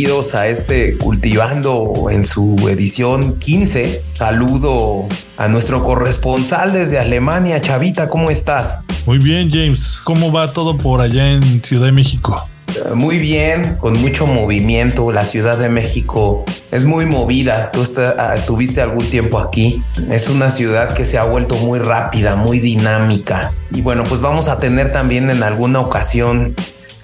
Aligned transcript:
Bienvenidos 0.00 0.34
a 0.34 0.48
este 0.48 0.96
Cultivando 0.96 2.08
en 2.10 2.24
su 2.24 2.56
edición 2.70 3.38
15. 3.38 4.02
Saludo 4.14 5.06
a 5.36 5.46
nuestro 5.48 5.84
corresponsal 5.84 6.72
desde 6.72 6.98
Alemania, 6.98 7.60
Chavita, 7.60 8.08
¿cómo 8.08 8.30
estás? 8.30 8.82
Muy 9.04 9.18
bien, 9.18 9.50
James. 9.50 10.00
¿Cómo 10.02 10.32
va 10.32 10.54
todo 10.54 10.78
por 10.78 11.02
allá 11.02 11.30
en 11.30 11.62
Ciudad 11.62 11.84
de 11.84 11.92
México? 11.92 12.48
Muy 12.94 13.18
bien, 13.18 13.76
con 13.76 14.00
mucho 14.00 14.26
movimiento. 14.26 15.12
La 15.12 15.26
Ciudad 15.26 15.58
de 15.58 15.68
México 15.68 16.46
es 16.70 16.86
muy 16.86 17.04
movida. 17.04 17.70
Tú 17.70 17.84
ah, 18.18 18.32
estuviste 18.34 18.80
algún 18.80 19.04
tiempo 19.10 19.38
aquí. 19.38 19.82
Es 20.10 20.30
una 20.30 20.48
ciudad 20.48 20.94
que 20.94 21.04
se 21.04 21.18
ha 21.18 21.24
vuelto 21.24 21.56
muy 21.56 21.78
rápida, 21.78 22.36
muy 22.36 22.58
dinámica. 22.58 23.52
Y 23.70 23.82
bueno, 23.82 24.04
pues 24.04 24.22
vamos 24.22 24.48
a 24.48 24.58
tener 24.60 24.92
también 24.92 25.28
en 25.28 25.42
alguna 25.42 25.80
ocasión 25.80 26.54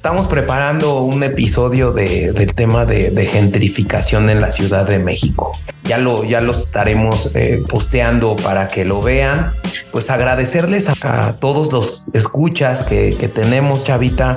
Estamos 0.06 0.28
preparando 0.28 1.00
un 1.02 1.24
episodio 1.24 1.90
de, 1.90 2.32
tema 2.54 2.86
de, 2.86 3.26
gentrificación 3.26 4.30
en 4.30 4.40
la 4.40 4.52
Ciudad 4.52 4.86
de 4.86 5.00
México. 5.00 5.50
Ya 5.82 5.98
lo, 5.98 6.22
ya 6.22 6.40
lo 6.40 6.52
estaremos 6.52 7.32
eh, 7.34 7.64
posteando 7.68 8.36
para 8.36 8.68
que 8.68 8.84
lo 8.84 9.02
vean. 9.02 9.54
Pues 9.90 10.08
agradecerles 10.10 10.88
a, 11.02 11.32
todos 11.40 11.72
los 11.72 12.06
escuchas 12.12 12.84
que, 12.84 13.10
tenemos, 13.34 13.82
Chavita. 13.82 14.36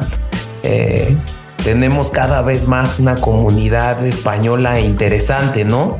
Eh, 0.64 1.16
tenemos 1.64 2.09
cada 2.09 2.42
vez 2.42 2.67
más 2.67 2.98
una 2.98 3.14
comunidad 3.14 4.04
española 4.08 4.80
interesante, 4.80 5.66
¿no? 5.66 6.00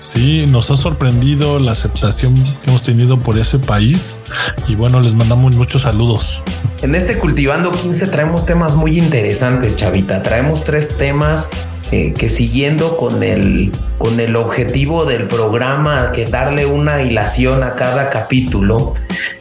Sí, 0.00 0.46
nos 0.48 0.70
ha 0.70 0.76
sorprendido 0.76 1.58
la 1.58 1.72
aceptación 1.72 2.34
que 2.34 2.70
hemos 2.70 2.82
tenido 2.82 3.22
por 3.22 3.38
ese 3.38 3.58
país 3.58 4.18
y 4.66 4.74
bueno, 4.74 4.98
les 5.00 5.14
mandamos 5.14 5.54
muchos 5.54 5.82
saludos. 5.82 6.42
En 6.80 6.94
este 6.94 7.18
Cultivando 7.18 7.70
15 7.70 8.06
traemos 8.06 8.46
temas 8.46 8.76
muy 8.76 8.98
interesantes, 8.98 9.76
Chavita. 9.76 10.22
Traemos 10.22 10.64
tres 10.64 10.96
temas 10.96 11.50
eh, 11.92 12.14
que 12.14 12.30
siguiendo 12.30 12.96
con 12.96 13.22
el, 13.22 13.72
con 13.98 14.20
el 14.20 14.36
objetivo 14.36 15.04
del 15.04 15.26
programa, 15.26 16.12
que 16.12 16.24
darle 16.24 16.64
una 16.64 17.02
hilación 17.02 17.62
a 17.62 17.74
cada 17.74 18.08
capítulo, 18.08 18.94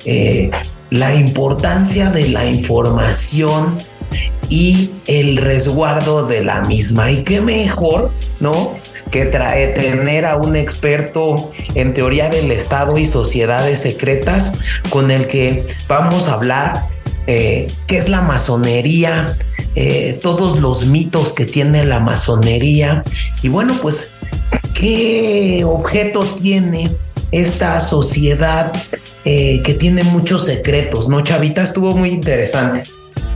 eh, 0.03 0.52
la 0.89 1.15
importancia 1.15 2.11
de 2.11 2.27
la 2.27 2.45
información 2.45 3.77
y 4.49 4.91
el 5.05 5.37
resguardo 5.37 6.27
de 6.27 6.43
la 6.43 6.61
misma. 6.61 7.11
Y 7.11 7.23
qué 7.23 7.39
mejor, 7.39 8.11
¿no? 8.41 8.73
Que 9.11 9.25
trae 9.25 9.67
tener 9.67 10.25
a 10.25 10.38
un 10.38 10.55
experto 10.55 11.52
en 11.75 11.93
teoría 11.93 12.29
del 12.29 12.52
Estado 12.52 12.97
y 12.97 13.05
sociedades 13.05 13.81
secretas 13.81 14.52
con 14.89 15.11
el 15.11 15.27
que 15.27 15.65
vamos 15.88 16.27
a 16.27 16.33
hablar 16.33 16.88
eh, 17.27 17.67
qué 17.87 17.97
es 17.97 18.09
la 18.09 18.21
masonería, 18.21 19.37
eh, 19.75 20.19
todos 20.21 20.59
los 20.59 20.85
mitos 20.85 21.33
que 21.33 21.45
tiene 21.45 21.85
la 21.85 21.99
masonería 21.99 23.03
y 23.43 23.49
bueno, 23.49 23.77
pues 23.81 24.15
qué 24.73 25.63
objeto 25.65 26.21
tiene 26.21 26.89
esta 27.31 27.80
sociedad 27.80 28.73
eh, 29.25 29.61
que 29.64 29.75
tiene 29.75 30.03
muchos 30.03 30.45
secretos, 30.45 31.08
¿no? 31.08 31.21
Chavita 31.21 31.61
estuvo 31.61 31.95
muy 31.95 32.09
interesante. 32.09 32.89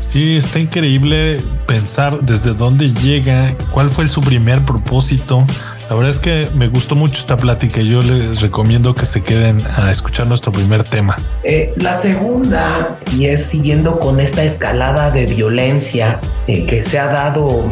Sí, 0.03 0.35
está 0.37 0.59
increíble 0.59 1.39
pensar 1.65 2.19
desde 2.19 2.53
dónde 2.53 2.91
llega, 2.91 3.55
cuál 3.71 3.89
fue 3.89 4.07
su 4.07 4.21
primer 4.21 4.63
propósito. 4.63 5.47
La 5.89 5.95
verdad 5.95 6.11
es 6.11 6.19
que 6.19 6.47
me 6.55 6.67
gustó 6.67 6.95
mucho 6.95 7.19
esta 7.19 7.37
plática 7.37 7.79
y 7.79 7.89
yo 7.89 8.01
les 8.01 8.41
recomiendo 8.41 8.93
que 8.93 9.05
se 9.05 9.23
queden 9.23 9.57
a 9.75 9.91
escuchar 9.91 10.27
nuestro 10.27 10.51
primer 10.51 10.83
tema. 10.83 11.15
Eh, 11.43 11.73
la 11.77 11.93
segunda, 11.93 12.99
y 13.15 13.25
es 13.25 13.45
siguiendo 13.45 13.97
con 13.99 14.19
esta 14.19 14.43
escalada 14.43 15.09
de 15.09 15.25
violencia 15.25 16.19
eh, 16.47 16.65
que 16.65 16.83
se 16.83 16.99
ha 16.99 17.07
dado 17.07 17.65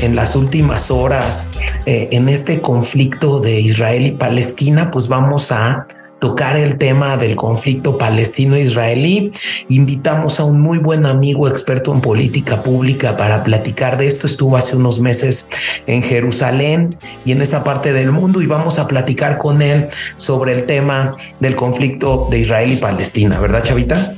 en 0.00 0.16
las 0.16 0.34
últimas 0.34 0.90
horas 0.90 1.50
eh, 1.86 2.08
en 2.10 2.28
este 2.28 2.60
conflicto 2.60 3.40
de 3.40 3.60
Israel 3.60 4.06
y 4.06 4.12
Palestina, 4.12 4.90
pues 4.90 5.06
vamos 5.08 5.52
a 5.52 5.86
tocar 6.26 6.56
el 6.56 6.76
tema 6.76 7.16
del 7.16 7.36
conflicto 7.36 7.98
palestino-israelí. 7.98 9.30
Invitamos 9.68 10.40
a 10.40 10.44
un 10.44 10.60
muy 10.60 10.78
buen 10.78 11.06
amigo 11.06 11.46
experto 11.46 11.94
en 11.94 12.00
política 12.00 12.64
pública 12.64 13.16
para 13.16 13.44
platicar 13.44 13.96
de 13.96 14.08
esto. 14.08 14.26
Estuvo 14.26 14.56
hace 14.56 14.74
unos 14.74 14.98
meses 14.98 15.48
en 15.86 16.02
Jerusalén 16.02 16.98
y 17.24 17.30
en 17.30 17.42
esa 17.42 17.62
parte 17.62 17.92
del 17.92 18.10
mundo 18.10 18.42
y 18.42 18.46
vamos 18.46 18.80
a 18.80 18.88
platicar 18.88 19.38
con 19.38 19.62
él 19.62 19.86
sobre 20.16 20.52
el 20.54 20.66
tema 20.66 21.14
del 21.38 21.54
conflicto 21.54 22.26
de 22.28 22.40
Israel 22.40 22.72
y 22.72 22.76
Palestina, 22.76 23.38
¿verdad, 23.38 23.62
Chavita? 23.62 24.16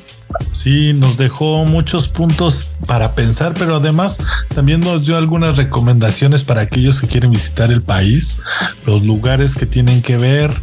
Sí, 0.52 0.94
nos 0.94 1.18
dejó 1.18 1.66
muchos 1.66 2.08
puntos 2.08 2.70
para 2.86 3.14
pensar, 3.14 3.52
pero 3.58 3.76
además 3.76 4.18
también 4.54 4.80
nos 4.80 5.04
dio 5.04 5.16
algunas 5.18 5.58
recomendaciones 5.58 6.44
para 6.44 6.62
aquellos 6.62 7.00
que 7.00 7.06
quieren 7.06 7.32
visitar 7.32 7.70
el 7.70 7.82
país, 7.82 8.40
los 8.86 9.02
lugares 9.02 9.54
que 9.54 9.66
tienen 9.66 10.00
que 10.00 10.16
ver, 10.16 10.54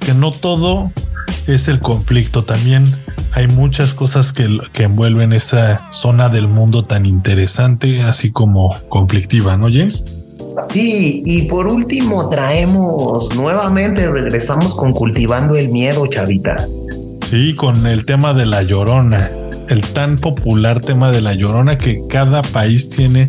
que 0.00 0.14
no 0.14 0.30
todo 0.30 0.90
es 1.46 1.68
el 1.68 1.80
conflicto, 1.80 2.44
también 2.44 2.84
hay 3.32 3.48
muchas 3.48 3.94
cosas 3.94 4.32
que, 4.32 4.58
que, 4.72 4.84
envuelven 4.84 5.32
esa 5.32 5.90
zona 5.92 6.28
del 6.28 6.48
mundo 6.48 6.84
tan 6.84 7.06
interesante, 7.06 8.02
así 8.02 8.32
como 8.32 8.74
conflictiva, 8.88 9.56
¿no, 9.56 9.68
James? 9.70 10.04
Sí, 10.62 11.22
y 11.26 11.42
por 11.42 11.66
último 11.66 12.28
traemos 12.28 13.34
nuevamente, 13.36 14.10
regresamos 14.10 14.74
con 14.74 14.92
cultivando 14.92 15.54
el 15.54 15.68
miedo, 15.68 16.06
chavita. 16.06 16.56
Sí, 17.28 17.54
con 17.54 17.86
el 17.86 18.04
tema 18.04 18.32
de 18.32 18.46
la 18.46 18.62
llorona 18.62 19.30
el 19.68 19.82
tan 19.82 20.18
popular 20.18 20.80
tema 20.80 21.10
de 21.10 21.20
la 21.20 21.34
llorona 21.34 21.78
que 21.78 22.02
cada 22.08 22.42
país 22.42 22.88
tiene 22.88 23.28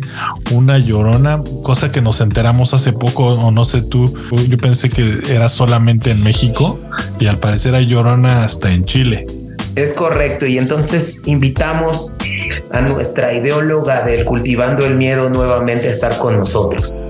una 0.52 0.78
llorona, 0.78 1.42
cosa 1.62 1.90
que 1.90 2.00
nos 2.00 2.20
enteramos 2.20 2.74
hace 2.74 2.92
poco, 2.92 3.26
o 3.26 3.50
no 3.50 3.64
sé 3.64 3.82
tú, 3.82 4.12
yo 4.48 4.58
pensé 4.58 4.88
que 4.88 5.20
era 5.28 5.48
solamente 5.48 6.10
en 6.10 6.22
México 6.22 6.80
y 7.18 7.26
al 7.26 7.38
parecer 7.38 7.74
hay 7.74 7.86
llorona 7.86 8.44
hasta 8.44 8.72
en 8.72 8.84
Chile. 8.84 9.26
Es 9.74 9.92
correcto, 9.92 10.46
y 10.46 10.58
entonces 10.58 11.22
invitamos 11.26 12.12
a 12.72 12.80
nuestra 12.80 13.32
ideóloga 13.32 14.02
del 14.02 14.24
Cultivando 14.24 14.84
el 14.84 14.96
Miedo 14.96 15.30
nuevamente 15.30 15.86
a 15.86 15.90
estar 15.90 16.18
con 16.18 16.36
nosotros. 16.36 17.02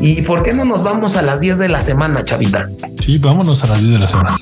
¿Y 0.00 0.20
por 0.22 0.42
qué 0.42 0.52
no 0.52 0.64
nos 0.64 0.82
vamos 0.82 1.16
a 1.16 1.22
las 1.22 1.40
10 1.40 1.58
de 1.58 1.68
la 1.68 1.80
semana, 1.80 2.24
Chavita? 2.24 2.68
Sí, 3.02 3.18
vámonos 3.18 3.64
a 3.64 3.68
las 3.68 3.80
10 3.80 3.92
de 3.92 3.98
la 4.00 4.08
semana. 4.08 4.38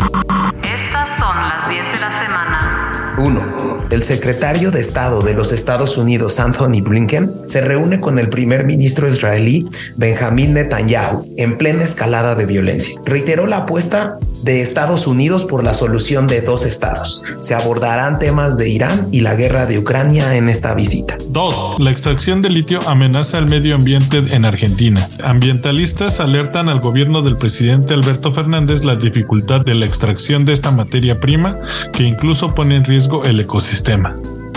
Estas 0.63 1.09
son 1.19 1.49
las 1.49 1.69
10 1.69 1.85
de 1.85 2.01
la 2.01 2.19
semana. 2.21 3.15
1 3.19 3.58
el 3.99 4.05
secretario 4.05 4.71
de 4.71 4.79
Estado 4.79 5.23
de 5.23 5.35
los 5.35 5.51
Estados 5.51 5.97
Unidos, 5.97 6.39
Anthony 6.39 6.81
Blinken, 6.83 7.33
se 7.47 7.63
reúne 7.63 7.99
con 7.99 8.21
el 8.21 8.29
primer 8.29 8.65
ministro 8.65 9.09
israelí, 9.09 9.67
Benjamin 9.97 10.53
Netanyahu, 10.53 11.35
en 11.37 11.59
plena 11.59 11.83
escalada 11.83 12.37
de 12.37 12.47
violencia. 12.47 12.95
Reiteró 13.05 13.49
la 13.49 13.57
apuesta 13.57 14.21
de 14.45 14.63
Estados 14.63 15.09
Unidos 15.09 15.43
por 15.43 15.65
la 15.65 15.75
solución 15.75 16.29
de 16.29 16.43
dos 16.43 16.65
estados. 16.65 17.25
Se 17.41 17.57
abordarán 17.57 18.21
temas 18.21 18.57
de 18.57 18.69
Irán 18.69 19.09
y 19.11 19.23
la 19.23 19.35
guerra 19.35 19.67
de 19.67 19.81
Ucrania 19.81 20.37
en 20.37 20.49
esta 20.49 20.75
visita. 20.75 21.19
2. 21.31 21.81
La 21.81 21.91
extracción 21.91 22.41
de 22.41 22.51
litio 22.51 22.81
amenaza 22.89 23.39
el 23.39 23.47
medio 23.47 23.75
ambiente 23.75 24.23
en 24.31 24.45
Argentina. 24.45 25.09
Ambientalistas 25.25 26.21
alertan 26.21 26.69
al 26.69 26.79
gobierno 26.79 27.23
del 27.23 27.37
presidente 27.37 27.95
Alberto 27.95 28.33
Fernández 28.33 28.85
la 28.85 28.95
dificultad 28.95 29.63
de 29.63 29.75
la 29.75 29.87
extracción 29.87 30.45
de 30.45 30.53
esta 30.53 30.71
materia 30.71 31.19
prima 31.19 31.59
que 31.93 32.05
incluso 32.05 32.55
pone 32.55 32.77
en 32.77 32.85
riesgo 32.85 33.25
el 33.25 33.41
ecosistema. 33.41 33.88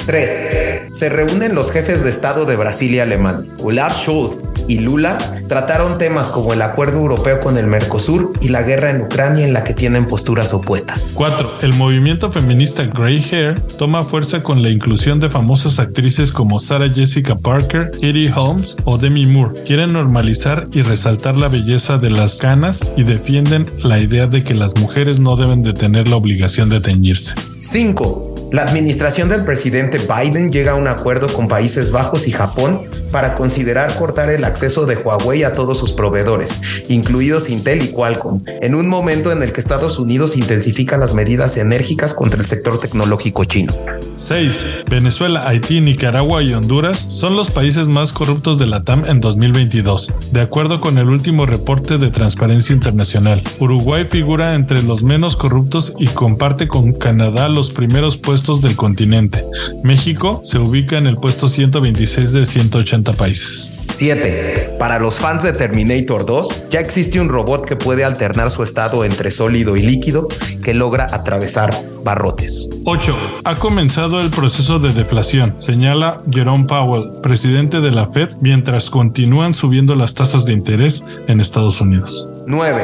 3. 0.05 0.89
Se 0.91 1.09
reúnen 1.09 1.55
los 1.55 1.71
jefes 1.71 2.03
de 2.03 2.09
Estado 2.09 2.45
de 2.45 2.55
Brasil 2.55 2.93
y 2.93 2.99
Alemania. 2.99 3.49
Olaf 3.59 3.97
Scholz 3.97 4.41
y 4.67 4.79
Lula 4.79 5.17
trataron 5.47 5.97
temas 5.97 6.29
como 6.29 6.53
el 6.53 6.61
acuerdo 6.61 6.99
europeo 6.99 7.39
con 7.39 7.57
el 7.57 7.67
Mercosur 7.67 8.33
y 8.41 8.49
la 8.49 8.61
guerra 8.61 8.89
en 8.89 9.01
Ucrania 9.01 9.45
en 9.45 9.53
la 9.53 9.63
que 9.63 9.73
tienen 9.73 10.07
posturas 10.07 10.53
opuestas. 10.53 11.07
4. 11.13 11.59
El 11.61 11.73
movimiento 11.73 12.31
feminista 12.31 12.83
Grey 12.85 13.23
Hair 13.31 13.61
toma 13.77 14.03
fuerza 14.03 14.43
con 14.43 14.61
la 14.61 14.69
inclusión 14.69 15.19
de 15.19 15.29
famosas 15.29 15.79
actrices 15.79 16.31
como 16.33 16.59
Sarah 16.59 16.91
Jessica 16.93 17.37
Parker, 17.37 17.91
Katie 17.91 18.31
Holmes 18.35 18.75
o 18.85 18.97
Demi 18.97 19.25
Moore. 19.25 19.63
Quieren 19.63 19.93
normalizar 19.93 20.67
y 20.73 20.81
resaltar 20.81 21.37
la 21.37 21.47
belleza 21.47 21.97
de 21.97 22.09
las 22.09 22.39
canas 22.39 22.81
y 22.97 23.03
defienden 23.03 23.71
la 23.83 23.99
idea 23.99 24.27
de 24.27 24.43
que 24.43 24.55
las 24.55 24.75
mujeres 24.75 25.19
no 25.19 25.35
deben 25.37 25.63
de 25.63 25.73
tener 25.73 26.07
la 26.07 26.17
obligación 26.17 26.69
de 26.69 26.81
teñirse. 26.81 27.35
5. 27.57 28.30
La 28.51 28.63
administración 28.63 29.29
del 29.29 29.45
presidente 29.45 29.97
Biden 29.97 30.51
llega 30.51 30.73
a 30.73 30.75
un 30.75 30.89
acuerdo 30.89 31.27
con 31.31 31.47
Países 31.47 31.89
Bajos 31.89 32.27
y 32.27 32.33
Japón 32.33 32.81
para 33.09 33.35
considerar 33.35 33.95
cortar 33.95 34.29
el 34.29 34.43
acceso 34.43 34.85
de 34.85 34.97
Huawei 34.97 35.45
a 35.45 35.53
todos 35.53 35.79
sus 35.79 35.93
proveedores, 35.93 36.59
incluidos 36.89 37.49
Intel 37.49 37.81
y 37.81 37.87
Qualcomm, 37.87 38.43
en 38.45 38.75
un 38.75 38.89
momento 38.89 39.31
en 39.31 39.41
el 39.41 39.53
que 39.53 39.61
Estados 39.61 39.99
Unidos 39.99 40.35
intensifica 40.35 40.97
las 40.97 41.13
medidas 41.13 41.55
enérgicas 41.55 42.13
contra 42.13 42.41
el 42.41 42.47
sector 42.47 42.77
tecnológico 42.77 43.45
chino. 43.45 43.73
6. 44.17 44.83
Venezuela, 44.89 45.47
Haití, 45.47 45.79
Nicaragua 45.79 46.43
y 46.43 46.53
Honduras 46.53 47.07
son 47.09 47.37
los 47.37 47.49
países 47.49 47.87
más 47.87 48.11
corruptos 48.11 48.59
de 48.59 48.67
la 48.67 48.83
TAM 48.83 49.05
en 49.05 49.21
2022, 49.21 50.11
de 50.33 50.41
acuerdo 50.41 50.81
con 50.81 50.97
el 50.97 51.07
último 51.07 51.45
reporte 51.45 51.97
de 51.97 52.11
Transparencia 52.11 52.73
Internacional. 52.73 53.41
Uruguay 53.59 54.05
figura 54.09 54.55
entre 54.55 54.83
los 54.83 55.03
menos 55.03 55.37
corruptos 55.37 55.93
y 55.97 56.07
comparte 56.07 56.67
con 56.67 56.91
Canadá 56.91 57.47
los 57.47 57.71
primeros 57.71 58.17
puestos 58.17 58.40
puestos 58.41 58.61
del 58.61 58.75
continente. 58.75 59.45
México 59.83 60.41
se 60.43 60.57
ubica 60.57 60.97
en 60.97 61.05
el 61.05 61.17
puesto 61.17 61.47
126 61.47 62.33
de 62.33 62.45
180 62.47 63.13
países. 63.13 63.71
7. 63.89 64.77
Para 64.79 64.97
los 64.97 65.19
fans 65.19 65.43
de 65.43 65.53
Terminator 65.53 66.25
2, 66.25 66.63
ya 66.71 66.79
existe 66.79 67.19
un 67.19 67.29
robot 67.29 67.63
que 67.63 67.75
puede 67.75 68.03
alternar 68.03 68.49
su 68.49 68.63
estado 68.63 69.05
entre 69.05 69.29
sólido 69.29 69.77
y 69.77 69.83
líquido 69.83 70.27
que 70.63 70.73
logra 70.73 71.07
atravesar 71.11 71.71
barrotes. 72.03 72.67
8. 72.85 73.15
Ha 73.43 73.55
comenzado 73.57 74.21
el 74.21 74.31
proceso 74.31 74.79
de 74.79 74.91
deflación, 74.91 75.53
señala 75.59 76.23
Jerome 76.31 76.65
Powell, 76.65 77.21
presidente 77.21 77.79
de 77.79 77.91
la 77.91 78.07
Fed, 78.07 78.29
mientras 78.41 78.89
continúan 78.89 79.53
subiendo 79.53 79.93
las 79.93 80.15
tasas 80.15 80.45
de 80.45 80.53
interés 80.53 81.03
en 81.27 81.39
Estados 81.39 81.79
Unidos. 81.79 82.27
9. 82.47 82.83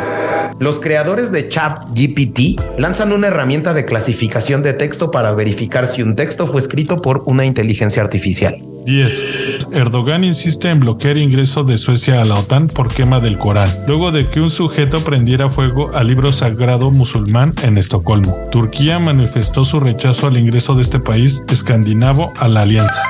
Los 0.60 0.80
creadores 0.80 1.32
de 1.32 1.50
ChatGPT 1.50 2.62
lanzan 2.78 3.12
una 3.12 3.28
herramienta 3.28 3.74
de 3.74 3.86
clasificación 3.86 4.64
de 4.64 4.74
texto 4.74 5.12
para 5.12 5.34
verificar 5.34 5.88
si 5.88 6.02
un 6.02 6.16
texto 6.16 6.48
fue 6.48 6.60
escrito 6.60 7.02
por 7.02 7.24
una 7.26 7.46
inteligencia 7.46 8.02
artificial. 8.02 8.64
10. 8.88 9.68
Erdogan 9.74 10.24
insiste 10.24 10.70
en 10.70 10.80
bloquear 10.80 11.18
ingreso 11.18 11.66
de 11.66 11.78
Suecia 11.78 12.22
a 12.22 12.26
la 12.26 12.36
OTAN 12.36 12.70
por 12.70 12.88
quema 12.88 13.20
del 13.20 13.38
Corán, 13.38 13.70
luego 13.86 14.12
de 14.12 14.30
que 14.30 14.40
un 14.40 14.50
sujeto 14.50 15.02
prendiera 15.02 15.50
fuego 15.50 15.92
al 15.94 16.08
libro 16.08 16.32
sagrado 16.32 16.90
musulmán 16.90 17.54
en 17.64 17.78
Estocolmo. 17.78 18.48
Turquía 18.50 18.98
manifestó 18.98 19.66
su 19.66 19.82
rechazo 19.82 20.28
al 20.28 20.38
ingreso 20.38 20.74
de 20.74 20.84
este 20.84 21.00
país 21.00 21.44
escandinavo 21.50 22.32
a 22.38 22.48
la 22.48 22.62
alianza. 22.62 23.02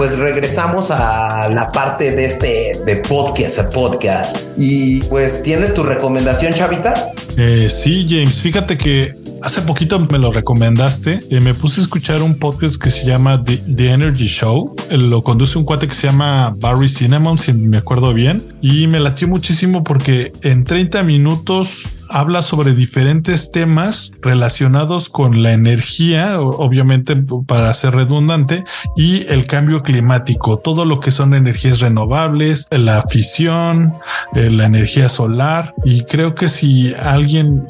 Pues 0.00 0.16
regresamos 0.16 0.90
a 0.90 1.50
la 1.50 1.70
parte 1.72 2.12
de 2.12 2.24
este 2.24 2.80
de 2.86 2.96
podcast 2.96 3.58
a 3.58 3.68
podcast. 3.68 4.46
Y 4.56 5.02
pues 5.02 5.42
tienes 5.42 5.74
tu 5.74 5.82
recomendación, 5.82 6.54
Chavita. 6.54 7.12
Eh, 7.36 7.68
sí, 7.68 8.06
James, 8.08 8.40
fíjate 8.40 8.78
que 8.78 9.14
hace 9.42 9.60
poquito 9.60 10.00
me 10.00 10.18
lo 10.18 10.32
recomendaste. 10.32 11.20
Eh, 11.28 11.40
me 11.40 11.52
puse 11.52 11.80
a 11.80 11.84
escuchar 11.84 12.22
un 12.22 12.38
podcast 12.38 12.82
que 12.82 12.90
se 12.90 13.04
llama 13.04 13.44
The, 13.44 13.60
Energy 13.88 14.26
Show. 14.26 14.74
Eh, 14.88 14.96
lo 14.96 15.22
conduce 15.22 15.58
un 15.58 15.66
cuate 15.66 15.86
que 15.86 15.94
se 15.94 16.06
llama 16.06 16.56
Barry 16.56 16.88
Cinnamon, 16.88 17.36
si 17.36 17.52
me 17.52 17.76
acuerdo 17.76 18.14
bien. 18.14 18.54
Y 18.62 18.86
me 18.86 19.00
latió 19.00 19.28
muchísimo 19.28 19.84
porque 19.84 20.32
en 20.40 20.64
30 20.64 21.02
minutos 21.02 21.84
habla 22.10 22.42
sobre 22.42 22.74
diferentes 22.74 23.52
temas 23.52 24.12
relacionados 24.20 25.08
con 25.08 25.42
la 25.42 25.52
energía, 25.52 26.40
obviamente 26.40 27.16
para 27.46 27.72
ser 27.74 27.94
redundante, 27.94 28.64
y 28.96 29.26
el 29.28 29.46
cambio 29.46 29.82
climático, 29.82 30.58
todo 30.58 30.84
lo 30.84 31.00
que 31.00 31.10
son 31.10 31.34
energías 31.34 31.80
renovables, 31.80 32.66
la 32.70 33.02
fisión, 33.02 33.94
eh, 34.34 34.50
la 34.50 34.66
energía 34.66 35.08
solar. 35.08 35.74
Y 35.84 36.02
creo 36.04 36.34
que 36.34 36.48
si 36.48 36.94
alguien 36.94 37.66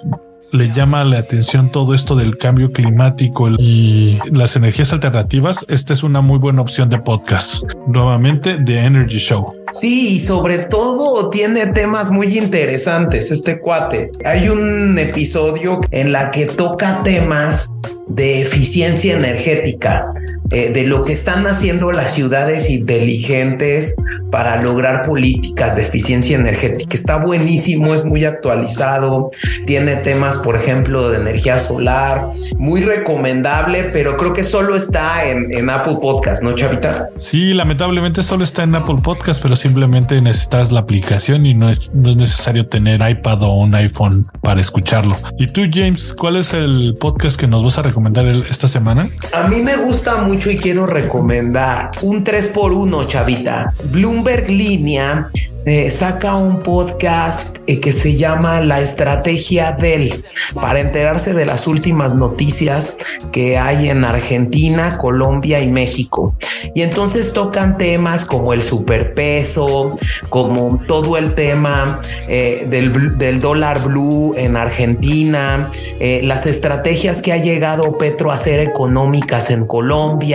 le 0.52 0.72
llama 0.72 1.04
la 1.04 1.18
atención 1.18 1.70
todo 1.70 1.94
esto 1.94 2.16
del 2.16 2.36
cambio 2.36 2.70
climático 2.72 3.48
y 3.58 4.18
las 4.30 4.56
energías 4.56 4.92
alternativas, 4.92 5.64
esta 5.68 5.92
es 5.92 6.02
una 6.02 6.20
muy 6.20 6.38
buena 6.38 6.62
opción 6.62 6.88
de 6.88 6.98
podcast. 6.98 7.62
Nuevamente, 7.86 8.58
The 8.64 8.78
Energy 8.78 9.18
Show. 9.18 9.52
Sí, 9.72 10.16
y 10.16 10.18
sobre 10.18 10.58
todo 10.58 11.30
tiene 11.30 11.66
temas 11.68 12.10
muy 12.10 12.38
interesantes 12.38 13.30
este 13.30 13.60
cuate. 13.60 14.10
Hay 14.24 14.48
un 14.48 14.98
episodio 14.98 15.80
en 15.90 16.12
la 16.12 16.30
que 16.30 16.46
toca 16.46 17.02
temas 17.02 17.78
de 18.08 18.42
eficiencia 18.42 19.16
energética, 19.16 20.12
eh, 20.50 20.70
de 20.72 20.84
lo 20.84 21.04
que 21.04 21.12
están 21.12 21.46
haciendo 21.46 21.92
las 21.92 22.12
ciudades 22.14 22.68
inteligentes 22.70 23.94
para 24.30 24.62
lograr 24.62 25.02
políticas 25.02 25.74
de 25.76 25.82
eficiencia 25.82 26.36
energética. 26.36 26.94
Está 26.94 27.16
buenísimo, 27.16 27.94
es 27.94 28.04
muy 28.04 28.24
actualizado, 28.24 29.30
tiene 29.66 29.96
temas, 29.96 30.38
por 30.38 30.54
ejemplo, 30.56 31.10
de 31.10 31.18
energía 31.18 31.58
solar, 31.58 32.26
muy 32.56 32.82
recomendable, 32.82 33.84
pero 33.92 34.16
creo 34.16 34.32
que 34.32 34.44
solo 34.44 34.76
está 34.76 35.24
en, 35.28 35.52
en 35.52 35.68
Apple 35.68 35.96
Podcast, 36.00 36.42
¿no, 36.44 36.52
Chavita? 36.54 37.08
Sí, 37.16 37.54
lamentablemente 37.54 38.22
solo 38.22 38.44
está 38.44 38.62
en 38.62 38.74
Apple 38.76 38.98
Podcast, 39.02 39.42
pero 39.42 39.56
simplemente 39.56 40.20
necesitas 40.20 40.70
la 40.70 40.80
aplicación 40.80 41.44
y 41.44 41.54
no 41.54 41.68
es, 41.68 41.92
no 41.92 42.10
es 42.10 42.16
necesario 42.16 42.66
tener 42.68 43.00
iPad 43.08 43.42
o 43.42 43.54
un 43.56 43.74
iPhone 43.74 44.26
para 44.42 44.60
escucharlo. 44.60 45.16
Y 45.38 45.48
tú, 45.48 45.62
James, 45.72 46.14
¿cuál 46.14 46.36
es 46.36 46.52
el 46.52 46.96
podcast 47.00 47.38
que 47.38 47.48
nos 47.48 47.64
vas 47.64 47.78
a 47.78 47.82
recomendar 47.82 48.26
el- 48.26 48.44
esta 48.48 48.68
semana? 48.68 49.10
A 49.32 49.48
mí 49.48 49.56
me 49.56 49.76
gusta 49.76 50.18
mucho 50.18 50.39
y 50.48 50.56
quiero 50.56 50.86
recomendar 50.86 51.90
un 52.00 52.24
3x1, 52.24 53.06
chavita. 53.08 53.74
Bloomberg 53.90 54.48
Línea 54.48 55.28
eh, 55.66 55.90
saca 55.90 56.36
un 56.36 56.62
podcast 56.62 57.58
eh, 57.66 57.80
que 57.80 57.92
se 57.92 58.16
llama 58.16 58.60
La 58.60 58.80
Estrategia 58.80 59.72
del 59.72 60.24
para 60.54 60.80
enterarse 60.80 61.34
de 61.34 61.44
las 61.44 61.66
últimas 61.66 62.14
noticias 62.14 62.96
que 63.30 63.58
hay 63.58 63.90
en 63.90 64.04
Argentina, 64.04 64.96
Colombia 64.96 65.60
y 65.60 65.68
México. 65.68 66.34
Y 66.74 66.80
entonces 66.80 67.34
tocan 67.34 67.76
temas 67.76 68.24
como 68.24 68.54
el 68.54 68.62
superpeso, 68.62 69.98
como 70.30 70.80
todo 70.86 71.18
el 71.18 71.34
tema 71.34 72.00
eh, 72.26 72.66
del, 72.70 73.18
del 73.18 73.40
dólar 73.40 73.82
blue 73.82 74.34
en 74.36 74.56
Argentina, 74.56 75.70
las 76.00 76.46
estrategias 76.46 77.20
que 77.20 77.32
ha 77.32 77.36
llegado 77.36 77.98
Petro 77.98 78.30
a 78.30 78.34
hacer 78.34 78.60
económicas 78.60 79.50
en 79.50 79.66
Colombia. 79.66 80.29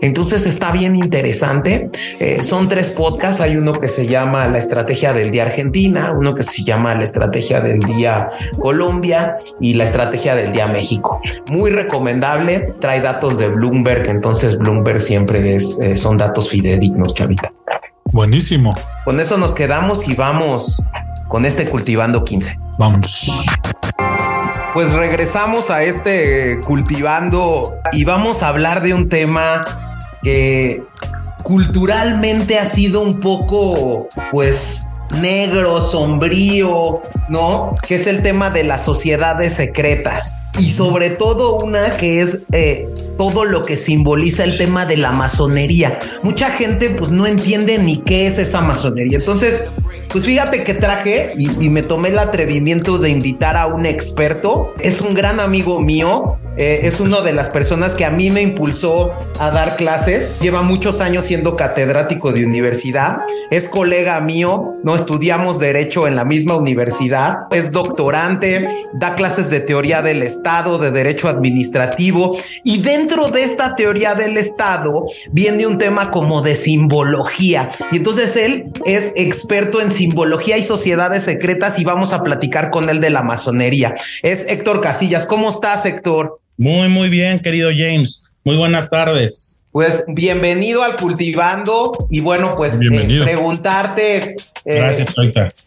Entonces 0.00 0.46
está 0.46 0.72
bien 0.72 0.94
interesante. 0.94 1.90
Eh, 2.20 2.44
son 2.44 2.68
tres 2.68 2.90
podcasts. 2.90 3.40
Hay 3.40 3.56
uno 3.56 3.72
que 3.72 3.88
se 3.88 4.06
llama 4.06 4.48
La 4.48 4.58
Estrategia 4.58 5.12
del 5.12 5.30
Día 5.30 5.44
Argentina, 5.44 6.12
uno 6.16 6.34
que 6.34 6.42
se 6.42 6.64
llama 6.64 6.94
La 6.94 7.04
Estrategia 7.04 7.60
del 7.60 7.80
Día 7.80 8.30
Colombia 8.60 9.34
y 9.60 9.74
La 9.74 9.84
Estrategia 9.84 10.34
del 10.34 10.52
Día 10.52 10.66
México. 10.66 11.20
Muy 11.48 11.70
recomendable. 11.70 12.74
Trae 12.80 13.00
datos 13.00 13.38
de 13.38 13.48
Bloomberg. 13.48 14.08
Entonces 14.08 14.58
Bloomberg 14.58 15.00
siempre 15.00 15.56
es, 15.56 15.78
eh, 15.80 15.96
son 15.96 16.16
datos 16.16 16.48
fidedignos, 16.48 17.14
chavita. 17.14 17.52
Buenísimo. 18.12 18.74
Con 19.04 19.20
eso 19.20 19.36
nos 19.36 19.54
quedamos 19.54 20.08
y 20.08 20.14
vamos 20.14 20.82
con 21.28 21.44
este 21.44 21.68
cultivando 21.68 22.24
15. 22.24 22.58
Vamos. 22.78 23.46
Pues 24.78 24.92
regresamos 24.92 25.70
a 25.70 25.82
este 25.82 26.60
cultivando 26.64 27.74
y 27.90 28.04
vamos 28.04 28.44
a 28.44 28.48
hablar 28.48 28.80
de 28.80 28.94
un 28.94 29.08
tema 29.08 29.60
que 30.22 30.84
culturalmente 31.42 32.60
ha 32.60 32.66
sido 32.66 33.00
un 33.00 33.18
poco, 33.18 34.08
pues, 34.30 34.86
negro, 35.20 35.80
sombrío, 35.80 37.02
¿no? 37.28 37.74
Que 37.88 37.96
es 37.96 38.06
el 38.06 38.22
tema 38.22 38.50
de 38.50 38.62
las 38.62 38.84
sociedades 38.84 39.54
secretas. 39.54 40.36
Y 40.60 40.70
sobre 40.70 41.10
todo 41.10 41.56
una 41.56 41.96
que 41.96 42.20
es 42.20 42.44
eh, 42.52 42.88
todo 43.16 43.44
lo 43.44 43.64
que 43.64 43.76
simboliza 43.76 44.44
el 44.44 44.56
tema 44.56 44.86
de 44.86 44.96
la 44.96 45.10
masonería. 45.10 45.98
Mucha 46.22 46.50
gente 46.50 46.90
pues 46.90 47.10
no 47.10 47.26
entiende 47.26 47.78
ni 47.78 47.96
qué 47.96 48.28
es 48.28 48.38
esa 48.38 48.60
masonería. 48.60 49.18
Entonces, 49.18 49.64
pues 50.08 50.24
fíjate 50.24 50.64
que 50.64 50.74
traje 50.74 51.32
y, 51.36 51.64
y 51.64 51.70
me 51.70 51.82
tomé 51.82 52.08
el 52.08 52.18
atrevimiento 52.18 52.98
de 52.98 53.10
invitar 53.10 53.56
a 53.56 53.66
un 53.66 53.86
experto. 53.86 54.74
Es 54.80 55.00
un 55.00 55.14
gran 55.14 55.40
amigo 55.40 55.80
mío. 55.80 56.36
eh, 56.58 56.80
es 56.88 56.98
una 56.98 57.20
de 57.20 57.32
las 57.32 57.48
personas 57.48 57.94
que 57.94 58.04
a 58.04 58.10
mí 58.10 58.30
me 58.30 58.42
impulsó 58.42 59.12
a 59.38 59.50
dar 59.50 59.76
clases. 59.76 60.34
Lleva 60.40 60.62
muchos 60.62 61.00
años 61.00 61.24
siendo 61.24 61.54
catedrático 61.54 62.32
de 62.32 62.44
universidad. 62.44 63.18
Es 63.50 63.68
colega 63.68 64.20
mío. 64.20 64.74
No 64.82 64.96
estudiamos 64.96 65.60
derecho 65.60 66.08
en 66.08 66.16
la 66.16 66.24
misma 66.24 66.56
universidad. 66.56 67.36
Es 67.52 67.70
doctorante. 67.70 68.66
Da 68.94 69.14
clases 69.14 69.50
de 69.50 69.60
teoría 69.60 70.02
del 70.02 70.22
Estado, 70.22 70.78
de 70.78 70.90
derecho 70.90 71.28
administrativo. 71.28 72.36
Y 72.64 72.82
dentro 72.82 73.28
de 73.28 73.44
esta 73.44 73.76
teoría 73.76 74.14
del 74.16 74.36
Estado 74.36 75.06
viene 75.30 75.66
un 75.66 75.78
tema 75.78 76.10
como 76.10 76.42
de 76.42 76.56
simbología. 76.56 77.68
Y 77.92 77.98
entonces 77.98 78.34
él 78.36 78.72
es 78.84 79.12
experto 79.14 79.80
en 79.80 79.92
simbología 79.98 80.56
y 80.56 80.62
sociedades 80.62 81.24
secretas 81.24 81.78
y 81.78 81.84
vamos 81.84 82.12
a 82.12 82.22
platicar 82.22 82.70
con 82.70 82.88
él 82.88 83.00
de 83.00 83.10
la 83.10 83.22
masonería. 83.22 83.94
Es 84.22 84.46
Héctor 84.48 84.80
Casillas. 84.80 85.26
¿Cómo 85.26 85.50
estás, 85.50 85.84
Héctor? 85.84 86.40
Muy, 86.56 86.88
muy 86.88 87.08
bien, 87.08 87.40
querido 87.40 87.70
James. 87.76 88.30
Muy 88.44 88.56
buenas 88.56 88.88
tardes. 88.88 89.57
Pues 89.78 90.04
bienvenido 90.08 90.82
al 90.82 90.96
Cultivando 90.96 91.92
y 92.10 92.20
bueno, 92.20 92.54
pues 92.56 92.80
eh, 92.82 93.20
preguntarte 93.22 94.34
eh, 94.64 94.78
Gracias, 94.80 95.14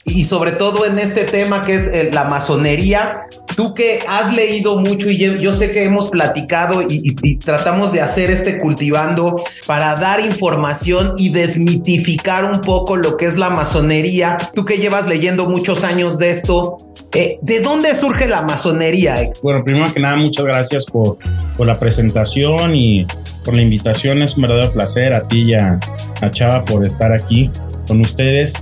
y 0.03 0.25
sobre 0.25 0.51
todo 0.51 0.86
en 0.86 1.00
este 1.00 1.24
tema 1.24 1.62
que 1.62 1.75
es 1.75 1.88
eh, 1.88 2.10
la 2.12 2.25
masonería, 2.25 3.22
tú 3.56 3.74
que 3.74 4.00
has 4.06 4.34
leído 4.34 4.82
mucho 4.82 5.10
y 5.10 5.18
yo, 5.18 5.53
sé 5.53 5.72
que 5.72 5.86
hemos 5.86 6.10
platicado 6.10 6.82
y, 6.82 6.96
y- 6.96 7.15
y 7.24 7.36
tratamos 7.38 7.94
de 7.94 8.01
hacer 8.01 8.32
este 8.32 8.58
cultivando 8.60 9.41
para 9.65 9.96
dar 9.96 10.20
información 10.20 11.13
y 11.18 11.30
desmitificar 11.30 12.44
un 12.44 12.60
poco 12.60 12.98
lo 12.98 13.15
que 13.15 13.27
es 13.27 13.38
la 13.38 13.50
masonería, 13.50 14.36
tú 14.53 14.65
que 14.65 14.77
llevas 14.77 15.08
leyendo 15.08 15.48
muchos 15.48 15.86
años 15.86 16.18
de 16.18 16.32
esto, 16.32 16.80
eh, 17.13 17.39
¿de 17.41 17.62
dónde 17.62 17.96
surge 17.96 18.27
la 18.27 18.41
masonería? 18.41 19.32
Bueno, 19.41 19.63
primero 19.63 19.94
que 19.94 20.01
nada, 20.01 20.18
muchas 20.18 20.44
gracias 20.44 20.84
por, 20.84 21.18
por 21.56 21.65
la 21.65 21.80
presentación 21.80 22.75
y 22.75 23.06
por 23.43 23.55
la 23.55 23.62
invitación. 23.62 24.21
Es 24.21 24.36
un 24.36 24.43
verdadero 24.43 24.71
placer 24.71 25.13
a 25.13 25.27
ti 25.27 25.43
y 25.48 25.53
a, 25.53 25.79
a 26.21 26.31
Chava 26.31 26.63
por 26.65 26.86
estar 26.86 27.12
aquí 27.13 27.50
con 27.88 28.01
ustedes. 28.01 28.53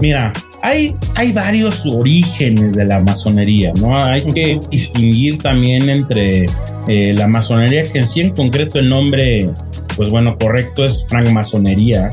Mira, 0.00 0.32
hay, 0.62 0.96
hay 1.14 1.32
varios 1.32 1.86
orígenes 1.86 2.74
de 2.76 2.84
la 2.86 3.00
masonería, 3.00 3.72
¿no? 3.80 3.96
Hay 3.96 4.24
que 4.24 4.58
distinguir 4.70 5.38
también 5.38 5.88
entre 5.88 6.46
eh, 6.88 7.14
la 7.16 7.28
masonería, 7.28 7.90
que 7.90 8.00
en 8.00 8.06
sí 8.06 8.20
en 8.20 8.30
concreto 8.30 8.78
el 8.78 8.88
nombre, 8.88 9.50
pues 9.96 10.10
bueno, 10.10 10.36
correcto 10.38 10.84
es 10.84 11.06
francmasonería, 11.08 12.10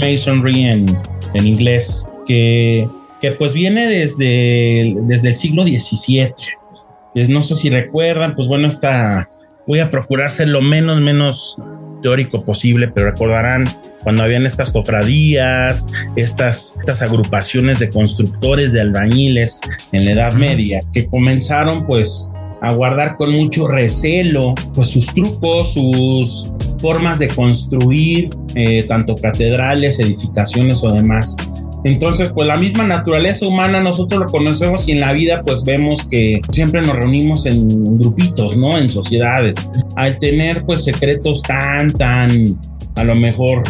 masonry 0.00 0.66
en, 0.66 0.98
en 1.34 1.46
inglés, 1.46 2.08
que, 2.26 2.88
que 3.20 3.32
pues 3.32 3.54
viene 3.54 3.86
desde, 3.86 4.94
desde 5.02 5.28
el 5.30 5.36
siglo 5.36 5.64
XVII. 5.64 6.32
No 7.28 7.42
sé 7.42 7.54
si 7.54 7.70
recuerdan, 7.70 8.34
pues 8.34 8.46
bueno, 8.46 8.68
esta, 8.68 9.28
voy 9.66 9.80
a 9.80 9.90
procurar 9.90 10.30
ser 10.30 10.48
lo 10.48 10.62
menos, 10.62 11.00
menos 11.00 11.56
teórico 12.02 12.44
posible, 12.44 12.88
pero 12.88 13.10
recordarán 13.10 13.64
cuando 14.02 14.22
habían 14.22 14.46
estas 14.46 14.70
cofradías, 14.70 15.86
estas, 16.14 16.76
estas 16.78 17.02
agrupaciones 17.02 17.80
de 17.80 17.90
constructores, 17.90 18.72
de 18.72 18.80
albañiles 18.80 19.60
en 19.92 20.04
la 20.04 20.12
Edad 20.12 20.32
Media, 20.34 20.80
que 20.92 21.06
comenzaron 21.06 21.86
pues 21.86 22.32
a 22.62 22.72
guardar 22.72 23.16
con 23.16 23.32
mucho 23.32 23.66
recelo 23.66 24.54
pues 24.74 24.88
sus 24.88 25.06
trucos, 25.06 25.74
sus 25.74 26.52
formas 26.78 27.18
de 27.18 27.28
construir 27.28 28.30
eh, 28.54 28.84
tanto 28.86 29.14
catedrales, 29.16 29.98
edificaciones 29.98 30.84
o 30.84 30.92
demás. 30.92 31.36
Entonces, 31.84 32.30
pues 32.34 32.48
la 32.48 32.56
misma 32.56 32.84
naturaleza 32.84 33.46
humana 33.46 33.80
nosotros 33.80 34.20
lo 34.20 34.26
conocemos 34.26 34.88
y 34.88 34.92
en 34.92 35.00
la 35.00 35.12
vida 35.12 35.42
pues 35.44 35.64
vemos 35.64 36.06
que 36.08 36.40
siempre 36.50 36.82
nos 36.82 36.96
reunimos 36.96 37.46
en 37.46 37.98
grupitos, 37.98 38.56
¿no? 38.56 38.76
En 38.76 38.88
sociedades. 38.88 39.54
Al 39.94 40.18
tener 40.18 40.64
pues 40.64 40.84
secretos 40.84 41.42
tan, 41.42 41.92
tan, 41.92 42.58
a 42.96 43.04
lo 43.04 43.14
mejor 43.14 43.62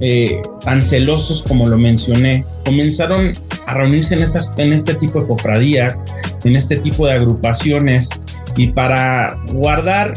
eh, 0.00 0.40
tan 0.64 0.84
celosos 0.84 1.42
como 1.42 1.68
lo 1.68 1.78
mencioné, 1.78 2.44
comenzaron 2.64 3.32
a 3.66 3.74
reunirse 3.74 4.14
en, 4.14 4.22
estas, 4.22 4.50
en 4.56 4.72
este 4.72 4.94
tipo 4.94 5.20
de 5.20 5.28
cofradías, 5.28 6.06
en 6.44 6.56
este 6.56 6.76
tipo 6.78 7.06
de 7.06 7.12
agrupaciones 7.12 8.08
y 8.56 8.68
para 8.68 9.38
guardar, 9.52 10.14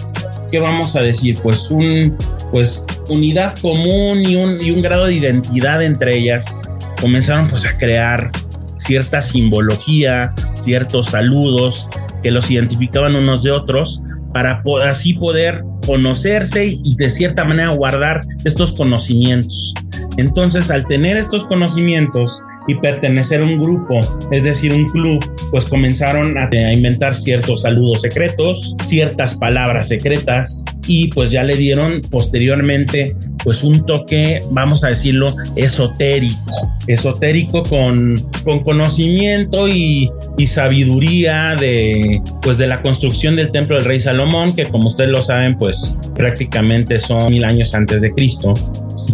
¿qué 0.50 0.60
vamos 0.60 0.96
a 0.96 1.02
decir? 1.02 1.38
Pues 1.44 1.70
un, 1.70 2.18
pues 2.52 2.84
unidad 3.10 3.56
común 3.60 4.24
y 4.26 4.36
un, 4.36 4.60
y 4.60 4.72
un 4.72 4.82
grado 4.82 5.06
de 5.06 5.14
identidad 5.14 5.84
entre 5.84 6.18
ellas 6.18 6.56
comenzaron 7.00 7.48
pues 7.48 7.66
a 7.66 7.78
crear 7.78 8.32
cierta 8.78 9.22
simbología, 9.22 10.34
ciertos 10.54 11.08
saludos 11.08 11.88
que 12.22 12.32
los 12.32 12.50
identificaban 12.52 13.16
unos 13.16 13.44
de 13.44 13.52
otros 13.52 14.02
para 14.34 14.62
así 14.84 15.14
poder 15.14 15.64
conocerse 15.86 16.66
y 16.66 16.96
de 16.98 17.10
cierta 17.10 17.46
manera 17.46 17.70
guardar 17.70 18.22
estos 18.44 18.74
conocimientos. 18.74 19.74
Entonces, 20.18 20.72
al 20.72 20.86
tener 20.88 21.18
estos 21.18 21.46
conocimientos, 21.46 22.42
y 22.68 22.76
pertenecer 22.76 23.42
a 23.42 23.46
un 23.46 23.60
grupo, 23.60 24.00
es 24.32 24.44
decir, 24.44 24.74
un 24.74 24.86
club, 24.90 25.24
pues 25.52 25.66
comenzaron 25.66 26.38
a, 26.38 26.50
inventar 26.74 27.16
ciertos 27.16 27.62
saludos 27.62 28.02
secretos, 28.02 28.76
ciertas 28.84 29.36
palabras 29.36 29.88
secretas 29.88 30.64
y 30.88 31.08
pues 31.10 31.32
ya 31.32 31.44
le 31.44 31.56
dieron 31.56 32.02
posteriormente 32.10 33.16
pues 33.44 33.64
un 33.64 33.86
toque, 33.86 34.42
vamos 34.52 34.84
a 34.84 34.90
decirlo, 34.90 35.36
esotérico, 35.56 36.74
esotérico 36.88 37.64
con, 37.64 38.16
con 38.44 38.64
conocimiento 38.64 39.68
y, 39.68 40.10
y 40.38 40.48
sabiduría 40.48 41.56
de 41.56 42.22
pues 42.42 42.58
de 42.58 42.68
la 42.68 42.82
construcción 42.82 43.36
del 43.36 43.52
templo 43.52 43.76
del 43.76 43.86
rey 43.86 44.00
Salomón, 44.00 44.56
que 44.56 44.66
como 44.66 44.88
ustedes 44.88 45.10
lo 45.10 45.22
saben, 45.22 45.58
pues 45.58 46.00
prácticamente 46.16 47.00
son 47.00 47.32
mil 47.32 47.46
años 47.46 47.74
antes 47.76 48.02
de 48.02 48.12
Cristo. 48.12 48.54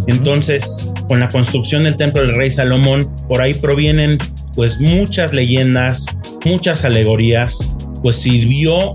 Entonces, 0.08 0.92
con 1.08 1.20
la 1.20 1.28
construcción 1.28 1.84
del 1.84 1.96
templo 1.96 2.22
del 2.22 2.36
rey 2.36 2.52
Salomón, 2.52 3.10
por 3.28 3.42
ahí 3.42 3.54
provienen 3.54 4.18
pues 4.56 4.80
muchas 4.80 5.34
leyendas, 5.34 6.06
muchas 6.46 6.84
alegorías, 6.84 7.74
pues 8.02 8.18
sirvió 8.18 8.94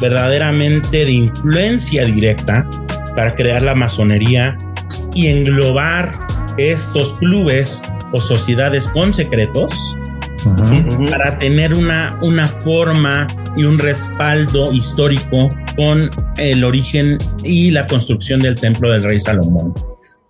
verdaderamente 0.00 1.04
de 1.04 1.12
influencia 1.12 2.04
directa 2.04 2.68
para 3.16 3.34
crear 3.34 3.62
la 3.62 3.74
masonería 3.74 4.56
y 5.14 5.28
englobar 5.28 6.12
estos 6.58 7.14
clubes 7.14 7.82
o 8.12 8.18
sociedades 8.18 8.88
con 8.88 9.12
secretos 9.12 9.96
para 11.10 11.38
tener 11.38 11.74
una, 11.74 12.18
una 12.22 12.48
forma 12.48 13.26
y 13.56 13.64
un 13.64 13.78
respaldo 13.78 14.72
histórico 14.72 15.48
con 15.76 16.10
el 16.36 16.64
origen 16.64 17.18
y 17.44 17.70
la 17.70 17.86
construcción 17.86 18.40
del 18.40 18.54
templo 18.56 18.92
del 18.92 19.04
rey 19.04 19.20
Salomón. 19.20 19.72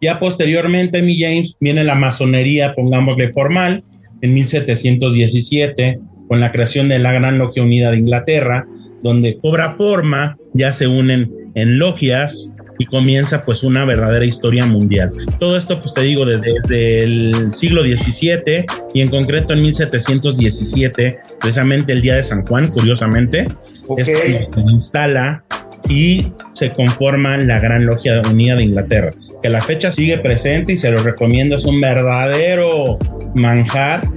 Ya 0.03 0.19
posteriormente, 0.19 1.01
mi 1.01 1.17
James, 1.17 1.57
viene 1.61 1.85
la 1.85 1.95
masonería, 1.95 2.75
pongámosle 2.75 3.33
formal, 3.33 3.85
en 4.21 4.35
1717, 4.35 6.01
con 6.29 6.41
la 6.41 6.51
creación 6.51 6.89
de 6.89 6.99
la 6.99 7.13
Gran 7.13 7.39
Logia 7.39 7.63
Unida 7.63 7.93
de 7.93 7.99
Inglaterra, 7.99 8.67
donde 9.05 9.39
cobra 9.39 9.75
forma, 9.75 10.39
ya 10.55 10.73
se 10.73 10.89
unen 10.89 11.31
en 11.55 11.79
logias 11.79 12.53
y 12.81 12.87
comienza 12.87 13.45
pues 13.45 13.63
una 13.63 13.85
verdadera 13.85 14.25
historia 14.25 14.67
mundial. 14.67 15.13
Todo 15.39 15.57
esto 15.57 15.79
pues 15.79 15.95
te 15.95 16.03
digo 16.03 16.27
desde, 16.27 17.05
el 17.05 17.53
siglo 17.53 17.85
XVII 17.85 18.65
y 18.95 19.03
en 19.03 19.09
concreto 19.09 19.53
en 19.53 19.63
1717, 19.63 21.19
precisamente 21.41 21.93
el 21.93 22.03
día 22.03 22.17
de 22.17 22.25
San 22.25 22.45
Juan, 22.45 22.71
curiosamente, 22.71 23.47
es 23.97 24.07
se 24.07 24.49
instala 24.69 25.45
y 25.89 26.27
se 26.55 26.73
conforma 26.73 27.37
la 27.37 27.61
Gran 27.61 27.87
Logia 27.87 28.21
Unida 28.29 28.57
de 28.57 28.65
Inglaterra 28.65 29.11
que 29.43 29.49
la 29.49 29.61
fecha 29.61 29.91
sigue 29.91 30.19
presente 30.19 30.73
y 30.73 30.77
se 30.77 30.91
lo 30.91 31.03
recomiendo, 31.03 31.57
es 31.57 31.65
un 31.65 31.81
verdadero 31.81 32.99
manjar 33.35 34.09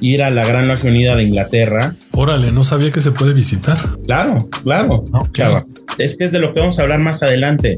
ir 0.00 0.22
a 0.22 0.30
la 0.30 0.46
Gran 0.46 0.66
Logia 0.68 0.90
Unida 0.90 1.14
de 1.16 1.24
Inglaterra. 1.24 1.94
Órale, 2.12 2.52
no 2.52 2.64
sabía 2.64 2.90
que 2.90 3.00
se 3.00 3.12
puede 3.12 3.34
visitar. 3.34 3.76
Claro, 4.06 4.38
claro. 4.62 5.04
Chava. 5.32 5.66
Es 5.98 6.16
que 6.16 6.24
es 6.24 6.32
de 6.32 6.38
lo 6.38 6.54
que 6.54 6.60
vamos 6.60 6.78
a 6.78 6.82
hablar 6.82 7.00
más 7.00 7.22
adelante. 7.22 7.76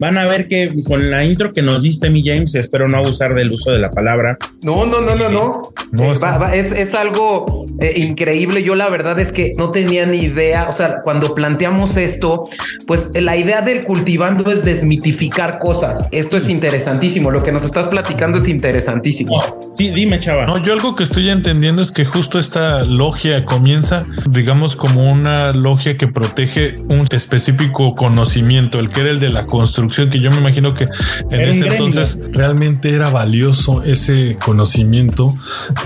Van 0.00 0.16
a 0.16 0.24
ver 0.24 0.48
que 0.48 0.72
con 0.82 1.10
la 1.10 1.24
intro 1.24 1.52
que 1.52 1.60
nos 1.60 1.82
diste, 1.82 2.08
mi 2.08 2.22
James, 2.24 2.54
espero 2.54 2.88
no 2.88 2.96
abusar 2.96 3.34
del 3.34 3.52
uso 3.52 3.70
de 3.70 3.78
la 3.78 3.90
palabra. 3.90 4.38
No, 4.62 4.86
no, 4.86 5.02
no, 5.02 5.14
no, 5.14 5.28
no. 5.28 5.60
Eh, 5.98 6.72
es, 6.74 6.94
algo 6.94 7.66
eh, 7.80 7.92
increíble. 7.96 8.62
Yo 8.62 8.74
la 8.76 8.88
verdad 8.88 9.20
es 9.20 9.30
que 9.30 9.52
no 9.58 9.72
tenía 9.72 10.06
ni 10.06 10.20
idea. 10.20 10.70
O 10.70 10.72
sea, 10.72 11.02
cuando 11.04 11.34
planteamos 11.34 11.98
esto, 11.98 12.44
pues 12.86 13.10
la 13.14 13.36
idea 13.36 13.60
del 13.60 13.84
cultivando 13.84 14.50
es 14.50 14.64
desmitificar 14.64 15.58
cosas. 15.58 16.08
Esto 16.12 16.38
es 16.38 16.48
interesantísimo. 16.48 17.30
Lo 17.30 17.42
que 17.42 17.52
nos 17.52 17.66
estás 17.66 17.86
platicando 17.86 18.38
es 18.38 18.48
interesantísimo. 18.48 19.38
sí, 19.74 19.90
dime, 19.90 20.18
chava. 20.18 20.46
No, 20.46 20.62
yo 20.62 20.72
algo 20.72 20.94
que 20.94 21.02
estoy 21.02 21.28
entendiendo 21.28 21.82
es 21.82 21.92
que 21.92 22.06
justo 22.06 22.38
esta 22.38 22.84
logia 22.84 23.44
comienza, 23.44 24.06
digamos, 24.30 24.76
como 24.76 25.12
una 25.12 25.52
logia 25.52 25.98
que 25.98 26.08
protege 26.08 26.76
un 26.88 27.06
específico 27.10 27.94
conocimiento, 27.94 28.78
el 28.78 28.88
que 28.88 29.00
era 29.00 29.10
el 29.10 29.20
de 29.20 29.28
la 29.28 29.44
construcción 29.44 29.89
que 29.90 30.20
yo 30.20 30.30
me 30.30 30.38
imagino 30.38 30.74
que 30.74 30.86
en 31.30 31.40
ese 31.40 31.68
entonces 31.68 32.18
realmente 32.32 32.94
era 32.94 33.10
valioso 33.10 33.82
ese 33.82 34.36
conocimiento 34.44 35.34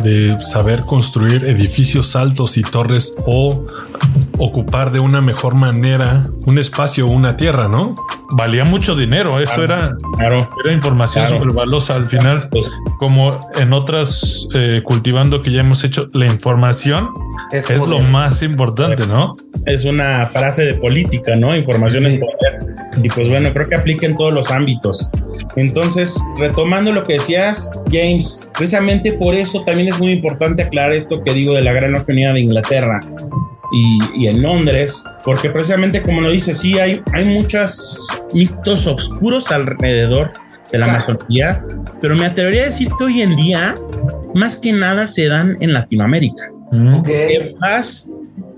de 0.03 0.37
saber 0.41 0.83
construir 0.83 1.45
edificios 1.45 2.17
altos 2.17 2.57
y 2.57 2.63
torres 2.63 3.15
o 3.27 3.65
ocupar 4.39 4.93
de 4.93 5.01
una 5.01 5.21
mejor 5.21 5.55
manera 5.55 6.27
un 6.47 6.59
espacio 6.59 7.07
o 7.07 7.11
una 7.11 7.37
tierra, 7.37 7.69
¿no? 7.69 7.95
Valía 8.37 8.65
mucho 8.65 8.97
dinero, 8.97 9.39
eso 9.39 9.63
era, 9.63 9.97
era 10.19 10.73
información 10.73 11.27
súper 11.27 11.53
valiosa 11.53 11.95
al 11.95 12.07
final, 12.07 12.49
pues, 12.51 12.73
como 12.99 13.39
en 13.57 13.73
otras 13.73 14.49
eh, 14.55 14.81
cultivando 14.83 15.43
que 15.43 15.53
ya 15.53 15.61
hemos 15.61 15.85
hecho, 15.85 16.09
la 16.13 16.27
información 16.27 17.11
es, 17.53 17.69
lo 17.71 18.01
más 18.01 18.43
importante, 18.43 19.07
¿no? 19.07 19.35
Es 19.67 19.85
una 19.85 20.27
frase 20.27 20.65
de 20.65 20.75
política, 20.75 21.37
¿no? 21.37 21.55
Información 21.55 22.07
es 22.07 22.19
poder. 22.19 22.74
Y 23.03 23.09
pues 23.09 23.29
bueno, 23.29 23.53
creo 23.53 23.69
que 23.69 23.75
aplica 23.75 24.07
en 24.07 24.17
todos 24.17 24.35
los 24.35 24.51
ámbitos. 24.51 25.09
Entonces, 25.57 26.17
retomando 26.39 26.93
lo 26.93 27.05
que 27.05 27.15
decías, 27.15 27.79
James, 27.91 28.41
precisamente 28.57 29.13
por 29.13 29.35
eso 29.35 29.65
también 29.65 29.89
es 29.89 29.99
muy 29.99 30.13
importante 30.13 30.63
aclarar 30.63 30.93
esto 30.93 31.23
que 31.23 31.33
digo 31.33 31.55
de 31.55 31.63
la 31.63 31.73
Gran 31.73 31.95
Unidad 31.95 32.35
de 32.35 32.41
Inglaterra 32.41 33.01
y, 33.73 34.27
en 34.27 34.43
Londres, 34.43 35.03
porque 35.25 35.51
precisamente 35.51 36.03
como 36.03 36.21
lo 36.21 36.31
dice, 36.31 36.55
sí, 36.55 36.79
hay, 36.79 37.03
hay 37.13 37.25
muchos 37.25 37.99
mitos 38.33 38.87
oscuros 38.87 39.51
alrededor 39.51 40.33
de 40.71 40.79
la 40.79 40.87
masonería, 40.89 41.65
pero 42.01 42.15
me 42.15 42.25
atrevería 42.25 42.63
a 42.63 42.67
decir 42.67 42.89
que 42.97 43.05
hoy 43.05 43.23
en 43.23 43.37
día, 43.37 43.75
más 44.35 44.57
que 44.57 44.73
nada, 44.73 45.07
se 45.07 45.29
dan 45.29 45.57
en 45.61 45.73
Latinoamérica. 45.73 46.51
Okay. 47.01 47.55
Vas 47.61 48.11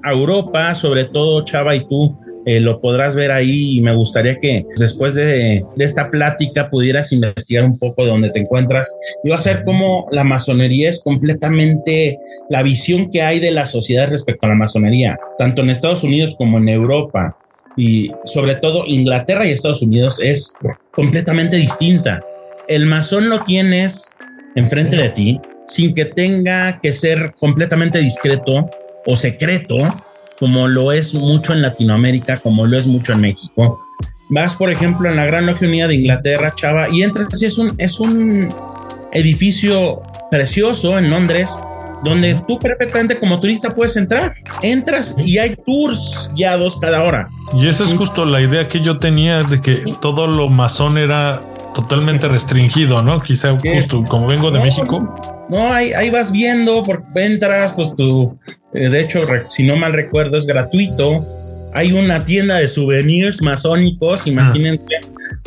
a 0.02 0.12
Europa, 0.12 0.74
sobre 0.74 1.04
todo 1.04 1.44
Chava 1.44 1.74
y 1.74 1.86
tú, 1.86 2.16
eh, 2.46 2.60
lo 2.60 2.80
podrás 2.80 3.16
ver 3.16 3.32
ahí 3.32 3.76
y 3.76 3.80
me 3.80 3.92
gustaría 3.92 4.36
que 4.36 4.64
después 4.76 5.16
de, 5.16 5.64
esta 5.78 6.12
plática 6.12 6.70
pudieras 6.70 7.12
investigar 7.12 7.64
un 7.64 7.76
poco 7.76 8.04
de 8.04 8.10
dónde 8.10 8.30
te 8.30 8.38
encuentras 8.38 8.96
y 9.24 9.30
va 9.30 9.36
a 9.36 9.40
ser 9.40 9.64
como 9.64 10.06
la 10.12 10.22
masonería 10.22 10.88
es 10.88 11.02
completamente 11.02 12.20
la 12.48 12.62
visión 12.62 13.10
que 13.10 13.22
hay 13.22 13.40
de 13.40 13.50
la 13.50 13.66
sociedad 13.66 14.08
respecto 14.08 14.46
a 14.46 14.50
la 14.50 14.54
masonería, 14.54 15.18
tanto 15.38 15.62
en 15.62 15.70
Estados 15.70 16.04
Unidos 16.04 16.36
como 16.38 16.58
en 16.58 16.68
Europa 16.68 17.36
y 17.76 18.12
sobre 18.24 18.54
todo 18.54 18.86
Inglaterra 18.86 19.44
y 19.44 19.50
Estados 19.50 19.82
Unidos 19.82 20.20
es 20.22 20.54
completamente 20.92 21.56
distinta. 21.56 22.24
El 22.68 22.86
masón 22.86 23.28
lo 23.28 23.42
tienes 23.42 24.12
enfrente 24.54 24.96
de 24.96 25.10
ti, 25.10 25.40
sin 25.66 25.94
que 25.94 26.04
tenga 26.04 26.78
que 26.80 26.92
ser 26.92 27.34
completamente 27.38 27.98
discreto 27.98 28.70
o 29.04 29.16
secreto, 29.16 29.82
como 30.38 30.68
lo 30.68 30.92
es 30.92 31.14
mucho 31.14 31.52
en 31.52 31.62
Latinoamérica, 31.62 32.36
como 32.38 32.66
lo 32.66 32.76
es 32.78 32.86
mucho 32.86 33.12
en 33.12 33.20
México. 33.20 33.80
Vas, 34.28 34.54
por 34.56 34.70
ejemplo, 34.70 35.08
en 35.08 35.16
la 35.16 35.24
Gran 35.24 35.46
Logia 35.46 35.68
Unida 35.68 35.88
de 35.88 35.94
Inglaterra, 35.94 36.52
Chava, 36.54 36.88
y 36.90 37.02
entras 37.02 37.40
y 37.40 37.46
es 37.46 37.58
un, 37.58 37.74
es 37.78 38.00
un 38.00 38.48
edificio 39.12 40.02
precioso 40.30 40.98
en 40.98 41.10
Londres, 41.10 41.58
donde 42.02 42.42
tú 42.46 42.58
perfectamente 42.58 43.18
como 43.18 43.40
turista 43.40 43.74
puedes 43.74 43.96
entrar. 43.96 44.34
Entras 44.62 45.14
y 45.18 45.38
hay 45.38 45.56
tours 45.64 46.30
guiados 46.34 46.78
cada 46.80 47.02
hora. 47.02 47.28
Y 47.54 47.68
esa 47.68 47.84
es 47.84 47.94
justo 47.94 48.24
la 48.24 48.40
idea 48.40 48.66
que 48.66 48.80
yo 48.80 48.98
tenía 48.98 49.42
de 49.44 49.60
que 49.60 49.82
todo 50.00 50.26
lo 50.26 50.48
masón 50.48 50.98
era 50.98 51.40
totalmente 51.74 52.28
restringido, 52.28 53.02
¿no? 53.02 53.20
Quizá 53.20 53.56
justo 53.58 54.02
como 54.04 54.26
vengo 54.26 54.50
de 54.50 54.60
México. 54.60 55.14
No, 55.50 55.72
ahí, 55.72 55.92
ahí 55.92 56.10
vas 56.10 56.32
viendo, 56.32 56.82
porque 56.82 57.04
entras, 57.24 57.72
pues 57.74 57.94
tú, 57.94 58.38
eh, 58.48 58.56
de 58.76 59.00
hecho, 59.00 59.26
si 59.49 59.64
no 59.64 59.76
mal 59.76 59.92
recuerdo, 59.92 60.37
es 60.37 60.47
gratuito. 60.47 61.25
Hay 61.75 61.92
una 61.92 62.25
tienda 62.25 62.59
de 62.59 62.68
souvenirs 62.68 63.42
masónicos, 63.42 64.26
imagínense. 64.26 64.85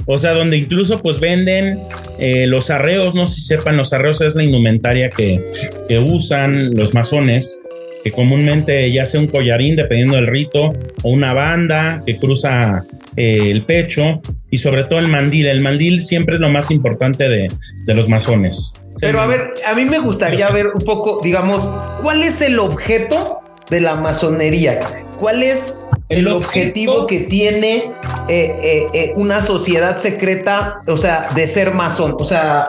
O 0.06 0.18
sea, 0.18 0.34
donde 0.34 0.58
incluso 0.58 1.02
pues 1.02 1.20
venden 1.20 1.80
eh, 2.18 2.48
los 2.48 2.70
arreos, 2.70 3.14
no 3.14 3.28
sé 3.28 3.36
si 3.36 3.42
sepan, 3.42 3.78
los 3.78 3.94
arreos 3.94 4.22
es 4.22 4.36
la 4.36 4.44
indumentaria 4.44 5.10
que, 5.10 5.40
que 5.88 6.00
usan 6.00 6.74
los 6.74 6.94
masones, 6.94 7.62
que 8.04 8.12
comúnmente 8.12 8.92
ya 8.92 9.06
sea 9.06 9.20
un 9.20 9.28
collarín, 9.28 9.76
dependiendo 9.76 10.16
del 10.16 10.28
rito, 10.28 10.74
o 11.04 11.10
una 11.12 11.34
banda 11.34 12.02
que 12.06 12.18
cruza 12.18 12.86
eh, 13.16 13.52
el 13.52 13.66
pecho, 13.66 14.22
y 14.50 14.58
sobre 14.58 14.86
todo 14.86 15.00
el 15.00 15.08
mandil. 15.08 15.48
El 15.48 15.62
mandil 15.62 16.02
siempre 16.02 16.36
es 16.36 16.42
lo 16.42 16.50
más 16.50 16.72
importante 16.72 17.30
de, 17.30 17.48
de 17.86 17.94
los 17.94 18.10
masones. 18.10 18.74
Pero 19.01 19.22
a 19.22 19.27
ver, 19.27 19.53
a 19.65 19.75
mí 19.75 19.86
me 19.86 20.00
gustaría 20.00 20.50
ver 20.50 20.68
un 20.68 20.82
poco, 20.82 21.22
digamos, 21.24 21.74
¿cuál 22.01 22.24
es 22.24 22.41
el 22.41 22.60
objeto 22.60 23.41
de 23.70 23.82
la 23.82 23.96
masonería? 23.96 24.79
¿Cuál 25.20 25.44
es 25.44 25.79
el, 26.10 26.27
objetivo 26.27 27.06
que 27.06 27.22
tiene 27.22 27.91
eh, 28.27 28.56
eh, 28.63 28.88
eh, 28.94 29.13
una 29.15 29.41
sociedad 29.41 29.98
secreta, 29.98 30.82
o 30.88 30.98
sea, 30.98 31.29
de 31.36 31.46
ser 31.48 31.74
masón. 31.74 32.15
O 32.20 32.25
sea, 32.25 32.65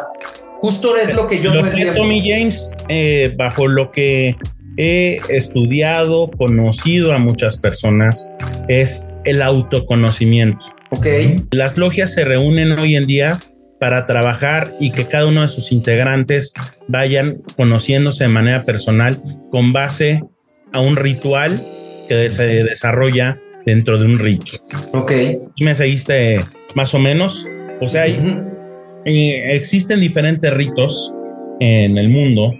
justo 0.61 0.97
es 0.97 1.15
lo 1.15 1.27
que 1.27 1.41
yo 1.41 1.53
lo 1.53 1.71
que 1.71 1.87
Tommy 1.87 2.23
James, 2.29 2.75
bajo 3.37 3.67
lo 3.67 3.91
que 3.91 4.37
he 4.77 5.21
estudiado, 5.31 6.31
conocido 6.31 7.13
a 7.13 7.19
muchas 7.19 7.57
personas, 7.57 8.33
es 8.69 9.09
el 9.25 9.43
autoconocimiento. 9.43 10.65
Ok. 10.91 11.07
Las 11.51 11.79
logias 11.79 12.13
se 12.13 12.25
reúnen 12.25 12.73
hoy 12.79 12.97
en 12.97 13.07
día 13.07 13.39
para 13.81 14.07
trabajar 14.07 14.75
y 14.79 14.93
que 14.93 15.07
cada 15.07 15.27
uno 15.27 15.41
de 15.41 15.49
sus 15.49 15.73
integrantes 15.73 16.53
vayan 16.87 17.43
conociéndose 17.57 18.25
de 18.25 18.31
manera 18.31 18.65
personal 18.65 19.21
con 19.51 19.73
base 19.73 20.23
a 20.73 20.81
un 20.81 20.97
ritual 20.97 21.67
que 22.07 22.29
se 22.29 22.45
desarrolla 22.65 23.41
dentro 23.65 23.99
de 23.99 24.05
un 24.05 24.19
rito. 24.19 24.53
Ok. 24.93 25.13
Y 25.57 25.65
me 25.65 25.75
seguiste 25.75 26.45
más 26.75 26.95
o 26.95 26.99
menos. 26.99 27.49
O 27.81 27.89
sea, 27.89 28.07
eh, 28.07 29.57
existen 29.57 30.01
diferentes 30.01 30.53
ritos 30.53 31.15
en 31.59 31.97
el 31.97 32.11
mundo 32.11 32.55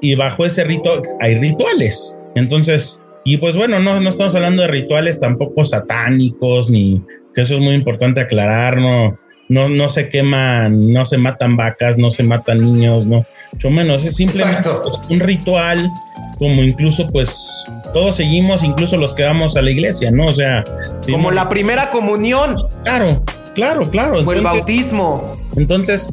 y 0.00 0.14
bajo 0.14 0.46
ese 0.46 0.62
rito 0.62 1.02
hay 1.20 1.40
rituales. 1.40 2.18
Entonces, 2.36 3.02
y 3.24 3.38
pues 3.38 3.56
bueno, 3.56 3.80
no, 3.80 4.00
no 4.00 4.08
estamos 4.08 4.34
hablando 4.36 4.62
de 4.62 4.68
rituales 4.68 5.18
tampoco 5.18 5.64
satánicos, 5.64 6.70
ni 6.70 7.02
que 7.34 7.40
eso 7.40 7.54
es 7.54 7.60
muy 7.60 7.74
importante 7.74 8.20
aclarar, 8.20 8.78
no, 8.78 9.18
no, 9.48 9.68
no 9.68 9.88
se 9.88 10.08
queman, 10.08 10.92
no 10.92 11.04
se 11.04 11.18
matan 11.18 11.56
vacas, 11.56 11.98
no 11.98 12.10
se 12.10 12.22
matan 12.22 12.60
niños, 12.60 13.06
no, 13.06 13.24
mucho 13.52 13.70
menos, 13.70 14.04
es 14.04 14.16
simplemente 14.16 14.68
un 15.10 15.20
ritual 15.20 15.90
como 16.38 16.64
incluso 16.64 17.06
pues 17.06 17.64
todos 17.92 18.16
seguimos, 18.16 18.64
incluso 18.64 18.96
los 18.96 19.12
que 19.12 19.22
vamos 19.22 19.56
a 19.56 19.62
la 19.62 19.70
iglesia, 19.70 20.10
¿no? 20.10 20.24
O 20.24 20.34
sea, 20.34 20.64
como 21.08 21.30
la 21.30 21.48
primera 21.48 21.90
comunión. 21.90 22.56
Claro, 22.82 23.22
claro, 23.54 23.88
claro. 23.90 24.20
O 24.20 24.32
el 24.32 24.40
bautismo. 24.40 25.36
Entonces, 25.56 26.12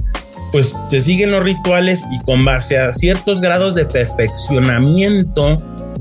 pues 0.52 0.76
se 0.88 1.02
siguen 1.02 1.32
los 1.32 1.44
rituales 1.44 2.04
y 2.12 2.20
con 2.26 2.46
base 2.46 2.78
a 2.78 2.92
ciertos 2.92 3.42
grados 3.42 3.74
de 3.74 3.86
perfeccionamiento 3.86 5.56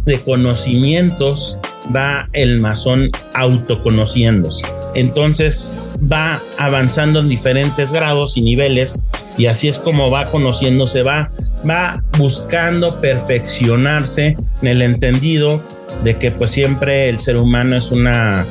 de 0.04 0.20
conocimientos 0.20 1.58
va 1.94 2.28
el 2.32 2.60
masón 2.60 3.10
autoconociéndose. 3.34 4.66
Entonces 4.94 5.74
va 6.00 6.40
avanzando 6.58 7.20
en 7.20 7.28
diferentes 7.28 7.92
grados 7.92 8.36
y 8.36 8.42
niveles 8.42 9.06
y 9.36 9.46
así 9.46 9.68
es 9.68 9.78
como 9.78 10.10
va 10.10 10.26
conociéndose, 10.26 11.02
va, 11.02 11.30
va 11.68 12.02
buscando 12.18 13.00
perfeccionarse 13.00 14.36
en 14.62 14.68
el 14.68 14.82
entendido 14.82 15.60
de 16.04 16.16
que 16.16 16.30
pues 16.30 16.50
siempre 16.50 17.08
el 17.08 17.20
ser 17.20 17.36
humano 17.36 17.76
es 17.76 17.90
una, 17.90 18.46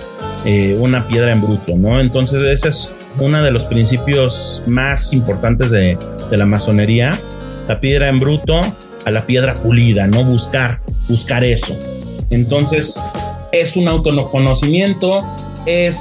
eh, 0.45 0.75
una 0.79 1.07
piedra 1.07 1.31
en 1.31 1.41
bruto, 1.41 1.75
¿no? 1.75 1.99
Entonces 1.99 2.41
ese 2.43 2.69
es 2.69 2.91
uno 3.19 3.41
de 3.41 3.51
los 3.51 3.65
principios 3.65 4.63
más 4.67 5.13
importantes 5.13 5.71
de, 5.71 5.97
de 6.29 6.37
la 6.37 6.45
masonería, 6.45 7.17
la 7.67 7.79
piedra 7.79 8.09
en 8.09 8.19
bruto 8.19 8.61
a 9.05 9.11
la 9.11 9.25
piedra 9.25 9.55
pulida, 9.55 10.07
¿no? 10.07 10.23
Buscar, 10.23 10.81
buscar 11.07 11.43
eso. 11.43 11.77
Entonces 12.29 12.99
es 13.51 13.75
un 13.75 13.87
autoconocimiento, 13.87 15.19
es 15.65 15.99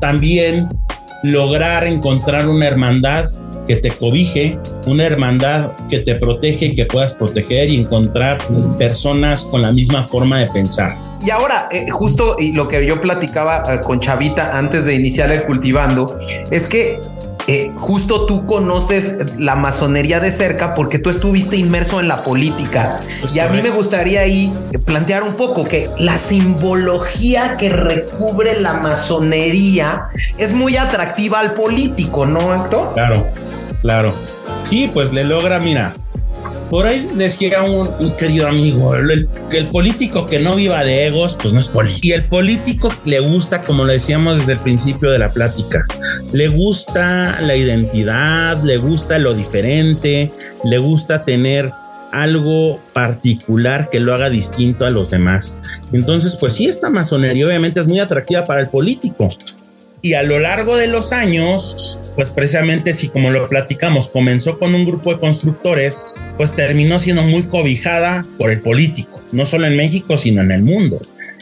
también 0.00 0.68
lograr 1.22 1.84
encontrar 1.84 2.48
una 2.48 2.66
hermandad 2.66 3.30
que 3.66 3.76
te 3.76 3.90
cobije, 3.90 4.58
una 4.86 5.04
hermandad 5.04 5.72
que 5.88 6.00
te 6.00 6.16
protege 6.16 6.66
y 6.66 6.76
que 6.76 6.86
puedas 6.86 7.14
proteger 7.14 7.68
y 7.68 7.78
encontrar 7.78 8.38
personas 8.78 9.44
con 9.44 9.62
la 9.62 9.72
misma 9.72 10.06
forma 10.06 10.40
de 10.40 10.48
pensar. 10.48 10.98
Y 11.22 11.30
ahora, 11.30 11.68
eh, 11.72 11.86
justo 11.90 12.36
y 12.38 12.52
lo 12.52 12.68
que 12.68 12.84
yo 12.86 13.00
platicaba 13.00 13.62
eh, 13.66 13.80
con 13.82 14.00
Chavita 14.00 14.56
antes 14.56 14.84
de 14.84 14.94
iniciar 14.94 15.30
el 15.30 15.44
cultivando, 15.44 16.18
es 16.50 16.66
que 16.66 17.00
eh, 17.46 17.72
justo 17.76 18.26
tú 18.26 18.46
conoces 18.46 19.18
la 19.38 19.54
masonería 19.54 20.20
de 20.20 20.30
cerca 20.30 20.74
porque 20.74 20.98
tú 20.98 21.10
estuviste 21.10 21.56
inmerso 21.56 22.00
en 22.00 22.08
la 22.08 22.22
política. 22.24 23.00
Pues 23.20 23.34
y 23.34 23.40
a 23.40 23.48
mí 23.48 23.60
me 23.62 23.70
gustaría 23.70 24.20
ahí 24.20 24.52
plantear 24.84 25.22
un 25.22 25.34
poco 25.34 25.64
que 25.64 25.90
la 25.98 26.16
simbología 26.16 27.56
que 27.56 27.68
recubre 27.68 28.60
la 28.60 28.74
masonería 28.74 30.08
es 30.38 30.52
muy 30.52 30.76
atractiva 30.76 31.40
al 31.40 31.52
político, 31.52 32.26
¿no, 32.26 32.54
Héctor? 32.54 32.94
Claro, 32.94 33.26
claro. 33.82 34.14
Sí, 34.62 34.90
pues 34.92 35.12
le 35.12 35.24
logra, 35.24 35.58
mira, 35.58 35.94
por 36.70 36.86
ahí 36.86 37.06
decía 37.14 37.62
un, 37.62 37.88
un 38.00 38.16
querido 38.16 38.48
amigo, 38.48 38.94
el, 38.94 39.28
el, 39.52 39.68
político 39.68 40.26
que 40.26 40.40
no 40.40 40.56
viva 40.56 40.84
de 40.84 41.06
egos, 41.06 41.36
pues 41.40 41.52
no 41.52 41.60
es 41.60 41.68
político. 41.68 42.06
Y 42.06 42.12
el 42.12 42.24
político 42.24 42.92
le 43.04 43.20
gusta, 43.20 43.62
como 43.62 43.84
lo 43.84 43.92
decíamos 43.92 44.38
desde 44.38 44.52
el 44.54 44.58
principio 44.58 45.10
de 45.10 45.18
la 45.18 45.30
plática, 45.30 45.84
le 46.32 46.48
gusta 46.48 47.40
la 47.40 47.54
identidad, 47.54 48.62
le 48.62 48.76
gusta 48.78 49.18
lo 49.18 49.34
diferente, 49.34 50.32
le 50.64 50.78
gusta 50.78 51.24
tener 51.24 51.70
algo 52.12 52.80
particular 52.92 53.90
que 53.90 54.00
lo 54.00 54.14
haga 54.14 54.30
distinto 54.30 54.86
a 54.86 54.90
los 54.90 55.10
demás. 55.10 55.60
Entonces, 55.92 56.36
pues 56.36 56.54
sí, 56.54 56.66
esta 56.66 56.88
masonería 56.88 57.46
obviamente 57.46 57.80
es 57.80 57.88
muy 57.88 57.98
atractiva 57.98 58.46
para 58.46 58.60
el 58.60 58.68
político, 58.68 59.28
y 60.04 60.12
a 60.12 60.22
lo 60.22 60.38
largo 60.38 60.76
de 60.76 60.86
los 60.86 61.14
años, 61.14 61.98
pues 62.14 62.28
precisamente 62.28 62.92
si 62.92 63.08
como 63.08 63.30
lo 63.30 63.48
platicamos, 63.48 64.08
comenzó 64.08 64.58
con 64.58 64.74
un 64.74 64.84
grupo 64.84 65.14
de 65.14 65.18
constructores, 65.18 66.04
pues 66.36 66.52
terminó 66.52 66.98
siendo 66.98 67.22
muy 67.22 67.44
cobijada 67.44 68.20
por 68.36 68.50
el 68.50 68.60
político, 68.60 69.18
no 69.32 69.46
solo 69.46 69.66
en 69.66 69.78
México, 69.78 70.18
sino 70.18 70.42
en 70.42 70.50
el 70.50 70.62
mundo. 70.62 70.98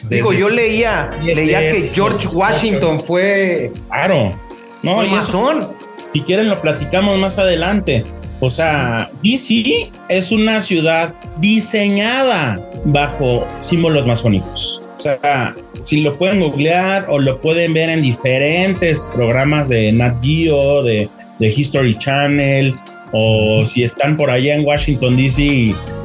Digo, 0.09 0.31
yo 0.31 0.49
leía, 0.49 1.11
leía 1.21 1.71
que 1.71 1.91
George 1.93 2.25
Washington 2.29 3.01
fue... 3.01 3.73
Claro, 3.89 4.33
no, 4.81 5.03
y 5.03 5.09
masón. 5.09 5.67
Si 6.13 6.21
quieren 6.21 6.47
lo 6.47 6.61
platicamos 6.61 7.17
más 7.17 7.39
adelante. 7.39 8.05
O 8.39 8.49
sea, 8.49 9.11
DC 9.21 9.91
es 10.07 10.31
una 10.31 10.61
ciudad 10.61 11.13
diseñada 11.41 12.65
bajo 12.85 13.45
símbolos 13.59 14.07
masónicos. 14.07 14.82
O 15.03 15.17
sea, 15.21 15.53
si 15.83 15.99
lo 15.99 16.17
pueden 16.17 16.39
googlear 16.39 17.07
o 17.09 17.19
lo 17.19 17.41
pueden 17.41 17.73
ver 17.73 17.89
en 17.89 18.01
diferentes 18.01 19.11
programas 19.13 19.67
de 19.67 19.91
Nat 19.91 20.23
Geo, 20.23 20.81
de, 20.81 21.09
History 21.41 21.97
Channel, 21.97 22.73
o 23.11 23.65
si 23.65 23.83
están 23.83 24.15
por 24.15 24.29
allá 24.29 24.55
en 24.55 24.63
Washington 24.63 25.17
DC 25.17 25.41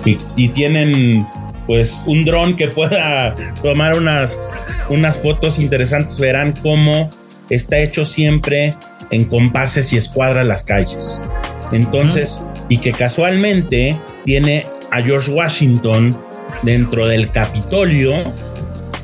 y, 0.04 0.48
tienen 0.48 1.24
pues 1.68 2.02
un 2.06 2.24
dron 2.24 2.56
que 2.56 2.66
pueda 2.66 3.36
tomar 3.62 3.94
unas, 3.96 4.52
unas 4.88 5.16
fotos 5.16 5.60
interesantes, 5.60 6.18
verán 6.18 6.54
cómo 6.60 7.08
está 7.48 7.78
hecho 7.78 8.04
siempre 8.04 8.74
en 9.12 9.26
compases 9.26 9.92
y 9.92 9.96
escuadras 9.96 10.44
las 10.44 10.64
calles. 10.64 11.24
Entonces, 11.70 12.42
y 12.68 12.78
que 12.78 12.90
casualmente 12.90 13.96
tiene 14.24 14.66
a 14.90 15.00
George 15.02 15.30
Washington 15.30 16.16
dentro 16.64 17.06
del 17.06 17.30
Capitolio 17.30 18.16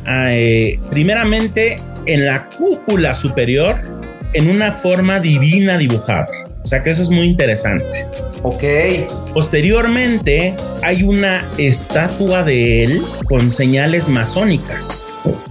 eh, 0.06 0.78
primeramente 0.90 1.76
en 2.06 2.26
la 2.26 2.48
cúpula 2.50 3.14
superior 3.14 3.80
en 4.32 4.50
una 4.50 4.72
forma 4.72 5.20
divina 5.20 5.78
dibujada. 5.78 6.26
O 6.62 6.66
sea 6.66 6.82
que 6.82 6.90
eso 6.90 7.02
es 7.02 7.10
muy 7.10 7.26
interesante. 7.26 8.04
Ok. 8.42 8.62
Posteriormente 9.32 10.54
hay 10.82 11.02
una 11.02 11.48
estatua 11.58 12.42
de 12.42 12.84
él 12.84 13.02
con 13.26 13.52
señales 13.52 14.08
masónicas. 14.08 15.06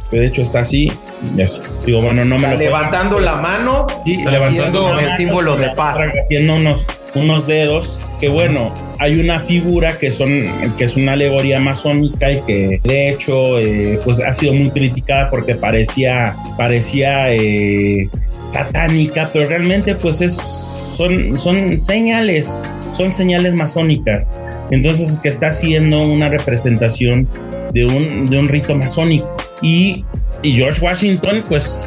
Que 0.10 0.20
de 0.20 0.28
hecho 0.28 0.42
está 0.42 0.62
así. 0.62 0.92
y 1.36 1.42
así. 1.42 1.62
Digo, 1.86 2.02
bueno, 2.02 2.26
no 2.26 2.38
me 2.38 2.50
lo 2.50 2.58
levantando 2.58 3.20
la 3.20 3.36
mano 3.36 3.88
Sí, 4.06 4.14
y 4.14 4.26
levantando 4.26 4.90
el 4.90 5.06
mano, 5.06 5.18
símbolo 5.18 5.56
de 5.56 5.70
paz. 5.70 5.98
Haciendo 6.24 6.56
unos, 6.56 6.86
unos 7.16 7.48
dedos. 7.48 8.00
Que 8.20 8.30
bueno, 8.30 8.74
hay 9.04 9.20
una 9.20 9.42
figura 9.42 9.98
que 9.98 10.12
son 10.12 10.46
que 10.78 10.86
es 10.86 10.96
una 10.96 11.12
alegoría 11.12 11.60
masónica 11.60 12.32
y 12.32 12.42
que 12.44 12.80
de 12.82 13.10
hecho 13.10 13.60
eh, 13.60 14.00
pues 14.06 14.24
ha 14.24 14.32
sido 14.32 14.54
muy 14.54 14.70
criticada 14.70 15.30
porque 15.30 15.56
parecía 15.56 16.38
parecía 16.58 17.34
eh, 17.34 18.08
satánica, 18.46 19.30
pero 19.34 19.50
realmente 19.50 19.94
pues 19.96 20.22
es 20.22 20.72
son 20.96 21.38
son 21.38 21.78
señales, 21.78 22.64
son 22.94 23.12
señales 23.12 23.54
masónicas. 23.56 24.40
Entonces 24.72 25.20
que 25.22 25.28
está 25.28 25.50
haciendo 25.50 26.00
una 26.00 26.30
representación 26.30 27.28
de 27.74 27.86
un 27.86 28.26
de 28.26 28.40
un 28.40 28.48
rito 28.48 28.74
masónico 28.74 29.36
y 29.62 30.06
y 30.42 30.54
George 30.54 30.80
Washington 30.80 31.44
pues 31.50 31.86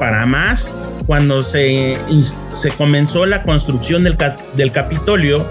para 0.00 0.26
más 0.26 0.72
cuando 1.06 1.44
se, 1.44 1.96
se 2.56 2.70
comenzó 2.70 3.24
la 3.24 3.42
construcción 3.42 4.02
del, 4.02 4.16
del 4.56 4.72
Capitolio, 4.72 5.46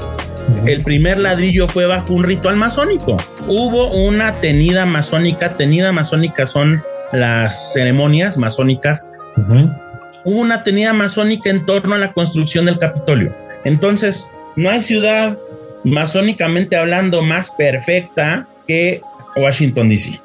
el 0.66 0.84
primer 0.84 1.18
ladrillo 1.18 1.68
fue 1.68 1.86
bajo 1.86 2.14
un 2.14 2.24
ritual 2.24 2.56
masónico. 2.56 3.18
Hubo 3.48 3.92
una 3.92 4.40
tenida 4.40 4.86
masónica, 4.86 5.56
tenida 5.56 5.92
masónica 5.92 6.46
son 6.46 6.82
las 7.12 7.74
ceremonias 7.74 8.38
masónicas. 8.38 9.10
Hubo 10.26 10.40
una 10.40 10.64
tenida 10.64 10.94
masónica 10.94 11.50
en 11.50 11.66
torno 11.66 11.96
a 11.96 12.00
la 12.00 12.12
construcción 12.12 12.66
del 12.66 12.80
Capitolio. 12.80 13.34
Entonces, 13.66 14.32
no 14.56 14.70
hay 14.70 14.82
ciudad 14.82 15.38
masónicamente 15.84 16.76
hablando 16.76 17.22
más 17.22 17.52
perfecta 17.52 18.48
que 18.68 19.02
Washington, 19.36 19.90
D.C. 19.90 20.20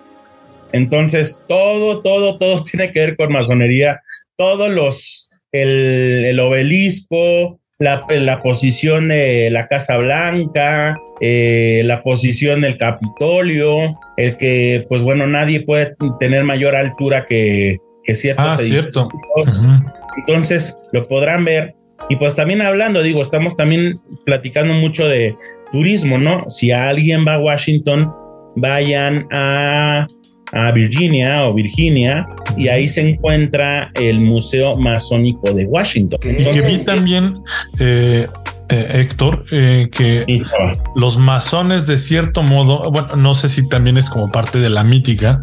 Entonces, 0.73 1.45
todo, 1.49 2.01
todo, 2.01 2.39
todo 2.39 2.63
tiene 2.71 2.93
que 2.93 3.01
ver 3.01 3.17
con 3.17 3.33
masonería. 3.33 4.03
Todos 4.37 4.71
los, 4.71 5.31
el, 5.53 6.25
el 6.27 6.41
obelisco, 6.41 7.61
la, 7.79 8.03
la 8.09 8.41
posición 8.41 9.09
de 9.09 9.51
la 9.51 9.69
Casa 9.69 9.97
Blanca, 9.99 10.99
eh, 11.21 11.83
la 11.85 12.03
posición 12.03 12.63
del 12.63 12.77
Capitolio, 12.77 13.95
el 14.17 14.37
que, 14.37 14.85
pues 14.89 15.03
bueno, 15.03 15.27
nadie 15.27 15.61
puede 15.61 15.95
tener 16.19 16.45
mayor 16.45 16.75
altura 16.75 17.27
que, 17.27 17.79
que 18.03 18.15
ciertos 18.15 18.47
Ah, 18.47 18.57
cierto. 18.59 19.09
Entonces 20.17 20.81
lo 20.93 21.07
podrán 21.07 21.45
ver. 21.45 21.75
Y 22.09 22.17
pues 22.17 22.35
también 22.35 22.63
hablando, 22.63 23.03
digo, 23.03 23.23
estamos 23.23 23.57
también 23.57 23.95
platicando 24.25 24.75
mucho 24.75 25.07
de 25.07 25.37
turismo, 25.71 26.19
¿no? 26.19 26.45
Si 26.49 26.73
alguien 26.73 27.27
va 27.27 27.35
a 27.35 27.41
Washington, 27.41 28.13
vayan 28.57 29.27
a, 29.31 30.07
a 30.53 30.71
Virginia 30.73 31.47
o 31.47 31.55
Virginia 31.55 32.27
y 32.57 32.69
ahí 32.69 32.89
se 32.89 33.09
encuentra 33.09 33.91
el 33.95 34.21
Museo 34.21 34.75
Masónico 34.77 35.53
de 35.53 35.65
Washington. 35.67 36.19
Y 36.23 36.27
que 36.27 36.39
Entonces, 36.39 36.67
vi 36.67 36.79
también, 36.85 37.39
eh, 37.79 38.27
eh, 38.71 38.87
Héctor, 38.95 39.45
eh, 39.51 39.89
que 39.91 40.43
los 40.95 41.19
masones 41.19 41.87
de 41.87 41.99
cierto 41.99 42.43
modo, 42.43 42.91
bueno, 42.91 43.17
no 43.17 43.35
sé 43.35 43.49
si 43.49 43.69
también 43.69 43.97
es 43.97 44.11
como 44.11 44.31
parte 44.31 44.59
de 44.59 44.71
la 44.71 44.85
mítica, 44.85 45.43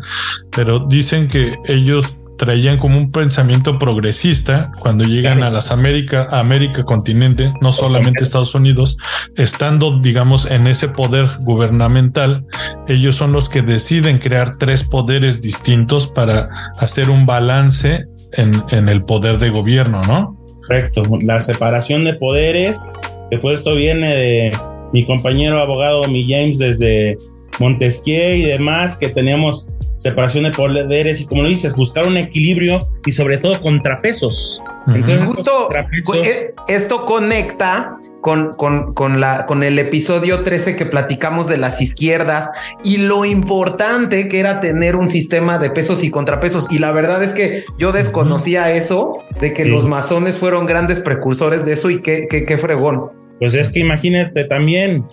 pero 0.51 0.79
dicen 0.79 1.27
que 1.27 1.55
ellos 1.67 2.19
traían 2.37 2.77
como 2.77 2.97
un 2.97 3.11
pensamiento 3.11 3.79
progresista 3.79 4.71
cuando 4.79 5.03
llegan 5.03 5.43
a 5.43 5.49
las 5.49 5.71
América, 5.71 6.27
a 6.29 6.39
América 6.39 6.83
continente, 6.83 7.53
no 7.61 7.71
solamente 7.71 8.23
Estados 8.23 8.55
Unidos, 8.55 8.97
estando, 9.35 9.99
digamos, 9.99 10.49
en 10.49 10.67
ese 10.67 10.89
poder 10.89 11.27
gubernamental, 11.39 12.45
ellos 12.87 13.15
son 13.15 13.31
los 13.31 13.49
que 13.49 13.61
deciden 13.61 14.19
crear 14.19 14.57
tres 14.57 14.83
poderes 14.83 15.41
distintos 15.41 16.07
para 16.07 16.49
hacer 16.79 17.09
un 17.09 17.25
balance 17.25 18.05
en, 18.33 18.51
en 18.69 18.89
el 18.89 19.03
poder 19.03 19.37
de 19.37 19.49
gobierno, 19.49 20.01
¿no? 20.03 20.37
Correcto, 20.67 21.03
la 21.21 21.41
separación 21.41 22.05
de 22.05 22.15
poderes, 22.15 22.95
después 23.29 23.59
esto 23.59 23.75
viene 23.75 24.15
de 24.15 24.51
mi 24.93 25.05
compañero 25.05 25.59
abogado, 25.59 26.03
mi 26.05 26.25
James, 26.29 26.57
desde 26.57 27.17
Montesquieu 27.59 28.35
y 28.35 28.41
demás, 28.43 28.97
que 28.97 29.09
teníamos 29.09 29.69
separación 29.95 30.43
de 30.43 30.51
poderes 30.51 31.21
y 31.21 31.25
como 31.25 31.43
lo 31.43 31.49
dices, 31.49 31.75
buscar 31.75 32.05
un 32.07 32.17
equilibrio 32.17 32.79
y 33.05 33.11
sobre 33.11 33.37
todo 33.37 33.59
contrapesos. 33.61 34.61
Entonces, 34.87 35.23
Justo 35.27 35.69
contrapesos- 35.69 36.27
eh, 36.27 36.53
esto 36.67 37.05
conecta 37.05 37.97
con, 38.21 38.53
con, 38.53 38.93
con, 38.93 39.19
la, 39.21 39.45
con 39.45 39.63
el 39.63 39.77
episodio 39.79 40.41
13 40.43 40.75
que 40.75 40.85
platicamos 40.85 41.47
de 41.47 41.57
las 41.57 41.81
izquierdas 41.81 42.51
y 42.83 42.97
lo 42.97 43.23
importante 43.25 44.27
que 44.27 44.39
era 44.39 44.59
tener 44.59 44.95
un 44.95 45.09
sistema 45.09 45.57
de 45.59 45.69
pesos 45.69 46.03
y 46.03 46.11
contrapesos. 46.11 46.67
Y 46.71 46.79
la 46.79 46.91
verdad 46.91 47.23
es 47.23 47.33
que 47.33 47.63
yo 47.77 47.91
desconocía 47.91 48.71
eso, 48.75 49.19
de 49.39 49.53
que 49.53 49.63
Sí. 49.63 49.69
los 49.69 49.85
masones 49.85 50.37
fueron 50.37 50.65
grandes 50.65 50.99
precursores 50.99 51.65
de 51.65 51.73
eso 51.73 51.89
y 51.89 52.01
qué, 52.01 52.27
qué, 52.29 52.45
qué 52.45 52.57
fregón. 52.57 53.09
Pues 53.39 53.53
es 53.53 53.69
que 53.69 53.79
imagínate 53.79 54.45
también, 54.45 55.05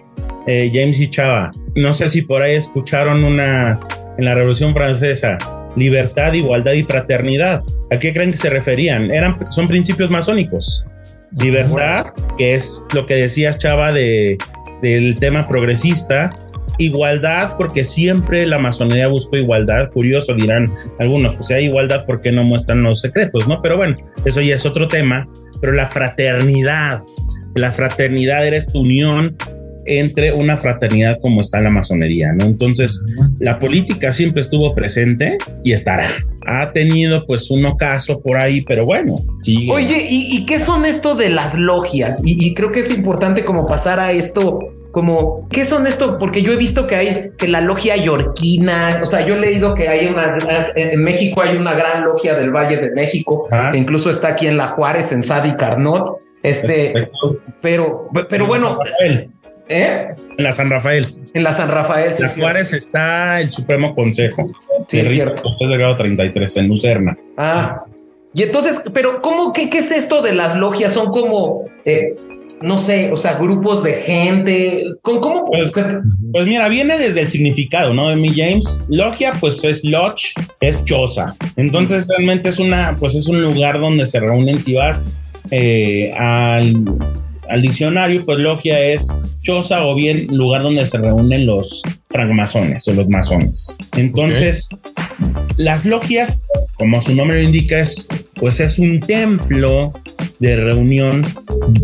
eh, 0.47 0.71
James 0.73 1.01
y 1.01 1.09
Chava, 1.11 1.51
no 1.75 1.93
sé 1.93 2.09
si 2.09 2.23
por 2.23 2.41
ahí 2.43 2.55
escucharon 2.55 3.25
una 3.25 3.79
en 4.19 4.25
la 4.25 4.35
Revolución 4.35 4.73
Francesa, 4.73 5.39
libertad, 5.77 6.33
igualdad 6.33 6.73
y 6.73 6.85
fraternidad. 6.85 7.63
¿A 7.91 7.99
qué 7.99 8.13
creen 8.13 8.33
que 8.33 8.37
se 8.37 8.51
referían? 8.51 9.11
Eran, 9.11 9.51
son 9.51 9.69
principios 9.69 10.11
masónicos. 10.11 10.87
Libertad, 11.39 12.07
que 12.37 12.55
es 12.55 12.85
lo 12.95 13.07
que 13.07 13.15
decías, 13.15 13.59
Chava, 13.59 13.93
de, 13.93 14.37
del 14.83 15.19
tema 15.19 15.47
progresista. 15.47 16.35
Igualdad, 16.79 17.57
porque 17.57 17.85
siempre 17.85 18.47
la 18.47 18.59
masonería 18.59 19.09
buscó 19.09 19.37
igualdad. 19.37 19.91
Curioso, 19.91 20.35
dirán 20.35 20.75
algunos, 20.99 21.35
pues 21.35 21.47
si 21.47 21.55
hay 21.55 21.65
igualdad, 21.67 22.07
¿por 22.07 22.21
qué 22.21 22.33
no 22.33 22.45
muestran 22.45 22.83
los 22.83 23.01
secretos? 23.01 23.47
¿No? 23.47 23.61
Pero 23.63 23.77
bueno, 23.77 23.97
eso 24.25 24.41
ya 24.41 24.55
es 24.55 24.67
otro 24.67 24.89
tema. 24.89 25.29
Pero 25.61 25.75
la 25.75 25.87
fraternidad, 25.87 27.01
la 27.55 27.71
fraternidad 27.73 28.47
era 28.47 28.57
esta 28.57 28.79
unión 28.79 29.37
entre 29.87 30.33
una 30.33 30.57
fraternidad 30.59 31.19
como 31.21 31.41
está 31.41 31.61
la 31.61 31.71
masonería, 31.71 32.33
¿no? 32.33 32.45
Entonces, 32.47 33.03
la 33.39 33.59
política 33.59 34.13
siempre 34.13 34.41
estuvo 34.41 34.75
presente 34.75 35.39
y 35.65 35.73
estará. 35.73 36.11
Ha 36.47 36.73
tenido 36.73 37.27
pues 37.27 37.51
un 37.51 37.65
ocaso 37.67 38.21
por 38.21 38.37
ahí, 38.37 38.63
pero 38.63 38.85
bueno, 38.85 39.17
sigue. 39.43 39.71
Oye, 39.73 40.07
¿y, 40.09 40.37
y 40.37 40.47
qué 40.47 40.59
son 40.59 40.85
esto 40.85 41.15
de 41.15 41.31
las 41.31 41.57
logias? 41.57 42.21
Y, 42.25 42.45
y 42.45 42.55
creo 42.55 42.71
que 42.73 42.81
es 42.81 42.91
importante 42.91 43.45
como 43.45 43.67
pasar 43.67 44.01
a 44.01 44.13
esto, 44.13 44.59
como, 44.93 45.49
¿qué 45.49 45.65
son 45.65 45.87
esto? 45.87 46.19
Porque 46.19 46.43
yo 46.43 46.53
he 46.53 46.57
visto 46.57 46.87
que 46.87 46.97
hay, 46.97 47.31
que 47.39 47.49
la 47.49 47.61
logia 47.63 47.97
yorquina, 47.97 49.01
o 49.03 49.07
sea, 49.07 49.27
yo 49.27 49.37
he 49.37 49.41
leído 49.41 49.75
que 49.75 49.89
hay 49.89 50.07
una, 50.07 50.37
en 50.77 51.03
México 51.03 51.41
hay 51.41 51.57
una 51.57 51.73
gran 51.73 52.05
logia 52.05 52.35
del 52.35 52.51
Valle 52.51 52.77
de 52.77 52.91
México, 52.91 53.47
Ah. 53.51 53.71
que 53.73 53.79
incluso 53.79 54.11
está 54.11 54.29
aquí 54.29 54.47
en 54.47 54.57
La 54.59 54.69
Juárez, 54.69 55.11
en 55.13 55.23
Sadi 55.23 55.55
Carnot, 55.57 56.19
este, 56.43 56.93
pero, 57.63 58.09
pero 58.29 58.47
bueno, 58.47 58.79
¿eh? 59.73 60.09
en 60.37 60.45
la 60.45 60.53
San 60.53 60.71
Rafael. 60.71 61.07
En 61.35 61.43
la 61.43 61.53
San 61.53 61.69
Rafael. 61.69 62.13
sí, 62.15 62.23
la 62.23 62.29
sí. 62.29 62.41
Juárez 62.41 62.73
está 62.73 63.41
el 63.41 63.51
Supremo 63.51 63.95
Consejo. 63.95 64.51
Sí, 64.89 64.99
es 65.01 65.09
cierto. 65.09 65.43
José 65.43 65.67
Delgado 65.67 65.97
33 65.97 66.57
en 66.59 66.69
Lucerna. 66.69 67.17
Ah, 67.37 67.83
y 68.35 68.43
entonces, 68.43 68.83
pero 68.95 69.21
¿cómo, 69.23 69.53
qué, 69.53 69.69
qué 69.71 69.79
es 69.79 69.91
esto 69.91 70.23
de 70.23 70.35
las 70.35 70.57
logias? 70.57 70.93
Son 70.93 71.11
como, 71.11 71.65
eh, 71.85 72.15
no 72.63 72.79
sé, 72.79 73.11
o 73.13 73.17
sea, 73.17 73.35
grupos 73.35 73.83
de 73.83 73.93
gente. 73.95 74.85
¿Cómo? 75.03 75.21
cómo- 75.21 75.45
Pues- 75.51 75.73
Pues 76.33 76.47
mira, 76.47 76.69
viene 76.69 76.97
desde 76.97 77.21
el 77.23 77.29
significado, 77.29 77.93
¿no? 77.93 78.09
De 78.09 78.17
mi 78.17 78.31
James. 78.31 78.87
Logia, 78.89 79.33
pues 79.39 79.63
es 79.65 79.85
lodge, 79.85 80.33
es 80.61 80.83
choza. 80.85 81.35
Entonces 81.57 82.07
realmente 82.09 82.49
es 82.49 82.59
una, 82.59 82.97
pues 82.99 83.15
es 83.15 83.27
un 83.27 83.43
lugar 83.43 83.79
donde 83.81 84.07
se 84.07 84.19
reúnen. 84.21 84.63
Si 84.63 84.75
vas 84.75 85.15
eh, 85.51 86.09
al, 86.19 86.73
al 87.53 87.61
diccionario, 87.61 88.25
pues 88.25 88.39
logia 88.39 88.81
es 88.81 89.07
choza 89.43 89.85
o 89.87 89.95
bien 89.95 90.27
lugar 90.33 90.63
donde 90.63 90.87
se 90.87 90.99
reúnen 90.99 91.47
los 91.47 91.83
francmasones 92.09 92.89
o 92.89 92.93
los 92.93 93.09
masones. 93.09 93.77
Entonces, 93.97 94.69
las 95.57 95.85
logias, 95.85 96.45
como 96.75 97.03
su 97.03 97.15
nombre 97.15 97.39
lo 97.39 97.45
indica, 97.45 97.79
es 97.79 98.09
pues 98.37 98.61
es 98.61 98.79
un 98.79 99.01
templo 99.01 99.93
de 100.39 100.57
reunión 100.57 101.23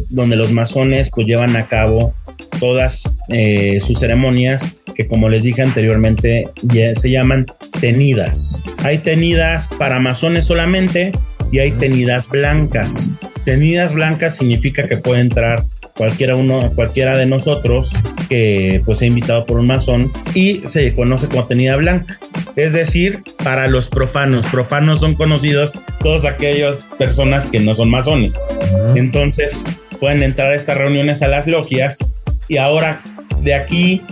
donde 0.09 0.37
los 0.37 0.50
masones 0.52 1.11
pues 1.14 1.26
llevan 1.26 1.54
a 1.57 1.66
cabo 1.66 2.14
todas 2.59 3.14
eh, 3.28 3.78
sus 3.81 4.00
ceremonias 4.00 4.74
que 4.96 5.07
como 5.07 5.28
les 5.28 5.44
dije 5.44 5.62
anteriormente 5.62 6.48
se 6.96 7.11
llaman 7.11 7.46
tenidas. 7.81 8.64
Hay 8.83 8.98
tenidas 8.98 9.68
para 9.78 10.00
masones 10.00 10.46
solamente 10.46 11.12
y 11.52 11.61
hay 11.61 11.72
tenidas 11.72 12.28
blancas. 12.28 13.12
Tenidas 13.48 13.94
blancas 13.94 14.37
significa 14.37 14.87
que 14.88 14.98
puede 14.98 15.22
entrar 15.22 15.62
cualquiera 15.96 16.37
uno, 16.37 16.70
cualquiera 16.74 17.16
de 17.16 17.24
nosotros 17.24 17.94
que 18.28 18.82
pues 18.84 18.98
sea 18.98 19.08
invitado 19.08 19.46
por 19.46 19.58
un 19.58 19.68
masón 19.68 20.12
y 20.34 20.61
se 20.66 20.94
conoce 20.94 21.28
como 21.28 21.46
tenida 21.46 21.74
blanca. 21.76 22.18
Es 22.56 22.74
decir, 22.74 23.22
para 23.42 23.66
los 23.66 23.88
profanos, 23.88 24.44
profanos 24.48 25.00
son 25.00 25.14
conocidos 25.14 25.72
todas 26.00 26.26
aquellas 26.26 26.90
personas 26.98 27.46
que 27.46 27.58
no 27.58 27.74
son 27.74 27.88
masones. 27.88 28.34
Entonces, 28.94 29.64
pueden 29.98 30.22
entrar 30.22 30.52
a 30.52 30.54
estas 30.54 30.76
reuniones 30.76 31.22
a 31.22 31.28
las 31.28 31.46
logias 31.46 31.96
y 32.48 32.58
ahora 32.58 33.00
de 33.40 33.54
aquí 33.54 34.02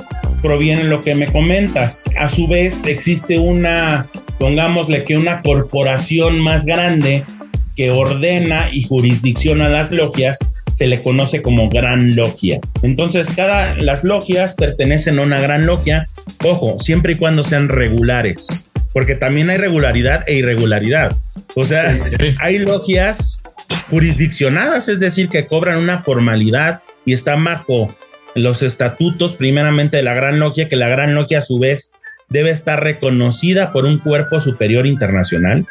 proviene 0.40 0.84
lo 0.84 1.02
que 1.02 1.14
me 1.14 1.30
comentas. 1.30 2.10
A 2.18 2.28
su 2.28 2.48
vez 2.48 2.86
existe 2.86 3.38
una, 3.38 4.06
pongámosle 4.38 5.04
que 5.04 5.18
una 5.18 5.42
corporación 5.42 6.40
más 6.40 6.64
grande 6.64 7.22
que 7.76 7.90
ordena 7.90 8.70
y 8.72 8.82
jurisdicciona 8.82 9.68
las 9.68 9.92
logias 9.92 10.38
se 10.72 10.86
le 10.86 11.02
conoce 11.02 11.42
como 11.42 11.68
gran 11.68 12.16
logia. 12.16 12.60
Entonces, 12.82 13.28
cada 13.36 13.74
las 13.76 14.02
logias 14.02 14.54
pertenecen 14.54 15.18
a 15.18 15.22
una 15.22 15.40
gran 15.40 15.66
logia, 15.66 16.06
ojo, 16.44 16.78
siempre 16.80 17.12
y 17.12 17.16
cuando 17.16 17.42
sean 17.42 17.68
regulares, 17.68 18.66
porque 18.92 19.14
también 19.14 19.50
hay 19.50 19.58
regularidad 19.58 20.24
e 20.26 20.34
irregularidad. 20.36 21.16
O 21.54 21.64
sea, 21.64 21.98
hay 22.40 22.58
logias 22.58 23.42
jurisdiccionadas, 23.90 24.88
es 24.88 25.00
decir, 25.00 25.28
que 25.28 25.46
cobran 25.46 25.78
una 25.78 26.00
formalidad 26.02 26.80
y 27.04 27.12
están 27.12 27.44
bajo 27.44 27.94
los 28.34 28.62
estatutos 28.62 29.34
primeramente 29.34 29.96
de 29.96 30.02
la 30.02 30.14
Gran 30.14 30.38
Logia, 30.38 30.68
que 30.68 30.76
la 30.76 30.88
Gran 30.88 31.14
Logia 31.14 31.38
a 31.38 31.42
su 31.42 31.58
vez 31.58 31.92
debe 32.28 32.50
estar 32.50 32.82
reconocida 32.82 33.72
por 33.72 33.84
un 33.84 33.98
cuerpo 33.98 34.40
superior 34.40 34.86
internacional, 34.86 35.66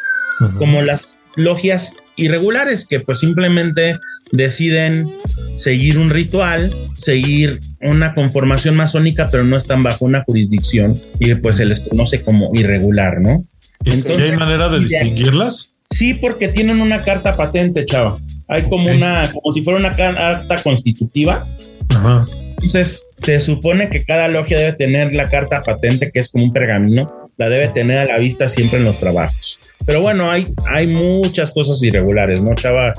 como 0.57 0.81
las 0.81 1.21
logias 1.35 1.95
irregulares 2.17 2.87
que 2.87 2.99
pues 2.99 3.19
simplemente 3.19 3.99
deciden 4.31 5.11
seguir 5.55 5.97
un 5.97 6.09
ritual, 6.09 6.91
seguir 6.93 7.59
una 7.81 8.13
conformación 8.13 8.75
masónica, 8.75 9.27
pero 9.29 9.43
no 9.43 9.57
están 9.57 9.83
bajo 9.83 10.05
una 10.05 10.23
jurisdicción 10.23 10.99
y 11.19 11.33
pues 11.35 11.57
se 11.57 11.65
les 11.65 11.81
conoce 11.81 12.21
como 12.21 12.51
irregular, 12.53 13.19
¿no? 13.21 13.45
Entonces, 13.83 14.31
¿Hay 14.31 14.37
manera 14.37 14.69
de 14.69 14.79
distinguirlas? 14.79 15.75
Sí, 15.91 16.13
porque 16.13 16.47
tienen 16.47 16.81
una 16.81 17.03
carta 17.03 17.37
patente, 17.37 17.85
chava. 17.85 18.19
Hay 18.47 18.63
como 18.63 18.91
una, 18.91 19.29
como 19.31 19.51
si 19.51 19.61
fuera 19.61 19.79
una 19.79 19.91
carta 19.91 20.61
constitutiva. 20.61 21.47
Ajá. 21.89 22.27
Entonces, 22.61 23.07
se 23.17 23.39
supone 23.39 23.89
que 23.89 24.03
cada 24.03 24.27
logia 24.27 24.57
debe 24.57 24.73
tener 24.73 25.13
la 25.13 25.25
carta 25.25 25.61
patente, 25.61 26.11
que 26.11 26.19
es 26.19 26.29
como 26.29 26.45
un 26.45 26.53
pergamino, 26.53 27.24
la 27.37 27.49
debe 27.49 27.67
tener 27.69 27.97
a 27.97 28.05
la 28.05 28.19
vista 28.19 28.47
siempre 28.47 28.79
en 28.79 28.85
los 28.85 28.99
trabajos. 28.99 29.59
Pero 29.85 30.01
bueno, 30.01 30.31
hay, 30.31 30.47
hay 30.67 30.87
muchas 30.87 31.51
cosas 31.51 31.81
irregulares, 31.83 32.41
¿no, 32.41 32.55
chava? 32.55 32.93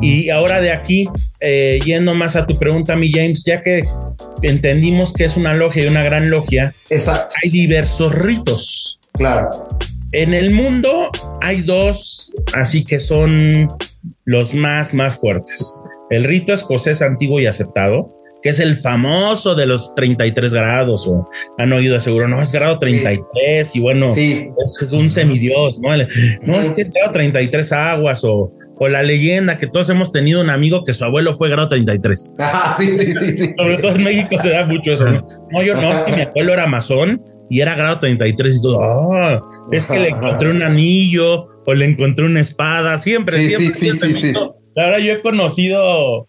Y 0.00 0.30
ahora 0.30 0.60
de 0.60 0.72
aquí, 0.72 1.08
eh, 1.40 1.78
yendo 1.84 2.14
más 2.14 2.34
a 2.36 2.46
tu 2.46 2.58
pregunta, 2.58 2.96
mi 2.96 3.12
James, 3.12 3.44
ya 3.44 3.62
que 3.62 3.82
entendimos 4.42 5.12
que 5.12 5.24
es 5.24 5.36
una 5.36 5.54
logia 5.54 5.84
y 5.84 5.88
una 5.88 6.02
gran 6.02 6.30
logia, 6.30 6.74
hay 7.42 7.50
diversos 7.50 8.12
ritos. 8.14 8.98
Claro. 9.12 9.50
En 10.12 10.34
el 10.34 10.50
mundo 10.50 11.10
hay 11.40 11.62
dos, 11.62 12.32
así 12.54 12.84
que 12.84 12.98
son 12.98 13.68
los 14.24 14.54
más, 14.54 14.94
más 14.94 15.16
fuertes. 15.16 15.80
El 16.10 16.24
rito 16.24 16.52
escocés 16.52 17.02
antiguo 17.02 17.40
y 17.40 17.46
aceptado, 17.46 18.08
que 18.42 18.50
es 18.50 18.58
el 18.58 18.76
famoso 18.76 19.54
de 19.54 19.66
los 19.66 19.94
33 19.94 20.52
grados, 20.52 21.06
o 21.06 21.28
han 21.58 21.72
oído 21.72 21.98
seguro, 22.00 22.28
no, 22.28 22.42
es 22.42 22.50
grado 22.50 22.76
33 22.78 23.76
y 23.76 23.80
bueno, 23.80 24.08
es 24.08 24.88
un 24.90 25.10
semidios, 25.10 25.78
¿no? 25.78 25.90
No, 26.42 26.60
es 26.60 26.70
que 26.70 26.84
grado 26.84 27.12
33 27.12 27.72
aguas 27.72 28.24
o, 28.24 28.52
o 28.76 28.88
la 28.88 29.02
leyenda 29.02 29.58
que 29.58 29.68
todos 29.68 29.88
hemos 29.90 30.10
tenido 30.10 30.40
un 30.40 30.50
amigo 30.50 30.82
que 30.84 30.92
su 30.92 31.04
abuelo 31.04 31.34
fue 31.34 31.48
grado 31.48 31.68
33. 31.68 32.34
Ah, 32.38 32.74
sí, 32.76 32.98
sí, 32.98 33.14
sí, 33.14 33.32
sí. 33.32 33.54
Sobre 33.54 33.76
todo 33.78 33.92
en 33.92 34.02
México 34.02 34.36
se 34.40 34.50
da 34.50 34.66
mucho 34.66 34.92
eso. 34.92 35.04
No, 35.04 35.24
no 35.50 35.62
yo 35.62 35.74
no, 35.74 35.92
es 35.92 36.00
que 36.00 36.12
mi 36.14 36.22
abuelo 36.22 36.52
era 36.52 36.66
masón 36.66 37.22
y 37.48 37.60
era 37.60 37.74
grado 37.76 38.00
33 38.00 38.56
y 38.56 38.62
todo. 38.62 38.78
Oh, 38.78 39.68
es 39.70 39.86
que 39.86 40.00
le 40.00 40.08
encontré 40.08 40.50
un 40.50 40.62
anillo 40.62 41.46
o 41.64 41.74
le 41.74 41.84
encontré 41.84 42.24
una 42.24 42.40
espada, 42.40 42.96
siempre, 42.96 43.38
siempre. 43.46 43.78
Sí, 43.78 43.92
sí, 43.92 44.14
sí, 44.14 44.32
Ahora 44.76 44.98
yo 44.98 45.12
he 45.12 45.20
conocido 45.20 46.28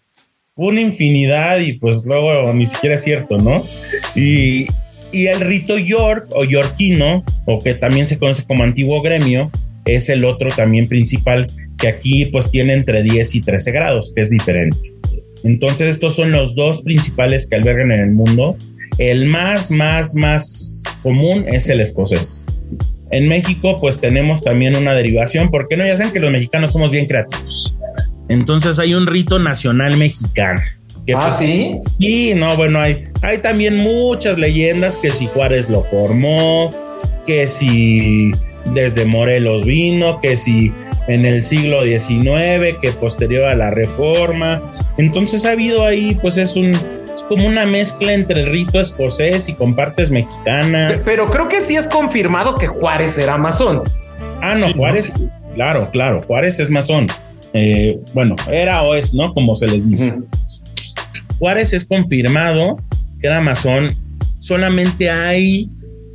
una 0.56 0.80
infinidad 0.80 1.58
y 1.58 1.74
pues 1.74 2.04
luego 2.06 2.52
ni 2.52 2.66
siquiera 2.66 2.94
es 2.94 3.02
cierto, 3.02 3.38
¿no? 3.38 3.64
Y, 4.14 4.66
y 5.10 5.26
el 5.26 5.40
rito 5.40 5.78
York 5.78 6.28
o 6.30 6.44
yorquino, 6.44 7.24
o 7.44 7.58
que 7.58 7.74
también 7.74 8.06
se 8.06 8.18
conoce 8.18 8.44
como 8.44 8.62
antiguo 8.62 9.02
gremio, 9.02 9.50
es 9.84 10.08
el 10.08 10.24
otro 10.24 10.50
también 10.50 10.88
principal 10.88 11.46
que 11.78 11.88
aquí 11.88 12.26
pues 12.26 12.50
tiene 12.50 12.74
entre 12.74 13.02
10 13.02 13.34
y 13.34 13.40
13 13.40 13.72
grados, 13.72 14.12
que 14.14 14.22
es 14.22 14.30
diferente. 14.30 14.94
Entonces 15.42 15.88
estos 15.88 16.16
son 16.16 16.30
los 16.30 16.54
dos 16.54 16.82
principales 16.82 17.46
que 17.46 17.56
albergan 17.56 17.92
en 17.92 18.00
el 18.00 18.10
mundo. 18.12 18.56
El 18.98 19.26
más, 19.26 19.70
más, 19.70 20.14
más 20.14 20.84
común 21.02 21.46
es 21.48 21.68
el 21.68 21.80
escocés. 21.80 22.46
En 23.10 23.28
México 23.28 23.76
pues 23.80 24.00
tenemos 24.00 24.42
también 24.42 24.76
una 24.76 24.94
derivación, 24.94 25.50
porque 25.50 25.76
no, 25.76 25.84
ya 25.84 25.96
saben 25.96 26.12
que 26.12 26.20
los 26.20 26.30
mexicanos 26.30 26.72
somos 26.72 26.90
bien 26.90 27.06
creativos. 27.06 27.73
Entonces 28.28 28.78
hay 28.78 28.94
un 28.94 29.06
rito 29.06 29.38
nacional 29.38 29.96
mexicano. 29.96 30.60
ah, 31.14 31.26
pues, 31.26 31.36
sí. 31.36 31.78
Sí, 31.98 32.34
no, 32.34 32.56
bueno, 32.56 32.80
hay, 32.80 33.08
hay 33.22 33.38
también 33.38 33.76
muchas 33.76 34.38
leyendas 34.38 34.96
que 34.96 35.10
si 35.10 35.26
Juárez 35.26 35.68
lo 35.68 35.82
formó, 35.84 36.70
que 37.26 37.48
si 37.48 38.32
desde 38.72 39.04
Morelos 39.04 39.64
vino, 39.64 40.20
que 40.20 40.36
si 40.36 40.72
en 41.06 41.26
el 41.26 41.44
siglo 41.44 41.82
XIX, 41.82 42.78
que 42.80 42.92
posterior 42.98 43.44
a 43.44 43.54
la 43.54 43.70
reforma. 43.70 44.62
Entonces 44.96 45.44
ha 45.44 45.52
habido 45.52 45.86
ahí, 45.86 46.16
pues 46.20 46.36
es 46.36 46.56
un, 46.56 46.70
es 46.70 47.22
como 47.28 47.46
una 47.46 47.66
mezcla 47.66 48.12
entre 48.12 48.42
el 48.42 48.50
rito 48.50 48.80
escocés 48.80 49.48
y 49.48 49.54
con 49.54 49.74
partes 49.74 50.10
mexicanas. 50.10 51.02
Pero 51.04 51.26
creo 51.26 51.48
que 51.48 51.60
sí 51.60 51.76
es 51.76 51.88
confirmado 51.88 52.56
que 52.56 52.66
Juárez 52.66 53.18
era 53.18 53.36
masón. 53.36 53.82
Ah, 54.40 54.54
no, 54.54 54.72
Juárez, 54.74 55.12
claro, 55.54 55.88
claro, 55.90 56.22
Juárez 56.22 56.60
es 56.60 56.70
masón. 56.70 57.06
Eh, 57.54 58.00
bueno, 58.12 58.34
era 58.50 58.82
o 58.82 58.94
es, 58.94 59.14
¿no? 59.14 59.32
Como 59.32 59.54
se 59.54 59.68
les 59.68 59.88
dice. 59.88 60.12
Juárez 61.38 61.72
es 61.72 61.84
confirmado 61.84 62.78
que 63.20 63.28
era 63.28 63.40
masón, 63.40 63.88
solamente 64.40 65.08
hay, 65.08 65.70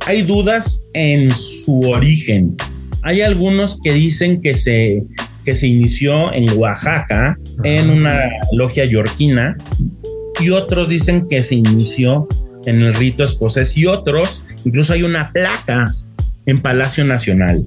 hay 0.06 0.22
dudas 0.22 0.84
en 0.92 1.30
su 1.30 1.80
origen. 1.80 2.56
Hay 3.02 3.22
algunos 3.22 3.80
que 3.82 3.94
dicen 3.94 4.40
que 4.42 4.54
se, 4.54 5.02
que 5.44 5.56
se 5.56 5.66
inició 5.66 6.32
en 6.34 6.46
Oaxaca, 6.58 7.38
en 7.64 7.88
una 7.88 8.20
logia 8.52 8.84
yorquina, 8.84 9.56
y 10.38 10.50
otros 10.50 10.90
dicen 10.90 11.26
que 11.28 11.42
se 11.42 11.54
inició 11.54 12.28
en 12.66 12.82
el 12.82 12.94
rito 12.94 13.24
escocés, 13.24 13.76
y 13.78 13.86
otros, 13.86 14.44
incluso 14.66 14.92
hay 14.92 15.02
una 15.02 15.32
placa 15.32 15.86
en 16.44 16.60
Palacio 16.60 17.04
Nacional 17.06 17.66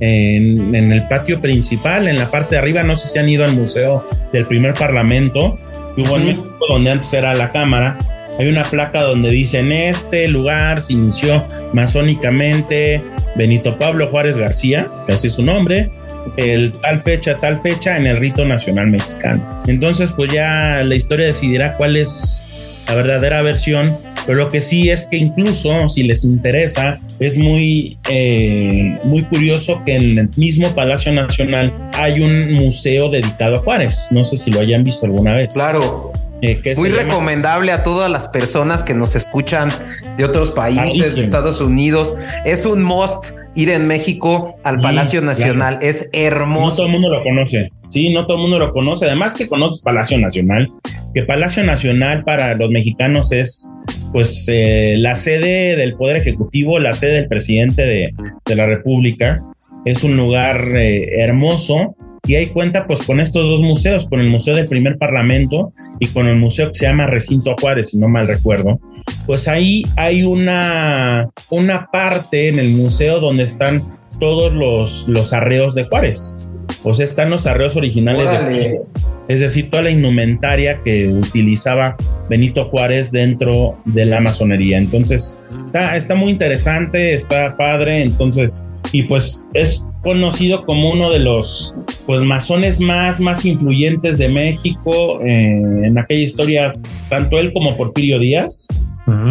en, 0.00 0.92
el 0.92 1.02
patio 1.08 1.40
principal, 1.40 2.08
en 2.08 2.18
la 2.18 2.30
parte 2.30 2.54
de 2.54 2.58
arriba. 2.58 2.82
No 2.82 2.96
sé 2.96 3.08
si 3.08 3.18
han 3.18 3.28
ido 3.28 3.44
al 3.44 3.52
museo 3.52 4.06
del 4.32 4.44
primer 4.46 4.74
parlamento, 4.74 5.58
que 5.94 6.02
hubo 6.02 6.16
en 6.16 6.26
México, 6.26 6.58
donde 6.68 6.90
antes 6.90 7.12
era 7.12 7.34
la 7.34 7.52
Cámara. 7.52 7.98
Hay 8.38 8.48
una 8.48 8.64
placa 8.64 9.02
donde 9.02 9.30
dice: 9.30 9.60
En 9.60 9.72
este 9.72 10.28
lugar 10.28 10.82
se 10.82 10.92
inició 10.92 11.44
masónicamente 11.72 13.02
Benito 13.36 13.78
Pablo 13.78 14.08
Juárez 14.08 14.36
García, 14.36 14.86
que 15.06 15.14
así 15.14 15.28
es 15.28 15.34
su 15.34 15.42
nombre, 15.42 15.90
el 16.36 16.72
tal 16.72 17.02
fecha, 17.02 17.36
tal 17.36 17.60
fecha 17.62 17.96
en 17.96 18.06
el 18.06 18.18
rito 18.18 18.44
nacional 18.44 18.88
mexicano. 18.88 19.62
Entonces, 19.66 20.12
pues 20.12 20.32
ya 20.32 20.82
la 20.84 20.94
historia 20.94 21.26
decidirá 21.26 21.76
cuál 21.76 21.96
es 21.96 22.42
la 22.86 22.94
verdadera 22.94 23.42
versión 23.42 23.98
pero 24.26 24.38
lo 24.38 24.48
que 24.48 24.60
sí 24.60 24.90
es 24.90 25.04
que 25.04 25.16
incluso, 25.16 25.88
si 25.88 26.02
les 26.02 26.24
interesa, 26.24 26.98
es 27.20 27.38
muy, 27.38 27.96
eh, 28.10 28.98
muy 29.04 29.22
curioso 29.22 29.80
que 29.86 29.94
en 29.94 30.18
el 30.18 30.28
mismo 30.36 30.68
Palacio 30.74 31.12
Nacional 31.12 31.72
hay 31.94 32.20
un 32.20 32.52
museo 32.54 33.08
dedicado 33.08 33.56
a 33.56 33.58
Juárez. 33.60 34.08
No 34.10 34.24
sé 34.24 34.36
si 34.36 34.50
lo 34.50 34.60
hayan 34.60 34.82
visto 34.82 35.06
alguna 35.06 35.34
vez. 35.36 35.54
Claro. 35.54 36.12
Eh, 36.42 36.60
muy 36.76 36.90
recomendable 36.90 37.72
a 37.72 37.82
todas 37.82 38.10
las 38.10 38.28
personas 38.28 38.84
que 38.84 38.94
nos 38.94 39.16
escuchan 39.16 39.70
de 40.18 40.24
otros 40.24 40.50
países, 40.50 41.14
de 41.14 41.22
Estados 41.22 41.60
Unidos. 41.60 42.14
Es 42.44 42.66
un 42.66 42.82
must 42.82 43.30
ir 43.54 43.70
en 43.70 43.86
México 43.86 44.58
al 44.62 44.80
Palacio 44.80 45.22
Nacional. 45.22 45.78
Es 45.80 46.10
hermoso. 46.12 46.66
No 46.66 46.76
todo 46.76 46.86
el 46.86 46.92
mundo 46.92 47.08
lo 47.08 47.22
conoce. 47.22 47.70
Sí, 47.88 48.10
no 48.10 48.26
todo 48.26 48.36
el 48.36 48.42
mundo 48.42 48.58
lo 48.58 48.72
conoce. 48.72 49.06
Además 49.06 49.32
que 49.34 49.48
conoces 49.48 49.80
Palacio 49.82 50.18
Nacional, 50.18 50.68
que 51.16 51.22
Palacio 51.22 51.64
Nacional 51.64 52.24
para 52.24 52.54
los 52.56 52.70
mexicanos 52.70 53.32
es 53.32 53.72
pues 54.12 54.44
eh, 54.48 54.96
la 54.98 55.16
sede 55.16 55.74
del 55.74 55.94
Poder 55.94 56.18
Ejecutivo, 56.18 56.78
la 56.78 56.92
sede 56.92 57.14
del 57.14 57.26
presidente 57.26 57.86
de, 57.86 58.54
la 58.54 58.66
República. 58.66 59.42
Es 59.86 60.04
un 60.04 60.14
lugar 60.14 60.76
eh, 60.76 61.22
hermoso 61.22 61.96
y 62.26 62.34
ahí 62.34 62.48
cuenta 62.48 62.86
pues 62.86 63.00
con 63.00 63.18
estos 63.20 63.48
dos 63.48 63.62
museos, 63.62 64.10
con 64.10 64.20
el 64.20 64.28
Museo 64.28 64.54
del 64.54 64.68
Primer 64.68 64.98
Parlamento 64.98 65.72
y 66.00 66.06
con 66.08 66.28
el 66.28 66.36
museo 66.36 66.68
que 66.68 66.74
se 66.74 66.84
llama 66.84 67.06
Recinto 67.06 67.54
Juárez, 67.58 67.88
si 67.92 67.98
no 67.98 68.08
mal 68.08 68.26
recuerdo. 68.26 68.78
Pues 69.24 69.48
ahí 69.48 69.84
hay 69.96 70.22
una, 70.22 71.30
una 71.48 71.86
parte 71.90 72.48
en 72.48 72.58
el 72.58 72.72
museo 72.72 73.20
donde 73.20 73.44
están 73.44 73.80
todos 74.20 74.52
los, 74.52 75.08
los 75.08 75.32
arreos 75.32 75.74
de 75.74 75.84
Juárez. 75.84 76.36
O 76.84 76.92
sea, 76.92 77.06
están 77.06 77.30
los 77.30 77.46
arreos 77.46 77.74
originales 77.74 78.30
de 78.30 78.36
Juárez. 78.36 78.88
Es 79.28 79.40
decir, 79.40 79.70
toda 79.70 79.84
la 79.84 79.90
indumentaria 79.90 80.80
que 80.84 81.08
utilizaba 81.08 81.96
Benito 82.28 82.64
Juárez 82.64 83.10
dentro 83.10 83.78
de 83.84 84.06
la 84.06 84.20
masonería. 84.20 84.78
Entonces, 84.78 85.38
está, 85.64 85.96
está 85.96 86.14
muy 86.14 86.30
interesante, 86.30 87.14
está 87.14 87.56
padre. 87.56 88.02
Entonces, 88.02 88.66
y 88.92 89.02
pues 89.02 89.44
es 89.52 89.86
conocido 90.02 90.64
como 90.64 90.90
uno 90.90 91.12
de 91.12 91.18
los 91.18 91.74
pues 92.06 92.22
masones 92.22 92.78
más, 92.80 93.18
más 93.18 93.44
influyentes 93.44 94.18
de 94.18 94.28
México 94.28 95.20
eh, 95.22 95.60
en 95.84 95.98
aquella 95.98 96.22
historia, 96.22 96.72
tanto 97.08 97.38
él 97.38 97.52
como 97.52 97.76
Porfirio 97.76 98.18
Díaz. 98.18 98.68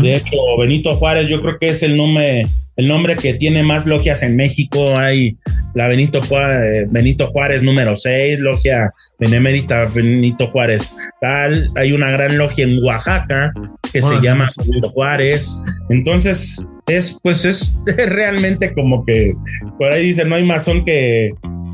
De 0.02 0.16
hecho, 0.16 0.38
Benito 0.58 0.94
Juárez, 0.94 1.28
yo 1.28 1.42
creo 1.42 1.58
que 1.60 1.68
es 1.70 1.84
el 1.84 1.98
nombre, 1.98 2.44
el 2.78 2.88
nombre 2.88 3.16
que 3.16 3.34
tiene 3.34 3.64
más 3.64 3.86
logias 3.86 4.24
en 4.24 4.36
México. 4.36 4.98
Hay 4.98 5.38
la 5.74 5.88
Benito 5.88 6.22
Juárez, 6.22 6.92
Benito 6.92 7.28
Juárez 7.28 7.64
número 7.64 7.98
6, 7.98 8.40
logia 8.40 8.92
Benemérita 9.20 9.86
Benito 9.86 10.48
Juárez 10.48 10.96
tal. 11.22 11.70
Hay 11.76 11.92
una 11.92 12.10
gran 12.12 12.38
logia 12.38 12.66
en 12.66 12.84
Oaxaca 12.84 13.54
que 13.92 14.02
se 14.02 14.22
llama 14.22 14.48
Benito 14.66 14.90
Juárez. 14.90 15.62
Entonces, 15.90 16.68
es 16.88 17.18
pues 17.24 17.46
es 17.46 17.78
realmente 17.98 18.74
como 18.74 19.06
que 19.06 19.34
por 19.78 19.92
ahí 19.92 20.08
dicen 20.08 20.30
no 20.30 20.36
hay 20.36 20.44
masón 20.44 20.86
que, 20.86 21.32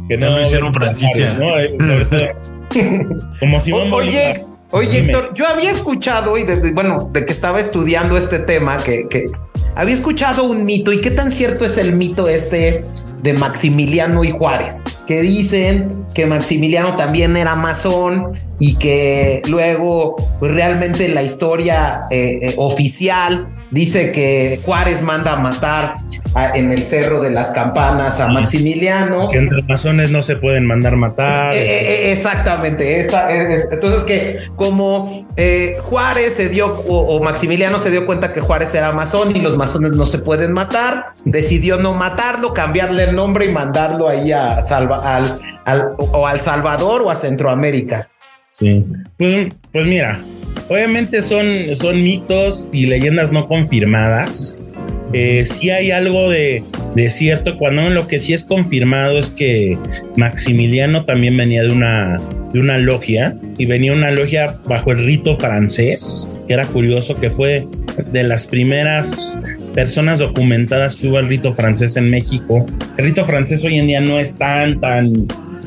que 0.07 0.17
no, 0.17 0.31
no 0.31 0.41
hicieron 0.41 0.73
franquicia. 0.73 1.37
¿no? 1.39 1.47
como 3.39 3.61
si 3.61 3.71
Oye, 3.71 4.41
Oye, 4.71 4.99
Héctor, 4.99 5.33
yo 5.33 5.47
había 5.47 5.69
escuchado, 5.69 6.37
y 6.37 6.45
bueno, 6.73 7.09
de 7.11 7.25
que 7.25 7.33
estaba 7.33 7.59
estudiando 7.59 8.15
este 8.15 8.39
tema, 8.39 8.77
que, 8.77 9.07
que 9.09 9.29
había 9.75 9.93
escuchado 9.93 10.45
un 10.45 10.63
mito, 10.63 10.93
y 10.93 11.01
qué 11.01 11.11
tan 11.11 11.33
cierto 11.33 11.65
es 11.65 11.77
el 11.77 11.93
mito 11.97 12.29
este 12.29 12.85
de 13.21 13.33
Maximiliano 13.33 14.23
y 14.23 14.31
Juárez, 14.31 14.83
que 15.11 15.21
dicen 15.23 16.05
que 16.13 16.25
Maximiliano 16.25 16.95
también 16.95 17.35
era 17.35 17.55
masón 17.55 18.31
y 18.59 18.75
que 18.75 19.41
luego, 19.49 20.15
pues 20.39 20.51
realmente 20.51 21.09
la 21.09 21.23
historia 21.23 22.03
eh, 22.11 22.39
eh, 22.43 22.53
oficial 22.57 23.47
dice 23.71 24.11
que 24.11 24.61
Juárez 24.63 25.01
manda 25.01 25.33
a 25.33 25.37
matar 25.37 25.95
en 26.53 26.71
el 26.71 26.83
Cerro 26.83 27.21
de 27.21 27.31
las 27.31 27.49
Campanas 27.51 28.19
a 28.19 28.27
Maximiliano. 28.27 29.29
Que 29.29 29.39
entre 29.39 29.63
masones 29.63 30.11
no 30.11 30.21
se 30.21 30.35
pueden 30.35 30.67
mandar 30.67 30.95
matar. 30.95 31.55
Eh, 31.55 32.11
exactamente. 32.11 32.99
Esta, 32.99 33.29
entonces 33.35 34.03
que 34.03 34.37
como 34.55 35.27
Juárez 35.81 36.35
se 36.35 36.49
dio 36.49 36.67
o, 36.87 37.21
Maximiliano 37.23 37.79
se 37.79 37.89
dio 37.89 38.05
cuenta 38.05 38.31
que 38.31 38.41
Juárez 38.41 38.75
era 38.75 38.91
masón 38.91 39.35
y 39.35 39.39
los 39.39 39.57
masones 39.57 39.93
no 39.93 40.05
se 40.05 40.19
pueden 40.19 40.53
matar, 40.53 41.05
decidió 41.25 41.77
no 41.77 41.95
matarlo, 41.95 42.53
cambiarle 42.53 43.05
el 43.05 43.15
nombre 43.15 43.45
y 43.45 43.51
mandarlo 43.51 44.07
ahí 44.07 44.31
a 44.31 44.61
Salva, 44.61 45.00
al, 45.03 45.25
al, 45.65 45.89
o 45.97 46.27
al 46.27 46.41
Salvador 46.41 47.01
o 47.01 47.09
a 47.09 47.15
Centroamérica. 47.15 48.09
Sí, 48.51 48.83
pues, 49.17 49.53
pues 49.71 49.85
mira, 49.85 50.21
obviamente 50.67 51.21
son, 51.21 51.75
son 51.75 52.03
mitos 52.03 52.67
y 52.73 52.85
leyendas 52.85 53.31
no 53.31 53.47
confirmadas. 53.47 54.57
Eh, 55.13 55.45
sí 55.45 55.69
hay 55.69 55.91
algo 55.91 56.29
de, 56.29 56.63
de, 56.95 57.09
cierto, 57.09 57.57
cuando 57.57 57.89
lo 57.89 58.07
que 58.07 58.19
sí 58.19 58.33
es 58.33 58.43
confirmado 58.43 59.17
es 59.19 59.29
que 59.29 59.77
Maximiliano 60.15 61.05
también 61.05 61.35
venía 61.35 61.63
de 61.63 61.73
una, 61.73 62.17
de 62.53 62.59
una 62.59 62.77
logia 62.77 63.35
y 63.57 63.65
venía 63.65 63.93
una 63.93 64.11
logia 64.11 64.57
bajo 64.67 64.91
el 64.91 65.05
rito 65.05 65.37
francés, 65.37 66.31
que 66.47 66.53
era 66.53 66.65
curioso 66.65 67.19
que 67.19 67.29
fue 67.29 67.67
de 68.11 68.23
las 68.23 68.47
primeras 68.47 69.39
personas 69.73 70.19
documentadas 70.19 70.95
que 70.95 71.07
hubo 71.07 71.19
el 71.19 71.27
rito 71.27 71.53
francés 71.53 71.95
en 71.97 72.09
México. 72.09 72.65
El 72.97 73.05
rito 73.05 73.25
francés 73.25 73.63
hoy 73.63 73.77
en 73.77 73.87
día 73.87 74.01
no 74.01 74.19
es 74.19 74.37
tan, 74.37 74.79
tan, 74.79 75.13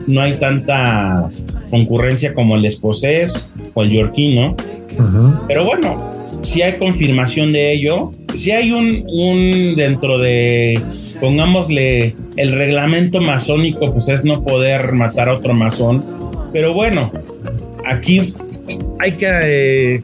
no 0.07 0.21
hay 0.21 0.35
tanta 0.35 1.29
concurrencia 1.71 2.35
como 2.35 2.57
el 2.57 2.65
escocés 2.65 3.51
o 3.75 3.83
el 3.83 3.91
yorquino. 3.91 4.57
Pero 5.49 5.65
bueno, 5.65 6.15
si 6.43 6.63
hay 6.63 6.75
confirmación 6.75 7.53
de 7.53 7.73
ello. 7.73 8.13
Si 8.35 8.51
hay 8.51 8.73
un, 8.73 9.05
un 9.07 9.77
dentro 9.77 10.19
de, 10.19 10.81
pongámosle, 11.21 12.15
el 12.37 12.53
reglamento 12.53 13.21
masónico, 13.21 13.93
pues 13.93 14.09
es 14.09 14.25
no 14.25 14.45
poder 14.45 14.93
matar 14.93 15.29
a 15.29 15.35
otro 15.35 15.55
masón. 15.55 16.05
Pero 16.53 16.75
bueno, 16.75 17.11
aquí 17.87 18.35
hay 18.99 19.13
que, 19.13 19.27
eh, 19.29 20.03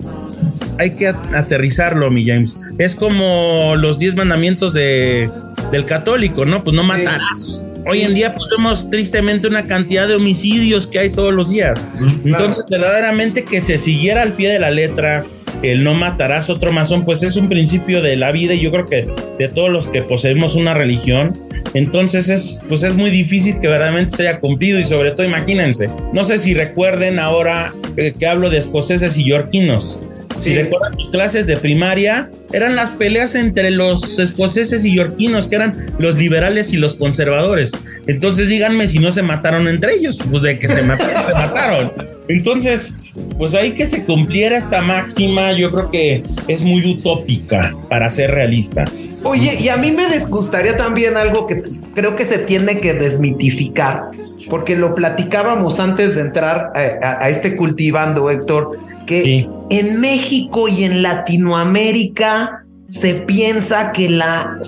hay 0.79 0.91
que 0.91 1.09
aterrizarlo, 1.09 2.11
mi 2.11 2.27
James. 2.27 2.59
Es 2.81 2.97
como 2.97 3.77
los 3.77 3.99
diez 3.99 4.15
mandamientos 4.15 4.73
de, 4.73 5.31
del 5.71 5.85
católico, 5.85 6.47
¿no? 6.47 6.65
Pues 6.65 6.75
no 6.75 6.83
matarás. 6.83 7.67
Hoy 7.87 8.01
en 8.01 8.15
día 8.15 8.33
pues 8.33 8.49
vemos 8.51 8.89
tristemente 8.89 9.47
una 9.47 9.67
cantidad 9.67 10.09
de 10.09 10.15
homicidios 10.15 10.87
que 10.87 10.99
hay 10.99 11.11
todos 11.11 11.35
los 11.35 11.51
días. 11.51 11.87
Entonces, 12.25 12.65
verdaderamente 12.71 13.45
que 13.45 13.61
se 13.61 13.77
siguiera 13.77 14.23
al 14.23 14.33
pie 14.33 14.49
de 14.49 14.61
la 14.61 14.71
letra 14.71 15.27
el 15.63 15.85
no 15.85 15.93
matarás 15.93 16.49
otro 16.49 16.73
masón, 16.73 17.05
pues 17.05 17.23
es 17.23 17.37
un 17.37 17.51
principio 17.51 18.01
de 18.01 18.17
la 18.17 18.33
vida 18.33 18.55
y 18.55 18.63
yo 18.63 18.71
creo 18.71 18.87
que 18.87 19.07
de 19.39 19.49
todos 19.49 19.69
los 19.69 19.87
que 19.87 20.01
poseemos 20.01 20.55
una 20.55 20.73
religión, 20.73 21.35
entonces 21.75 22.31
es, 22.31 22.61
pues 22.67 22.83
es 22.83 22.97
muy 22.97 23.11
difícil 23.11 23.61
que 23.61 23.69
verdaderamente 23.69 24.17
se 24.17 24.27
haya 24.27 24.41
cumplido 24.41 24.81
y 24.81 24.87
sobre 24.87 25.11
todo 25.11 25.27
imagínense, 25.27 25.91
no 26.15 26.25
sé 26.25 26.39
si 26.39 26.55
recuerden 26.55 27.19
ahora 27.19 27.75
eh, 27.99 28.15
que 28.19 28.27
hablo 28.27 28.49
de 28.49 28.57
escoceses 28.57 29.19
y 29.19 29.25
yorquinos, 29.25 29.99
si 30.41 30.55
recuerdan 30.55 30.95
sus 30.97 31.11
clases 31.11 31.47
de 31.47 31.57
primaria, 31.57 32.31
eran 32.53 32.77
las 32.77 32.91
peleas 32.91 33.35
entre 33.35 33.71
los 33.71 34.19
escoceses 34.19 34.85
y 34.85 34.95
yorquinos, 34.95 35.47
que 35.47 35.57
eran 35.57 35.93
los 35.99 36.17
liberales 36.17 36.73
y 36.73 36.77
los 36.77 36.97
conservadores. 36.97 37.73
Entonces 38.07 38.49
díganme 38.49 38.89
si 38.89 38.99
no 38.99 39.11
se 39.11 39.23
mataron 39.23 39.69
entre 39.69 39.95
ellos, 39.95 40.19
pues 40.31 40.43
de 40.43 40.59
que 40.59 40.69
se 40.69 40.83
mataron, 40.83 41.25
se 41.25 41.33
mataron. 41.33 41.93
Entonces, 42.29 42.97
pues 43.39 43.55
ahí 43.55 43.73
que 43.73 43.87
se 43.87 44.05
cumpliera 44.05 44.57
esta 44.57 44.81
máxima, 44.81 45.53
yo 45.53 45.71
creo 45.71 45.91
que 45.91 46.23
es 46.49 46.63
muy 46.63 46.85
utópica 46.91 47.75
para 47.89 48.09
ser 48.09 48.31
realista. 48.31 48.85
Oye, 49.23 49.57
y 49.61 49.69
a 49.69 49.77
mí 49.77 49.93
me 49.93 50.07
gustaría 50.27 50.77
también 50.77 51.17
algo 51.17 51.47
que 51.47 51.63
creo 51.95 52.17
que 52.17 52.25
se 52.25 52.39
tiene 52.39 52.81
que 52.81 52.95
desmitificar, 52.95 54.11
porque 54.49 54.77
lo 54.77 54.95
platicábamos 54.95 55.79
antes 55.79 56.15
de 56.15 56.23
entrar 56.23 56.73
a, 56.75 57.25
a 57.25 57.29
este 57.29 57.57
cultivando, 57.57 58.31
Héctor 58.31 58.79
que 59.11 59.49
en 59.71 60.01
México 60.01 60.69
y 60.69 60.85
en 60.85 61.03
Latinoamérica 61.03 62.65
se 62.87 63.15
piensa 63.15 63.91
que 63.91 64.09
la 64.09 64.59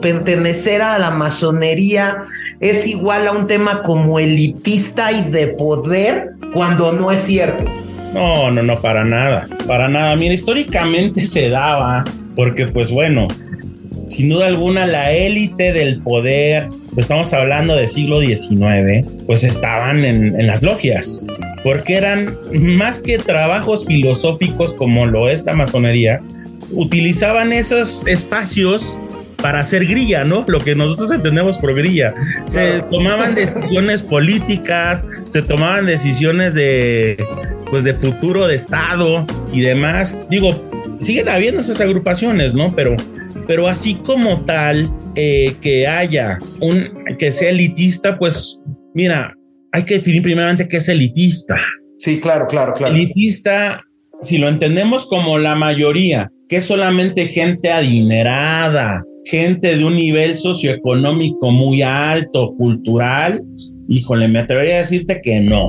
pertenecer 0.00 0.80
a 0.80 0.98
la 0.98 1.10
masonería 1.10 2.24
es 2.60 2.86
igual 2.86 3.26
a 3.26 3.32
un 3.32 3.46
tema 3.46 3.82
como 3.82 4.18
elitista 4.18 5.12
y 5.12 5.30
de 5.30 5.48
poder, 5.48 6.30
cuando 6.54 6.92
no 6.92 7.10
es 7.10 7.20
cierto. 7.20 7.64
No, 8.14 8.50
no, 8.50 8.62
no, 8.62 8.80
para 8.80 9.04
nada, 9.04 9.48
para 9.66 9.86
nada. 9.88 10.16
Mira, 10.16 10.32
históricamente 10.32 11.24
se 11.24 11.50
daba, 11.50 12.04
porque 12.36 12.66
pues 12.66 12.90
bueno, 12.90 13.28
sin 14.08 14.28
duda 14.28 14.46
alguna 14.46 14.86
la 14.86 15.12
élite 15.12 15.72
del 15.72 16.00
poder, 16.00 16.68
pues 16.94 17.04
estamos 17.04 17.32
hablando 17.32 17.76
del 17.76 17.88
siglo 17.88 18.20
XIX, 18.20 19.06
pues 19.26 19.44
estaban 19.44 20.04
en, 20.04 20.38
en 20.38 20.46
las 20.46 20.62
logias 20.62 21.24
porque 21.64 21.96
eran 21.96 22.36
más 22.52 22.98
que 23.00 23.18
trabajos 23.18 23.86
filosóficos 23.86 24.74
como 24.74 25.06
lo 25.06 25.30
es 25.30 25.44
la 25.44 25.54
masonería, 25.54 26.20
utilizaban 26.70 27.54
esos 27.54 28.02
espacios 28.06 28.98
para 29.40 29.60
hacer 29.60 29.86
grilla, 29.86 30.24
¿no? 30.24 30.44
Lo 30.46 30.60
que 30.60 30.74
nosotros 30.74 31.10
entendemos 31.10 31.58
por 31.58 31.74
grilla. 31.74 32.14
Se 32.48 32.82
tomaban 32.90 33.34
decisiones 33.34 34.02
políticas, 34.02 35.06
se 35.26 35.42
tomaban 35.42 35.86
decisiones 35.86 36.54
de, 36.54 37.22
pues, 37.70 37.82
de 37.82 37.94
futuro 37.94 38.46
de 38.46 38.56
Estado 38.56 39.26
y 39.52 39.62
demás. 39.62 40.20
Digo, 40.30 40.62
siguen 40.98 41.30
habiendo 41.30 41.62
esas 41.62 41.80
agrupaciones, 41.80 42.52
¿no? 42.52 42.74
Pero, 42.76 42.94
pero 43.46 43.68
así 43.68 43.94
como 43.94 44.40
tal, 44.40 44.90
eh, 45.14 45.54
que 45.60 45.86
haya 45.86 46.38
un, 46.60 47.16
que 47.18 47.32
sea 47.32 47.50
elitista, 47.50 48.18
pues, 48.18 48.60
mira, 48.94 49.34
hay 49.72 49.84
que 49.84 49.94
definir 49.94 50.22
primeramente 50.22 50.68
qué 50.68 50.78
es 50.78 50.88
elitista. 50.88 51.56
Sí, 51.98 52.20
claro, 52.20 52.46
claro, 52.46 52.74
claro. 52.74 52.94
Elitista, 52.94 53.82
si 54.20 54.38
lo 54.38 54.48
entendemos 54.48 55.06
como 55.06 55.38
la 55.38 55.54
mayoría, 55.54 56.30
que 56.48 56.56
es 56.56 56.64
solamente 56.64 57.26
gente 57.26 57.70
adinerada, 57.70 59.02
gente 59.24 59.76
de 59.76 59.84
un 59.84 59.96
nivel 59.96 60.36
socioeconómico 60.36 61.50
muy 61.50 61.82
alto, 61.82 62.54
cultural, 62.56 63.42
híjole, 63.88 64.28
me 64.28 64.40
atrevería 64.40 64.76
a 64.76 64.78
decirte 64.78 65.20
que 65.22 65.40
no. 65.40 65.68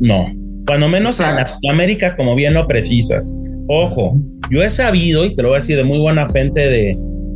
No. 0.00 0.32
Cuando 0.66 0.88
menos 0.88 1.20
en 1.20 1.36
Latinoamérica, 1.36 2.16
como 2.16 2.34
bien 2.34 2.54
lo 2.54 2.66
precisas. 2.66 3.36
Ojo, 3.68 4.18
yo 4.50 4.62
he 4.62 4.70
sabido, 4.70 5.24
y 5.24 5.34
te 5.34 5.42
lo 5.42 5.48
voy 5.48 5.56
a 5.56 5.60
decir 5.60 5.76
de 5.76 5.84
muy 5.84 5.98
buena 5.98 6.28
fuente 6.28 6.60
de, 6.60 6.92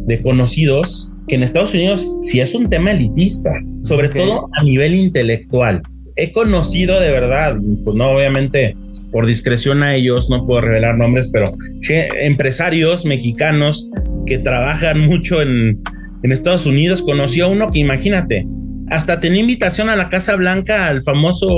de 0.07 0.19
conocidos, 0.23 1.11
que 1.27 1.37
en 1.37 1.43
Estados 1.43 1.75
Unidos 1.75 2.17
sí 2.23 2.41
es 2.41 2.55
un 2.55 2.69
tema 2.69 2.93
elitista, 2.93 3.53
sobre 3.83 4.09
todo 4.09 4.49
a 4.59 4.63
nivel 4.63 4.95
intelectual. 4.95 5.83
He 6.17 6.33
conocido 6.33 7.01
de 7.01 7.13
verdad, 7.13 7.57
pues 7.85 7.97
no 7.97 8.11
obviamente 8.11 8.77
por 9.13 9.25
discreción 9.25 9.83
a 9.83 9.95
ellos, 9.95 10.29
no 10.29 10.47
puedo 10.47 10.63
revelar 10.63 10.99
nombres, 10.99 11.31
pero 11.33 11.53
empresarios 11.89 13.05
mexicanos 13.05 13.89
que 14.27 14.39
trabajan 14.39 15.01
mucho 15.01 15.41
en, 15.41 15.81
en 16.23 16.33
Estados 16.33 16.67
Unidos. 16.67 17.03
Conocí 17.03 17.41
a 17.41 17.47
uno 17.47 17.71
que 17.71 17.79
imagínate, 17.79 18.47
hasta 18.91 19.21
tenía 19.21 19.41
invitación 19.41 19.89
a 19.89 19.97
la 19.97 20.09
Casa 20.09 20.35
Blanca 20.37 20.89
al 20.89 21.03
famoso 21.03 21.49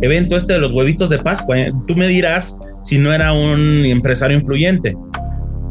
evento 0.00 0.36
este 0.36 0.54
de 0.54 0.58
los 0.58 0.72
huevitos 0.72 1.10
de 1.10 1.18
Pascua. 1.18 1.58
¿eh? 1.58 1.72
Tú 1.86 1.96
me 1.96 2.08
dirás 2.08 2.58
si 2.84 2.98
no 2.98 3.12
era 3.12 3.32
un 3.32 3.84
empresario 3.86 4.38
influyente. 4.38 4.96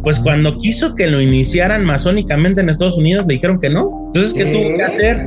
Pues 0.04 0.20
cuando 0.20 0.58
quiso 0.58 0.96
que 0.96 1.08
lo 1.08 1.20
iniciaran 1.20 1.84
masónicamente 1.84 2.62
en 2.62 2.70
Estados 2.70 2.98
Unidos, 2.98 3.26
le 3.28 3.36
dijeron 3.36 3.60
que 3.60 3.70
no. 3.70 4.06
Entonces, 4.08 4.34
¿qué 4.34 4.46
tuvo 4.46 4.78
que 4.78 4.84
hacer? 4.84 5.18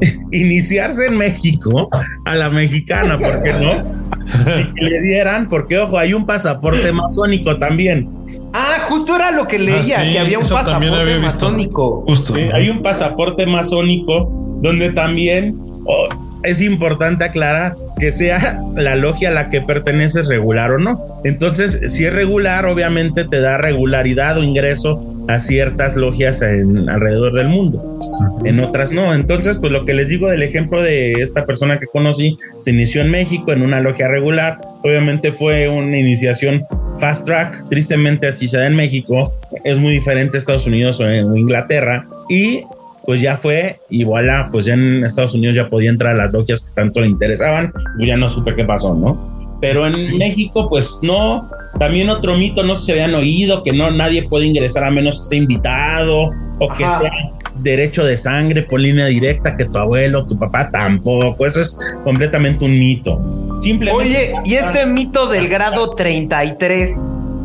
iniciarse 0.32 1.06
en 1.06 1.16
México 1.16 1.88
a 2.24 2.34
la 2.34 2.50
mexicana, 2.50 3.18
¿por 3.18 3.42
qué 3.42 3.52
no? 3.52 4.10
Y 4.30 4.74
que 4.74 4.84
le 4.84 5.02
dieran, 5.02 5.48
porque 5.48 5.76
ojo, 5.78 5.98
hay 5.98 6.14
un 6.14 6.24
pasaporte 6.24 6.92
masónico 6.92 7.58
también. 7.58 8.08
Ah, 8.52 8.86
justo 8.88 9.16
era 9.16 9.32
lo 9.32 9.46
que 9.46 9.58
leía, 9.58 9.96
Ah, 9.98 10.04
sí, 10.04 10.12
que 10.12 10.18
había 10.18 10.38
un 10.38 10.48
pasaporte 10.48 11.18
masónico. 11.18 12.04
Justo. 12.06 12.34
Sí, 12.34 12.42
hay 12.52 12.68
un 12.68 12.82
pasaporte 12.82 13.44
masónico 13.46 14.30
donde 14.62 14.92
también 14.92 15.56
oh, 15.84 16.06
es 16.42 16.60
importante 16.60 17.24
aclarar 17.24 17.74
que 17.98 18.10
sea 18.10 18.60
la 18.76 18.96
logia 18.96 19.28
a 19.28 19.32
la 19.32 19.50
que 19.50 19.60
perteneces 19.60 20.28
regular 20.28 20.72
o 20.72 20.78
no. 20.78 21.20
Entonces, 21.24 21.80
si 21.88 22.04
es 22.04 22.12
regular, 22.12 22.66
obviamente 22.66 23.24
te 23.24 23.40
da 23.40 23.58
regularidad 23.58 24.38
o 24.38 24.42
ingreso 24.42 25.24
a 25.28 25.38
ciertas 25.38 25.96
logias 25.96 26.42
en, 26.42 26.88
alrededor 26.88 27.34
del 27.34 27.48
mundo. 27.48 27.98
En 28.44 28.58
otras 28.60 28.90
no. 28.92 29.14
Entonces, 29.14 29.58
pues 29.58 29.70
lo 29.70 29.84
que 29.84 29.94
les 29.94 30.08
digo 30.08 30.28
del 30.28 30.42
ejemplo 30.42 30.82
de 30.82 31.12
esta 31.12 31.44
persona 31.44 31.76
que 31.76 31.86
conocí, 31.86 32.36
se 32.60 32.70
inició 32.70 33.02
en 33.02 33.10
México 33.10 33.52
en 33.52 33.62
una 33.62 33.80
logia 33.80 34.08
regular. 34.08 34.58
Obviamente 34.82 35.32
fue 35.32 35.68
una 35.68 35.98
iniciación 35.98 36.64
fast 36.98 37.26
track. 37.26 37.68
Tristemente 37.68 38.28
así 38.28 38.48
se 38.48 38.58
da 38.58 38.66
en 38.66 38.76
México. 38.76 39.32
Es 39.64 39.78
muy 39.78 39.92
diferente 39.92 40.36
a 40.36 40.38
Estados 40.38 40.66
Unidos 40.66 41.00
o 41.00 41.36
Inglaterra. 41.36 42.06
Y 42.28 42.62
pues 43.04 43.20
ya 43.20 43.36
fue 43.36 43.78
y 43.88 44.04
voilà, 44.04 44.48
pues 44.52 44.66
ya 44.66 44.74
en 44.74 45.04
Estados 45.04 45.34
Unidos 45.34 45.56
ya 45.56 45.68
podía 45.68 45.90
entrar 45.90 46.14
a 46.18 46.24
las 46.24 46.32
logias 46.32 46.60
que 46.60 46.74
tanto 46.74 47.00
le 47.00 47.08
interesaban, 47.08 47.72
pues 47.96 48.06
ya 48.08 48.16
no 48.16 48.28
supe 48.28 48.54
qué 48.54 48.64
pasó, 48.64 48.94
¿no? 48.94 49.58
Pero 49.60 49.86
en 49.86 50.16
México, 50.16 50.68
pues 50.70 51.00
no. 51.02 51.50
También 51.78 52.08
otro 52.08 52.36
mito, 52.36 52.62
no 52.62 52.74
sé 52.76 52.86
si 52.86 52.92
habían 52.92 53.14
oído, 53.14 53.62
que 53.62 53.72
no 53.72 53.90
nadie 53.90 54.26
puede 54.26 54.46
ingresar 54.46 54.84
a 54.84 54.90
menos 54.90 55.18
que 55.18 55.24
sea 55.26 55.38
invitado 55.38 56.30
o 56.58 56.68
que 56.76 56.84
Ajá. 56.84 57.00
sea 57.00 57.10
derecho 57.56 58.04
de 58.04 58.16
sangre 58.16 58.62
por 58.62 58.80
línea 58.80 59.04
directa, 59.06 59.54
que 59.54 59.66
tu 59.66 59.76
abuelo, 59.76 60.26
tu 60.26 60.38
papá 60.38 60.70
tampoco. 60.70 61.44
Eso 61.44 61.60
es 61.60 61.76
completamente 62.04 62.64
un 62.64 62.78
mito. 62.78 63.20
Simplemente. 63.58 64.02
Oye, 64.02 64.32
y 64.46 64.54
este 64.54 64.86
mito 64.86 65.26
del 65.26 65.46
grado 65.48 65.90
33, 65.90 66.98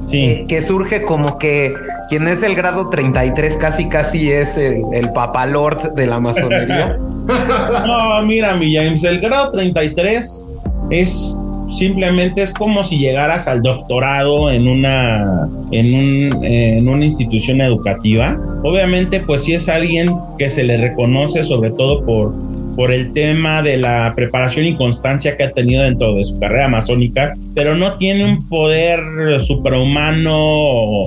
Sí. 0.07 0.17
eh, 0.23 0.45
que 0.47 0.61
surge 0.61 1.01
como 1.01 1.37
que 1.37 1.73
quien 2.07 2.27
es 2.27 2.43
el 2.43 2.55
grado 2.55 2.89
33 2.89 3.57
casi 3.57 3.89
casi 3.89 4.31
es 4.31 4.57
el, 4.57 4.83
el 4.93 5.11
papalord 5.11 5.93
de 5.93 6.07
la 6.07 6.19
masonería. 6.19 6.97
No, 7.27 8.21
mira, 8.21 8.55
mi 8.55 8.75
James, 8.75 9.03
el 9.03 9.19
grado 9.19 9.49
33 9.49 10.45
es 10.91 11.41
simplemente 11.71 12.43
es 12.43 12.53
como 12.53 12.83
si 12.83 12.99
llegaras 12.99 13.47
al 13.47 13.63
doctorado 13.63 14.51
en 14.51 14.67
una 14.67 15.49
en, 15.71 15.93
un, 15.95 16.45
en 16.45 16.87
una 16.87 17.03
institución 17.03 17.61
educativa. 17.61 18.37
Obviamente, 18.63 19.21
pues 19.21 19.43
si 19.43 19.53
es 19.53 19.69
alguien 19.69 20.09
que 20.37 20.51
se 20.51 20.63
le 20.63 20.77
reconoce 20.77 21.43
sobre 21.43 21.71
todo 21.71 22.05
por 22.05 22.33
por 22.75 22.91
el 22.91 23.13
tema 23.13 23.63
de 23.63 23.77
la 23.77 24.11
preparación 24.15 24.65
y 24.65 24.75
constancia 24.75 25.37
que 25.37 25.43
ha 25.43 25.51
tenido 25.51 25.83
dentro 25.83 26.13
de 26.13 26.25
su 26.25 26.37
carrera 26.39 26.67
masónica, 26.67 27.33
pero 27.53 27.75
no 27.75 27.93
tiene 27.93 28.25
un 28.25 28.49
poder 28.49 29.39
superhumano 29.39 31.05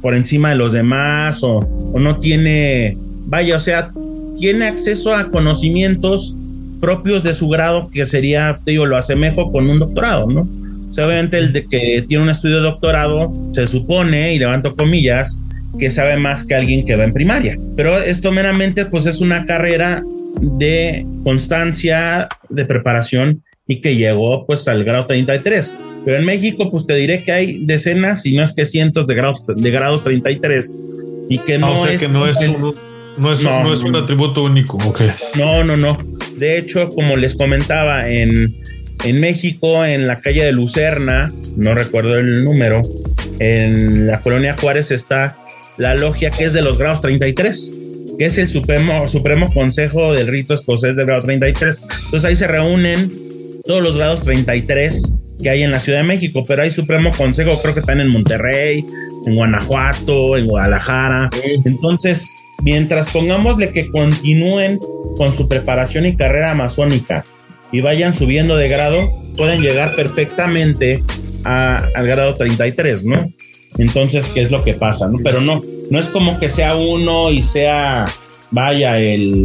por 0.00 0.14
encima 0.14 0.50
de 0.50 0.56
los 0.56 0.72
demás 0.72 1.42
o, 1.42 1.58
o 1.58 1.98
no 1.98 2.18
tiene, 2.18 2.96
vaya, 3.26 3.56
o 3.56 3.60
sea, 3.60 3.90
tiene 4.38 4.66
acceso 4.66 5.14
a 5.14 5.30
conocimientos 5.30 6.36
propios 6.80 7.22
de 7.22 7.32
su 7.32 7.48
grado, 7.48 7.88
que 7.90 8.06
sería, 8.06 8.60
te 8.64 8.72
digo, 8.72 8.86
lo 8.86 8.96
asemejo 8.96 9.50
con 9.50 9.68
un 9.68 9.78
doctorado, 9.78 10.26
¿no? 10.26 10.48
O 10.90 10.94
sea, 10.94 11.06
obviamente 11.06 11.38
el 11.38 11.52
de 11.52 11.66
que 11.66 12.04
tiene 12.06 12.24
un 12.24 12.30
estudio 12.30 12.56
de 12.56 12.62
doctorado, 12.62 13.32
se 13.52 13.66
supone, 13.66 14.34
y 14.34 14.38
levanto 14.38 14.74
comillas, 14.74 15.40
que 15.78 15.90
sabe 15.90 16.16
más 16.16 16.44
que 16.44 16.54
alguien 16.54 16.86
que 16.86 16.96
va 16.96 17.04
en 17.04 17.12
primaria. 17.12 17.56
Pero 17.76 17.98
esto 17.98 18.32
meramente, 18.32 18.86
pues 18.86 19.06
es 19.06 19.20
una 19.20 19.46
carrera 19.46 20.02
de 20.40 21.06
constancia, 21.24 22.28
de 22.48 22.64
preparación 22.64 23.42
y 23.66 23.80
que 23.80 23.96
llegó 23.96 24.46
pues 24.46 24.68
al 24.68 24.84
grado 24.84 25.06
33. 25.06 25.74
Pero 26.06 26.18
en 26.18 26.24
México, 26.24 26.70
pues 26.70 26.86
te 26.86 26.94
diré 26.94 27.24
que 27.24 27.32
hay 27.32 27.58
decenas, 27.64 28.22
si 28.22 28.36
no 28.36 28.44
es 28.44 28.52
que 28.52 28.64
cientos 28.64 29.08
de 29.08 29.16
grados, 29.16 29.44
de 29.44 29.70
grados 29.72 30.04
33 30.04 30.76
y 31.28 31.38
que 31.38 31.58
no 31.58 31.66
Ah, 31.66 31.70
o 31.72 31.84
sea 31.84 31.94
es 31.94 32.00
que 32.00 32.06
no 32.06 32.28
es 32.28 32.40
un, 32.42 32.76
no 33.18 33.32
es, 33.32 33.42
No, 33.42 33.64
no 33.64 33.74
es 33.74 33.82
un 33.82 33.96
atributo 33.96 34.44
único. 34.44 34.78
Ok. 34.86 35.00
no, 35.36 35.64
no, 35.64 35.76
no. 35.76 35.98
De 36.36 36.58
hecho, 36.58 36.90
como 36.90 37.16
les 37.16 37.34
comentaba, 37.34 38.08
en, 38.08 38.54
en 39.02 39.20
México, 39.20 39.84
en 39.84 40.06
la 40.06 40.20
calle 40.20 40.44
de 40.44 40.52
Lucerna, 40.52 41.32
no 41.56 41.74
recuerdo 41.74 42.16
el 42.20 42.44
número, 42.44 42.82
en 43.40 44.06
la 44.06 44.20
colonia 44.20 44.54
Juárez 44.56 44.92
está 44.92 45.36
la 45.76 45.96
logia 45.96 46.30
que 46.30 46.44
es 46.44 46.52
de 46.52 46.62
los 46.62 46.78
grados 46.78 47.00
33, 47.00 47.74
que 48.16 48.26
es 48.26 48.38
el 48.38 48.48
Supremo, 48.48 49.08
Supremo 49.08 49.52
Consejo 49.52 50.12
del 50.12 50.28
Rito 50.28 50.54
Escocés 50.54 50.94
del 50.94 51.06
grado 51.06 51.22
33. 51.22 51.82
Entonces 52.04 52.24
ahí 52.24 52.36
se 52.36 52.46
reúnen 52.46 53.10
todos 53.64 53.82
los 53.82 53.96
grados 53.96 54.22
33 54.22 55.15
que 55.42 55.50
hay 55.50 55.62
en 55.62 55.70
la 55.70 55.80
Ciudad 55.80 55.98
de 55.98 56.04
México, 56.04 56.42
pero 56.46 56.62
hay 56.62 56.70
Supremo 56.70 57.10
Consejo, 57.16 57.60
creo 57.60 57.74
que 57.74 57.80
están 57.80 58.00
en 58.00 58.08
Monterrey, 58.08 58.84
en 59.26 59.34
Guanajuato, 59.34 60.36
en 60.36 60.46
Guadalajara. 60.46 61.30
Entonces, 61.64 62.34
mientras 62.62 63.08
pongámosle 63.10 63.72
que 63.72 63.90
continúen 63.90 64.78
con 65.16 65.32
su 65.34 65.48
preparación 65.48 66.06
y 66.06 66.16
carrera 66.16 66.54
masónica 66.54 67.24
y 67.72 67.80
vayan 67.80 68.14
subiendo 68.14 68.56
de 68.56 68.68
grado, 68.68 69.10
pueden 69.36 69.60
llegar 69.60 69.94
perfectamente 69.94 71.02
a- 71.44 71.88
al 71.94 72.06
grado 72.06 72.34
33, 72.34 73.04
¿no? 73.04 73.30
Entonces, 73.78 74.28
¿qué 74.28 74.40
es 74.40 74.50
lo 74.50 74.64
que 74.64 74.74
pasa? 74.74 75.08
¿no? 75.08 75.18
Pero 75.22 75.40
no, 75.40 75.60
no 75.90 75.98
es 75.98 76.06
como 76.06 76.38
que 76.40 76.48
sea 76.48 76.76
uno 76.76 77.30
y 77.30 77.42
sea, 77.42 78.06
vaya, 78.50 78.98
el, 78.98 79.44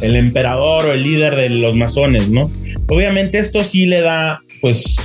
el 0.00 0.16
emperador 0.16 0.86
o 0.86 0.92
el 0.92 1.04
líder 1.04 1.36
de 1.36 1.50
los 1.50 1.76
masones, 1.76 2.28
¿no? 2.28 2.50
Obviamente 2.88 3.38
esto 3.38 3.62
sí 3.62 3.86
le 3.86 4.00
da, 4.00 4.40
pues, 4.60 4.96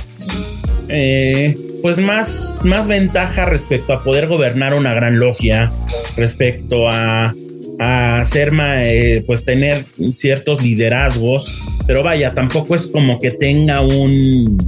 eh, 0.88 1.56
pues 1.82 1.98
más, 1.98 2.56
más 2.62 2.88
ventaja 2.88 3.46
respecto 3.46 3.92
a 3.92 4.02
poder 4.02 4.26
gobernar 4.26 4.74
una 4.74 4.94
gran 4.94 5.18
logia, 5.18 5.72
respecto 6.16 6.88
a, 6.88 7.34
a 7.78 8.24
ser, 8.26 8.52
eh, 8.58 9.22
pues 9.26 9.44
tener 9.44 9.84
ciertos 10.12 10.62
liderazgos, 10.62 11.54
pero 11.86 12.02
vaya, 12.02 12.34
tampoco 12.34 12.74
es 12.74 12.86
como 12.86 13.20
que 13.20 13.30
tenga 13.32 13.80
un 13.80 14.58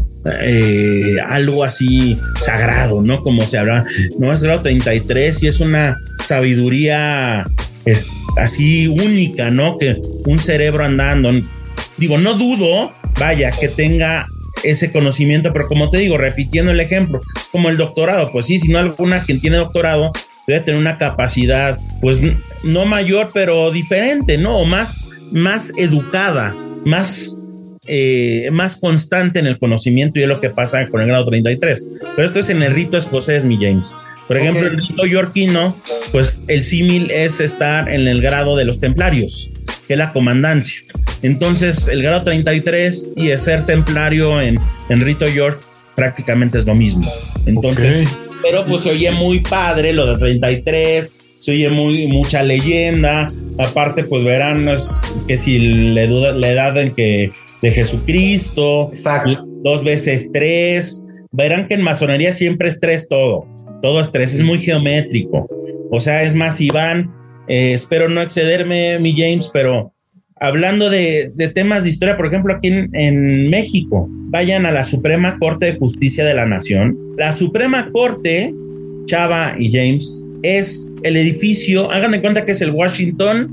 eh, 0.42 1.16
algo 1.28 1.64
así 1.64 2.18
sagrado, 2.36 3.02
¿no? 3.02 3.22
Como 3.22 3.42
se 3.42 3.58
habla, 3.58 3.84
no 4.18 4.32
es 4.32 4.42
grado 4.42 4.62
33 4.62 5.42
y 5.42 5.46
es 5.48 5.60
una 5.60 5.98
sabiduría 6.26 7.46
es, 7.84 8.06
así 8.36 8.86
única, 8.86 9.50
¿no? 9.50 9.78
Que 9.78 9.96
un 10.26 10.38
cerebro 10.38 10.84
andando, 10.84 11.30
digo, 11.96 12.18
no 12.18 12.34
dudo, 12.34 12.92
vaya, 13.18 13.50
que 13.50 13.68
tenga 13.68 14.26
ese 14.62 14.90
conocimiento, 14.90 15.52
pero 15.52 15.68
como 15.68 15.90
te 15.90 15.98
digo, 15.98 16.16
repitiendo 16.16 16.70
el 16.70 16.80
ejemplo, 16.80 17.20
es 17.36 17.48
como 17.50 17.68
el 17.68 17.76
doctorado, 17.76 18.30
pues 18.32 18.46
sí, 18.46 18.58
si 18.58 18.68
no 18.68 18.78
alguna 18.78 19.22
quien 19.22 19.40
tiene 19.40 19.58
doctorado 19.58 20.12
debe 20.48 20.60
tener 20.60 20.80
una 20.80 20.96
capacidad, 20.96 21.78
pues 22.00 22.20
no 22.64 22.86
mayor, 22.86 23.28
pero 23.34 23.70
diferente, 23.70 24.38
¿no? 24.38 24.58
O 24.58 24.64
más, 24.64 25.10
más 25.30 25.74
educada, 25.76 26.54
más, 26.86 27.38
eh, 27.86 28.48
más 28.50 28.76
constante 28.76 29.40
en 29.40 29.46
el 29.46 29.58
conocimiento 29.58 30.18
y 30.18 30.22
es 30.22 30.28
lo 30.28 30.40
que 30.40 30.48
pasa 30.48 30.88
con 30.88 31.02
el 31.02 31.08
grado 31.08 31.26
33. 31.26 31.86
Pero 32.16 32.26
esto 32.26 32.38
es 32.38 32.48
en 32.48 32.62
el 32.62 32.74
rito 32.74 32.96
escocés, 32.96 33.44
mi 33.44 33.56
James. 33.56 33.94
Por 34.28 34.36
ejemplo, 34.36 34.66
Ok. 34.66 34.72
el 34.74 34.86
rito 34.86 35.06
yorquino, 35.06 35.76
pues 36.12 36.42
el 36.46 36.62
símil 36.62 37.10
es 37.10 37.40
estar 37.40 37.88
en 37.88 38.06
el 38.06 38.20
grado 38.20 38.56
de 38.56 38.64
los 38.66 38.78
templarios, 38.78 39.50
que 39.86 39.94
es 39.94 39.98
la 39.98 40.12
comandancia. 40.12 40.80
Entonces, 41.22 41.88
el 41.88 42.02
grado 42.02 42.22
33 42.22 43.08
y 43.16 43.30
el 43.30 43.40
ser 43.40 43.64
templario 43.66 44.40
en, 44.40 44.58
en 44.88 45.00
Rito 45.00 45.26
York 45.26 45.60
prácticamente 45.96 46.58
es 46.58 46.66
lo 46.66 46.74
mismo. 46.76 47.10
Entonces, 47.46 48.08
pero 48.42 48.64
pues 48.64 48.82
se 48.82 48.90
oye 48.90 49.10
muy 49.10 49.40
padre 49.40 49.92
lo 49.92 50.06
de 50.06 50.18
33, 50.18 51.14
se 51.38 51.50
oye 51.52 51.70
muy 51.70 52.06
mucha 52.06 52.42
leyenda. 52.42 53.26
Aparte, 53.58 54.04
pues 54.04 54.22
verán 54.22 54.68
es 54.68 55.02
que 55.26 55.38
si 55.38 55.58
le 55.58 56.06
duda 56.06 56.32
la 56.32 56.48
edad 56.50 56.76
en 56.80 56.94
que 56.94 57.32
de 57.62 57.70
Jesucristo, 57.72 58.90
Exacto. 58.92 59.44
dos 59.64 59.82
veces 59.82 60.30
tres. 60.32 61.04
Verán 61.32 61.66
que 61.68 61.74
en 61.74 61.82
masonería 61.82 62.32
siempre 62.32 62.68
es 62.68 62.78
tres 62.80 63.08
todo. 63.08 63.46
Todo 63.82 64.00
es 64.00 64.10
tres, 64.10 64.34
es 64.34 64.42
muy 64.42 64.58
geométrico. 64.58 65.46
O 65.90 66.00
sea, 66.00 66.22
es 66.22 66.34
más, 66.34 66.60
Iván, 66.60 67.10
eh, 67.48 67.72
espero 67.72 68.08
no 68.08 68.20
excederme, 68.20 68.98
mi 68.98 69.12
James, 69.16 69.50
pero 69.52 69.92
hablando 70.36 70.90
de, 70.90 71.32
de 71.34 71.48
temas 71.48 71.84
de 71.84 71.90
historia, 71.90 72.16
por 72.16 72.26
ejemplo, 72.26 72.54
aquí 72.54 72.68
en, 72.68 72.90
en 72.94 73.50
México, 73.50 74.06
vayan 74.10 74.66
a 74.66 74.72
la 74.72 74.84
Suprema 74.84 75.38
Corte 75.38 75.66
de 75.66 75.78
Justicia 75.78 76.24
de 76.24 76.34
la 76.34 76.46
Nación. 76.46 76.96
La 77.16 77.32
Suprema 77.32 77.90
Corte, 77.90 78.54
Chava 79.06 79.54
y 79.58 79.72
James, 79.72 80.24
es 80.42 80.92
el 81.02 81.16
edificio, 81.16 81.90
hagan 81.90 82.12
de 82.12 82.20
cuenta 82.20 82.44
que 82.44 82.52
es 82.52 82.60
el 82.60 82.70
Washington 82.70 83.48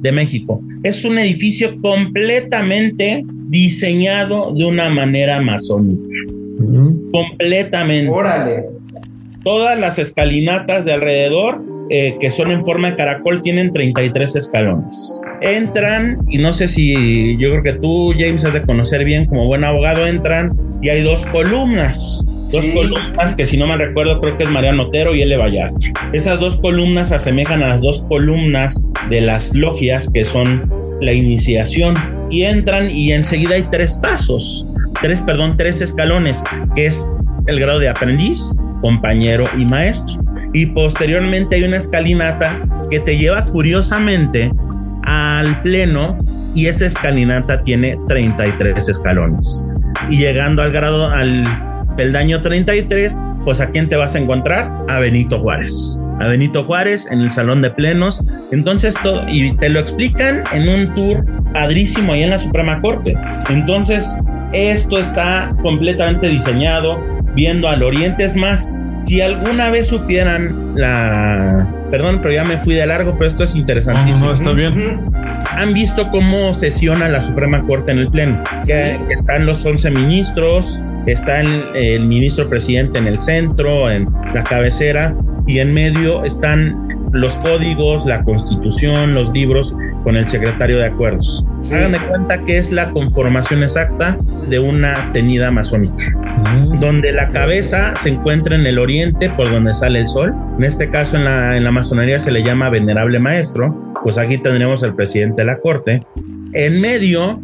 de 0.00 0.12
México. 0.12 0.62
Es 0.82 1.04
un 1.04 1.18
edificio 1.18 1.80
completamente 1.80 3.24
diseñado 3.48 4.52
de 4.54 4.64
una 4.64 4.90
manera 4.90 5.40
masónica. 5.40 6.06
Completamente 7.10 8.10
Órale. 8.10 8.77
Todas 9.42 9.78
las 9.78 9.98
escalinatas 9.98 10.84
de 10.84 10.92
alrededor 10.92 11.62
eh, 11.90 12.18
que 12.20 12.30
son 12.30 12.50
en 12.50 12.66
forma 12.66 12.90
de 12.90 12.96
caracol, 12.96 13.40
tienen 13.40 13.72
33 13.72 14.36
escalones. 14.36 15.22
Entran, 15.40 16.18
y 16.28 16.36
no 16.36 16.52
sé 16.52 16.68
si 16.68 17.38
yo 17.38 17.50
creo 17.50 17.62
que 17.62 17.72
tú, 17.74 18.12
James, 18.18 18.44
has 18.44 18.52
de 18.52 18.62
conocer 18.62 19.04
bien 19.04 19.24
como 19.24 19.46
buen 19.46 19.64
abogado, 19.64 20.06
entran 20.06 20.54
y 20.82 20.90
hay 20.90 21.02
dos 21.02 21.24
columnas. 21.26 22.28
Dos 22.50 22.66
columnas 22.68 23.34
que 23.34 23.46
si 23.46 23.56
no 23.56 23.66
me 23.66 23.76
recuerdo 23.76 24.20
creo 24.20 24.36
que 24.36 24.44
es 24.44 24.50
Mariano 24.50 24.84
Otero 24.84 25.14
y 25.14 25.22
L. 25.22 25.36
Vallar. 25.36 25.72
Esas 26.12 26.40
dos 26.40 26.56
columnas 26.56 27.12
asemejan 27.12 27.62
a 27.62 27.68
las 27.68 27.82
dos 27.82 28.02
columnas 28.02 28.86
de 29.08 29.20
las 29.20 29.54
logias 29.54 30.10
que 30.12 30.24
son 30.24 30.70
la 31.00 31.12
iniciación 31.12 31.94
y 32.30 32.42
entran 32.42 32.90
y 32.90 33.12
enseguida 33.12 33.54
hay 33.54 33.64
tres 33.70 33.98
pasos, 34.02 34.66
tres, 35.00 35.20
perdón, 35.20 35.56
tres 35.56 35.80
escalones, 35.80 36.42
que 36.74 36.86
es 36.86 37.06
el 37.46 37.60
grado 37.60 37.78
de 37.78 37.88
aprendiz, 37.88 38.54
compañero 38.80 39.46
y 39.56 39.64
maestro. 39.64 40.20
Y 40.52 40.66
posteriormente 40.66 41.56
hay 41.56 41.64
una 41.64 41.76
escalinata 41.76 42.60
que 42.90 43.00
te 43.00 43.16
lleva 43.16 43.44
curiosamente 43.44 44.50
al 45.02 45.62
pleno 45.62 46.16
y 46.54 46.66
esa 46.66 46.86
escalinata 46.86 47.62
tiene 47.62 47.98
33 48.08 48.88
escalones. 48.88 49.66
Y 50.10 50.18
llegando 50.18 50.62
al 50.62 50.72
grado, 50.72 51.08
al 51.08 51.44
peldaño 51.96 52.40
33, 52.40 53.20
pues 53.44 53.60
a 53.60 53.70
quién 53.70 53.88
te 53.88 53.96
vas 53.96 54.14
a 54.14 54.18
encontrar? 54.18 54.70
A 54.88 54.98
Benito 54.98 55.38
Juárez. 55.40 56.00
A 56.20 56.28
Benito 56.28 56.64
Juárez 56.64 57.06
en 57.10 57.20
el 57.20 57.30
salón 57.30 57.62
de 57.62 57.70
plenos. 57.70 58.24
Entonces, 58.50 58.94
todo, 59.02 59.24
y 59.28 59.56
te 59.56 59.68
lo 59.68 59.80
explican 59.80 60.44
en 60.52 60.68
un 60.68 60.94
tour 60.94 61.24
padrísimo 61.52 62.12
ahí 62.12 62.22
en 62.22 62.30
la 62.30 62.38
Suprema 62.38 62.80
Corte. 62.80 63.16
Entonces, 63.48 64.18
esto 64.52 64.98
está 64.98 65.54
completamente 65.62 66.28
diseñado 66.28 67.17
viendo 67.38 67.68
al 67.68 67.84
oriente. 67.84 68.24
Es 68.24 68.36
más, 68.36 68.84
si 69.00 69.20
alguna 69.20 69.70
vez 69.70 69.86
supieran 69.86 70.74
la... 70.74 71.68
Perdón, 71.88 72.18
pero 72.20 72.34
ya 72.34 72.44
me 72.44 72.56
fui 72.56 72.74
de 72.74 72.84
largo, 72.84 73.12
pero 73.12 73.26
esto 73.28 73.44
es 73.44 73.54
interesantísimo. 73.54 74.26
No, 74.26 74.32
no, 74.32 74.34
está 74.34 74.52
bien. 74.52 75.12
Han 75.52 75.72
visto 75.72 76.10
cómo 76.10 76.52
sesiona 76.52 77.08
la 77.08 77.22
Suprema 77.22 77.64
Corte 77.64 77.92
en 77.92 77.98
el 77.98 78.10
Pleno. 78.10 78.42
Que 78.66 78.98
están 79.10 79.46
los 79.46 79.64
11 79.64 79.92
ministros, 79.92 80.82
está 81.06 81.40
el, 81.40 81.64
el 81.76 82.06
ministro 82.06 82.48
presidente 82.48 82.98
en 82.98 83.06
el 83.06 83.20
centro, 83.20 83.88
en 83.88 84.08
la 84.34 84.42
cabecera, 84.42 85.14
y 85.46 85.60
en 85.60 85.72
medio 85.72 86.24
están 86.24 86.97
los 87.12 87.36
códigos, 87.36 88.06
la 88.06 88.22
constitución, 88.24 89.14
los 89.14 89.32
libros 89.32 89.74
con 90.04 90.16
el 90.16 90.28
secretario 90.28 90.78
de 90.78 90.86
acuerdos. 90.86 91.44
Sí. 91.62 91.74
Hagan 91.74 91.92
de 91.92 91.98
cuenta 92.00 92.44
que 92.44 92.58
es 92.58 92.70
la 92.72 92.90
conformación 92.90 93.62
exacta 93.62 94.16
de 94.48 94.58
una 94.58 95.10
tenida 95.12 95.50
masónica, 95.50 96.12
Mm. 96.38 96.78
donde 96.80 97.12
la 97.12 97.28
cabeza 97.28 97.96
se 97.96 98.10
encuentra 98.10 98.54
en 98.54 98.66
el 98.66 98.78
oriente 98.78 99.30
por 99.30 99.50
donde 99.50 99.74
sale 99.74 100.00
el 100.00 100.08
sol. 100.08 100.34
En 100.56 100.64
este 100.64 100.90
caso 100.90 101.16
en 101.16 101.24
la, 101.24 101.56
en 101.56 101.64
la 101.64 101.72
masonería 101.72 102.20
se 102.20 102.30
le 102.30 102.42
llama 102.42 102.70
venerable 102.70 103.18
maestro, 103.18 103.94
pues 104.02 104.18
aquí 104.18 104.38
tendremos 104.38 104.84
al 104.84 104.94
presidente 104.94 105.42
de 105.42 105.46
la 105.46 105.58
corte. 105.58 106.02
En 106.52 106.80
medio 106.80 107.40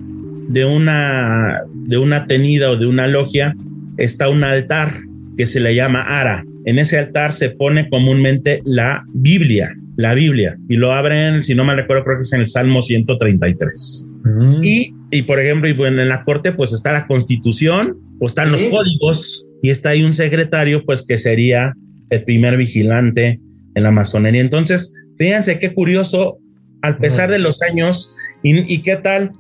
de 0.49 0.65
una, 0.65 1.63
de 1.73 1.99
una 1.99 2.27
tenida 2.27 2.71
o 2.71 2.77
de 2.77 2.87
una 2.87 3.07
logia 3.07 3.57
está 3.97 4.29
un 4.29 4.45
altar 4.45 4.93
que 5.37 5.47
se 5.47 5.61
le 5.61 5.75
llama 5.75 6.03
ara. 6.03 6.45
En 6.65 6.79
ese 6.79 6.99
altar 6.99 7.33
se 7.33 7.51
pone 7.51 7.89
comúnmente 7.89 8.63
la 8.65 9.05
Biblia, 9.13 9.77
la 9.97 10.15
Biblia, 10.15 10.57
y 10.69 10.77
lo 10.77 10.93
abren, 10.93 11.43
si 11.43 11.55
no 11.55 11.65
me 11.65 11.75
recuerdo, 11.75 12.05
creo 12.05 12.17
que 12.17 12.23
es 12.23 12.33
en 12.33 12.41
el 12.41 12.49
Salmo 12.49 12.81
133. 12.81 14.07
Mm. 14.25 14.61
Y, 14.63 14.95
y 15.11 15.23
por 15.23 15.41
ejemplo, 15.41 15.69
y 15.69 15.73
bueno, 15.73 16.03
en 16.03 16.09
la 16.09 16.25
corte 16.25 16.53
pues 16.53 16.73
está 16.73 16.93
la 16.93 17.07
constitución, 17.07 17.99
o 18.21 18.27
están 18.27 18.51
los 18.51 18.63
códigos, 18.65 19.47
y 19.63 19.71
está 19.71 19.91
ahí 19.91 20.03
un 20.03 20.15
secretario 20.15 20.85
pues 20.85 21.05
que 21.07 21.19
sería 21.19 21.75
el 22.11 22.25
primer 22.25 22.57
vigilante 22.57 23.41
en 23.75 23.83
la 23.83 23.91
masonería. 23.91 24.41
Entonces, 24.41 24.93
fíjense 25.19 25.59
qué 25.59 25.75
curioso, 25.75 26.39
al 26.83 26.99
pesar 26.99 27.31
de 27.31 27.39
los 27.39 27.63
años, 27.63 28.13
y, 28.43 28.73
y 28.73 28.81
qué 28.81 28.97
tal, 28.97 29.33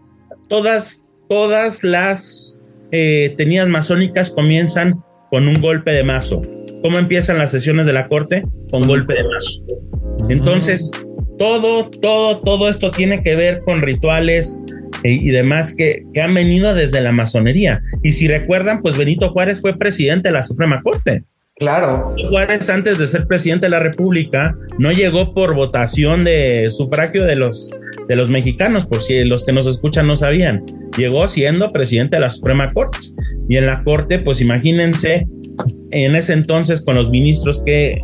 todas, 0.48 1.04
todas 1.28 1.84
las 1.84 2.60
eh, 2.90 3.34
tenidas 3.36 3.68
masónicas 3.68 4.30
comienzan 4.30 5.02
con 5.30 5.48
un 5.48 5.60
golpe 5.60 5.90
de 5.92 6.04
mazo. 6.04 6.42
¿Cómo 6.84 6.98
empiezan 6.98 7.38
las 7.38 7.50
sesiones 7.50 7.86
de 7.86 7.94
la 7.94 8.08
corte? 8.08 8.42
Con 8.70 8.86
golpe 8.86 9.14
de 9.14 9.24
mazo. 9.24 9.64
Entonces, 10.28 10.90
todo, 11.38 11.88
todo, 11.88 12.40
todo 12.40 12.68
esto 12.68 12.90
tiene 12.90 13.22
que 13.22 13.36
ver 13.36 13.62
con 13.64 13.80
rituales 13.80 14.60
e- 15.02 15.12
y 15.12 15.30
demás 15.30 15.74
que, 15.74 16.02
que 16.12 16.20
han 16.20 16.34
venido 16.34 16.74
desde 16.74 17.00
la 17.00 17.10
masonería. 17.10 17.80
Y 18.02 18.12
si 18.12 18.28
recuerdan, 18.28 18.82
pues 18.82 18.98
Benito 18.98 19.30
Juárez 19.30 19.62
fue 19.62 19.78
presidente 19.78 20.28
de 20.28 20.32
la 20.32 20.42
Suprema 20.42 20.82
Corte. 20.82 21.24
Claro. 21.56 22.14
Juárez, 22.28 22.68
antes 22.68 22.98
de 22.98 23.06
ser 23.06 23.26
presidente 23.28 23.64
de 23.64 23.70
la 23.70 23.80
República, 23.80 24.54
no 24.78 24.92
llegó 24.92 25.32
por 25.32 25.54
votación 25.54 26.22
de 26.24 26.68
sufragio 26.70 27.24
de 27.24 27.36
los, 27.36 27.70
de 28.08 28.16
los 28.16 28.28
mexicanos, 28.28 28.84
por 28.84 29.00
si 29.00 29.24
los 29.24 29.42
que 29.46 29.54
nos 29.54 29.66
escuchan 29.66 30.06
no 30.06 30.16
sabían. 30.16 30.66
Llegó 30.98 31.26
siendo 31.28 31.70
presidente 31.70 32.16
de 32.16 32.20
la 32.20 32.28
Suprema 32.28 32.68
Corte. 32.74 32.98
Y 33.48 33.56
en 33.56 33.64
la 33.64 33.82
Corte, 33.84 34.18
pues 34.18 34.42
imagínense, 34.42 35.26
en 35.90 36.16
ese 36.16 36.32
entonces 36.32 36.80
con 36.82 36.96
los 36.96 37.10
ministros, 37.10 37.62
qué, 37.64 38.02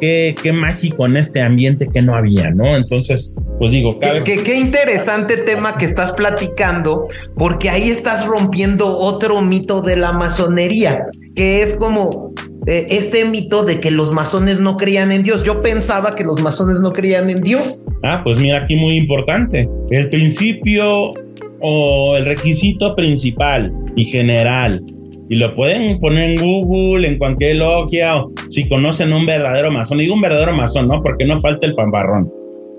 qué, 0.00 0.34
qué 0.42 0.52
mágico 0.52 1.06
en 1.06 1.16
este 1.16 1.40
ambiente 1.40 1.88
que 1.92 2.02
no 2.02 2.14
había, 2.14 2.50
¿no? 2.50 2.76
Entonces, 2.76 3.34
pues 3.58 3.72
digo, 3.72 3.98
Qué, 4.24 4.42
qué 4.42 4.58
interesante 4.58 5.36
tema 5.36 5.76
que 5.76 5.84
estás 5.84 6.12
platicando, 6.12 7.06
porque 7.36 7.70
ahí 7.70 7.90
estás 7.90 8.26
rompiendo 8.26 8.98
otro 8.98 9.40
mito 9.40 9.82
de 9.82 9.96
la 9.96 10.12
masonería, 10.12 11.06
que 11.34 11.62
es 11.62 11.74
como 11.74 12.32
eh, 12.66 12.86
este 12.90 13.24
mito 13.24 13.64
de 13.64 13.80
que 13.80 13.90
los 13.90 14.12
masones 14.12 14.60
no 14.60 14.76
creían 14.76 15.10
en 15.10 15.22
Dios. 15.22 15.42
Yo 15.42 15.62
pensaba 15.62 16.14
que 16.14 16.24
los 16.24 16.40
masones 16.40 16.80
no 16.80 16.92
creían 16.92 17.30
en 17.30 17.40
Dios. 17.40 17.82
Ah, 18.02 18.20
pues 18.22 18.38
mira, 18.38 18.62
aquí 18.64 18.76
muy 18.76 18.96
importante. 18.96 19.68
El 19.90 20.08
principio 20.10 21.12
o 21.60 22.16
el 22.16 22.24
requisito 22.24 22.94
principal 22.94 23.72
y 23.96 24.04
general, 24.04 24.82
y 25.30 25.36
lo 25.36 25.54
pueden 25.54 25.98
poner 25.98 26.30
en 26.30 26.36
Google, 26.40 27.06
en 27.08 27.18
cualquier 27.18 27.56
logia, 27.56 28.16
o 28.16 28.32
si 28.50 28.68
conocen 28.68 29.12
un 29.12 29.26
verdadero 29.26 29.70
masón. 29.70 29.98
Digo 29.98 30.14
un 30.14 30.20
verdadero 30.20 30.52
masón, 30.54 30.88
¿no? 30.88 31.02
Porque 31.02 31.24
no 31.24 31.40
falta 31.40 31.66
el 31.66 31.74
pambarrón. 31.74 32.30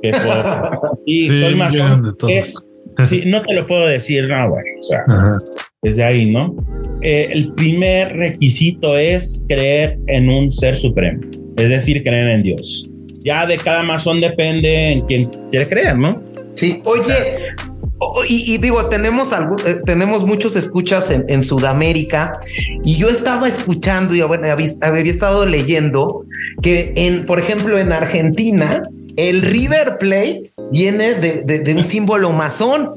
Que 0.02 0.12
por, 0.12 1.00
sí, 1.06 1.30
Sí, 1.30 1.40
soy 1.42 1.56
masón. 1.56 2.02
sí, 3.08 3.24
no 3.26 3.42
te 3.44 3.54
lo 3.54 3.68
puedo 3.68 3.86
decir, 3.86 4.28
no, 4.28 4.50
bueno, 4.50 4.66
o 4.80 4.84
sea, 4.84 5.00
Ajá. 5.08 5.32
desde 5.82 6.04
ahí, 6.04 6.26
¿no? 6.32 6.56
Eh, 7.02 7.30
el 7.32 7.54
primer 7.54 8.16
requisito 8.16 8.98
es 8.98 9.44
creer 9.48 10.00
en 10.08 10.30
un 10.30 10.50
ser 10.52 10.76
supremo, 10.76 11.22
es 11.58 11.70
decir, 11.70 12.04
creer 12.04 12.30
en 12.32 12.44
Dios. 12.44 12.90
Ya 13.26 13.46
de 13.46 13.58
cada 13.58 13.84
masón 13.84 14.22
depende 14.22 14.92
en 14.94 15.02
quién 15.06 15.30
quiere 15.52 15.68
creer, 15.68 15.98
¿no? 15.98 16.24
Sí. 16.56 16.82
Oye, 16.86 17.54
o- 18.00 18.24
y, 18.28 18.54
y 18.54 18.58
digo, 18.58 18.86
tenemos, 18.88 19.32
algu- 19.34 19.62
eh, 19.66 19.82
tenemos 19.86 20.26
muchos 20.26 20.56
escuchas 20.56 21.12
en, 21.12 21.26
en 21.30 21.44
Sudamérica 21.44 22.32
y 22.84 22.98
yo 22.98 23.10
estaba 23.10 23.48
escuchando 23.48 24.16
y 24.16 24.22
bueno, 24.22 24.48
había, 24.50 24.68
había 24.82 25.04
estado 25.12 25.46
leyendo 25.46 26.26
que 26.62 26.94
en, 26.96 27.26
por 27.26 27.40
ejemplo, 27.40 27.78
en 27.78 27.92
Argentina, 27.92 28.82
el 29.18 29.42
River 29.42 29.98
Plate 30.00 30.44
viene 30.72 31.16
de, 31.16 31.44
de- 31.44 31.60
de 31.60 31.76
un 31.76 31.84
símbolo 31.84 32.32
masón. 32.32 32.92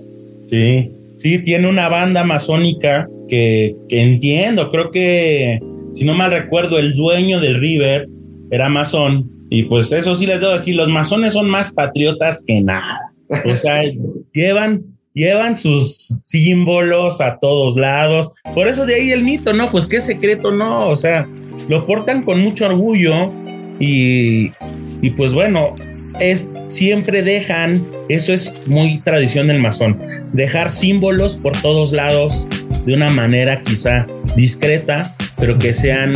Sí, 0.48 0.90
sí, 1.14 1.38
tiene 1.40 1.68
una 1.68 1.88
banda 1.88 2.24
masónica 2.24 3.08
que, 3.28 3.74
que 3.88 4.02
entiendo, 4.02 4.70
creo 4.70 4.90
que, 4.90 5.58
si 5.92 6.04
no 6.04 6.14
mal 6.14 6.30
recuerdo, 6.30 6.78
el 6.78 6.94
dueño 6.94 7.40
del 7.40 7.58
River 7.60 8.08
era 8.50 8.68
masón. 8.68 9.30
Y 9.50 9.64
pues 9.64 9.92
eso 9.92 10.14
sí 10.16 10.26
les 10.26 10.40
debo 10.40 10.52
decir, 10.52 10.76
los 10.76 10.88
masones 10.88 11.32
son 11.34 11.48
más 11.48 11.72
patriotas 11.72 12.44
que 12.46 12.60
nada. 12.62 13.12
O 13.44 13.56
sea, 13.56 13.82
llevan, 14.34 14.82
llevan 15.14 15.56
sus 15.56 16.20
símbolos 16.22 17.20
a 17.20 17.38
todos 17.38 17.76
lados. 17.76 18.32
Por 18.54 18.68
eso 18.68 18.86
de 18.86 18.96
ahí 18.96 19.12
el 19.12 19.22
mito, 19.22 19.52
¿no? 19.52 19.70
Pues 19.70 19.86
qué 19.86 20.00
secreto, 20.00 20.50
no. 20.50 20.88
O 20.88 20.96
sea, 20.96 21.28
lo 21.68 21.86
portan 21.86 22.22
con 22.22 22.40
mucho 22.40 22.66
orgullo 22.66 23.30
y, 23.78 24.52
y 25.00 25.10
pues 25.10 25.34
bueno, 25.34 25.74
es, 26.20 26.50
siempre 26.68 27.22
dejan, 27.22 27.82
eso 28.08 28.32
es 28.32 28.54
muy 28.66 29.00
tradición 29.00 29.48
del 29.48 29.58
masón, 29.58 30.00
dejar 30.32 30.70
símbolos 30.70 31.36
por 31.36 31.60
todos 31.60 31.92
lados 31.92 32.46
de 32.86 32.94
una 32.94 33.10
manera 33.10 33.62
quizá 33.62 34.06
discreta, 34.36 35.14
pero 35.38 35.58
que 35.58 35.74
sean 35.74 36.14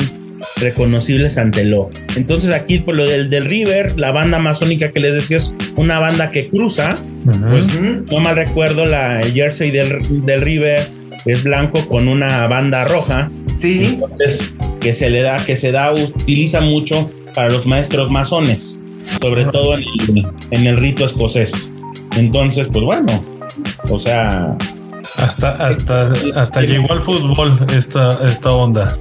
reconocibles 0.57 1.39
ante 1.39 1.63
el 1.63 1.75
ojo. 1.75 1.91
Entonces 2.17 2.51
aquí 2.51 2.79
por 2.79 2.95
lo 2.95 3.07
del, 3.07 3.31
del 3.31 3.47
River, 3.47 3.99
la 3.99 4.13
banda 4.13 4.39
masónica 4.39 4.89
que 4.89 5.01
les 5.01 5.15
decía 5.15 5.39
es 5.39 5.53
una 5.77 5.99
banda 5.99 6.31
que 6.31 6.49
cruza, 6.49 6.97
Pues 7.51 7.71
no 8.11 8.21
mal 8.21 8.37
recuerdo, 8.37 8.87
la, 8.87 9.23
el 9.23 9.33
jersey 9.33 9.71
del, 9.71 9.99
del 10.25 10.41
River 10.43 10.89
es 11.25 11.43
blanco 11.43 11.87
con 11.89 12.09
una 12.09 12.47
banda 12.47 12.85
roja, 12.85 13.31
Sí. 13.57 13.85
entonces 14.01 14.53
que 14.81 14.93
se 14.93 15.11
le 15.11 15.23
da, 15.23 15.45
que 15.45 15.57
se 15.57 15.73
da, 15.73 15.93
utiliza 15.93 16.61
mucho 16.61 17.11
para 17.35 17.49
los 17.51 17.67
maestros 17.67 18.11
masones, 18.11 18.81
sobre 19.21 19.45
todo 19.47 19.75
en 19.77 19.83
el, 19.83 20.27
en 20.51 20.67
el 20.67 20.77
rito 20.79 21.05
escocés. 21.05 21.73
Entonces, 22.17 22.69
pues 22.73 22.85
bueno, 22.85 23.25
o 23.91 23.99
sea, 23.99 24.57
Hasta, 25.17 25.51
hasta, 25.53 26.13
hasta 26.35 26.63
llegó 26.63 26.93
al 26.93 27.01
fútbol 27.01 27.59
esta, 27.75 28.19
esta 28.29 28.53
onda. 28.53 28.97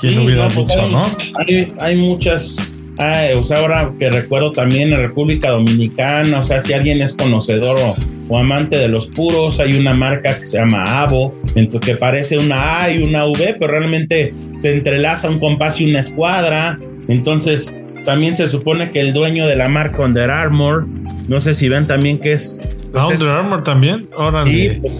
¿Quién 0.00 0.14
Sí, 0.14 0.18
hubiera 0.18 0.48
no, 0.48 0.54
pues 0.54 0.68
dicho, 0.68 0.82
hay- 0.82 0.92
no? 0.92 1.10
hay, 1.46 1.72
hay 1.80 1.96
muchas, 1.96 2.78
Ah, 2.98 3.26
o 3.36 3.44
sea, 3.44 3.58
ahora 3.58 3.90
que 3.98 4.10
recuerdo 4.10 4.52
también 4.52 4.92
en 4.92 5.00
República 5.00 5.50
Dominicana, 5.50 6.40
o 6.40 6.42
sea, 6.42 6.60
si 6.60 6.72
alguien 6.72 7.02
es 7.02 7.12
conocedor 7.12 7.76
o, 7.76 7.96
o 8.28 8.38
amante 8.38 8.76
de 8.76 8.88
los 8.88 9.06
puros, 9.08 9.60
hay 9.60 9.76
una 9.76 9.94
marca 9.94 10.38
que 10.38 10.46
se 10.46 10.58
llama 10.58 11.02
Avo, 11.02 11.34
que 11.80 11.96
parece 11.96 12.38
una 12.38 12.82
A 12.82 12.90
y 12.90 13.02
una 13.02 13.26
V, 13.26 13.56
pero 13.58 13.72
realmente 13.72 14.32
se 14.54 14.72
entrelaza 14.72 15.28
un 15.28 15.40
compás 15.40 15.80
y 15.80 15.90
una 15.90 16.00
escuadra. 16.00 16.78
Entonces, 17.08 17.80
también 18.04 18.36
se 18.36 18.48
supone 18.48 18.90
que 18.90 19.00
el 19.00 19.12
dueño 19.12 19.46
de 19.46 19.56
la 19.56 19.68
marca 19.68 20.02
Under 20.02 20.30
Armour, 20.30 20.86
no 21.28 21.40
sé 21.40 21.54
si 21.54 21.68
ven 21.68 21.86
también 21.86 22.18
que 22.18 22.32
es 22.32 22.60
pues 22.92 23.04
Under 23.06 23.28
Armour 23.28 23.62
también. 23.64 24.08
Órale. 24.16 24.80
pues, 24.80 24.98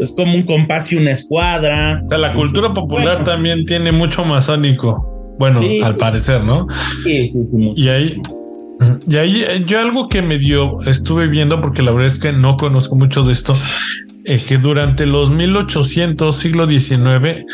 es 0.00 0.12
como 0.12 0.34
un 0.34 0.42
compás 0.42 0.92
y 0.92 0.96
una 0.96 1.12
escuadra. 1.12 2.02
O 2.04 2.08
sea, 2.08 2.18
la 2.18 2.34
cultura 2.34 2.74
popular 2.74 3.24
también 3.24 3.64
tiene 3.64 3.92
mucho 3.92 4.24
masónico. 4.24 5.11
Bueno, 5.38 5.60
al 5.84 5.96
parecer, 5.96 6.44
¿no? 6.44 6.66
Sí, 7.02 7.28
sí, 7.28 7.44
sí. 7.44 7.58
Mucho. 7.58 7.80
Y 7.80 7.88
ahí, 7.88 8.20
y 9.08 9.16
ahí 9.16 9.42
eh, 9.42 9.64
yo 9.66 9.80
algo 9.80 10.08
que 10.08 10.22
me 10.22 10.38
dio, 10.38 10.80
estuve 10.82 11.28
viendo, 11.28 11.60
porque 11.60 11.82
la 11.82 11.90
verdad 11.90 12.06
es 12.06 12.18
que 12.18 12.32
no 12.32 12.56
conozco 12.56 12.96
mucho 12.96 13.22
de 13.24 13.32
esto, 13.32 13.54
es 14.24 14.44
que 14.44 14.58
durante 14.58 15.06
los 15.06 15.30
1800, 15.30 16.36
siglo 16.36 16.66
XIX, 16.66 17.44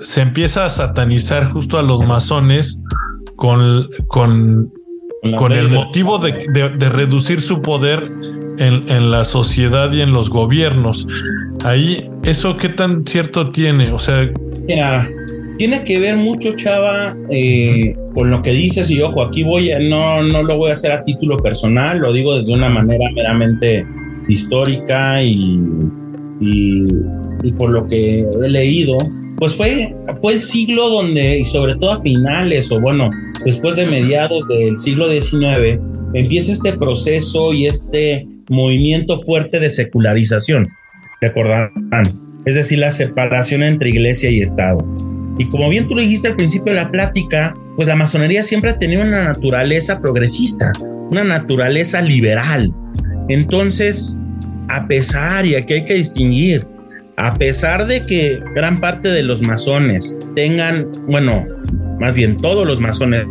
se 0.00 0.20
empieza 0.20 0.64
a 0.64 0.70
satanizar 0.70 1.50
justo 1.50 1.78
a 1.78 1.82
los 1.82 2.00
masones 2.00 2.80
con, 3.36 3.88
con, 4.06 4.72
con 5.36 5.52
el 5.52 5.68
motivo 5.68 6.18
de, 6.18 6.46
de, 6.52 6.70
de, 6.70 6.88
reducir 6.88 7.40
su 7.40 7.60
poder 7.60 8.10
en, 8.58 8.88
en, 8.88 9.10
la 9.10 9.24
sociedad 9.24 9.92
y 9.92 10.00
en 10.00 10.12
los 10.12 10.30
gobiernos. 10.30 11.06
Ahí, 11.64 12.08
¿eso 12.22 12.56
qué 12.56 12.68
tan 12.68 13.04
cierto 13.04 13.48
tiene? 13.48 13.90
O 13.90 13.98
sea... 13.98 14.30
Mira, 14.66 15.10
tiene 15.56 15.82
que 15.84 15.98
ver 15.98 16.16
mucho, 16.16 16.56
Chava, 16.56 17.16
eh, 17.30 17.94
con 18.14 18.30
lo 18.30 18.42
que 18.42 18.50
dices 18.52 18.90
y 18.90 19.00
ojo, 19.00 19.22
aquí 19.22 19.42
voy, 19.44 19.70
a, 19.70 19.78
no, 19.78 20.22
no 20.22 20.42
lo 20.42 20.56
voy 20.56 20.70
a 20.70 20.74
hacer 20.74 20.92
a 20.92 21.04
título 21.04 21.36
personal, 21.36 21.98
lo 21.98 22.12
digo 22.12 22.36
desde 22.36 22.52
una 22.52 22.68
manera 22.68 23.10
meramente 23.12 23.86
histórica 24.28 25.22
y 25.22 25.42
por 27.58 27.70
lo 27.70 27.86
que 27.86 28.20
he 28.20 28.48
leído, 28.48 28.96
pues 29.36 29.54
fue, 29.54 29.94
fue 30.20 30.34
el 30.34 30.42
siglo 30.42 30.88
donde, 30.88 31.38
y 31.38 31.44
sobre 31.44 31.74
todo 31.76 31.90
a 31.92 32.00
finales, 32.00 32.70
o 32.70 32.80
bueno, 32.80 33.10
después 33.44 33.76
de 33.76 33.86
mediados 33.86 34.46
del 34.48 34.78
siglo 34.78 35.08
XIX, 35.08 35.80
empieza 36.14 36.52
este 36.52 36.72
proceso 36.72 37.52
y 37.52 37.66
este 37.66 38.26
movimiento 38.48 39.20
fuerte 39.22 39.58
de 39.58 39.70
secularización, 39.70 40.64
recordarán, 41.20 41.72
es 42.44 42.54
decir, 42.54 42.78
la 42.78 42.90
separación 42.90 43.62
entre 43.62 43.90
iglesia 43.90 44.30
y 44.30 44.40
Estado. 44.40 44.78
Y 45.38 45.46
como 45.46 45.68
bien 45.68 45.88
tú 45.88 45.94
lo 45.94 46.00
dijiste 46.00 46.28
al 46.28 46.36
principio 46.36 46.72
de 46.72 46.80
la 46.80 46.90
plática, 46.90 47.52
pues 47.76 47.88
la 47.88 47.96
masonería 47.96 48.42
siempre 48.42 48.70
ha 48.70 48.78
tenido 48.78 49.02
una 49.02 49.24
naturaleza 49.24 50.00
progresista, 50.00 50.72
una 51.10 51.24
naturaleza 51.24 52.00
liberal. 52.02 52.72
Entonces, 53.28 54.20
a 54.68 54.86
pesar, 54.86 55.46
y 55.46 55.54
aquí 55.56 55.74
hay 55.74 55.84
que 55.84 55.94
distinguir, 55.94 56.66
a 57.16 57.34
pesar 57.34 57.86
de 57.86 58.02
que 58.02 58.38
gran 58.54 58.78
parte 58.78 59.08
de 59.08 59.22
los 59.22 59.42
masones 59.42 60.16
tengan, 60.34 60.88
bueno, 61.06 61.46
más 62.00 62.14
bien 62.14 62.36
todos 62.36 62.66
los 62.66 62.80
masones 62.80 63.26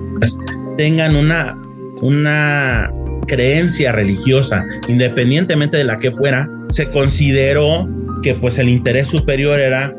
tengan 0.77 1.15
una, 1.15 1.57
una 2.01 2.91
creencia 3.27 3.91
religiosa, 3.91 4.65
independientemente 4.87 5.77
de 5.77 5.83
la 5.83 5.97
que 5.97 6.11
fuera, 6.11 6.49
se 6.69 6.89
consideró 6.89 7.87
que 8.21 8.35
pues 8.35 8.57
el 8.57 8.69
interés 8.69 9.09
superior 9.09 9.59
era 9.59 9.93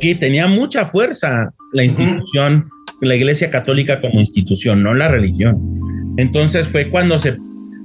que 0.00 0.14
tenía 0.14 0.46
mucha 0.46 0.84
fuerza 0.86 1.52
la 1.72 1.84
institución, 1.84 2.68
la 3.00 3.14
Iglesia 3.14 3.50
Católica 3.50 4.00
como 4.00 4.20
institución, 4.20 4.82
no 4.82 4.94
la 4.94 5.08
religión. 5.08 6.14
Entonces 6.16 6.68
fue 6.68 6.90
cuando 6.90 7.18
se, 7.18 7.36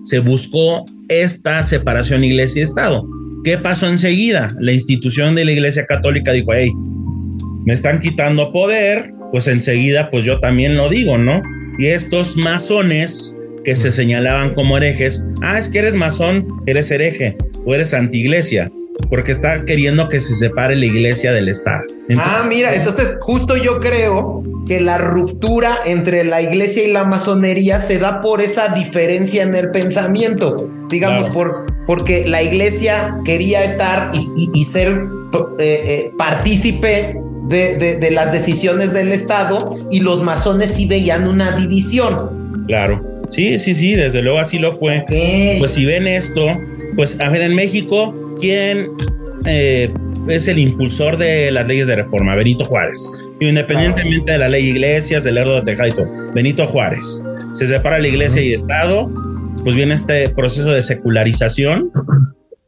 se 0.03 0.19
buscó 0.19 0.85
esta 1.07 1.61
separación 1.63 2.23
Iglesia 2.23 2.61
y 2.61 2.63
Estado. 2.63 3.05
¿Qué 3.43 3.57
pasó 3.57 3.87
enseguida? 3.87 4.49
La 4.59 4.71
institución 4.71 5.35
de 5.35 5.45
la 5.45 5.51
Iglesia 5.51 5.85
Católica 5.85 6.31
dijo, 6.31 6.53
hey, 6.53 6.71
me 7.65 7.73
están 7.73 7.99
quitando 7.99 8.51
poder, 8.51 9.11
pues 9.31 9.47
enseguida 9.47 10.09
pues 10.09 10.25
yo 10.25 10.39
también 10.39 10.75
lo 10.75 10.89
digo, 10.89 11.17
¿no? 11.17 11.41
Y 11.77 11.87
estos 11.87 12.37
masones 12.37 13.37
que 13.63 13.75
se 13.75 13.91
señalaban 13.91 14.53
como 14.53 14.77
herejes, 14.77 15.25
ah, 15.41 15.57
es 15.57 15.69
que 15.69 15.79
eres 15.79 15.95
masón, 15.95 16.45
eres 16.65 16.91
hereje 16.91 17.35
o 17.65 17.73
eres 17.73 17.93
antiglesia 17.93 18.65
porque 19.09 19.31
está 19.31 19.65
queriendo 19.65 20.07
que 20.07 20.19
se 20.19 20.35
separe 20.35 20.75
la 20.75 20.85
iglesia 20.85 21.31
del 21.31 21.49
Estado. 21.49 21.83
Entonces, 22.07 22.35
ah, 22.35 22.45
mira, 22.47 22.75
entonces 22.75 23.17
justo 23.21 23.55
yo 23.57 23.79
creo 23.79 24.43
que 24.67 24.79
la 24.79 24.97
ruptura 24.97 25.79
entre 25.85 26.23
la 26.23 26.41
iglesia 26.41 26.83
y 26.83 26.91
la 26.91 27.03
masonería 27.03 27.79
se 27.79 27.99
da 27.99 28.21
por 28.21 28.41
esa 28.41 28.69
diferencia 28.69 29.43
en 29.43 29.55
el 29.55 29.71
pensamiento, 29.71 30.69
digamos, 30.89 31.27
claro. 31.27 31.33
por, 31.33 31.65
porque 31.85 32.25
la 32.25 32.41
iglesia 32.41 33.17
quería 33.25 33.63
estar 33.63 34.11
y, 34.13 34.19
y, 34.35 34.49
y 34.53 34.63
ser 34.65 34.91
eh, 34.91 35.49
eh, 35.59 36.11
partícipe 36.17 37.09
de, 37.47 37.77
de, 37.77 37.97
de, 37.97 38.11
las 38.11 38.31
decisiones 38.31 38.93
del 38.93 39.11
Estado 39.11 39.57
y 39.91 39.99
los 39.99 40.21
masones 40.21 40.71
sí 40.71 40.85
veían 40.85 41.27
una 41.27 41.57
división. 41.57 42.63
Claro, 42.67 43.21
sí, 43.29 43.59
sí, 43.59 43.75
sí, 43.75 43.93
desde 43.93 44.21
luego 44.21 44.39
así 44.39 44.59
lo 44.59 44.75
fue. 44.75 45.01
Okay. 45.01 45.59
Pues 45.59 45.73
si 45.73 45.85
ven 45.85 46.07
esto, 46.07 46.47
pues 46.95 47.19
a 47.19 47.29
ver, 47.29 47.41
en 47.41 47.55
México 47.55 48.13
¿quién 48.43 48.89
eh, 49.45 49.89
es 50.27 50.49
el 50.49 50.59
impulsor 50.59 51.17
de 51.17 51.49
las 51.49 51.65
leyes 51.65 51.87
de 51.87 51.95
reforma? 51.95 52.35
Benito 52.35 52.65
Juárez. 52.65 52.99
Independientemente 53.39 54.33
de 54.33 54.37
la 54.37 54.49
ley 54.49 54.67
iglesias, 54.67 55.23
del 55.23 55.37
error 55.37 55.63
de 55.63 55.75
todo. 55.75 56.09
Benito 56.33 56.67
Juárez. 56.67 57.23
Se 57.53 57.67
separa 57.67 57.99
la 57.99 58.07
iglesia 58.09 58.41
y 58.41 58.53
Estado, 58.53 59.09
pues 59.63 59.75
viene 59.75 59.93
este 59.93 60.29
proceso 60.31 60.73
de 60.73 60.81
secularización 60.81 61.89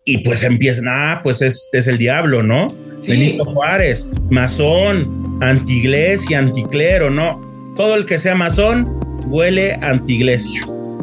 y 0.05 0.19
pues 0.19 0.43
empiezan, 0.43 0.85
ah, 0.87 1.19
pues 1.21 1.41
es, 1.41 1.67
es 1.73 1.87
el 1.87 1.97
diablo, 1.97 2.41
¿no? 2.41 2.69
Sí. 3.01 3.11
Benito 3.11 3.43
Juárez, 3.43 4.07
masón, 4.29 5.37
antiglesia, 5.41 6.39
anticlero, 6.39 7.09
¿no? 7.09 7.41
Todo 7.75 7.95
el 7.95 8.05
que 8.05 8.17
sea 8.17 8.33
masón 8.33 8.85
huele 9.27 9.73
antiglesia. 9.81 10.61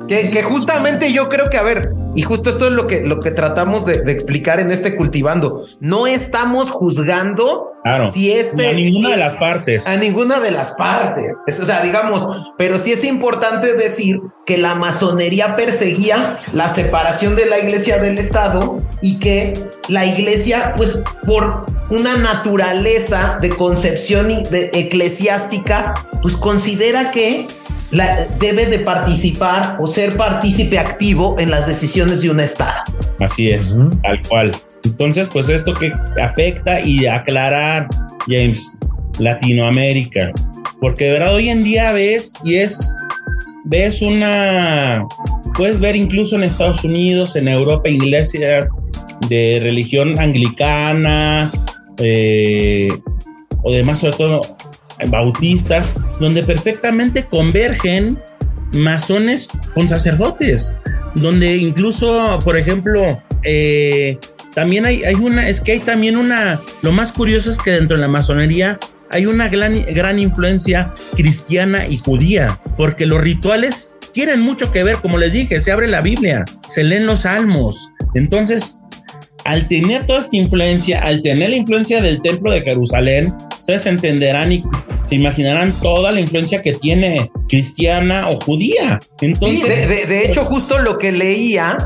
Que, 0.09 0.29
que 0.29 0.43
justamente 0.43 1.13
yo 1.13 1.29
creo 1.29 1.49
que, 1.49 1.59
a 1.59 1.63
ver, 1.63 1.91
y 2.15 2.23
justo 2.23 2.51
esto 2.51 2.67
es 2.67 2.73
lo 2.73 2.87
que, 2.87 3.01
lo 3.01 3.21
que 3.21 3.31
tratamos 3.31 3.87
de, 3.87 4.03
de, 4.03 4.13
explicar 4.13 4.61
en 4.61 4.71
este 4.71 4.97
cultivando. 4.97 5.65
No 5.81 6.07
estamos 6.07 6.71
juzgando 6.71 7.73
claro, 7.83 8.05
si 8.11 8.31
este. 8.31 8.69
A 8.69 8.73
ninguna 8.73 9.09
si, 9.09 9.15
de 9.15 9.19
las 9.19 9.37
partes. 9.37 9.87
A 9.87 9.97
ninguna 9.97 10.41
de 10.41 10.51
las 10.51 10.73
partes. 10.73 11.43
Es, 11.47 11.59
o 11.61 11.65
sea, 11.65 11.83
digamos, 11.83 12.29
pero 12.59 12.79
sí 12.79 12.93
es 12.93 13.05
importante 13.05 13.75
decir 13.75 14.21
que 14.45 14.59
la 14.59 14.75
masonería 14.75 15.57
perseguía 15.57 16.37
la 16.53 16.69
separación 16.69 17.35
de 17.35 17.47
la 17.47 17.59
iglesia 17.59 17.99
del 17.99 18.19
Estado 18.19 18.83
y 19.01 19.19
que 19.19 19.55
la 19.89 20.05
iglesia, 20.05 20.75
pues, 20.77 21.03
por 21.27 21.65
una 21.91 22.17
naturaleza 22.17 23.39
de 23.41 23.51
concepción 23.51 24.29
de 24.29 24.71
eclesiástica, 24.75 25.95
pues 26.21 26.37
considera 26.37 27.11
que 27.11 27.47
la, 27.93 28.27
debe 28.41 28.67
de 28.67 28.81
participar 28.81 29.77
o 29.79 29.87
ser 29.87 30.17
partícipe 30.17 30.79
activo 30.79 31.37
en 31.39 31.51
las 31.51 31.67
decisiones 31.67 32.23
de 32.23 32.31
un 32.31 32.41
Estado. 32.41 32.83
Así 33.21 33.51
es, 33.51 33.77
uh 33.77 33.85
-huh. 33.85 34.03
tal 34.03 34.23
cual. 34.29 34.53
Entonces, 34.85 35.29
pues 35.33 35.49
esto 35.49 35.73
que 35.75 35.93
afecta 36.21 36.81
y 36.81 37.07
aclarar, 37.07 37.87
James, 38.27 38.77
Latinoamérica, 39.19 40.33
porque 40.81 41.05
de 41.05 41.13
verdad 41.13 41.35
hoy 41.35 41.49
en 41.49 41.63
día 41.63 41.93
ves 41.93 42.33
y 42.43 42.57
es, 42.57 42.99
ves 43.65 44.03
una, 44.03 45.07
puedes 45.55 45.79
ver 45.79 45.95
incluso 45.95 46.35
en 46.35 46.43
Estados 46.43 46.83
Unidos, 46.83 47.37
en 47.37 47.47
Europa, 47.47 47.89
iglesias 47.89 48.83
de 49.29 49.61
religión 49.63 50.19
anglicana, 50.19 51.51
eh, 51.99 52.89
o 53.63 53.71
demás, 53.71 54.01
sobre 54.01 54.17
todo 54.17 54.41
bautistas, 55.11 55.97
donde 56.21 56.43
perfectamente 56.43 57.25
convergen 57.25 58.19
masones 58.73 59.49
con 59.75 59.89
sacerdotes, 59.89 60.79
donde 61.15 61.57
incluso, 61.57 62.39
por 62.45 62.57
ejemplo, 62.57 63.23
eh, 63.43 64.19
también 64.55 64.87
hay, 64.87 65.05
hay, 65.05 65.15
una, 65.15 65.49
es 65.49 65.61
que 65.61 65.73
hay 65.73 65.81
también 65.81 66.17
una, 66.17 66.61
lo 66.83 66.93
más 66.93 67.13
curioso 67.13 67.51
es 67.51 67.59
que 67.59 67.73
dentro 67.73 67.97
de 67.97 68.03
la 68.03 68.09
masonería 68.09 68.79
hay 69.11 69.27
una 69.27 69.49
gran, 69.49 69.85
gran 69.95 70.19
influencia 70.19 70.93
cristiana 71.15 71.87
y 71.87 71.99
judía, 71.99 72.59
porque 72.77 73.07
los 73.07 73.21
rituales 73.21 73.97
tienen 74.13 74.41
mucho 74.41 74.73
que 74.73 74.85
ver, 74.85 74.97
como 74.97 75.19
les 75.19 75.33
dije, 75.33 75.61
se 75.61 75.73
abre 75.73 75.89
la 75.89 76.01
Biblia, 76.01 76.45
se 76.69 76.85
leen 76.85 77.07
los 77.07 77.21
salmos, 77.21 77.93
entonces 78.15 78.79
al 79.45 79.69
tener 79.69 80.07
toda 80.07 80.21
esta 80.21 80.37
influencia, 80.37 81.01
al 81.01 81.23
tener 81.23 81.51
la 81.51 81.57
influencia 81.57 82.01
del 82.01 82.23
templo 82.23 82.53
de 82.53 82.61
Jerusalén, 82.63 83.33
ustedes 83.59 83.87
entenderán 83.87 84.53
y 84.53 84.61
se 85.03 85.17
imaginarán 85.17 85.73
toda 85.81 86.13
la 86.13 86.21
influencia 86.21 86.63
que 86.63 86.73
tiene 86.75 87.31
cristiana 87.49 88.29
o 88.29 88.41
judía. 88.41 89.01
Entonces, 89.21 89.63
sí, 89.63 89.69
de, 89.69 89.87
de, 89.87 90.07
de, 90.07 90.27
hecho, 90.27 90.45
justo 90.45 90.79
lo 90.79 90.99
que 90.99 91.13
leía 91.13 91.77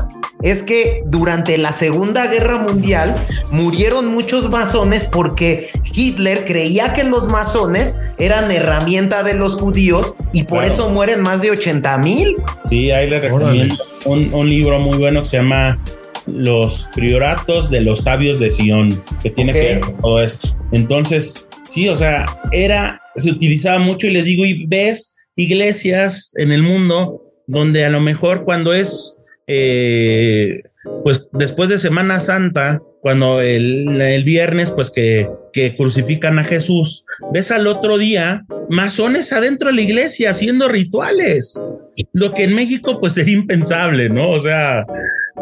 es 0.43 0.61
que 0.63 1.01
durante 1.05 1.57
la 1.57 1.71
Segunda 1.71 2.27
Guerra 2.27 2.59
Mundial 2.59 3.15
murieron 3.49 4.07
muchos 4.07 4.49
masones 4.49 5.05
porque 5.05 5.69
Hitler 5.93 6.45
creía 6.45 6.93
que 6.93 7.03
los 7.03 7.27
masones 7.27 8.01
eran 8.19 8.51
herramienta 8.51 9.23
de 9.23 9.33
los 9.33 9.55
judíos 9.55 10.15
y 10.33 10.43
por 10.43 10.63
eso 10.63 10.89
mueren 10.89 11.21
más 11.21 11.41
de 11.41 11.51
80 11.51 11.97
mil. 11.99 12.35
Sí, 12.69 12.91
ahí 12.91 13.09
les 13.09 13.21
recomiendo 13.21 13.75
un, 14.05 14.49
libro 14.49 14.79
muy 14.79 14.97
bueno 14.97 15.21
que 15.21 15.27
se 15.27 15.37
llama 15.37 15.79
Los 16.27 16.89
Prioratos 16.93 17.69
de 17.69 17.81
los 17.81 18.03
Sabios 18.03 18.39
de 18.39 18.51
Sion, 18.51 18.89
que 19.23 19.29
tiene 19.29 19.53
que 19.53 19.59
ver 19.59 19.79
con 19.79 19.97
todo 20.01 20.21
esto. 20.21 20.55
Entonces, 20.71 21.47
sí, 21.69 21.87
o 21.89 21.95
sea, 21.95 22.25
era, 22.51 23.01
se 23.15 23.31
utilizaba 23.31 23.79
mucho 23.79 24.07
y 24.07 24.11
les 24.11 24.25
digo, 24.25 24.45
y 24.45 24.65
ves 24.65 25.15
iglesias 25.35 26.33
en 26.35 26.51
el 26.51 26.63
mundo 26.63 27.23
donde 27.47 27.85
a 27.85 27.89
lo 27.89 28.01
mejor 28.01 28.43
cuando 28.43 28.73
es, 28.73 29.17
eh, 29.47 30.63
pues 31.03 31.27
después 31.31 31.69
de 31.69 31.77
Semana 31.77 32.19
Santa, 32.19 32.81
cuando 33.01 33.39
el, 33.39 34.23
viernes, 34.25 34.71
pues 34.71 34.91
que, 34.91 35.29
que, 35.53 35.75
crucifican 35.75 36.39
a 36.39 36.43
Jesús, 36.43 37.05
ves 37.31 37.51
al 37.51 37.67
otro 37.67 37.97
día 37.97 38.45
masones 38.69 39.31
adentro 39.31 39.69
de 39.69 39.75
la 39.75 39.81
iglesia 39.81 40.31
haciendo 40.31 40.67
rituales, 40.67 41.63
lo 42.11 42.33
que 42.33 42.43
en 42.43 42.55
México 42.55 42.99
pues 42.99 43.13
sería 43.13 43.35
impensable, 43.35 44.09
¿no? 44.09 44.31
O 44.31 44.39
sea, 44.39 44.85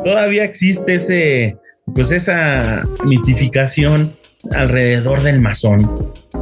todavía 0.03 0.43
existe 0.43 0.95
ese, 0.95 1.57
pues 1.93 2.11
esa 2.11 2.85
mitificación 3.05 4.15
alrededor 4.53 5.21
del 5.23 5.41
masón. 5.41 5.77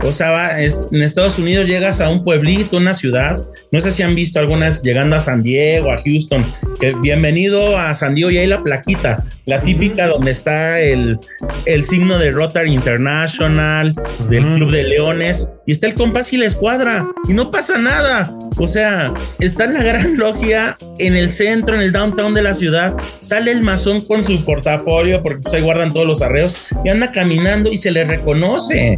O 0.04 0.12
sea, 0.12 0.62
en 0.62 1.02
Estados 1.02 1.40
Unidos 1.40 1.68
llegas 1.68 2.02
a 2.02 2.10
un 2.10 2.24
pueblito, 2.24 2.78
una 2.78 2.94
ciudad. 2.94 3.38
No 3.72 3.80
sé 3.80 3.92
si 3.92 4.04
han 4.04 4.16
visto 4.16 4.40
algunas 4.40 4.82
llegando 4.82 5.16
a 5.16 5.22
San 5.22 5.44
Diego, 5.44 5.92
a 5.92 6.02
Houston. 6.02 6.44
Que 6.80 6.94
bienvenido 7.02 7.78
a 7.78 7.96
San 7.96 8.16
Diego 8.16 8.30
y 8.30 8.38
hay 8.38 8.48
la 8.48 8.64
plaquita, 8.64 9.24
la 9.46 9.60
típica 9.60 10.08
donde 10.08 10.32
está 10.32 10.82
el, 10.82 11.20
el 11.66 11.86
signo 11.86 12.18
de 12.18 12.32
Rotary 12.32 12.74
International, 12.74 13.94
del 14.30 14.44
Club 14.56 14.72
de 14.72 14.84
Leones 14.84 15.53
y 15.66 15.72
está 15.72 15.88
el 15.88 15.94
compás 15.94 16.34
y 16.34 16.38
la 16.38 16.46
escuadra 16.46 17.08
y 17.28 17.34
no 17.34 17.52
pasa 17.52 17.78
nada. 17.78 18.38
O 18.58 18.68
sea, 18.68 19.14
está 19.40 19.66
en 19.66 19.74
la 19.74 19.84
gran 19.84 20.18
logia 20.18 20.78
en 21.00 21.16
el 21.16 21.32
centro, 21.32 21.76
en 21.76 21.82
el 21.82 21.92
downtown 21.92 22.34
de 22.34 22.44
la 22.44 22.54
ciudad. 22.54 22.96
Sale 23.22 23.52
el 23.52 23.64
masón 23.64 24.06
con 24.06 24.24
su 24.24 24.44
portafolio 24.44 25.22
porque 25.24 25.42
pues, 25.42 25.54
ahí 25.54 25.62
guardan 25.62 25.92
todos 25.92 26.08
los 26.08 26.22
arreos 26.22 26.68
y 26.84 26.90
anda 26.90 27.12
caminando 27.12 27.72
y 27.72 27.78
se 27.78 27.92
le 27.92 28.04
reconoce. 28.04 28.98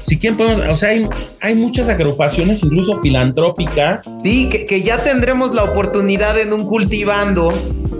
Si 0.00 0.18
quién 0.18 0.34
podemos, 0.34 0.68
o 0.68 0.76
sea, 0.76 0.90
hay, 1.40 1.54
muchas 1.54 1.88
agrupaciones, 1.88 2.62
incluso 2.62 3.00
filantrópicas. 3.00 4.14
Sí, 4.22 4.48
que, 4.48 4.82
ya 4.82 4.98
tendremos 4.98 5.54
la 5.54 5.64
oportunidad 5.64 6.38
en 6.38 6.52
un 6.52 6.66
cultivando 6.66 7.52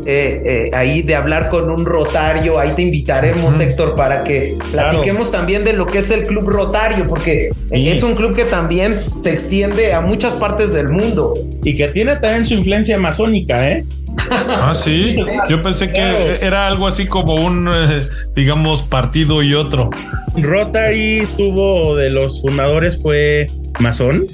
eh, 0.07 0.43
eh, 0.45 0.71
ahí 0.73 1.03
de 1.03 1.15
hablar 1.15 1.51
con 1.51 1.71
un 1.71 1.85
rotario. 1.85 2.59
Ahí 2.59 2.71
te 2.75 2.83
invitaremos, 2.83 3.59
Héctor, 3.59 3.95
para 3.95 4.25
que 4.25 4.57
platiquemos 4.71 5.31
también 5.31 5.65
de 5.65 5.73
lo 5.73 5.87
que 5.87 5.99
es 5.99 6.11
el 6.11 6.25
club 6.25 6.49
rotario, 6.49 7.05
porque 7.05 7.51
es 7.71 8.03
un 8.03 8.15
club 8.15 8.35
que 8.35 8.45
también 8.45 8.99
se 9.19 9.31
extiende 9.31 9.93
a 9.93 10.01
muchas 10.01 10.35
partes 10.37 10.73
del 10.73 10.89
mundo. 10.89 11.35
Y 11.65 11.77
que 11.77 11.89
tiene 11.89 12.17
también 12.17 12.47
su 12.47 12.55
influencia 12.55 12.99
masónica, 12.99 13.71
¿eh? 13.71 13.85
Ah, 14.31 14.75
sí. 14.75 15.17
Yo 15.49 15.61
pensé 15.61 15.91
que 15.91 16.39
era 16.41 16.67
algo 16.67 16.87
así 16.87 17.07
como 17.07 17.35
un, 17.35 17.69
eh, 17.69 18.01
digamos, 18.35 18.83
partido 18.83 19.43
y 19.43 19.55
otro. 19.55 19.91
Rotary 20.37 21.27
tuvo 21.37 21.97
de 21.97 22.11
los 22.11 22.41
fundadores 22.41 23.01
fue 23.01 23.47
masón. 23.81 24.27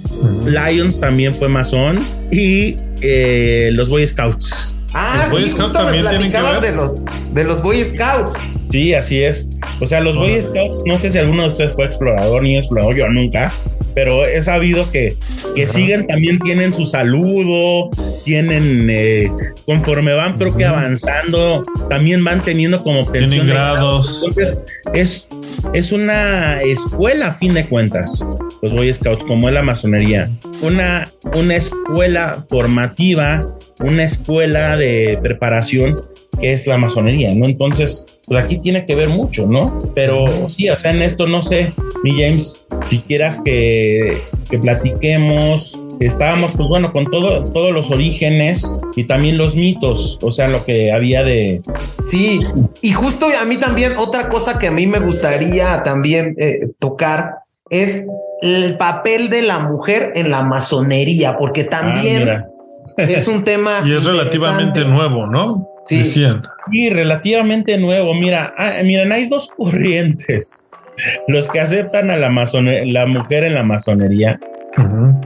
Lions 0.44 1.00
también 1.00 1.34
fue 1.34 1.48
masón. 1.48 1.98
Y 2.30 2.76
eh, 3.00 3.70
los 3.72 3.88
Boy 3.88 4.06
Scouts. 4.06 4.75
Ah, 4.92 5.22
los 5.22 5.30
Boy 5.32 5.48
Scouts 5.48 5.72
también 5.72 6.06
tienen 6.06 6.30
que 6.30 6.40
ver. 6.40 6.60
De 6.60 6.72
los, 6.72 7.02
de 7.32 7.44
los 7.44 7.62
Boy 7.62 7.84
Scouts. 7.84 8.32
Sí, 8.70 8.94
así 8.94 9.22
es. 9.22 9.48
O 9.80 9.86
sea, 9.86 10.00
los 10.00 10.16
Boy 10.16 10.42
Scouts, 10.42 10.82
no 10.86 10.98
sé 10.98 11.10
si 11.10 11.18
alguno 11.18 11.42
de 11.42 11.48
ustedes 11.48 11.74
fue 11.74 11.84
explorador 11.84 12.42
ni 12.42 12.56
explorador, 12.56 12.96
yo 12.96 13.08
nunca, 13.08 13.52
pero 13.94 14.24
he 14.26 14.42
sabido 14.42 14.88
que, 14.88 15.16
que 15.54 15.68
siguen, 15.68 16.06
también 16.06 16.38
tienen 16.38 16.72
su 16.72 16.86
saludo, 16.86 17.90
tienen, 18.24 18.88
eh, 18.90 19.30
conforme 19.66 20.14
van 20.14 20.34
creo 20.34 20.56
que 20.56 20.64
avanzando, 20.64 21.62
también 21.88 22.24
van 22.24 22.40
teniendo 22.40 22.82
como 22.82 23.10
Tienen 23.10 23.46
grados. 23.46 24.24
Entonces, 24.26 24.58
es, 24.94 25.28
es 25.74 25.92
una 25.92 26.60
escuela 26.62 27.28
a 27.28 27.34
fin 27.34 27.54
de 27.54 27.66
cuentas, 27.66 28.26
los 28.62 28.72
Boy 28.72 28.92
Scouts, 28.92 29.24
como 29.24 29.48
es 29.48 29.54
la 29.54 29.62
masonería. 29.62 30.30
Una, 30.62 31.10
una 31.34 31.56
escuela 31.56 32.44
formativa, 32.48 33.40
una 33.80 34.04
escuela 34.04 34.76
de 34.76 35.18
preparación 35.22 35.96
que 36.40 36.52
es 36.52 36.66
la 36.66 36.78
masonería, 36.78 37.34
¿no? 37.34 37.46
Entonces, 37.46 38.06
pues 38.26 38.42
aquí 38.42 38.58
tiene 38.58 38.84
que 38.84 38.94
ver 38.94 39.08
mucho, 39.08 39.46
¿no? 39.46 39.78
Pero 39.94 40.24
sí, 40.50 40.68
o 40.68 40.78
sea, 40.78 40.90
en 40.90 41.02
esto 41.02 41.26
no 41.26 41.42
sé, 41.42 41.72
mi 42.02 42.20
James, 42.20 42.64
si 42.84 42.98
quieras 42.98 43.40
que, 43.44 44.18
que 44.50 44.58
platiquemos, 44.58 45.80
estábamos, 46.00 46.52
pues 46.56 46.68
bueno, 46.68 46.92
con 46.92 47.06
todo, 47.10 47.44
todos 47.44 47.72
los 47.72 47.90
orígenes 47.90 48.78
y 48.96 49.04
también 49.04 49.38
los 49.38 49.56
mitos, 49.56 50.18
o 50.22 50.30
sea, 50.30 50.48
lo 50.48 50.64
que 50.64 50.92
había 50.92 51.24
de... 51.24 51.62
Sí, 52.04 52.40
y 52.82 52.92
justo 52.92 53.28
a 53.40 53.44
mí 53.44 53.56
también 53.56 53.92
otra 53.96 54.28
cosa 54.28 54.58
que 54.58 54.68
a 54.68 54.72
mí 54.72 54.86
me 54.86 54.98
gustaría 54.98 55.82
también 55.82 56.34
eh, 56.38 56.68
tocar 56.78 57.36
es 57.70 58.06
el 58.42 58.76
papel 58.76 59.30
de 59.30 59.42
la 59.42 59.60
mujer 59.60 60.12
en 60.14 60.30
la 60.30 60.42
masonería, 60.42 61.38
porque 61.38 61.62
ah, 61.62 61.68
también 61.70 62.44
es 62.96 63.28
un 63.28 63.44
tema... 63.44 63.80
y 63.84 63.92
es 63.92 64.04
relativamente 64.04 64.84
nuevo, 64.84 65.26
¿no? 65.26 65.68
Sí, 65.86 66.04
sí, 66.04 66.90
relativamente 66.90 67.78
nuevo. 67.78 68.12
Mira, 68.14 68.54
ah, 68.58 68.72
miren, 68.82 69.12
hay 69.12 69.28
dos 69.28 69.48
corrientes. 69.56 70.64
Los 71.28 71.48
que 71.48 71.60
aceptan 71.60 72.10
a 72.10 72.16
la, 72.16 72.30
la 72.30 73.06
mujer 73.06 73.44
en 73.44 73.54
la 73.54 73.62
masonería 73.62 74.40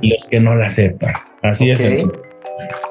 y 0.01 0.11
los 0.11 0.27
que 0.29 0.41
no 0.41 0.57
la 0.57 0.67
aceptan. 0.67 1.15
Así 1.43 1.71
es. 1.71 2.07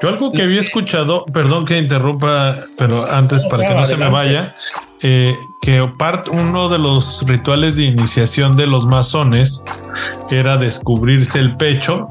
Yo 0.02 0.08
algo 0.08 0.32
que 0.32 0.42
había 0.42 0.60
escuchado, 0.60 1.24
perdón 1.26 1.64
que 1.64 1.78
interrumpa, 1.78 2.56
pero 2.78 3.04
antes 3.04 3.44
para 3.46 3.66
que 3.66 3.74
no 3.74 3.84
se 3.84 3.96
me 3.96 4.08
vaya, 4.08 4.56
eh, 5.02 5.34
que 5.62 5.86
parte, 5.98 6.30
uno 6.30 6.68
de 6.68 6.78
los 6.78 7.24
rituales 7.26 7.76
de 7.76 7.84
iniciación 7.84 8.56
de 8.56 8.66
los 8.66 8.86
masones 8.86 9.62
era 10.30 10.56
descubrirse 10.56 11.38
el 11.38 11.56
pecho. 11.56 12.08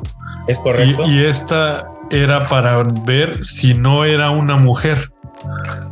Es 0.48 0.58
correcto. 0.60 1.08
y 1.08 1.26
esta 1.26 1.88
era 2.12 2.48
para 2.48 2.84
ver 3.06 3.46
si 3.46 3.74
no 3.74 4.06
era 4.06 4.32
una 4.32 4.58
mujer. 4.58 5.12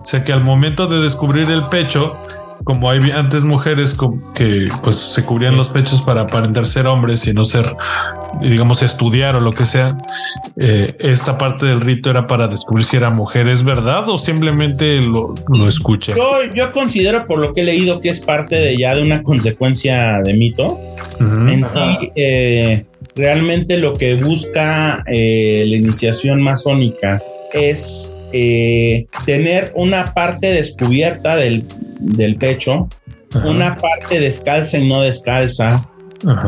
O 0.01 0.05
sea 0.05 0.23
que 0.23 0.33
al 0.33 0.43
momento 0.43 0.87
de 0.87 0.99
descubrir 1.01 1.49
el 1.51 1.67
pecho, 1.67 2.17
como 2.63 2.89
hay 2.89 3.11
antes 3.11 3.43
mujeres 3.43 3.95
que 4.35 4.67
pues 4.83 4.95
se 4.95 5.23
cubrían 5.23 5.55
los 5.55 5.69
pechos 5.69 6.01
para 6.01 6.21
aparentar 6.21 6.65
ser 6.65 6.87
hombres 6.87 7.25
y 7.27 7.33
no 7.33 7.43
ser, 7.43 7.75
digamos, 8.41 8.83
estudiar 8.83 9.35
o 9.35 9.39
lo 9.39 9.53
que 9.53 9.65
sea, 9.65 9.97
eh, 10.57 10.95
esta 10.99 11.37
parte 11.37 11.65
del 11.65 11.81
rito 11.81 12.09
era 12.09 12.27
para 12.27 12.47
descubrir 12.47 12.85
si 12.85 12.97
era 12.97 13.09
mujer. 13.09 13.47
¿Es 13.47 13.63
verdad 13.63 14.09
o 14.09 14.17
simplemente 14.17 14.99
lo, 14.99 15.33
lo 15.47 15.67
escucha? 15.67 16.13
Yo, 16.53 16.73
considero 16.73 17.25
por 17.25 17.39
lo 17.39 17.53
que 17.53 17.61
he 17.61 17.63
leído 17.63 18.01
que 18.01 18.09
es 18.09 18.19
parte 18.19 18.55
de 18.55 18.77
ya 18.77 18.95
de 18.95 19.03
una 19.03 19.23
consecuencia 19.23 20.21
de 20.23 20.33
mito. 20.33 20.77
Eh, 22.15 22.85
realmente 23.17 23.77
lo 23.77 23.93
que 23.93 24.15
busca 24.15 25.03
eh, 25.07 25.65
la 25.67 25.75
iniciación 25.75 26.41
masónica 26.41 27.21
es 27.53 28.15
eh, 28.33 29.07
tener 29.25 29.71
una 29.75 30.05
parte 30.13 30.51
descubierta 30.51 31.35
del, 31.35 31.65
pecho, 32.39 32.87
una 33.45 33.77
parte 33.77 34.19
descalza 34.19 34.77
y 34.77 34.87
no 34.87 35.01
descalza. 35.01 35.89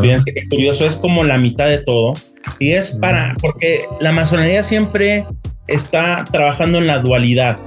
Fíjense 0.01 0.33
qué 0.33 0.47
curioso, 0.49 0.85
es 0.85 0.95
como 0.95 1.23
la 1.23 1.37
mitad 1.37 1.67
de 1.67 1.79
todo. 1.79 2.13
Y 2.59 2.71
es 2.71 2.91
para, 2.91 3.35
porque 3.41 3.81
la 3.99 4.11
masonería 4.11 4.63
siempre 4.63 5.25
está 5.67 6.25
trabajando 6.31 6.79
en 6.79 6.87
la 6.87 6.99
dualidad. 6.99 7.57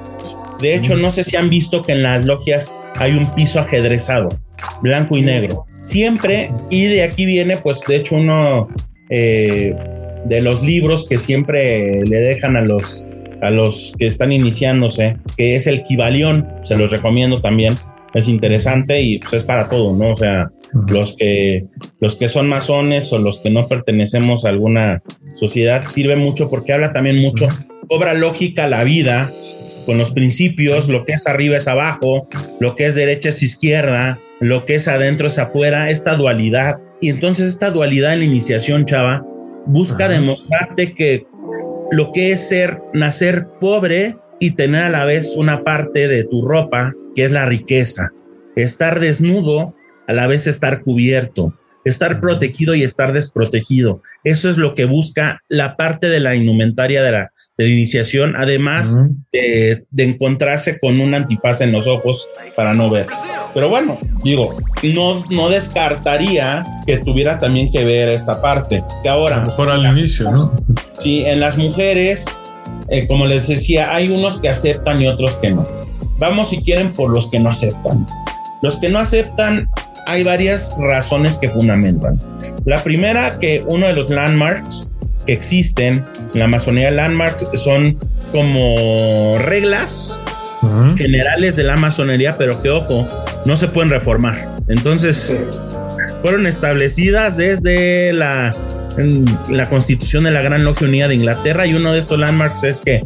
De 0.60 0.74
hecho, 0.74 0.96
no 0.96 1.10
sé 1.10 1.24
si 1.24 1.36
han 1.36 1.50
visto 1.50 1.82
que 1.82 1.92
en 1.92 2.02
las 2.02 2.26
logias 2.26 2.78
hay 2.96 3.12
un 3.12 3.32
piso 3.34 3.60
ajedrezado, 3.60 4.28
blanco 4.80 5.16
y 5.16 5.22
negro. 5.22 5.66
Siempre, 5.82 6.50
y 6.70 6.86
de 6.86 7.02
aquí 7.02 7.26
viene, 7.26 7.56
pues 7.56 7.80
de 7.86 7.96
hecho, 7.96 8.16
uno 8.16 8.68
eh, 9.14 9.74
de 10.24 10.40
los 10.40 10.62
libros 10.62 11.06
que 11.06 11.18
siempre 11.18 12.02
le 12.04 12.18
dejan 12.18 12.56
a 12.56 12.62
los 12.62 13.06
a 13.42 13.50
los 13.50 13.94
que 13.98 14.06
están 14.06 14.30
iniciándose, 14.30 15.16
que 15.36 15.56
es 15.56 15.66
el 15.66 15.82
Kibalión, 15.82 16.48
se 16.62 16.76
los 16.76 16.92
recomiendo 16.92 17.36
también, 17.36 17.74
es 18.14 18.28
interesante 18.28 19.02
y 19.02 19.18
pues 19.18 19.34
es 19.34 19.44
para 19.44 19.68
todo, 19.68 19.96
¿no? 19.96 20.12
O 20.12 20.16
sea, 20.16 20.50
los 20.88 21.16
que, 21.16 21.64
los 22.00 22.16
que 22.16 22.28
son 22.28 22.48
masones 22.48 23.12
o 23.12 23.18
los 23.18 23.40
que 23.40 23.50
no 23.50 23.66
pertenecemos 23.66 24.44
a 24.44 24.50
alguna 24.50 25.02
sociedad 25.34 25.88
sirve 25.88 26.14
mucho 26.14 26.48
porque 26.50 26.72
habla 26.72 26.92
también 26.92 27.20
mucho, 27.20 27.48
cobra 27.88 28.14
lógica 28.14 28.68
la 28.68 28.84
vida 28.84 29.32
con 29.86 29.98
los 29.98 30.12
principios, 30.12 30.88
lo 30.88 31.04
que 31.04 31.14
es 31.14 31.26
arriba 31.26 31.56
es 31.56 31.66
abajo, 31.66 32.28
lo 32.60 32.76
que 32.76 32.86
es 32.86 32.94
derecha 32.94 33.30
es 33.30 33.42
izquierda, 33.42 34.18
lo 34.40 34.64
que 34.64 34.76
es 34.76 34.88
adentro 34.88 35.26
es 35.26 35.38
afuera, 35.38 35.90
esta 35.90 36.16
dualidad. 36.16 36.76
Y 37.02 37.10
entonces 37.10 37.48
esta 37.48 37.72
dualidad 37.72 38.12
en 38.12 38.20
la 38.20 38.24
iniciación, 38.26 38.86
chava, 38.86 39.26
busca 39.66 40.08
demostrarte 40.08 40.94
que 40.94 41.26
lo 41.90 42.12
que 42.12 42.30
es 42.30 42.48
ser, 42.48 42.80
nacer 42.94 43.48
pobre 43.60 44.16
y 44.38 44.52
tener 44.52 44.84
a 44.84 44.88
la 44.88 45.04
vez 45.04 45.34
una 45.36 45.64
parte 45.64 46.06
de 46.06 46.22
tu 46.22 46.46
ropa 46.46 46.94
que 47.16 47.24
es 47.24 47.32
la 47.32 47.44
riqueza. 47.44 48.12
Estar 48.54 49.00
desnudo, 49.00 49.74
a 50.06 50.12
la 50.12 50.28
vez 50.28 50.46
estar 50.46 50.82
cubierto, 50.82 51.58
estar 51.84 52.20
protegido 52.20 52.76
y 52.76 52.84
estar 52.84 53.12
desprotegido. 53.12 54.00
Eso 54.22 54.48
es 54.48 54.56
lo 54.56 54.76
que 54.76 54.84
busca 54.84 55.42
la 55.48 55.76
parte 55.76 56.08
de 56.08 56.20
la 56.20 56.36
indumentaria 56.36 57.02
de 57.02 57.10
la, 57.10 57.31
de 57.58 57.68
iniciación, 57.68 58.34
además 58.36 58.96
de, 59.32 59.84
de, 59.90 60.04
encontrarse 60.04 60.78
con 60.80 61.00
un 61.00 61.14
antipaz 61.14 61.60
en 61.60 61.72
los 61.72 61.86
ojos 61.86 62.28
para 62.56 62.72
no 62.72 62.88
ver. 62.90 63.06
Pero 63.54 63.68
bueno, 63.68 63.98
digo, 64.24 64.56
no, 64.82 65.24
no 65.30 65.48
descartaría 65.50 66.62
que 66.86 66.98
tuviera 66.98 67.38
también 67.38 67.70
que 67.70 67.84
ver 67.84 68.08
esta 68.08 68.40
parte. 68.40 68.82
Que 69.02 69.08
ahora. 69.08 69.36
A 69.36 69.40
lo 69.40 69.46
mejor 69.46 69.70
al 69.70 69.84
inicio, 69.84 70.30
¿no? 70.30 70.54
Sí, 70.98 71.24
en 71.26 71.40
las 71.40 71.58
mujeres, 71.58 72.24
eh, 72.88 73.06
como 73.06 73.26
les 73.26 73.48
decía, 73.48 73.94
hay 73.94 74.08
unos 74.08 74.40
que 74.40 74.48
aceptan 74.48 75.02
y 75.02 75.06
otros 75.06 75.36
que 75.36 75.50
no. 75.50 75.66
Vamos, 76.18 76.50
si 76.50 76.62
quieren, 76.62 76.92
por 76.92 77.10
los 77.10 77.30
que 77.30 77.38
no 77.38 77.50
aceptan. 77.50 78.06
Los 78.62 78.78
que 78.78 78.88
no 78.88 78.98
aceptan, 78.98 79.68
hay 80.06 80.22
varias 80.22 80.74
razones 80.78 81.36
que 81.36 81.50
fundamentan. 81.50 82.18
La 82.64 82.82
primera, 82.82 83.32
que 83.38 83.62
uno 83.66 83.86
de 83.86 83.92
los 83.94 84.08
landmarks 84.08 84.91
que 85.24 85.32
existen 85.32 86.04
en 86.34 86.40
la 86.40 86.46
masonería 86.48 86.90
landmarks 86.90 87.46
son 87.60 87.96
como 88.32 89.36
reglas 89.38 90.20
uh 90.62 90.66
-huh. 90.66 90.96
generales 90.96 91.56
de 91.56 91.64
la 91.64 91.76
masonería, 91.76 92.34
pero 92.38 92.62
que 92.62 92.70
ojo, 92.70 93.06
no 93.44 93.56
se 93.56 93.68
pueden 93.68 93.90
reformar. 93.90 94.48
Entonces, 94.68 95.46
fueron 96.22 96.46
establecidas 96.46 97.36
desde 97.36 98.12
la, 98.12 98.50
la 99.48 99.68
constitución 99.68 100.24
de 100.24 100.30
la 100.30 100.42
Gran 100.42 100.64
Logia 100.64 100.86
Unida 100.86 101.08
de 101.08 101.16
Inglaterra 101.16 101.66
y 101.66 101.74
uno 101.74 101.92
de 101.92 101.98
estos 101.98 102.18
landmarks 102.18 102.64
es 102.64 102.80
que 102.80 103.00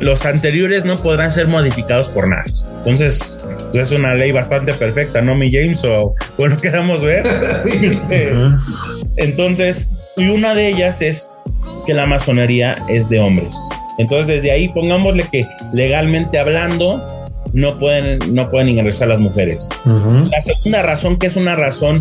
los 0.00 0.26
anteriores 0.26 0.84
no 0.84 0.96
podrán 0.96 1.30
ser 1.32 1.48
modificados 1.48 2.08
por 2.08 2.28
nadie. 2.28 2.52
Entonces, 2.78 3.40
es 3.72 3.90
una 3.92 4.14
ley 4.14 4.32
bastante 4.32 4.72
perfecta, 4.72 5.22
¿no, 5.22 5.34
mi 5.34 5.50
James? 5.52 5.82
O 5.84 6.14
bueno, 6.36 6.56
queramos 6.62 7.02
ver. 7.02 7.26
sí. 7.62 7.70
uh 7.70 8.10
-huh. 8.10 8.60
Entonces, 9.16 9.94
y 10.16 10.28
una 10.28 10.54
de 10.54 10.68
ellas 10.68 11.02
es 11.02 11.35
que 11.86 11.94
la 11.94 12.06
masonería 12.06 12.76
es 12.88 13.08
de 13.08 13.18
hombres. 13.20 13.56
Entonces, 13.98 14.26
desde 14.26 14.50
ahí 14.50 14.68
pongámosle 14.68 15.24
que 15.30 15.46
legalmente 15.72 16.38
hablando, 16.38 17.02
no 17.52 17.78
pueden, 17.78 18.18
no 18.32 18.50
pueden 18.50 18.68
ingresar 18.68 19.08
las 19.08 19.18
mujeres. 19.18 19.68
Uh 19.86 19.90
-huh. 19.90 20.30
La 20.30 20.42
segunda 20.42 20.82
razón, 20.82 21.18
que 21.18 21.28
es 21.28 21.36
una 21.36 21.56
razón 21.56 21.94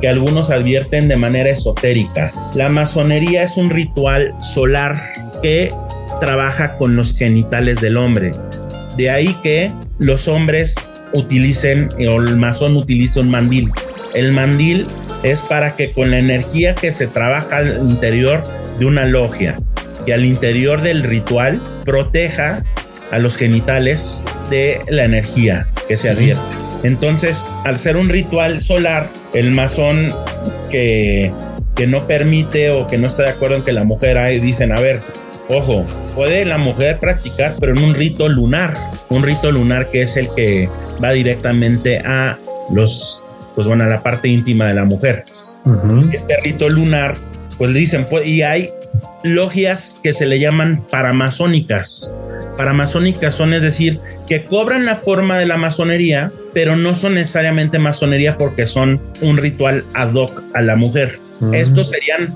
que 0.00 0.08
algunos 0.08 0.50
advierten 0.50 1.08
de 1.08 1.16
manera 1.16 1.50
esotérica, 1.50 2.32
la 2.54 2.70
masonería 2.70 3.42
es 3.42 3.56
un 3.56 3.68
ritual 3.68 4.32
solar 4.40 5.00
que 5.42 5.70
trabaja 6.20 6.76
con 6.76 6.96
los 6.96 7.16
genitales 7.16 7.80
del 7.80 7.96
hombre. 7.96 8.32
De 8.96 9.10
ahí 9.10 9.36
que 9.42 9.72
los 9.98 10.28
hombres 10.28 10.74
utilicen 11.12 11.88
o 12.08 12.20
el 12.20 12.36
masón 12.36 12.76
utilice 12.76 13.20
un 13.20 13.30
mandil. 13.30 13.70
El 14.14 14.32
mandil 14.32 14.86
es 15.22 15.40
para 15.40 15.76
que 15.76 15.92
con 15.92 16.10
la 16.10 16.18
energía 16.18 16.74
que 16.74 16.92
se 16.92 17.06
trabaja 17.06 17.58
al 17.58 17.78
interior 17.90 18.42
de 18.78 18.86
una 18.86 19.04
logia 19.06 19.56
y 20.06 20.12
al 20.12 20.24
interior 20.24 20.82
del 20.82 21.02
ritual 21.02 21.60
proteja 21.84 22.64
a 23.10 23.18
los 23.18 23.36
genitales 23.36 24.24
de 24.50 24.80
la 24.88 25.04
energía 25.04 25.66
que 25.86 25.96
se 25.96 26.10
advierte. 26.10 26.42
Entonces, 26.82 27.48
al 27.64 27.78
ser 27.78 27.96
un 27.96 28.08
ritual 28.08 28.60
solar, 28.60 29.08
el 29.34 29.52
masón 29.52 30.12
que, 30.70 31.30
que 31.76 31.86
no 31.86 32.06
permite 32.06 32.70
o 32.70 32.88
que 32.88 32.98
no 32.98 33.06
está 33.06 33.24
de 33.24 33.30
acuerdo 33.30 33.56
en 33.56 33.62
que 33.62 33.72
la 33.72 33.84
mujer 33.84 34.18
hay, 34.18 34.40
dicen, 34.40 34.72
a 34.72 34.80
ver, 34.80 35.00
ojo, 35.48 35.86
puede 36.14 36.44
la 36.44 36.58
mujer 36.58 36.98
practicar, 36.98 37.54
pero 37.60 37.72
en 37.72 37.82
un 37.84 37.94
rito 37.94 38.28
lunar, 38.28 38.74
un 39.10 39.22
rito 39.22 39.52
lunar 39.52 39.90
que 39.90 40.02
es 40.02 40.16
el 40.16 40.28
que 40.34 40.68
va 41.02 41.12
directamente 41.12 41.98
a 41.98 42.38
los, 42.72 43.22
pues 43.54 43.66
bueno, 43.66 43.84
a 43.84 43.86
la 43.86 44.02
parte 44.02 44.28
íntima 44.28 44.66
de 44.68 44.74
la 44.74 44.84
mujer. 44.84 45.24
Uh 45.64 45.70
-huh. 45.70 46.14
Este 46.14 46.36
rito 46.42 46.68
lunar, 46.68 47.14
pues 47.58 47.70
le 47.70 47.78
dicen, 47.78 48.06
pues, 48.08 48.26
y 48.26 48.42
hay 48.42 48.70
logias 49.22 50.00
que 50.02 50.12
se 50.12 50.26
le 50.26 50.38
llaman 50.38 50.84
paramasónicas. 50.90 52.14
Paramasónicas 52.56 53.34
son, 53.34 53.54
es 53.54 53.62
decir, 53.62 54.00
que 54.26 54.44
cobran 54.44 54.84
la 54.84 54.96
forma 54.96 55.38
de 55.38 55.46
la 55.46 55.56
masonería, 55.56 56.32
pero 56.52 56.76
no 56.76 56.94
son 56.94 57.14
necesariamente 57.14 57.78
masonería 57.78 58.36
porque 58.36 58.66
son 58.66 59.00
un 59.20 59.36
ritual 59.36 59.84
ad 59.94 60.12
hoc 60.14 60.42
a 60.54 60.60
la 60.60 60.76
mujer. 60.76 61.18
Uh 61.40 61.46
-huh. 61.46 61.56
Estos 61.56 61.90
serían 61.90 62.28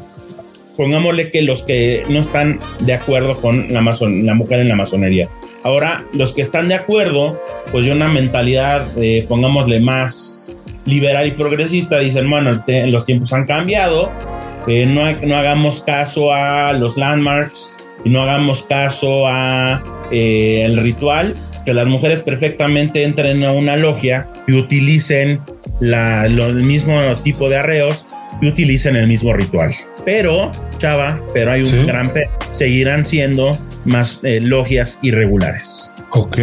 pongámosle 0.76 1.30
que 1.30 1.42
los 1.42 1.62
que 1.62 2.04
no 2.08 2.20
están 2.20 2.60
de 2.80 2.94
acuerdo 2.94 3.40
con 3.40 3.72
la, 3.72 3.80
mason 3.80 4.24
la 4.26 4.34
mujer 4.34 4.60
en 4.60 4.68
la 4.68 4.76
masonería. 4.76 5.28
Ahora, 5.62 6.04
los 6.12 6.34
que 6.34 6.42
están 6.42 6.68
de 6.68 6.74
acuerdo, 6.74 7.40
pues 7.72 7.86
de 7.86 7.92
una 7.92 8.08
mentalidad, 8.08 8.86
eh, 8.96 9.24
pongámosle 9.28 9.80
más 9.80 10.58
liberal 10.84 11.26
y 11.26 11.32
progresista, 11.32 11.98
dicen, 11.98 12.30
bueno, 12.30 12.52
los 12.86 13.04
tiempos 13.04 13.32
han 13.32 13.46
cambiado, 13.46 14.12
eh, 14.66 14.86
no, 14.86 15.10
no, 15.26 15.36
hagamos 15.36 15.82
caso 15.82 16.32
a 16.32 16.72
los 16.72 16.96
landmarks 16.96 17.76
y 18.04 18.10
no 18.10 18.22
hagamos 18.22 18.62
caso 18.64 19.26
a 19.26 19.82
eh, 20.10 20.62
el 20.64 20.78
ritual, 20.78 21.34
que 21.64 21.74
las 21.74 21.86
mujeres 21.86 22.20
perfectamente 22.20 23.04
entren 23.04 23.44
a 23.44 23.52
una 23.52 23.76
logia 23.76 24.26
y 24.46 24.54
utilicen 24.54 25.40
la, 25.80 26.28
lo, 26.28 26.46
el 26.46 26.62
mismo 26.62 26.98
tipo 27.22 27.48
de 27.48 27.56
arreos 27.56 28.06
y 28.40 28.48
utilicen 28.48 28.96
el 28.96 29.08
mismo 29.08 29.32
ritual. 29.32 29.74
Pero, 30.04 30.52
chava, 30.78 31.20
pero 31.34 31.52
hay 31.52 31.62
un 31.62 31.66
¿Sí? 31.66 31.84
gran 31.84 32.12
pero, 32.12 32.30
seguirán 32.52 33.04
siendo 33.04 33.52
más 33.84 34.20
eh, 34.22 34.40
logias 34.40 34.98
irregulares. 35.02 35.92
Ok. 36.10 36.38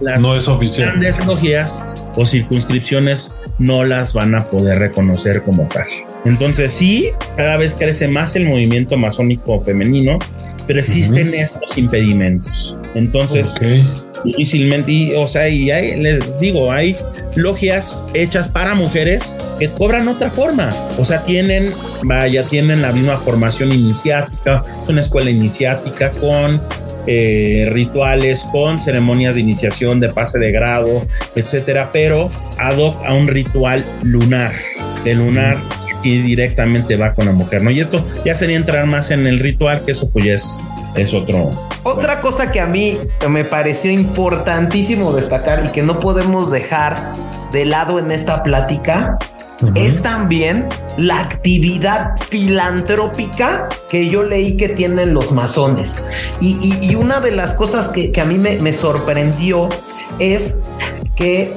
Las 0.00 0.22
no 0.22 0.36
es 0.36 0.46
oficial. 0.48 0.90
grandes 0.90 1.26
logias 1.26 1.82
o 2.14 2.24
circunscripciones 2.24 3.34
no 3.58 3.84
las 3.84 4.12
van 4.12 4.34
a 4.34 4.44
poder 4.44 4.78
reconocer 4.78 5.42
como 5.42 5.68
tal. 5.68 5.86
Entonces, 6.24 6.72
sí, 6.72 7.10
cada 7.36 7.56
vez 7.56 7.74
crece 7.74 8.08
más 8.08 8.36
el 8.36 8.46
movimiento 8.46 8.96
masónico 8.96 9.60
femenino, 9.60 10.18
pero 10.66 10.80
existen 10.80 11.28
uh 11.28 11.32
-huh. 11.32 11.44
estos 11.44 11.78
impedimentos. 11.78 12.76
Entonces, 12.94 13.54
okay. 13.56 13.88
difícilmente, 14.24 14.90
y, 14.90 15.14
o 15.14 15.28
sea, 15.28 15.48
y 15.48 15.70
hay, 15.70 16.00
les 16.00 16.38
digo, 16.40 16.72
hay 16.72 16.96
logias 17.36 18.04
hechas 18.14 18.48
para 18.48 18.74
mujeres 18.74 19.38
que 19.58 19.68
cobran 19.68 20.08
otra 20.08 20.30
forma. 20.30 20.70
O 20.98 21.04
sea, 21.04 21.22
tienen, 21.24 21.72
vaya, 22.02 22.42
tienen 22.44 22.82
la 22.82 22.92
misma 22.92 23.18
formación 23.18 23.72
iniciática, 23.72 24.64
es 24.82 24.88
una 24.88 25.00
escuela 25.00 25.30
iniciática 25.30 26.10
con 26.12 26.60
eh, 27.06 27.68
rituales, 27.70 28.44
con 28.52 28.80
ceremonias 28.80 29.34
de 29.34 29.40
iniciación, 29.40 30.00
de 30.00 30.08
pase 30.08 30.38
de 30.38 30.52
grado, 30.52 31.06
etcétera, 31.34 31.90
pero 31.92 32.30
ad 32.58 32.78
hoc 32.78 33.04
a 33.04 33.14
un 33.14 33.26
ritual 33.26 33.84
lunar. 34.02 34.52
De 35.04 35.14
lunar 35.14 35.58
y 36.02 36.18
directamente 36.18 36.96
va 36.96 37.12
con 37.12 37.26
la 37.26 37.32
mujer, 37.32 37.62
¿no? 37.62 37.70
Y 37.70 37.80
esto 37.80 38.04
ya 38.24 38.34
sería 38.34 38.56
entrar 38.56 38.86
más 38.86 39.10
en 39.10 39.26
el 39.26 39.40
ritual, 39.40 39.82
que 39.82 39.92
eso 39.92 40.10
pues 40.10 40.24
ya 40.24 40.34
es, 40.34 40.58
es 40.96 41.14
otro. 41.14 41.50
Otra 41.82 42.20
cosa 42.20 42.50
que 42.50 42.60
a 42.60 42.66
mí 42.66 42.98
me 43.28 43.44
pareció 43.44 43.90
importantísimo 43.90 45.12
destacar 45.12 45.64
y 45.64 45.68
que 45.68 45.82
no 45.82 46.00
podemos 46.00 46.50
dejar 46.50 47.12
de 47.52 47.64
lado 47.64 47.98
en 47.98 48.10
esta 48.10 48.42
plática 48.42 49.18
Uh 49.62 49.66
-huh. 49.66 49.78
es 49.78 50.02
también 50.02 50.68
la 50.98 51.20
actividad 51.20 52.16
filantrópica 52.28 53.68
que 53.90 54.08
yo 54.08 54.22
leí 54.22 54.56
que 54.56 54.68
tienen 54.68 55.14
los 55.14 55.32
masones. 55.32 56.04
Y, 56.40 56.58
y, 56.60 56.90
y 56.90 56.94
una 56.94 57.20
de 57.20 57.32
las 57.32 57.54
cosas 57.54 57.88
que, 57.88 58.12
que 58.12 58.20
a 58.20 58.24
mí 58.24 58.38
me, 58.38 58.58
me, 58.58 58.72
sorprendió 58.72 59.68
es 60.18 60.62
que 61.14 61.56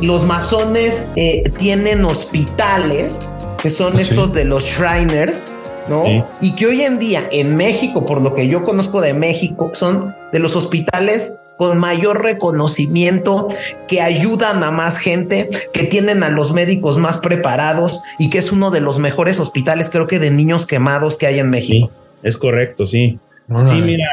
los 0.00 0.24
masones 0.24 1.12
eh, 1.16 1.42
tienen 1.58 2.04
hospitales 2.04 3.22
que 3.60 3.70
son 3.70 3.96
¿Sí? 3.96 4.02
estos 4.02 4.32
de 4.34 4.44
los 4.44 4.64
Shriners, 4.64 5.46
¿no? 5.88 6.04
Sí. 6.04 6.22
Y 6.40 6.52
que 6.52 6.66
hoy 6.66 6.82
en 6.82 6.98
día 6.98 7.28
en 7.30 7.56
México, 7.56 8.04
por 8.04 8.20
lo 8.20 8.34
que 8.34 8.48
yo 8.48 8.64
conozco 8.64 9.00
de 9.00 9.14
México, 9.14 9.70
son 9.74 10.14
de 10.32 10.38
los 10.38 10.56
hospitales 10.56 11.38
con 11.58 11.78
mayor 11.78 12.22
reconocimiento, 12.22 13.48
que 13.88 14.00
ayudan 14.00 14.62
a 14.62 14.70
más 14.70 14.98
gente, 14.98 15.50
que 15.72 15.84
tienen 15.84 16.22
a 16.22 16.30
los 16.30 16.52
médicos 16.52 16.96
más 16.96 17.18
preparados 17.18 18.02
y 18.18 18.30
que 18.30 18.38
es 18.38 18.52
uno 18.52 18.70
de 18.70 18.80
los 18.80 18.98
mejores 18.98 19.40
hospitales, 19.40 19.90
creo 19.90 20.06
que 20.06 20.18
de 20.18 20.30
niños 20.30 20.66
quemados 20.66 21.18
que 21.18 21.26
hay 21.26 21.38
en 21.38 21.50
México. 21.50 21.90
Sí, 21.92 22.28
es 22.28 22.36
correcto, 22.36 22.86
sí. 22.86 23.18
Right. 23.48 23.64
Sí, 23.64 23.72
mira, 23.82 24.08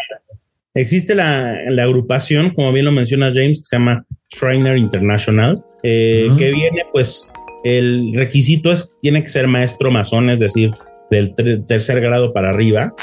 existe 0.74 1.16
la, 1.16 1.58
la, 1.70 1.84
agrupación, 1.84 2.52
como 2.54 2.72
bien 2.74 2.86
lo 2.86 2.92
menciona 2.92 3.32
James, 3.34 3.60
que 3.60 3.66
se 3.66 3.76
llama 3.78 4.06
Shriner 4.30 4.78
International, 4.78 5.64
eh, 5.84 6.28
uh 6.28 6.34
-huh. 6.34 6.38
que 6.38 6.52
viene, 6.52 6.86
pues, 6.92 7.32
el 7.64 8.14
requisito 8.16 8.72
es, 8.72 8.92
tiene 9.02 9.22
que 9.24 9.30
ser 9.30 9.48
maestro 9.48 9.92
masón, 9.92 10.30
es 10.30 10.40
decir, 10.40 10.72
del 11.10 11.36
tercer 11.66 12.02
grado 12.02 12.34
para 12.34 12.50
arriba, 12.50 12.94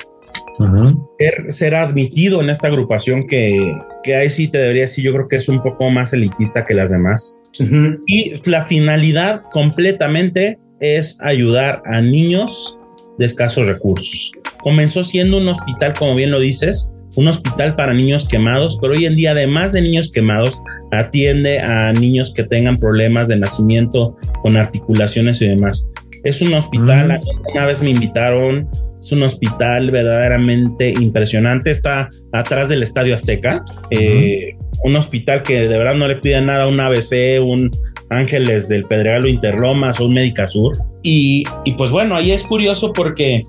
Uh 0.58 0.64
-huh. 0.64 1.08
ser, 1.18 1.52
ser, 1.52 1.74
admitido 1.74 2.40
en 2.42 2.50
esta 2.50 2.66
agrupación 2.66 3.22
que, 3.22 3.76
que 4.02 4.16
ahí 4.16 4.28
sí 4.28 4.48
te 4.48 4.58
debería 4.58 4.82
decir, 4.82 5.04
yo 5.04 5.12
creo 5.12 5.28
que 5.28 5.36
es 5.36 5.48
un 5.48 5.62
poco 5.62 5.88
más 5.90 6.12
elitista 6.12 6.66
que 6.66 6.74
las 6.74 6.90
demás. 6.90 7.38
Uh 7.60 7.64
-huh. 7.64 8.00
Y 8.06 8.34
la 8.50 8.64
finalidad 8.64 9.42
completamente 9.52 10.58
es 10.80 11.16
ayudar 11.20 11.82
a 11.84 12.00
niños 12.00 12.76
de 13.18 13.26
escasos 13.26 13.66
recursos. 13.66 14.32
Comenzó 14.58 15.04
siendo 15.04 15.38
un 15.38 15.48
hospital, 15.48 15.94
como 15.94 16.14
bien 16.14 16.30
lo 16.30 16.40
dices, 16.40 16.90
un 17.16 17.28
hospital 17.28 17.74
para 17.74 17.94
niños 17.94 18.28
quemados, 18.28 18.78
pero 18.80 18.92
hoy 18.92 19.06
en 19.06 19.16
día, 19.16 19.32
además 19.32 19.72
de 19.72 19.82
niños 19.82 20.12
quemados, 20.12 20.60
atiende 20.92 21.58
a 21.58 21.92
niños 21.92 22.32
que 22.34 22.44
tengan 22.44 22.76
problemas 22.76 23.28
de 23.28 23.36
nacimiento 23.36 24.16
con 24.42 24.56
articulaciones 24.56 25.42
y 25.42 25.48
demás. 25.48 25.90
Es 26.24 26.40
un 26.42 26.54
hospital, 26.54 27.20
una 27.54 27.66
vez 27.66 27.82
me 27.82 27.90
invitaron, 27.90 28.68
es 29.00 29.12
un 29.12 29.22
hospital 29.22 29.90
verdaderamente 29.90 30.92
impresionante, 31.00 31.70
está 31.70 32.08
atrás 32.32 32.68
del 32.68 32.82
Estadio 32.82 33.14
Azteca, 33.14 33.64
eh, 33.90 34.56
un 34.84 34.96
hospital 34.96 35.42
que 35.42 35.60
de 35.60 35.68
verdad 35.78 35.94
no 35.94 36.08
le 36.08 36.16
pide 36.16 36.40
nada 36.40 36.64
a 36.64 36.68
un 36.68 36.80
ABC, 36.80 37.40
un 37.42 37.70
Ángeles 38.10 38.68
del 38.68 38.84
Pedregal 38.84 39.24
o 39.24 39.28
Interlomas 39.28 40.00
o 40.00 40.06
un 40.06 40.14
Médica 40.14 40.46
Sur. 40.46 40.76
Y, 41.02 41.44
y 41.64 41.72
pues 41.74 41.90
bueno, 41.90 42.16
ahí 42.16 42.30
es 42.32 42.42
curioso 42.42 42.92
porque 42.92 43.42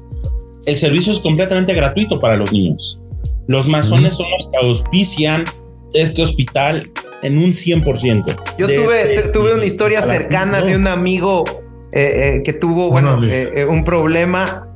el 0.65 0.77
servicio 0.77 1.13
es 1.13 1.19
completamente 1.19 1.73
gratuito 1.73 2.17
para 2.17 2.35
los 2.35 2.51
niños. 2.51 3.01
Los 3.47 3.67
masones 3.67 4.13
son 4.15 4.27
los 4.31 4.49
que 4.49 4.57
auspician 4.65 5.45
este 5.93 6.21
hospital 6.21 6.83
en 7.23 7.37
un 7.37 7.51
100%. 7.53 8.35
Yo 8.57 8.67
tuve, 8.67 9.15
tu- 9.15 9.31
tuve 9.31 9.53
una 9.55 9.65
historia 9.65 10.01
cercana 10.01 10.61
de 10.61 10.75
un 10.75 10.87
amigo 10.87 11.45
eh, 11.91 12.35
eh, 12.37 12.41
que 12.43 12.53
tuvo, 12.53 12.91
bueno, 12.91 13.17
eh, 13.23 13.49
eh, 13.55 13.65
un 13.65 13.83
problema 13.83 14.68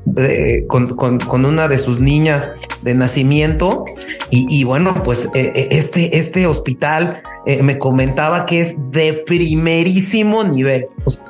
con, 0.68 1.46
una 1.46 1.68
de 1.68 1.78
sus 1.78 2.00
niñas 2.00 2.54
de 2.82 2.94
nacimiento 2.94 3.86
y, 4.30 4.64
bueno, 4.64 4.96
pues 5.04 5.30
eh, 5.36 5.52
eh, 5.56 5.68
este, 5.72 6.18
este 6.18 6.48
hospital 6.48 7.22
eh, 7.46 7.62
me 7.62 7.78
comentaba 7.78 8.46
que 8.46 8.62
es 8.62 8.78
de 8.92 9.14
primerísimo 9.14 10.44
nivel. 10.44 10.88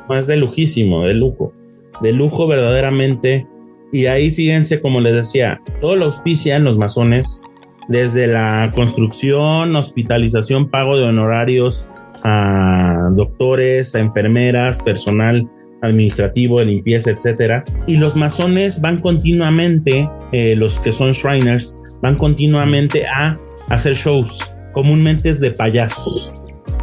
Es 0.09 0.27
de 0.27 0.37
lujísimo, 0.37 1.05
de 1.05 1.13
lujo, 1.13 1.53
de 2.01 2.13
lujo 2.13 2.47
verdaderamente. 2.47 3.47
Y 3.91 4.07
ahí 4.07 4.31
fíjense, 4.31 4.81
como 4.81 5.01
les 5.01 5.13
decía, 5.13 5.61
todo 5.79 5.95
lo 5.95 6.05
auspician 6.05 6.63
los 6.63 6.77
masones, 6.77 7.41
desde 7.89 8.27
la 8.27 8.71
construcción, 8.75 9.75
hospitalización, 9.75 10.69
pago 10.69 10.97
de 10.97 11.03
honorarios 11.03 11.87
a 12.23 13.09
doctores, 13.11 13.93
a 13.95 13.99
enfermeras, 13.99 14.81
personal 14.81 15.49
administrativo, 15.83 16.59
de 16.59 16.65
limpieza, 16.65 17.11
etcétera. 17.11 17.63
Y 17.85 17.97
los 17.97 18.15
masones 18.15 18.81
van 18.81 18.99
continuamente, 19.01 20.09
eh, 20.31 20.55
los 20.55 20.79
que 20.79 20.91
son 20.91 21.11
Shriners, 21.11 21.77
van 22.01 22.15
continuamente 22.15 23.05
a 23.05 23.37
hacer 23.69 23.93
shows. 23.95 24.39
Comúnmente 24.71 25.29
es 25.29 25.39
de 25.39 25.51
payasos. 25.51 26.33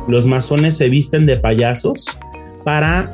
Los 0.06 0.26
masones 0.26 0.76
se 0.76 0.88
visten 0.88 1.26
de 1.26 1.36
payasos 1.36 2.18
para 2.64 3.10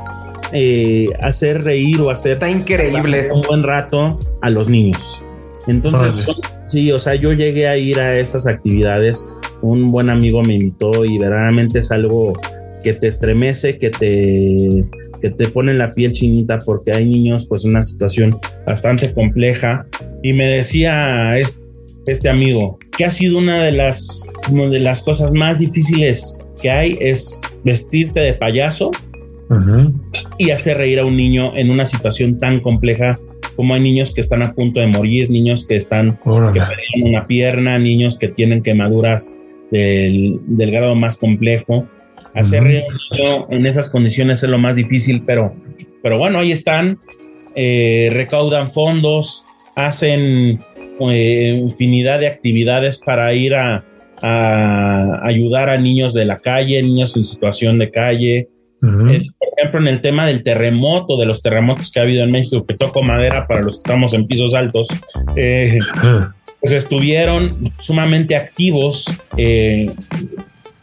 eh, 0.53 1.09
hacer 1.22 1.64
reír 1.64 2.01
o 2.01 2.11
hacer 2.11 2.32
está 2.32 2.49
increíble 2.49 3.22
un 3.32 3.43
buen 3.43 3.62
rato 3.62 4.18
a 4.43 4.51
los 4.51 4.68
niños. 4.68 5.24
Entonces, 5.66 6.14
son- 6.14 6.37
sí, 6.68 6.93
o 6.93 6.99
sea, 6.99 7.14
yo 7.16 7.32
llegué 7.32 7.66
a 7.68 7.76
ir 7.76 7.99
a 7.99 8.18
esas 8.18 8.47
actividades. 8.47 9.26
Un 9.62 9.91
buen 9.91 10.11
amigo 10.11 10.43
me 10.43 10.55
invitó 10.55 11.05
y 11.05 11.18
verdaderamente 11.18 11.80
es 11.80 11.91
algo 11.91 12.39
que 12.84 12.93
te 12.93 13.09
estremece, 13.09 13.76
que 13.78 13.91
te, 13.91 14.84
que 15.31 15.45
te 15.45 15.49
pone 15.49 15.74
la 15.74 15.93
piel 15.93 16.12
chinita 16.12 16.61
porque 16.64 16.93
hay 16.93 17.05
niños 17.05 17.47
pues 17.47 17.64
en 17.64 17.70
una 17.70 17.83
situación 17.83 18.37
bastante 18.66 19.12
compleja. 19.12 19.87
Y 20.22 20.33
me 20.33 20.47
decía 20.47 21.37
es- 21.39 21.62
este 22.07 22.29
amigo 22.29 22.79
que 22.97 23.05
ha 23.05 23.11
sido 23.11 23.37
una 23.39 23.62
de 23.64 23.72
las, 23.72 24.22
una 24.51 24.68
de 24.68 24.79
las 24.79 25.03
cosas 25.03 25.33
más 25.33 25.59
difíciles 25.59 26.45
que 26.62 26.70
hay 26.70 26.97
es 27.01 27.41
vestirte 27.64 28.20
de 28.20 28.33
payaso 28.35 28.91
y 30.39 30.51
hacer 30.51 30.77
reír 30.77 30.99
a 31.01 31.05
un 31.05 31.16
niño 31.16 31.57
en 31.57 31.70
una 31.70 31.85
situación 31.87 32.39
tan 32.39 32.61
compleja 32.61 33.18
como 33.57 33.74
hay 33.74 33.81
niños 33.81 34.12
que 34.14 34.20
están 34.20 34.43
a 34.45 34.53
punto 34.55 34.81
de 34.81 34.87
morir, 34.87 35.31
niños 35.31 35.66
que 35.66 35.77
están 35.77 36.18
que 36.53 36.61
perdieron 36.68 37.11
una 37.14 37.24
pierna, 37.24 37.79
niños 37.79 38.18
que 38.18 38.29
tienen 38.29 38.62
quemaduras 38.62 39.37
del, 39.70 40.39
del 40.47 40.70
grado 40.70 40.95
más 40.95 41.16
complejo. 41.16 41.87
Hacer 42.37 42.62
un 42.62 42.68
niño 42.68 43.47
en 43.51 43.66
esas 43.66 43.89
condiciones 43.89 44.43
es 44.43 44.51
lo 44.51 44.59
más 44.59 44.76
difícil, 44.76 45.22
pero, 45.26 45.55
pero 46.03 46.18
bueno, 46.18 46.39
ahí 46.39 46.53
están, 46.53 46.99
eh, 47.55 48.11
recaudan 48.12 48.72
fondos, 48.72 49.47
hacen 49.74 50.62
eh, 51.11 51.61
infinidad 51.61 52.20
de 52.20 52.28
actividades 52.28 52.99
para 52.99 53.32
ir 53.34 53.55
a, 53.55 53.84
a 54.22 55.26
ayudar 55.26 55.70
a 55.70 55.78
niños 55.78 56.14
de 56.14 56.24
la 56.24 56.39
calle, 56.39 56.82
niños 56.82 57.16
en 57.16 57.24
situación 57.24 57.78
de 57.78 57.91
calle, 57.91 58.49
eh, 58.82 59.30
por 59.39 59.49
ejemplo, 59.57 59.80
en 59.80 59.89
el 59.89 60.01
tema 60.01 60.26
del 60.26 60.43
terremoto, 60.43 61.16
de 61.16 61.26
los 61.26 61.43
terremotos 61.43 61.91
que 61.91 61.99
ha 61.99 62.03
habido 62.03 62.24
en 62.24 62.32
México, 62.32 62.66
que 62.66 62.74
toco 62.74 63.03
madera 63.03 63.47
para 63.47 63.62
los 63.62 63.76
que 63.76 63.89
estamos 63.89 64.12
en 64.12 64.26
pisos 64.26 64.55
altos, 64.55 64.89
eh, 65.34 65.78
pues 66.61 66.72
estuvieron 66.72 67.49
sumamente 67.80 68.37
activos, 68.37 69.07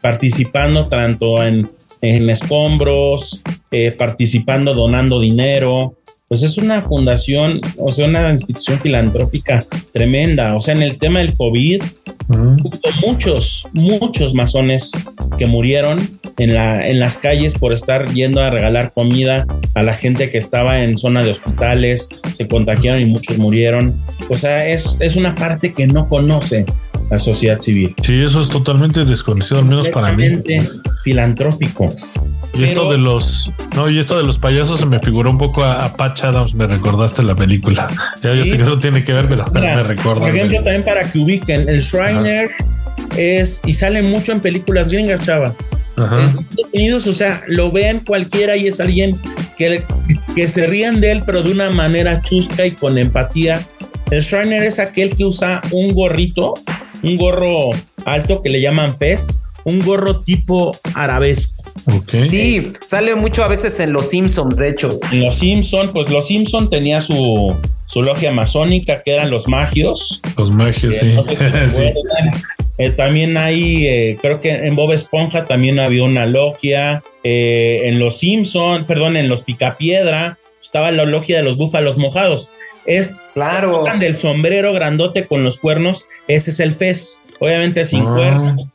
participando 0.03 0.83
tanto 0.83 1.41
en, 1.41 1.71
en 2.01 2.29
escombros, 2.29 3.41
eh, 3.71 3.91
participando, 3.97 4.73
donando 4.73 5.21
dinero. 5.21 5.95
Pues 6.27 6.43
es 6.43 6.57
una 6.57 6.81
fundación, 6.81 7.61
o 7.77 7.91
sea, 7.91 8.07
una 8.07 8.29
institución 8.31 8.79
filantrópica 8.79 9.63
tremenda. 9.93 10.57
O 10.57 10.61
sea, 10.61 10.73
en 10.73 10.81
el 10.81 10.99
tema 10.99 11.19
del 11.19 11.37
COVID, 11.37 11.81
hubo 12.27 13.07
muchos, 13.07 13.65
muchos 13.71 14.33
masones 14.33 14.91
que 15.37 15.45
murieron 15.45 15.99
en, 16.37 16.53
la, 16.53 16.85
en 16.85 16.99
las 16.99 17.15
calles 17.15 17.53
por 17.53 17.71
estar 17.71 18.09
yendo 18.09 18.41
a 18.41 18.49
regalar 18.49 18.91
comida 18.93 19.45
a 19.73 19.83
la 19.83 19.93
gente 19.93 20.29
que 20.29 20.37
estaba 20.37 20.83
en 20.83 20.97
zona 20.97 21.23
de 21.23 21.31
hospitales, 21.31 22.09
se 22.35 22.47
contagiaron 22.47 23.01
y 23.01 23.05
muchos 23.05 23.37
murieron. 23.37 23.97
O 24.29 24.35
sea, 24.35 24.67
es, 24.67 24.97
es 24.99 25.15
una 25.15 25.33
parte 25.33 25.73
que 25.73 25.87
no 25.87 26.09
conoce 26.09 26.65
la 27.09 27.19
sociedad 27.19 27.59
civil. 27.59 27.95
Sí, 28.01 28.21
eso 28.21 28.41
es 28.41 28.49
totalmente 28.49 29.05
desconocido, 29.05 29.59
al 29.59 29.65
menos 29.65 29.89
para 29.89 30.13
mí. 30.13 30.25
Filantrópico. 31.03 31.93
Y 32.55 32.63
esto 32.63 32.91
de 32.91 32.97
los, 32.97 33.51
no, 33.75 33.89
y 33.89 33.99
esto 33.99 34.17
de 34.17 34.23
los 34.23 34.37
payasos 34.37 34.79
se 34.79 34.85
me 34.85 34.99
figuró 34.99 35.31
un 35.31 35.37
poco 35.37 35.63
a, 35.63 35.85
a 35.85 35.97
Patch 35.97 36.23
Adams, 36.23 36.53
me 36.53 36.67
recordaste 36.67 37.23
la 37.23 37.35
película. 37.35 37.87
Ya 38.21 38.33
yo 38.33 38.45
sé 38.45 38.57
que 38.57 38.63
no 38.63 38.77
tiene 38.79 39.03
que 39.03 39.13
ver, 39.13 39.25
pero 39.27 39.45
Mira, 39.53 39.75
me 39.75 39.83
recuerda. 39.83 40.21
Por 40.21 40.35
ejemplo, 40.35 40.57
también 40.57 40.83
para 40.83 41.11
que 41.11 41.19
ubiquen, 41.19 41.67
el 41.67 41.81
Shriner 41.81 42.51
es 43.17 43.61
y 43.65 43.73
sale 43.73 44.03
mucho 44.03 44.31
en 44.31 44.39
películas 44.39 44.89
gringas, 44.89 45.25
chava. 45.25 45.55
Ajá. 45.95 46.19
En 46.19 46.25
Estados 46.25 46.69
Unidos, 46.73 47.07
o 47.07 47.13
sea, 47.13 47.43
lo 47.47 47.71
vean 47.71 47.99
cualquiera 47.99 48.55
y 48.55 48.67
es 48.67 48.79
alguien 48.79 49.17
que, 49.57 49.83
que 50.35 50.47
se 50.47 50.67
rían 50.67 51.01
de 51.01 51.11
él, 51.11 51.23
pero 51.25 51.43
de 51.43 51.51
una 51.51 51.69
manera 51.69 52.21
chusca 52.21 52.65
y 52.65 52.71
con 52.71 52.97
empatía. 52.97 53.61
El 54.11 54.21
Shriner 54.21 54.61
es 54.61 54.79
aquel 54.79 55.15
que 55.15 55.25
usa 55.25 55.61
un 55.71 55.93
gorrito, 55.93 56.53
un 57.03 57.17
gorro 57.17 57.69
alto 58.05 58.41
que 58.41 58.49
le 58.49 58.61
llaman 58.61 58.97
pez, 58.97 59.43
un 59.65 59.79
gorro 59.79 60.21
tipo 60.21 60.71
arabesco. 60.95 61.63
Sí, 62.29 62.71
sale 62.85 63.15
mucho 63.15 63.43
a 63.43 63.47
veces 63.47 63.79
en 63.79 63.93
Los 63.93 64.09
Simpsons, 64.09 64.57
de 64.57 64.69
hecho. 64.69 64.89
En 65.11 65.21
los 65.21 65.35
Simpson, 65.35 65.91
pues 65.93 66.09
los 66.09 66.27
Simpson 66.27 66.69
tenía 66.69 67.01
su, 67.01 67.55
su 67.87 68.01
logia 68.01 68.31
masónica, 68.31 69.03
que 69.03 69.13
eran 69.13 69.29
los 69.29 69.47
magios. 69.47 70.21
Los 70.37 70.51
magios, 70.51 70.95
sí. 70.95 71.13
No 71.13 71.25
sé 71.25 71.31
si 71.31 71.37
te 71.37 71.69
sí. 71.69 71.85
acuerdan. 71.87 72.31
Eh, 72.77 72.89
también 72.89 73.37
hay, 73.37 73.85
eh, 73.85 74.17
creo 74.19 74.39
que 74.41 74.49
en 74.49 74.75
Bob 74.75 74.93
Esponja 74.93 75.45
también 75.45 75.79
había 75.79 76.03
una 76.03 76.25
logia. 76.25 77.03
Eh, 77.23 77.81
en 77.85 77.99
Los 77.99 78.17
Simpson, 78.17 78.85
perdón, 78.85 79.17
en 79.17 79.27
Los 79.27 79.43
Picapiedra 79.43 80.39
estaba 80.61 80.91
la 80.91 81.05
logia 81.05 81.37
de 81.37 81.43
los 81.43 81.57
búfalos 81.57 81.97
mojados. 81.97 82.49
Es 82.85 83.15
Claro. 83.33 83.83
del 83.99 84.15
sombrero 84.17 84.73
grandote 84.73 85.25
con 85.25 85.43
los 85.43 85.57
cuernos. 85.57 86.05
Ese 86.27 86.51
es 86.51 86.59
el 86.59 86.75
Fez. 86.75 87.21
Obviamente 87.39 87.85
sin 87.85 88.01
Ah. 88.05 88.13
cuernos. 88.15 88.65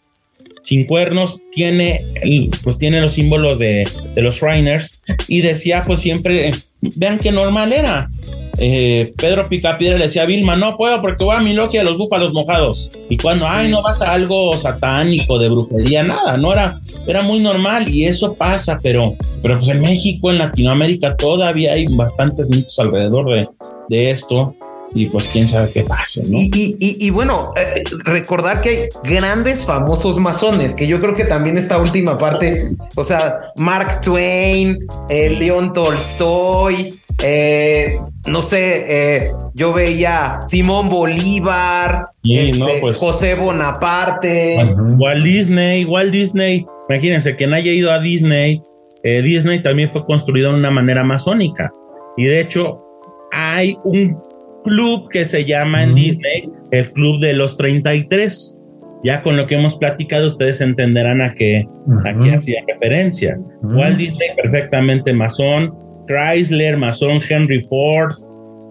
Sin 0.62 0.84
cuernos 0.86 1.40
tiene, 1.52 2.04
el- 2.22 2.50
pues 2.62 2.76
tiene 2.78 3.00
los 3.00 3.14
símbolos 3.14 3.58
de, 3.58 3.88
de 4.14 4.22
los 4.22 4.36
Shriners 4.42 5.02
y 5.26 5.40
decía 5.40 5.84
pues 5.86 6.00
siempre, 6.00 6.50
vean 6.96 7.18
qué 7.18 7.32
normal 7.32 7.72
era. 7.72 8.10
Eh, 8.58 9.12
Pedro 9.16 9.48
Picapiedra 9.48 9.96
le 9.96 10.04
decía 10.06 10.22
a 10.24 10.26
Vilma, 10.26 10.56
no 10.56 10.76
puedo 10.76 11.00
porque 11.00 11.24
voy 11.24 11.36
a 11.36 11.40
mi 11.40 11.54
logia 11.54 11.80
de 11.80 11.86
los 11.86 11.96
búfalos 11.96 12.32
mojados. 12.34 12.90
Y 13.08 13.16
cuando, 13.16 13.46
ay, 13.48 13.70
no 13.70 13.82
vas 13.82 14.02
a 14.02 14.12
algo 14.12 14.52
satánico, 14.54 15.38
de 15.38 15.48
brujería, 15.48 16.02
nada, 16.02 16.36
no 16.36 16.52
era, 16.52 16.80
era 17.06 17.22
muy 17.22 17.38
normal 17.38 17.88
y 17.88 18.04
eso 18.04 18.34
pasa, 18.34 18.80
pero, 18.82 19.14
pero 19.40 19.56
pues 19.58 19.68
en 19.68 19.80
México, 19.80 20.30
en 20.32 20.38
Latinoamérica, 20.38 21.16
todavía 21.16 21.74
hay 21.74 21.86
bastantes 21.86 22.50
mitos 22.50 22.76
alrededor 22.80 23.30
de, 23.30 23.48
de 23.88 24.10
esto 24.10 24.54
y 24.94 25.06
pues 25.06 25.28
quién 25.28 25.46
sabe 25.46 25.70
qué 25.72 25.82
pase, 25.84 26.22
¿no? 26.22 26.30
Y, 26.38 26.50
y- 26.54 26.76
y- 26.80 27.06
y 27.06 27.10
bueno, 27.10 27.50
eh, 27.56 27.82
recordar 28.04 28.62
que 28.62 28.68
hay 28.70 28.88
grandes 29.04 29.64
famosos 29.66 30.16
masones, 30.18 30.74
que 30.74 30.86
yo 30.86 30.98
creo 31.00 31.14
que 31.14 31.24
también 31.24 31.58
esta 31.58 31.76
última 31.78 32.16
parte, 32.16 32.70
o 32.96 33.04
sea, 33.04 33.38
Mark 33.56 34.00
Twain, 34.00 34.78
eh, 35.10 35.28
León 35.30 35.74
Tolstoy, 35.74 36.98
eh, 37.22 37.98
no 38.26 38.40
sé, 38.42 38.84
eh, 38.88 39.30
yo 39.52 39.74
veía 39.74 40.40
Simón 40.46 40.88
Bolívar, 40.88 42.06
Sí, 42.22 42.34
este, 42.38 42.58
no, 42.58 42.66
pues. 42.80 42.96
José 42.96 43.34
Bonaparte. 43.34 44.56
Walt 44.96 45.24
Disney, 45.24 45.84
Walt 45.84 46.12
Disney, 46.12 46.64
imagínense 46.88 47.36
quien 47.36 47.52
haya 47.52 47.72
ido 47.72 47.90
a 47.90 47.98
Disney, 47.98 48.62
eh, 49.02 49.20
Disney 49.22 49.62
también 49.62 49.90
fue 49.90 50.04
construido 50.06 50.50
de 50.52 50.58
una 50.58 50.70
manera 50.70 51.04
masónica. 51.04 51.70
Y 52.16 52.24
de 52.24 52.40
hecho, 52.40 52.84
hay 53.32 53.76
un 53.84 54.16
club 54.64 55.08
que 55.10 55.24
se 55.24 55.44
llama 55.44 55.82
en 55.82 55.92
Mm. 55.92 55.94
Disney 55.94 56.48
el 56.70 56.92
Club 56.92 57.20
de 57.20 57.32
los 57.32 57.56
33. 57.56 58.56
Ya 59.04 59.22
con 59.22 59.36
lo 59.36 59.46
que 59.46 59.54
hemos 59.54 59.76
platicado, 59.76 60.26
ustedes 60.28 60.60
entenderán 60.60 61.22
a 61.22 61.32
qué, 61.34 61.64
a 62.04 62.14
qué 62.20 62.32
hacía 62.34 62.62
referencia. 62.66 63.38
Walt 63.62 63.96
Disney, 63.96 64.28
perfectamente 64.36 65.12
masón. 65.12 65.72
Chrysler, 66.08 66.76
masón. 66.76 67.20
Henry 67.28 67.62
Ford. 67.68 68.12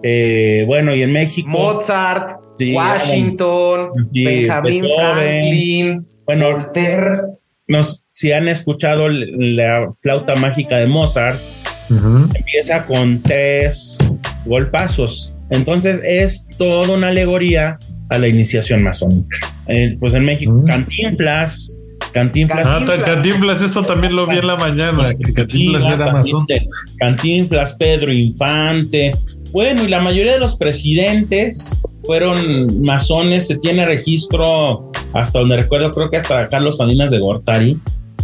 eh, 0.03 0.63
bueno, 0.67 0.93
y 0.93 1.01
en 1.01 1.11
México. 1.11 1.47
Mozart, 1.49 2.39
Sí, 2.57 2.73
Washington, 2.73 4.09
sí, 4.13 4.25
Benjamin 4.25 4.81
Beethoven. 4.81 5.15
Franklin, 5.15 6.07
Bueno, 6.25 6.51
Voltaire. 6.51 7.11
nos, 7.67 8.05
si 8.09 8.31
han 8.31 8.47
escuchado 8.47 9.09
la 9.09 9.91
flauta 10.01 10.35
mágica 10.35 10.77
de 10.77 10.87
Mozart, 10.87 11.39
Empieza 11.89 12.85
con 12.85 13.21
tres 13.21 13.97
golpazos. 14.45 15.33
Entonces 15.49 16.01
es 16.03 16.47
toda 16.57 16.93
una 16.93 17.09
alegoría 17.09 17.77
a 18.09 18.17
la 18.17 18.27
iniciación 18.27 18.83
masónica. 18.83 19.37
Eh, 19.67 19.97
pues 19.99 20.13
en 20.13 20.25
México, 20.25 20.51
Mm. 20.53 20.65
Cantinflas, 20.65 21.77
Cantinflas. 22.13 22.65
Ah, 22.65 22.83
Cantinflas, 23.05 23.61
eso 23.61 23.83
también 23.83 24.15
lo 24.15 24.25
vi 24.27 24.37
en 24.37 24.47
la 24.47 24.55
mañana. 24.55 25.13
Que 25.15 25.33
Cantinflas 25.33 25.85
era 25.93 26.11
masón. 26.11 26.45
Cantinflas, 26.47 26.97
Cantinflas, 26.99 27.73
Pedro 27.73 28.13
Infante. 28.13 29.11
Bueno, 29.51 29.83
y 29.83 29.87
la 29.87 30.01
mayoría 30.01 30.33
de 30.33 30.39
los 30.39 30.57
presidentes 30.57 31.81
fueron 32.03 32.81
masones. 32.81 33.47
Se 33.47 33.57
tiene 33.57 33.85
registro, 33.85 34.85
hasta 35.13 35.39
donde 35.39 35.57
recuerdo, 35.57 35.91
creo 35.91 36.09
que 36.09 36.17
hasta 36.17 36.49
Carlos 36.49 36.77
Salinas 36.77 37.11
de 37.11 37.19
Gortari, 37.19 37.77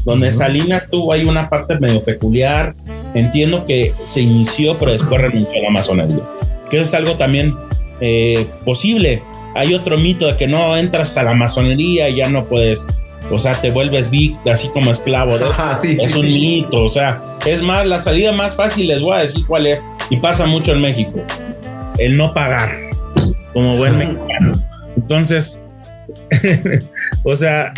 donde. 0.06 0.32
Salinas 0.32 0.90
tuvo 0.90 1.14
ahí 1.14 1.26
una 1.26 1.50
parte 1.50 1.80
medio 1.80 2.04
peculiar. 2.04 2.76
Entiendo 3.14 3.66
que 3.66 3.94
se 4.04 4.22
inició, 4.22 4.78
pero 4.78 4.92
después 4.92 5.22
renunció 5.22 5.60
a 5.60 5.64
la 5.64 5.70
masonería. 5.70 6.24
Que 6.70 6.82
es 6.82 6.94
algo 6.94 7.16
también 7.16 7.56
eh, 8.02 8.48
posible. 8.66 9.22
Hay 9.56 9.74
otro 9.74 9.98
mito 9.98 10.28
de 10.28 10.36
que 10.36 10.48
no 10.48 10.76
entras 10.76 11.16
a 11.18 11.24
la 11.24 11.34
masonería 11.34 12.10
y 12.10 12.18
ya 12.18 12.30
no 12.30 12.46
puedes, 12.46 12.86
o 13.32 13.38
sea, 13.38 13.54
te 13.54 13.72
vuelves 13.72 14.10
vic, 14.10 14.36
así 14.48 14.68
como 14.70 14.92
esclavo 14.92 15.38
de 15.38 15.46
Ajá, 15.46 15.78
sí, 15.78 15.96
sí, 15.96 16.04
es 16.04 16.16
un 16.16 16.24
sí. 16.24 16.34
mito, 16.34 16.84
o 16.84 16.90
sea, 16.90 17.22
es 17.46 17.62
más, 17.62 17.86
la 17.86 18.00
salida 18.00 18.32
más 18.32 18.56
fácil 18.56 18.88
les 18.88 19.02
voy 19.02 19.16
a 19.16 19.22
decir 19.22 19.46
cuál 19.46 19.68
es, 19.68 19.82
y 20.10 20.18
pasa 20.18 20.48
mucho 20.48 20.72
en 20.72 20.82
México, 20.82 21.24
el 22.00 22.18
no 22.18 22.34
pagar, 22.34 22.70
como 23.54 23.78
buen 23.78 23.98
mexicano. 23.98 24.54
Entonces, 24.98 25.64
o 27.24 27.36
sea, 27.36 27.74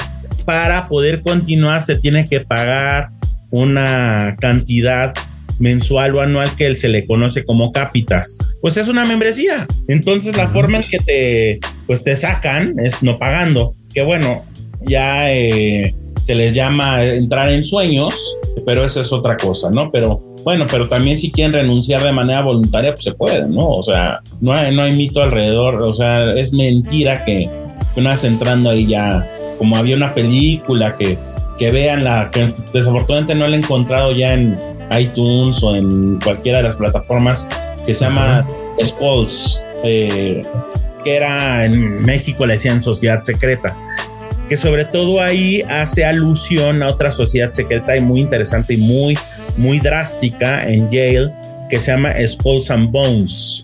para 0.46 0.88
poder 0.88 1.22
continuar 1.22 1.82
se 1.82 2.00
tiene 2.00 2.26
que 2.26 2.42
pagar 2.42 3.10
una 3.52 4.36
cantidad 4.40 5.14
mensual 5.60 6.16
o 6.16 6.22
anual 6.22 6.50
que 6.56 6.76
se 6.76 6.90
le 6.90 7.06
conoce 7.06 7.46
como 7.46 7.72
cápitas. 7.72 8.38
Pues 8.62 8.78
es 8.78 8.88
una 8.88 9.06
membresía. 9.06 9.66
Entonces 9.88 10.36
la 10.38 10.50
forma 10.50 10.78
en 10.78 10.84
que 10.84 11.00
te, 11.00 11.60
pues 11.88 12.04
te 12.04 12.16
sacan 12.16 12.80
es 12.80 13.04
no 13.04 13.18
pagando. 13.18 13.74
Que 13.94 14.04
bueno, 14.04 14.44
ya 14.82 15.34
eh, 15.34 15.94
se 16.22 16.36
les 16.36 16.54
llama 16.54 17.04
entrar 17.04 17.50
en 17.50 17.64
sueños, 17.64 18.38
pero 18.66 18.84
eso 18.84 19.00
es 19.00 19.14
otra 19.14 19.38
cosa, 19.38 19.70
¿no? 19.72 19.92
Pero 19.92 20.22
bueno, 20.44 20.66
pero 20.70 20.88
también 20.90 21.18
si 21.18 21.32
quieren 21.32 21.54
renunciar 21.54 22.02
de 22.02 22.12
manera 22.12 22.42
voluntaria, 22.42 22.94
pues 22.94 23.04
se 23.04 23.14
puede, 23.14 23.48
¿no? 23.48 23.68
O 23.70 23.84
sea, 23.84 24.20
no 24.42 24.54
hay, 24.54 24.76
no 24.76 24.84
hay 24.84 24.96
mito 24.96 25.22
alrededor, 25.22 25.82
o 25.82 25.94
sea, 25.94 26.34
es 26.34 26.54
mentira 26.54 27.24
que 27.24 27.50
una 27.96 28.12
vez 28.12 28.24
entrando 28.24 28.70
ahí 28.70 28.88
ya, 28.88 29.26
como 29.58 29.78
había 29.78 29.96
una 29.96 30.14
película 30.14 30.96
que, 30.98 31.18
que 31.58 31.72
vean 31.72 32.04
la, 32.04 32.30
que 32.32 32.54
desafortunadamente 32.74 33.36
no 33.36 33.48
la 33.48 33.56
he 33.56 33.60
encontrado 33.60 34.12
ya 34.12 34.34
en 34.34 34.58
iTunes 34.98 35.62
o 35.64 35.76
en 35.76 36.20
cualquiera 36.20 36.60
de 36.60 36.66
las 36.66 36.76
plataformas, 36.76 37.48
que 37.86 37.94
se 37.94 38.06
llama 38.06 38.46
eh, 39.84 40.42
que 41.04 41.16
era 41.16 41.66
en 41.66 42.04
México 42.04 42.46
le 42.46 42.54
decían 42.54 42.82
Sociedad 42.82 43.22
Secreta 43.24 43.76
que 44.48 44.58
sobre 44.58 44.86
todo 44.86 45.22
ahí 45.22 45.62
hace 45.70 46.06
alusión 46.06 46.84
a 46.84 46.90
otra 46.90 47.12
sociedad 47.12 47.52
secreta 47.52 47.96
y 47.98 48.02
muy 48.02 48.22
interesante 48.22 48.76
y 48.76 48.78
muy, 48.78 49.18
muy 49.58 49.80
drástica 49.80 50.68
en 50.68 50.90
Yale, 50.92 51.32
que 51.70 51.78
se 51.78 51.92
llama 51.92 52.14
Skulls 52.26 52.70
and 52.70 52.92
Bones. 52.92 53.64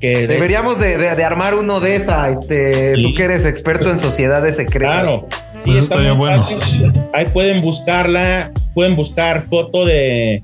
Que 0.00 0.18
de- 0.18 0.26
Deberíamos 0.26 0.78
de, 0.78 0.98
de- 0.98 1.16
de 1.16 1.24
armar 1.24 1.54
uno 1.54 1.80
de 1.80 1.96
esa, 1.96 2.28
este, 2.30 2.96
Sí. 2.96 3.02
tú 3.02 3.14
que 3.14 3.22
eres 3.24 3.44
experto 3.46 3.90
en 3.90 3.98
sociedades 3.98 4.56
secretas. 4.56 5.02
Claro. 5.02 5.28
Sí, 5.64 5.70
está 5.70 5.82
estaría 5.94 6.12
bueno. 6.12 6.42
fácil. 6.42 6.92
Ahí 7.14 7.26
pueden 7.32 7.62
buscarla, 7.62 8.52
pueden 8.74 8.94
buscar 8.94 9.46
foto 9.46 9.84
de, 9.84 10.42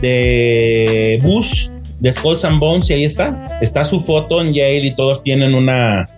de 0.00 1.18
Bush, 1.22 1.68
de 2.00 2.12
Skulls 2.12 2.44
and 2.44 2.58
Bones, 2.58 2.90
y 2.90 2.94
ahí 2.94 3.04
está. 3.04 3.58
Está 3.60 3.84
su 3.84 4.00
foto 4.00 4.40
en 4.40 4.52
Yale 4.52 4.86
y 4.86 4.94
todos 4.96 5.22
tienen 5.22 5.54
una, 5.54 6.08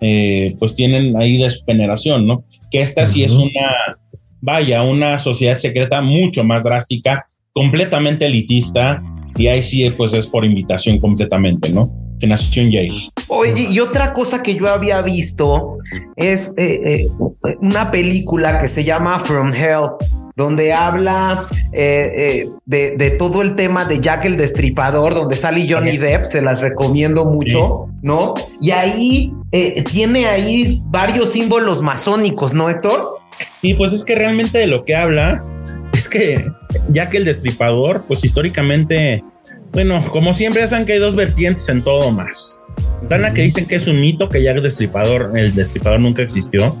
eh, 0.00 0.54
pues 0.58 0.74
tienen 0.76 1.16
ahí 1.16 1.38
de 1.38 1.50
su 1.50 1.64
generación, 1.64 2.26
¿no? 2.26 2.44
Que 2.70 2.80
esta 2.82 3.06
sí 3.06 3.24
es 3.24 3.32
una, 3.32 3.96
vaya, 4.40 4.82
una 4.82 5.18
sociedad 5.18 5.56
secreta 5.58 6.00
mucho 6.02 6.44
más 6.44 6.64
drástica, 6.64 7.28
completamente 7.52 8.26
elitista, 8.26 9.02
y 9.36 9.48
ahí 9.48 9.62
sí, 9.62 9.88
pues 9.90 10.12
es 10.12 10.26
por 10.26 10.44
invitación 10.44 10.98
completamente, 11.00 11.70
¿no? 11.70 11.90
Que 12.20 12.26
nació 12.26 12.62
en 12.62 12.70
Yale. 12.70 13.10
Oye, 13.28 13.68
y 13.70 13.80
otra 13.80 14.14
cosa 14.14 14.42
que 14.42 14.54
yo 14.54 14.68
había 14.68 15.02
visto 15.02 15.76
es 16.16 16.54
eh, 16.56 16.80
eh, 16.84 17.08
una 17.60 17.90
película 17.90 18.60
que 18.60 18.68
se 18.68 18.84
llama 18.84 19.18
From 19.18 19.52
Hell, 19.52 19.90
donde 20.36 20.72
habla 20.72 21.48
eh, 21.72 22.48
de, 22.64 22.96
de 22.96 23.10
todo 23.10 23.42
el 23.42 23.54
tema 23.54 23.84
de 23.84 24.00
Jack 24.00 24.24
el 24.24 24.36
Destripador, 24.36 25.14
donde 25.14 25.36
sale 25.36 25.66
Johnny. 25.68 25.96
Depp, 25.96 26.24
se 26.24 26.40
las 26.40 26.60
recomiendo 26.60 27.24
mucho, 27.24 27.88
¿no? 28.02 28.34
Y 28.60 28.70
ahí 28.70 29.32
tiene 29.90 30.26
ahí 30.26 30.66
varios 30.86 31.30
símbolos 31.30 31.82
masónicos, 31.82 32.54
¿no, 32.54 32.70
Héctor? 32.70 33.18
Sí, 33.60 33.74
pues 33.74 33.92
es 33.92 34.04
que 34.04 34.14
realmente 34.14 34.58
de 34.58 34.66
lo 34.66 34.84
que 34.84 34.94
habla 34.94 35.44
es 35.92 36.08
que 36.08 36.46
ya 36.90 37.08
que 37.08 37.16
el 37.16 37.24
destripador, 37.24 38.04
pues 38.06 38.24
históricamente, 38.24 39.24
bueno, 39.76 40.02
como 40.10 40.32
siempre 40.32 40.62
ya 40.62 40.68
saben 40.68 40.86
que 40.86 40.94
hay 40.94 40.98
dos 40.98 41.14
vertientes 41.14 41.68
en 41.68 41.82
todo 41.82 42.10
más. 42.10 42.58
Están 43.02 43.20
la 43.20 43.34
que 43.34 43.42
dicen 43.42 43.68
que 43.68 43.74
es 43.74 43.86
un 43.86 44.00
mito, 44.00 44.30
que 44.30 44.42
ya 44.42 44.52
el 44.52 44.62
destripador, 44.62 45.38
el 45.38 45.54
destripador 45.54 46.00
nunca 46.00 46.22
existió, 46.22 46.74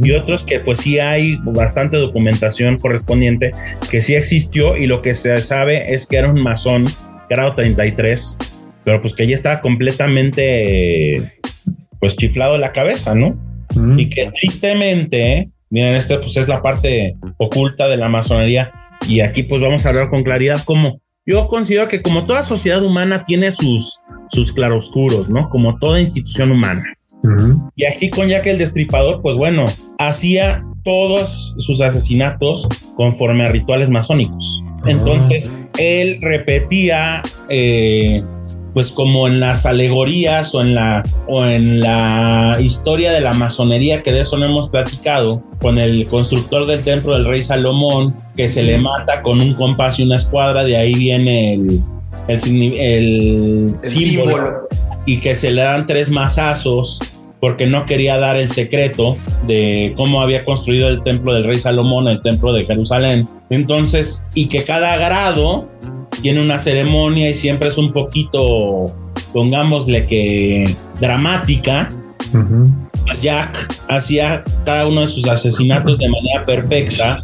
y 0.00 0.12
otros 0.12 0.44
que 0.44 0.60
pues 0.60 0.78
sí 0.78 1.00
hay 1.00 1.38
bastante 1.42 1.96
documentación 1.96 2.78
correspondiente 2.78 3.50
que 3.90 4.00
sí 4.00 4.14
existió 4.14 4.76
y 4.76 4.86
lo 4.86 5.02
que 5.02 5.16
se 5.16 5.36
sabe 5.38 5.92
es 5.92 6.06
que 6.06 6.18
era 6.18 6.30
un 6.30 6.40
masón 6.40 6.86
grado 7.28 7.56
33, 7.56 8.38
pero 8.84 9.00
pues 9.00 9.14
que 9.14 9.26
ya 9.26 9.34
estaba 9.34 9.60
completamente 9.60 11.32
pues 11.98 12.16
chiflado 12.16 12.52
de 12.52 12.60
la 12.60 12.72
cabeza, 12.72 13.16
¿no? 13.16 13.36
Y 13.96 14.08
que 14.08 14.30
tristemente, 14.40 15.50
miren, 15.68 15.96
esta 15.96 16.20
pues 16.20 16.36
es 16.36 16.46
la 16.46 16.62
parte 16.62 17.16
oculta 17.38 17.88
de 17.88 17.96
la 17.96 18.08
masonería 18.08 18.72
y 19.08 19.18
aquí 19.18 19.42
pues 19.42 19.60
vamos 19.60 19.84
a 19.84 19.88
hablar 19.88 20.10
con 20.10 20.22
claridad 20.22 20.60
como 20.64 21.00
yo 21.26 21.48
considero 21.48 21.88
que 21.88 22.02
como 22.02 22.24
toda 22.24 22.42
sociedad 22.42 22.82
humana 22.82 23.24
tiene 23.24 23.50
sus, 23.50 24.00
sus 24.28 24.52
claroscuros, 24.52 25.28
¿no? 25.28 25.48
Como 25.50 25.78
toda 25.78 26.00
institución 26.00 26.52
humana. 26.52 26.84
Y 27.74 27.84
aquí 27.84 28.08
con 28.08 28.28
Jack 28.28 28.46
el 28.46 28.58
Destripador, 28.58 29.20
pues 29.20 29.36
bueno, 29.36 29.64
hacía 29.98 30.64
todos 30.84 31.54
sus 31.58 31.80
asesinatos 31.80 32.68
conforme 32.94 33.44
a 33.44 33.48
rituales 33.48 33.90
masónicos. 33.90 34.62
Entonces, 34.86 35.50
él 35.78 36.18
repetía, 36.20 37.22
eh, 37.48 38.22
pues 38.76 38.90
como 38.92 39.26
en 39.26 39.40
las 39.40 39.64
alegorías 39.64 40.54
o 40.54 40.60
en 40.60 40.74
la, 40.74 41.02
o 41.26 41.46
en 41.46 41.80
la 41.80 42.58
historia 42.60 43.10
de 43.10 43.22
la 43.22 43.32
masonería, 43.32 44.02
que 44.02 44.12
de 44.12 44.20
eso 44.20 44.36
no 44.36 44.44
hemos 44.44 44.68
platicado, 44.68 45.42
con 45.62 45.78
el 45.78 46.04
constructor 46.08 46.66
del 46.66 46.82
templo 46.82 47.14
del 47.14 47.24
rey 47.24 47.42
Salomón, 47.42 48.14
que 48.36 48.50
se 48.50 48.62
le 48.62 48.76
mata 48.76 49.22
con 49.22 49.40
un 49.40 49.54
compás 49.54 49.98
y 49.98 50.02
una 50.02 50.16
escuadra, 50.16 50.62
de 50.62 50.76
ahí 50.76 50.92
viene 50.92 51.54
el, 51.54 51.80
el, 52.28 52.38
signi- 52.42 52.76
el 52.78 53.74
El 53.82 53.88
símbolo 53.90 54.30
símbolo. 54.34 54.68
y 55.06 55.20
que 55.20 55.34
se 55.36 55.52
le 55.52 55.62
dan 55.62 55.86
tres 55.86 56.10
mazazos 56.10 56.98
porque 57.40 57.66
no 57.66 57.86
quería 57.86 58.18
dar 58.18 58.36
el 58.36 58.50
secreto 58.50 59.16
de 59.46 59.92
cómo 59.96 60.20
había 60.20 60.44
construido 60.44 60.88
el 60.88 61.02
templo 61.02 61.34
del 61.34 61.44
rey 61.44 61.56
Salomón, 61.56 62.08
el 62.08 62.22
templo 62.22 62.52
de 62.52 62.64
Jerusalén. 62.64 63.28
Entonces, 63.50 64.24
y 64.34 64.46
que 64.46 64.62
cada 64.62 64.96
grado 64.96 65.68
tiene 66.22 66.40
una 66.40 66.58
ceremonia 66.58 67.30
y 67.30 67.34
siempre 67.34 67.68
es 67.68 67.78
un 67.78 67.92
poquito, 67.92 68.94
pongámosle 69.32 70.06
que 70.06 70.64
dramática. 71.00 71.90
Ujú. 72.32 72.66
Jack 73.22 73.68
hacía 73.88 74.42
cada 74.64 74.88
uno 74.88 75.02
de 75.02 75.08
sus 75.08 75.28
asesinatos 75.28 75.98
de 75.98 76.08
manera 76.08 76.44
perfecta 76.44 77.20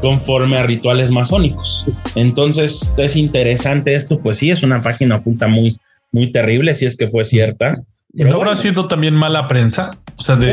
conforme 0.00 0.58
a 0.58 0.62
rituales 0.62 1.10
masónicos. 1.10 1.86
Entonces 2.14 2.94
es 2.96 3.16
interesante 3.16 3.94
esto, 3.94 4.20
pues 4.20 4.36
sí, 4.36 4.50
es 4.50 4.62
una 4.62 4.82
página 4.82 5.16
oculta 5.16 5.48
muy, 5.48 5.76
muy 6.12 6.30
terrible, 6.30 6.74
si 6.74 6.84
es 6.86 6.96
que 6.96 7.08
fue 7.08 7.24
cierta. 7.24 7.82
¿Y 8.14 8.18
Pero 8.18 8.30
no 8.30 8.36
habrá 8.36 8.50
bueno, 8.50 8.62
sido 8.62 8.86
también 8.86 9.14
mala 9.14 9.48
prensa? 9.48 9.98
O 10.16 10.22
sea, 10.22 10.36
de, 10.36 10.52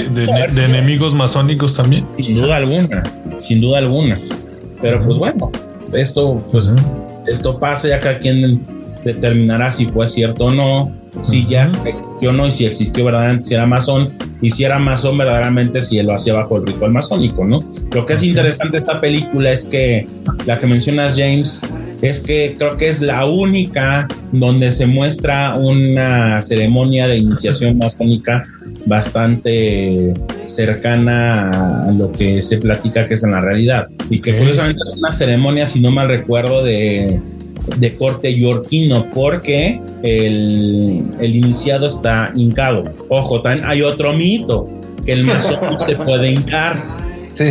enemigos 0.58 1.14
masónicos 1.14 1.76
también. 1.76 2.08
sin 2.18 2.36
duda 2.36 2.56
alguna, 2.56 3.04
sin 3.38 3.62
duda 3.62 3.78
alguna. 3.78 4.20
Pero 4.82 5.06
pues 5.06 5.20
bueno, 5.20 5.52
esto, 5.94 6.44
pues 6.52 6.74
esto 7.28 7.60
pasa, 7.60 7.88
ya 7.88 8.00
cada 8.00 8.18
quien 8.18 8.64
determinará 9.06 9.70
si 9.70 9.86
fue 9.86 10.08
cierto 10.08 10.46
o 10.46 10.50
no, 10.50 10.92
si 11.22 11.46
ya 11.46 11.70
existió 11.86 12.32
o 12.32 12.34
no, 12.34 12.48
y 12.48 12.52
si 12.52 12.66
existió 12.66 13.06
verdaderamente, 13.06 13.50
si 13.50 13.54
era 13.54 13.68
masón. 13.68 14.10
y 14.42 14.50
si 14.50 14.64
era 14.64 14.80
masón 14.80 15.20
verdaderamente 15.20 15.84
si 15.84 16.00
él 16.00 16.08
lo 16.08 16.16
hacía 16.16 16.34
bajo 16.34 16.58
el 16.58 16.66
ritual 16.66 16.92
masónico, 16.92 17.46
¿no? 17.46 17.60
Lo 17.94 18.08
que 18.08 18.14
es 18.14 18.24
interesante 18.24 18.72
de 18.72 18.78
esta 18.80 19.00
película 19.00 19.52
es 19.52 19.66
que 19.66 20.08
la 20.48 20.60
que 20.60 20.66
mencionas 20.66 21.14
James 21.16 21.62
es 22.02 22.19
que 22.19 22.56
creo 22.57 22.78
que 22.78 22.90
es 22.90 23.02
la 23.02 23.26
única 23.26 24.07
donde 24.32 24.72
se 24.72 24.86
muestra 24.88 25.56
una 25.56 26.41
ceremonia 26.41 27.07
de 27.07 27.18
iniciación 27.18 27.78
masónica 27.78 28.44
bastante 28.86 30.14
cercana 30.48 31.49
a 31.88 31.91
lo 31.91 32.11
que 32.11 32.41
se 32.44 32.57
platica 32.57 33.06
que 33.07 33.15
es 33.15 33.23
en 33.23 33.32
la 33.32 33.40
realidad. 33.40 33.88
Y 34.10 34.19
que 34.22 34.38
curiosamente 34.38 34.82
es 34.90 34.98
una 34.98 35.11
ceremonia, 35.11 35.68
si 35.68 35.80
no 35.80 35.91
mal 35.91 36.07
recuerdo, 36.07 36.64
de, 36.64 37.19
de 37.78 37.95
corte 37.95 38.34
yorquino, 38.38 39.06
porque 39.14 39.80
el, 40.03 41.03
el 41.19 41.36
iniciado 41.36 41.88
está 41.88 42.32
hincado. 42.36 42.91
Ojo, 43.10 43.41
también 43.41 43.68
hay 43.69 43.82
otro 43.82 44.14
mito, 44.14 44.68
que 45.06 45.14
el 45.14 45.23
masón 45.26 45.78
se 45.86 45.95
puede 45.95 46.32
hincar. 46.32 46.82
Sí. 47.34 47.45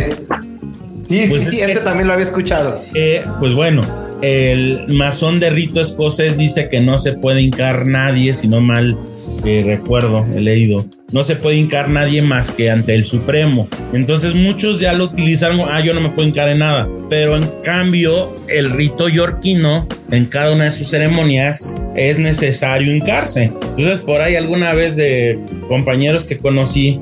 Sí, 1.07 1.25
Pues 1.29 1.41
sí, 1.43 1.47
es 1.47 1.49
sí, 1.49 1.57
que- 1.57 1.63
este 1.65 1.79
también 1.83 2.07
lo 2.07 2.13
había 2.13 2.25
escuchado. 2.25 2.79
Eh, 2.93 3.23
pues 3.39 3.53
bueno, 3.53 3.81
el 4.21 4.87
masón 4.87 5.39
de 5.39 5.49
rito 5.49 5.81
escocés 5.81 6.37
dice 6.37 6.69
que 6.69 6.79
no 6.79 6.97
se 6.97 7.13
puede 7.13 7.41
hincar 7.41 7.87
nadie, 7.87 8.33
si 8.33 8.47
no 8.47 8.61
mal 8.61 8.97
eh, 9.45 9.63
recuerdo, 9.65 10.25
he 10.35 10.39
leído, 10.39 10.85
no 11.11 11.23
se 11.23 11.35
puede 11.35 11.57
hincar 11.57 11.89
nadie 11.89 12.21
más 12.21 12.51
que 12.51 12.69
ante 12.69 12.93
el 12.95 13.05
Supremo. 13.05 13.67
Entonces 13.93 14.33
muchos 14.35 14.79
ya 14.79 14.93
lo 14.93 15.05
utilizaron, 15.05 15.61
ah, 15.69 15.83
yo 15.83 15.93
no 15.93 16.01
me 16.01 16.09
puedo 16.09 16.27
hincar 16.27 16.47
en 16.49 16.59
nada. 16.59 16.87
Pero 17.09 17.35
en 17.35 17.43
cambio, 17.63 18.33
el 18.47 18.69
rito 18.69 19.09
yorquino, 19.09 19.87
en 20.11 20.25
cada 20.27 20.53
una 20.53 20.65
de 20.65 20.71
sus 20.71 20.89
ceremonias, 20.89 21.73
es 21.95 22.19
necesario 22.19 22.93
hincarse. 22.95 23.51
Entonces 23.77 23.99
por 23.99 24.21
ahí 24.21 24.35
alguna 24.35 24.73
vez 24.73 24.95
de 24.95 25.37
compañeros 25.67 26.23
que 26.23 26.37
conocí, 26.37 26.99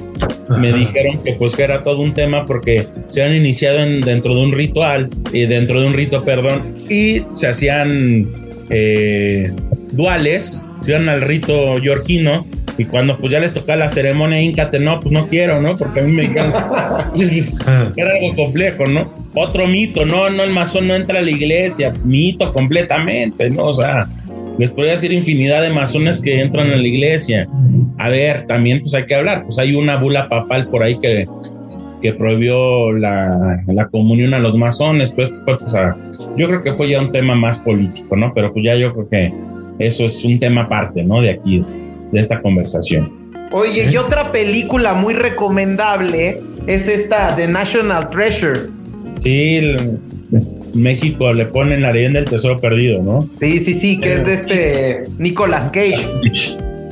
me 0.49 0.69
Ajá. 0.69 0.77
dijeron 0.77 1.21
que 1.23 1.33
pues 1.33 1.55
que 1.55 1.63
era 1.63 1.83
todo 1.83 1.99
un 1.99 2.13
tema 2.15 2.45
porque 2.45 2.87
se 3.07 3.21
han 3.23 3.35
iniciado 3.35 3.79
en- 3.79 4.01
dentro 4.01 4.33
de 4.33 4.41
un 4.41 4.51
ritual 4.51 5.09
y 5.31 5.45
dentro 5.45 5.79
de 5.81 5.87
un 5.87 5.93
rito, 5.93 6.23
perdón, 6.25 6.61
y 6.89 7.21
se 7.35 7.47
hacían 7.47 8.27
eh, 8.71 9.51
duales, 9.91 10.65
se 10.81 10.91
iban 10.91 11.09
al 11.09 11.21
rito 11.21 11.77
yorquino 11.79 12.45
y 12.77 12.85
cuando 12.85 13.17
pues 13.17 13.31
ya 13.33 13.39
les 13.39 13.53
tocaba 13.53 13.75
la 13.77 13.89
ceremonia 13.89 14.41
íncate, 14.41 14.79
no, 14.79 14.99
pues 14.99 15.11
no 15.11 15.27
quiero, 15.27 15.61
¿no? 15.61 15.75
Porque 15.75 15.99
a 15.99 16.03
mí 16.03 16.11
me 16.13 16.21
dijeron, 16.23 16.53
era 17.97 18.11
algo 18.11 18.35
complejo, 18.35 18.85
¿no? 18.85 19.13
Otro 19.35 19.67
mito, 19.67 20.05
no, 20.05 20.29
no, 20.29 20.43
el 20.43 20.51
masón 20.51 20.87
no 20.87 20.95
entra 20.95 21.19
a 21.19 21.21
la 21.21 21.29
iglesia, 21.31 21.93
mito 22.05 22.53
completamente, 22.53 23.49
¿no? 23.49 23.65
O 23.65 23.73
sea, 23.73 24.07
les 24.57 24.71
podría 24.71 24.93
decir 24.93 25.11
infinidad 25.11 25.61
de 25.61 25.69
masones 25.71 26.19
que 26.19 26.41
entran 26.41 26.71
a 26.71 26.75
la 26.77 26.87
iglesia. 26.87 27.47
A 27.97 28.09
ver, 28.09 28.45
también 28.47 28.81
pues 28.81 28.93
hay 28.93 29.05
que 29.05 29.15
hablar, 29.15 29.43
pues 29.43 29.59
hay 29.59 29.75
una 29.75 29.97
bula 29.97 30.29
papal 30.29 30.67
por 30.67 30.83
ahí 30.83 30.97
que, 30.99 31.25
que 32.01 32.13
prohibió 32.13 32.93
la, 32.93 33.61
la 33.67 33.87
comunión 33.89 34.33
a 34.33 34.39
los 34.39 34.57
masones, 34.57 35.11
pues 35.11 35.31
fue, 35.43 35.57
pues, 35.57 35.75
a- 35.75 35.97
yo 36.37 36.47
creo 36.47 36.63
que 36.63 36.73
fue 36.73 36.89
ya 36.89 37.01
un 37.01 37.11
tema 37.11 37.35
más 37.35 37.59
político, 37.59 38.15
¿no? 38.15 38.33
Pero 38.33 38.53
pues 38.53 38.63
ya 38.65 38.75
yo 38.75 38.93
creo 38.93 39.09
que 39.09 39.31
eso 39.79 40.05
es 40.05 40.23
un 40.23 40.37
tema 40.39 40.63
aparte, 40.63 41.03
¿no? 41.03 41.21
De 41.21 41.31
aquí, 41.31 41.63
de 42.11 42.19
esta 42.19 42.41
conversación. 42.41 43.11
Oye, 43.51 43.89
y 43.91 43.97
otra 43.97 44.31
película 44.31 44.93
muy 44.93 45.13
recomendable 45.15 46.39
es 46.67 46.87
esta 46.87 47.35
The 47.35 47.47
National 47.47 48.09
Treasure. 48.09 48.59
Sí, 49.19 49.55
el- 49.57 49.97
México 50.75 51.33
le 51.33 51.45
ponen 51.47 51.81
la 51.81 51.91
leyenda 51.91 52.19
del 52.19 52.29
tesoro 52.29 52.57
perdido, 52.59 53.01
¿no? 53.01 53.27
Sí, 53.39 53.57
sí, 53.59 53.73
sí, 53.73 53.97
que 53.97 54.13
es 54.13 54.23
de 54.23 54.33
este 54.35 55.03
Nicolas 55.17 55.71
Cage. 55.71 56.07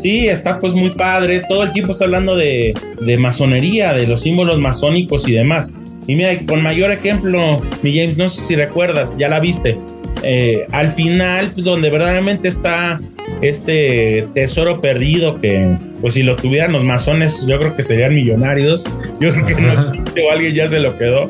Sí, 0.01 0.27
está 0.27 0.59
pues 0.59 0.73
muy 0.73 0.89
padre. 0.89 1.43
Todo 1.47 1.64
el 1.64 1.72
tiempo 1.73 1.91
está 1.91 2.05
hablando 2.05 2.35
de, 2.35 2.73
de 2.99 3.18
masonería, 3.19 3.93
de 3.93 4.07
los 4.07 4.22
símbolos 4.22 4.59
masónicos 4.59 5.27
y 5.27 5.34
demás. 5.34 5.73
Y 6.07 6.15
mira, 6.15 6.35
con 6.47 6.64
mayor 6.64 6.91
ejemplo, 6.91 7.61
mi 7.84 7.95
James, 7.99 8.18
no 8.18 8.30
sé 8.30 8.41
si 8.41 8.55
recuerdas, 8.55 9.15
ya 9.19 9.27
la 9.30 9.39
viste. 9.39 9.77
Eh, 10.23 10.65
al 10.71 10.93
final, 10.93 11.51
pues, 11.53 11.65
donde 11.65 11.89
verdaderamente 11.89 12.47
está 12.47 12.99
este 13.41 14.27
tesoro 14.34 14.81
perdido, 14.81 15.39
que 15.39 15.75
pues 16.01 16.15
si 16.15 16.23
lo 16.23 16.35
tuvieran 16.35 16.71
los 16.71 16.84
masones, 16.84 17.45
yo 17.47 17.59
creo 17.59 17.75
que 17.75 17.84
serían 17.84 18.15
millonarios. 18.15 18.84
Yo 19.19 19.34
creo 19.34 19.45
que 19.47 19.55
no 19.55 19.71
existe 19.71 20.21
o 20.21 20.31
alguien 20.31 20.53
ya 20.53 20.69
se 20.69 20.79
lo 20.79 20.95
quedó. 20.97 21.27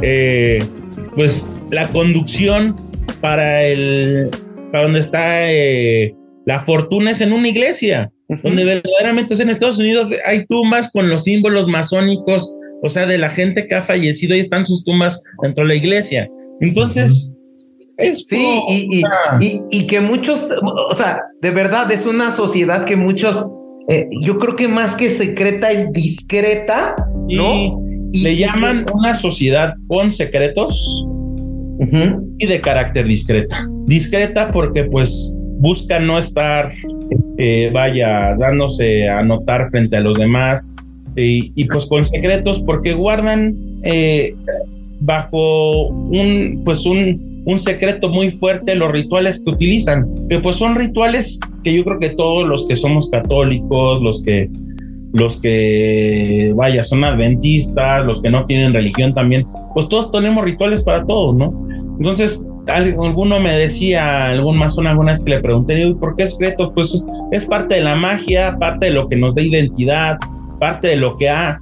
Eh, 0.00 0.58
pues 1.14 1.48
la 1.70 1.86
conducción 1.88 2.74
para 3.20 3.62
el 3.62 4.28
para 4.72 4.84
donde 4.84 5.00
está 5.00 5.52
eh, 5.52 6.14
la 6.46 6.64
fortuna 6.64 7.12
es 7.12 7.20
en 7.20 7.32
una 7.32 7.48
iglesia, 7.48 8.10
donde 8.42 8.64
verdaderamente 8.64 9.34
es 9.34 9.40
en 9.40 9.50
Estados 9.50 9.78
Unidos 9.78 10.08
hay 10.26 10.46
tumbas 10.46 10.90
con 10.90 11.08
los 11.08 11.24
símbolos 11.24 11.68
masónicos, 11.68 12.56
o 12.82 12.88
sea, 12.88 13.06
de 13.06 13.18
la 13.18 13.30
gente 13.30 13.68
que 13.68 13.74
ha 13.76 13.82
fallecido, 13.82 14.34
ahí 14.34 14.40
están 14.40 14.66
sus 14.66 14.82
tumbas 14.82 15.22
dentro 15.42 15.62
de 15.64 15.68
la 15.68 15.74
iglesia. 15.76 16.28
Entonces, 16.60 17.31
es 17.96 18.26
Sí, 18.26 18.60
y, 18.68 19.02
y- 19.40 19.60
y- 19.70 19.86
que 19.86 20.00
muchos, 20.00 20.48
o 20.62 20.94
sea, 20.94 21.20
de 21.40 21.50
verdad 21.50 21.90
es 21.92 22.06
una 22.06 22.30
sociedad 22.30 22.84
que 22.84 22.96
muchos, 22.96 23.46
eh, 23.88 24.08
yo 24.22 24.38
creo 24.38 24.56
que 24.56 24.68
más 24.68 24.94
que 24.96 25.10
secreta 25.10 25.70
es 25.70 25.92
discreta, 25.92 26.94
¿no? 27.28 27.54
Y- 28.12 28.22
le 28.22 28.36
llaman 28.36 28.84
una 28.94 29.14
sociedad 29.14 29.74
con 29.88 30.12
secretos 30.12 31.06
y 32.38 32.46
de 32.46 32.60
carácter 32.60 33.06
discreta. 33.06 33.66
Discreta 33.86 34.52
porque 34.52 34.84
pues 34.84 35.34
busca 35.58 35.98
no 35.98 36.18
estar, 36.18 36.72
eh, 37.38 37.70
vaya, 37.72 38.36
dándose 38.36 39.08
a 39.08 39.22
notar 39.22 39.68
frente 39.70 39.96
a 39.96 40.00
los 40.00 40.18
demás 40.18 40.74
y, 41.16 41.52
y, 41.56 41.64
pues 41.66 41.86
con 41.86 42.04
secretos 42.04 42.62
porque 42.66 42.92
guardan 42.94 43.54
eh, 43.82 44.34
bajo 45.00 45.88
un, 45.88 46.62
pues 46.64 46.84
un, 46.86 47.31
un 47.44 47.58
secreto 47.58 48.08
muy 48.08 48.30
fuerte 48.30 48.74
los 48.74 48.92
rituales 48.92 49.42
que 49.44 49.50
utilizan, 49.50 50.06
que 50.28 50.38
pues 50.40 50.56
son 50.56 50.76
rituales 50.76 51.40
que 51.64 51.74
yo 51.74 51.84
creo 51.84 51.98
que 51.98 52.10
todos 52.10 52.48
los 52.48 52.66
que 52.68 52.76
somos 52.76 53.10
católicos, 53.10 54.00
los 54.02 54.22
que 54.22 54.48
los 55.14 55.38
que, 55.42 56.54
vaya, 56.56 56.82
son 56.84 57.04
adventistas, 57.04 58.06
los 58.06 58.22
que 58.22 58.30
no 58.30 58.46
tienen 58.46 58.72
religión 58.72 59.12
también, 59.12 59.46
pues 59.74 59.86
todos 59.88 60.10
tenemos 60.10 60.42
rituales 60.42 60.82
para 60.84 61.04
todo, 61.04 61.34
¿no? 61.34 61.52
Entonces, 61.98 62.40
al- 62.68 62.96
alguno 62.98 63.38
me 63.38 63.54
decía, 63.54 64.28
algún 64.28 64.56
masón 64.56 64.86
alguna 64.86 65.12
vez 65.12 65.22
que 65.22 65.32
le 65.32 65.40
pregunté, 65.40 65.78
"¿Y 65.86 65.92
¿por 65.94 66.16
qué 66.16 66.26
secreto? 66.26 66.72
Pues 66.72 67.04
es 67.30 67.44
parte 67.44 67.74
de 67.74 67.82
la 67.82 67.94
magia, 67.94 68.56
parte 68.58 68.86
de 68.86 68.92
lo 68.92 69.06
que 69.06 69.16
nos 69.16 69.34
da 69.34 69.42
identidad, 69.42 70.16
parte 70.58 70.88
de 70.88 70.96
lo 70.96 71.18
que 71.18 71.28
ha 71.28 71.58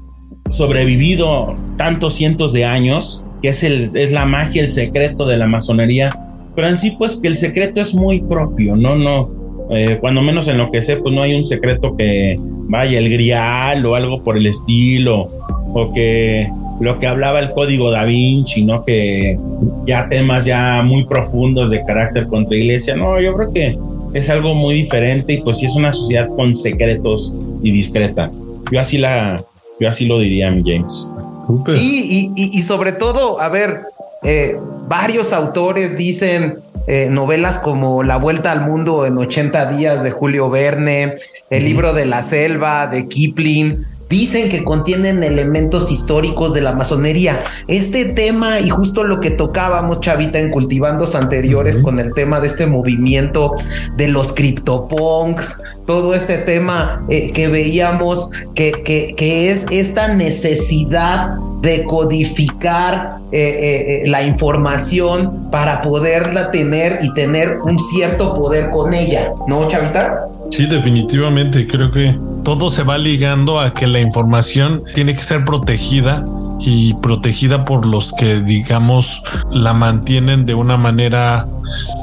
sobrevivido 0.51 1.57
tantos 1.77 2.15
cientos 2.15 2.52
de 2.52 2.65
años, 2.65 3.24
que 3.41 3.49
es, 3.49 3.62
el, 3.62 3.91
es 3.95 4.12
la 4.12 4.27
magia, 4.27 4.62
el 4.62 4.71
secreto 4.71 5.27
de 5.27 5.37
la 5.37 5.47
masonería. 5.47 6.11
Pero 6.55 6.69
en 6.69 6.79
sí, 6.79 6.93
pues 6.99 7.17
que 7.17 7.29
el 7.29 7.37
secreto 7.37 7.81
es 7.81 7.95
muy 7.95 8.21
propio, 8.21 8.77
¿no? 8.77 8.97
No, 8.97 9.69
eh, 9.71 9.99
cuando 10.01 10.21
menos 10.21 10.49
en 10.49 10.59
lo 10.59 10.71
que 10.71 10.83
sé, 10.83 10.97
pues 10.97 11.15
no 11.15 11.23
hay 11.23 11.35
un 11.35 11.47
secreto 11.47 11.97
que 11.97 12.35
vaya 12.69 12.99
el 12.99 13.09
grial 13.09 13.87
o 13.87 13.95
algo 13.95 14.23
por 14.23 14.37
el 14.37 14.47
estilo, 14.47 15.31
o 15.73 15.93
que 15.93 16.49
lo 16.81 16.99
que 16.99 17.07
hablaba 17.07 17.39
el 17.39 17.53
código 17.53 17.91
da 17.91 18.05
Vinci, 18.05 18.65
¿no? 18.65 18.85
Que 18.85 19.39
ya 19.87 20.09
temas 20.09 20.45
ya 20.45 20.83
muy 20.83 21.05
profundos 21.05 21.71
de 21.71 21.85
carácter 21.85 22.27
contra 22.27 22.57
iglesia, 22.57 22.97
no, 22.97 23.21
yo 23.21 23.35
creo 23.35 23.53
que 23.53 23.79
es 24.12 24.29
algo 24.29 24.55
muy 24.55 24.75
diferente 24.75 25.35
y 25.35 25.41
pues 25.43 25.59
sí 25.59 25.67
es 25.67 25.77
una 25.77 25.93
sociedad 25.93 26.29
con 26.35 26.57
secretos 26.57 27.35
y 27.62 27.71
discreta. 27.71 28.31
Yo 28.73 28.81
así 28.81 28.99
la, 28.99 29.41
yo 29.79 29.89
así 29.89 30.07
lo 30.07 30.19
diría, 30.19 30.51
mi 30.51 30.62
James. 30.62 31.09
Súper. 31.51 31.77
Sí, 31.78 32.32
y, 32.36 32.43
y- 32.44 32.59
y 32.59 32.62
sobre 32.62 32.93
todo, 32.93 33.40
a 33.40 33.48
ver, 33.48 33.82
eh, 34.22 34.56
varios 34.86 35.32
autores 35.32 35.97
dicen 35.97 36.59
eh, 36.86 37.09
novelas 37.10 37.59
como 37.59 38.02
La 38.02 38.16
Vuelta 38.16 38.52
al 38.52 38.62
Mundo 38.62 39.05
en 39.06 39.16
80 39.18 39.70
días 39.72 40.02
de 40.02 40.10
Julio 40.10 40.51
Verne, 40.51 41.16
El 41.51 41.64
libro 41.64 41.93
de 41.93 42.06
la 42.06 42.22
selva 42.22 42.86
de 42.86 43.06
Kipling. 43.06 43.85
Dicen 44.11 44.51
que 44.51 44.65
contienen 44.65 45.23
elementos 45.23 45.93
históricos 45.93 46.53
de 46.53 46.61
la 46.61 46.73
masonería. 46.73 47.39
Este 47.69 48.05
tema 48.07 48.59
y 48.59 48.69
justo 48.69 49.05
lo 49.05 49.20
que 49.20 49.31
tocábamos, 49.31 50.01
Chavita, 50.01 50.41
en 50.41 50.51
cultivandos 50.51 51.15
anteriores 51.15 51.78
con 51.78 52.01
el 52.01 52.12
tema 52.12 52.41
de 52.41 52.49
este 52.49 52.66
movimiento 52.66 53.55
de 53.97 54.09
los 54.09 54.32
criptopunks, 54.32 55.62
todo 55.87 56.15
este 56.15 56.39
tema 56.39 57.05
eh, 57.09 57.31
que 57.32 57.47
veíamos 57.47 58.31
que, 58.55 58.73
que, 58.73 59.15
que 59.16 59.51
es 59.51 59.66
esta 59.70 60.09
necesidad 60.09 61.37
de 61.61 61.85
codificar 61.85 63.19
eh, 63.31 64.03
eh, 64.03 64.09
la 64.09 64.23
información 64.23 65.51
para 65.51 65.82
poderla 65.82 66.51
tener 66.51 66.99
y 67.03 67.12
tener 67.12 67.59
un 67.61 67.78
cierto 67.81 68.35
poder 68.35 68.70
con 68.70 68.93
ella, 68.93 69.32
¿no, 69.47 69.69
Chavita? 69.69 70.27
Sí, 70.51 70.66
definitivamente. 70.66 71.66
Creo 71.66 71.90
que 71.90 72.18
todo 72.44 72.70
se 72.70 72.82
va 72.82 72.98
ligando 72.98 73.60
a 73.60 73.72
que 73.72 73.86
la 73.86 74.01
información 74.01 74.82
tiene 74.94 75.14
que 75.14 75.22
ser 75.22 75.44
protegida 75.44 76.24
y 76.60 76.94
protegida 76.94 77.64
por 77.64 77.86
los 77.86 78.12
que, 78.12 78.40
digamos, 78.40 79.22
la 79.51 79.72
mantienen 79.72 80.47
de 80.47 80.55
una 80.55 80.77
manera 80.77 81.47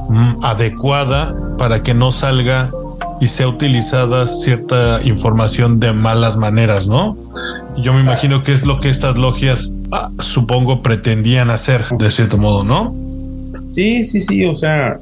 mm, 0.09 0.43
adecuada 0.43 1.35
para 1.57 1.83
que 1.83 1.93
no 1.93 2.11
salga 2.11 2.71
y 3.19 3.27
sea 3.27 3.47
utilizada 3.47 4.27
cierta 4.27 5.01
información 5.03 5.79
de 5.79 5.93
malas 5.93 6.37
maneras, 6.37 6.87
¿no? 6.87 7.17
Yo 7.77 7.93
me 7.93 8.01
imagino 8.01 8.43
que 8.43 8.53
es 8.53 8.65
lo 8.65 8.79
que 8.79 8.89
estas 8.89 9.17
logias, 9.17 9.73
ah, 9.91 10.09
supongo, 10.19 10.81
pretendían 10.81 11.49
hacer 11.49 11.85
de 11.97 12.09
cierto 12.11 12.37
modo, 12.37 12.63
¿no? 12.63 12.95
Sí, 13.71 14.03
sí, 14.03 14.21
sí, 14.21 14.45
o 14.45 14.55
sea, 14.55 14.99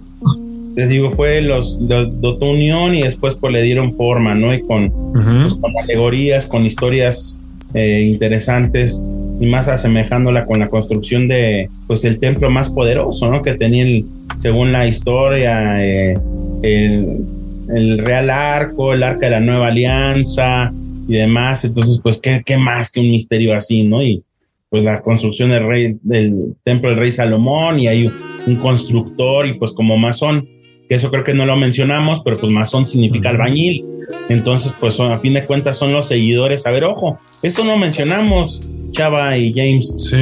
les 0.75 0.89
digo, 0.89 1.09
fue 1.09 1.41
los, 1.41 1.79
los 1.81 2.21
Dotó 2.21 2.49
Unión 2.49 2.95
y 2.95 3.03
después 3.03 3.35
pues 3.35 3.53
le 3.53 3.61
dieron 3.61 3.93
forma, 3.93 4.35
¿no? 4.35 4.53
Y 4.53 4.61
con, 4.61 4.91
pues, 5.13 5.53
con 5.55 5.71
alegorías, 5.81 6.47
con 6.47 6.65
historias 6.65 7.41
eh, 7.73 8.01
interesantes 8.01 9.07
y 9.39 9.45
más 9.45 9.69
asemejándola 9.69 10.45
con 10.45 10.59
la 10.59 10.67
construcción 10.67 11.27
de, 11.29 11.69
pues, 11.87 12.03
el 12.03 12.19
templo 12.19 12.49
más 12.49 12.69
poderoso, 12.69 13.31
¿no? 13.31 13.41
Que 13.41 13.53
tenía, 13.53 14.03
según 14.35 14.73
la 14.73 14.85
historia, 14.85 15.83
eh, 15.83 16.17
el, 16.61 17.25
el, 17.73 17.97
Real 17.99 18.29
Arco, 18.29 18.93
el 18.93 19.03
Arca 19.03 19.27
de 19.27 19.31
la 19.31 19.39
Nueva 19.39 19.67
Alianza 19.67 20.73
y 21.07 21.13
demás. 21.13 21.63
Entonces, 21.63 22.01
pues, 22.03 22.19
¿qué, 22.19 22.41
qué 22.45 22.57
más 22.57 22.91
que 22.91 22.99
un 22.99 23.11
misterio 23.11 23.55
así, 23.55 23.83
¿no? 23.83 24.03
Y 24.03 24.23
pues 24.69 24.83
la 24.83 25.01
construcción 25.01 25.51
del 25.51 25.65
rey, 25.65 25.97
del 26.01 26.55
templo 26.63 26.89
del 26.89 26.99
rey 26.99 27.11
Salomón 27.11 27.79
y 27.79 27.87
hay 27.87 28.11
un 28.45 28.55
constructor 28.57 29.47
y 29.47 29.53
pues 29.53 29.71
como 29.71 29.95
masón 29.95 30.49
que 30.87 30.95
eso 30.95 31.09
creo 31.09 31.23
que 31.23 31.33
no 31.33 31.45
lo 31.45 31.55
mencionamos, 31.57 32.21
pero 32.23 32.37
pues 32.37 32.51
masón 32.51 32.87
significa 32.87 33.29
albañil. 33.29 33.83
Entonces, 34.29 34.73
pues 34.79 34.99
a 34.99 35.17
fin 35.19 35.33
de 35.33 35.45
cuentas 35.45 35.77
son 35.77 35.93
los 35.93 36.07
seguidores. 36.07 36.65
A 36.65 36.71
ver, 36.71 36.83
ojo, 36.83 37.19
esto 37.41 37.63
no 37.63 37.77
mencionamos, 37.77 38.67
Chava 38.91 39.37
y 39.37 39.53
James. 39.53 39.97
Sí. 40.09 40.17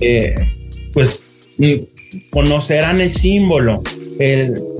Eh, 0.00 0.34
pues 0.92 1.28
mm, 1.58 1.74
conocerán 2.30 3.00
el 3.00 3.12
símbolo. 3.12 3.82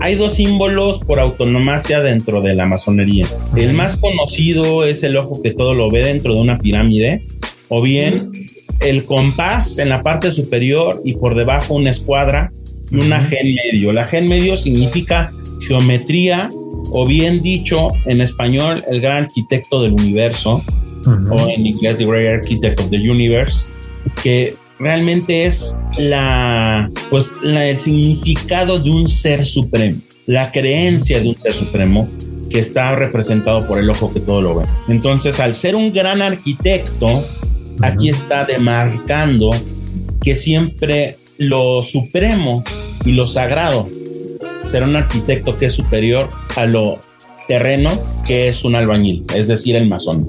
hay 0.01 0.15
dos 0.15 0.35
símbolos 0.35 1.01
por 1.01 1.21
autonomacia 1.21 2.01
dentro 2.01 2.41
de 2.41 2.55
la 2.55 2.67
masonería. 2.67 3.27
El 3.55 3.75
más 3.75 3.97
conocido 3.97 4.85
es 4.85 5.03
el 5.03 5.17
ojo 5.17 5.43
que 5.43 5.51
todo 5.51 5.75
lo 5.75 5.91
ve 5.91 6.03
dentro 6.03 6.35
de 6.35 6.41
una 6.41 6.59
pirámide, 6.59 7.23
o 7.69 7.83
bien 7.83 8.33
el 8.81 9.05
compás 9.05 9.79
en 9.79 9.89
la 9.89 10.03
parte 10.03 10.33
superior 10.33 11.01
y 11.05 11.15
por 11.15 11.35
debajo 11.35 11.75
una 11.75 11.91
escuadra 11.91 12.51
y 12.91 12.97
una 12.97 13.23
gen 13.23 13.55
medio. 13.55 13.93
La 13.93 14.05
gen 14.05 14.29
medio 14.29 14.57
significa 14.57 15.31
geometría 15.61 16.49
o 16.91 17.07
bien 17.07 17.43
dicho 17.43 17.89
en 18.05 18.21
español 18.21 18.85
el 18.91 19.01
gran 19.01 19.25
arquitecto 19.25 19.83
del 19.83 19.93
universo 19.93 20.63
o 21.31 21.49
en 21.49 21.67
inglés 21.67 21.99
the 21.99 22.05
great 22.05 22.41
architect 22.41 22.81
of 22.81 22.91
the 22.91 22.97
universe 22.97 23.69
que 24.23 24.55
realmente 24.79 25.47
es 25.47 25.79
la 25.99 26.91
pues 27.11 27.31
el 27.45 27.79
significado 27.81 28.79
de 28.79 28.91
un 28.91 29.09
ser 29.09 29.45
supremo 29.45 29.99
la 30.27 30.51
creencia 30.51 31.21
de 31.21 31.29
un 31.29 31.37
ser 31.37 31.53
supremo 31.53 32.09
que 32.51 32.59
está 32.59 32.95
representado 32.95 33.67
por 33.67 33.79
el 33.79 33.91
ojo 33.91 34.13
que 34.13 34.21
todo 34.21 34.41
lo 34.41 34.57
ve. 34.57 34.65
Entonces 34.89 35.41
al 35.41 35.55
ser 35.55 35.75
un 35.75 35.93
gran 35.93 36.23
arquitecto 36.23 37.07
aquí 37.83 38.09
está 38.09 38.45
demarcando 38.45 39.51
que 40.23 40.37
siempre 40.37 41.17
lo 41.39 41.83
supremo 41.83 42.65
y 43.05 43.13
lo 43.13 43.27
sagrado. 43.27 43.89
Será 44.67 44.87
un 44.87 44.97
arquitecto 44.97 45.59
que 45.59 45.67
es 45.67 45.73
superior 45.73 46.29
a 46.57 46.67
lo 46.67 46.99
terreno, 47.47 47.91
que 48.27 48.49
es 48.49 48.65
un 48.65 48.75
albañil, 48.75 49.25
es 49.35 49.49
decir, 49.49 49.77
el 49.77 49.87
masón. 49.87 50.27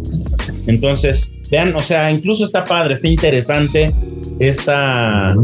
Entonces, 0.67 1.33
vean, 1.49 1.75
o 1.75 1.79
sea, 1.79 2.11
incluso 2.11 2.45
está 2.45 2.63
padre, 2.63 2.93
está 2.93 3.07
interesante 3.07 3.93
esta, 4.39 5.35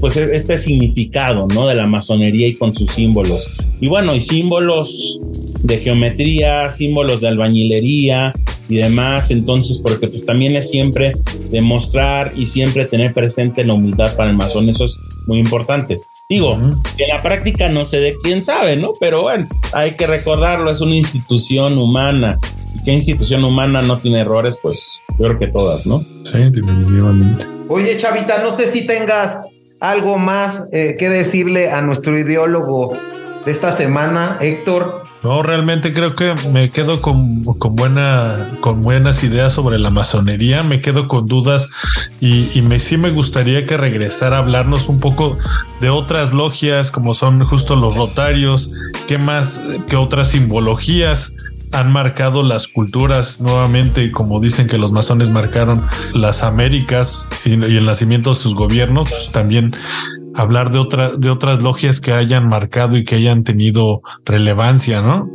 pues 0.00 0.16
este 0.16 0.58
significado, 0.58 1.46
¿no? 1.46 1.68
De 1.68 1.74
la 1.74 1.86
masonería 1.86 2.48
y 2.48 2.54
con 2.54 2.74
sus 2.74 2.90
símbolos. 2.90 3.56
Y 3.80 3.86
bueno, 3.86 4.14
y 4.14 4.20
símbolos 4.20 5.18
de 5.62 5.78
geometría, 5.78 6.70
símbolos 6.70 7.20
de 7.20 7.28
albañilería 7.28 8.32
y 8.70 8.76
demás. 8.76 9.30
Entonces, 9.30 9.78
porque 9.78 10.06
pues 10.08 10.24
también 10.24 10.56
es 10.56 10.70
siempre 10.70 11.12
demostrar 11.50 12.30
y 12.38 12.46
siempre 12.46 12.86
tener 12.86 13.12
presente 13.12 13.64
la 13.64 13.74
humildad 13.74 14.14
para 14.16 14.30
el 14.30 14.36
masón. 14.36 14.68
Eso 14.68 14.86
es 14.86 14.96
muy 15.26 15.38
importante. 15.38 15.98
Digo, 16.30 16.56
que 16.96 17.04
en 17.04 17.08
la 17.08 17.20
práctica 17.20 17.68
no 17.68 17.84
sé 17.84 17.98
de 17.98 18.14
quién 18.22 18.44
sabe, 18.44 18.76
¿no? 18.76 18.92
Pero 19.00 19.22
bueno, 19.22 19.48
hay 19.72 19.96
que 19.96 20.06
recordarlo, 20.06 20.70
es 20.70 20.80
una 20.80 20.94
institución 20.94 21.76
humana. 21.76 22.38
¿Y 22.74 22.84
qué 22.84 22.92
institución 22.92 23.44
humana 23.44 23.82
no 23.82 23.98
tiene 23.98 24.20
errores? 24.20 24.56
Pues 24.62 25.00
yo 25.18 25.26
creo 25.26 25.38
que 25.40 25.48
todas, 25.48 25.86
¿no? 25.86 26.04
Sí, 26.22 26.38
definitivamente. 26.38 27.46
Oye, 27.68 27.96
Chavita, 27.96 28.42
no 28.42 28.52
sé 28.52 28.68
si 28.68 28.86
tengas 28.86 29.44
algo 29.80 30.18
más 30.18 30.68
eh, 30.72 30.94
que 30.96 31.08
decirle 31.08 31.70
a 31.70 31.82
nuestro 31.82 32.16
ideólogo 32.16 32.96
de 33.44 33.50
esta 33.50 33.72
semana, 33.72 34.38
Héctor. 34.40 35.02
No, 35.22 35.42
realmente 35.42 35.92
creo 35.92 36.14
que 36.14 36.34
me 36.50 36.70
quedo 36.70 37.02
con, 37.02 37.42
con, 37.44 37.76
buena, 37.76 38.48
con 38.60 38.80
buenas 38.80 39.22
ideas 39.22 39.52
sobre 39.52 39.78
la 39.78 39.90
masonería, 39.90 40.62
me 40.62 40.80
quedo 40.80 41.08
con 41.08 41.26
dudas 41.26 41.68
y, 42.20 42.62
me, 42.62 42.78
sí 42.78 42.96
me 42.96 43.10
gustaría 43.10 43.66
que 43.66 43.76
regresara 43.76 44.38
a 44.38 44.40
hablarnos 44.40 44.88
un 44.88 44.98
poco 44.98 45.36
de 45.80 45.90
otras 45.90 46.32
logias 46.32 46.90
como 46.90 47.12
son 47.12 47.44
justo 47.44 47.76
los 47.76 47.96
rotarios, 47.96 48.70
qué 49.08 49.18
más, 49.18 49.60
qué 49.88 49.96
otras 49.96 50.30
simbologías 50.30 51.34
han 51.72 51.92
marcado 51.92 52.42
las 52.42 52.66
culturas 52.66 53.40
nuevamente, 53.40 54.10
como 54.10 54.40
dicen 54.40 54.66
que 54.66 54.78
los 54.78 54.90
masones 54.90 55.30
marcaron 55.30 55.84
las 56.14 56.42
Américas 56.42 57.26
y, 57.44 57.52
el 57.52 57.84
nacimiento 57.84 58.30
de 58.30 58.36
sus 58.36 58.54
gobiernos, 58.54 59.08
pues 59.08 59.30
también 59.30 59.72
hablar 60.34 60.70
de, 60.70 60.78
otra, 60.78 61.10
de 61.16 61.30
otras 61.30 61.62
logias 61.62 62.00
que 62.00 62.12
hayan 62.12 62.48
marcado 62.48 62.96
y 62.96 63.04
que 63.04 63.16
hayan 63.16 63.44
tenido 63.44 64.02
relevancia, 64.24 65.00
¿no? 65.00 65.28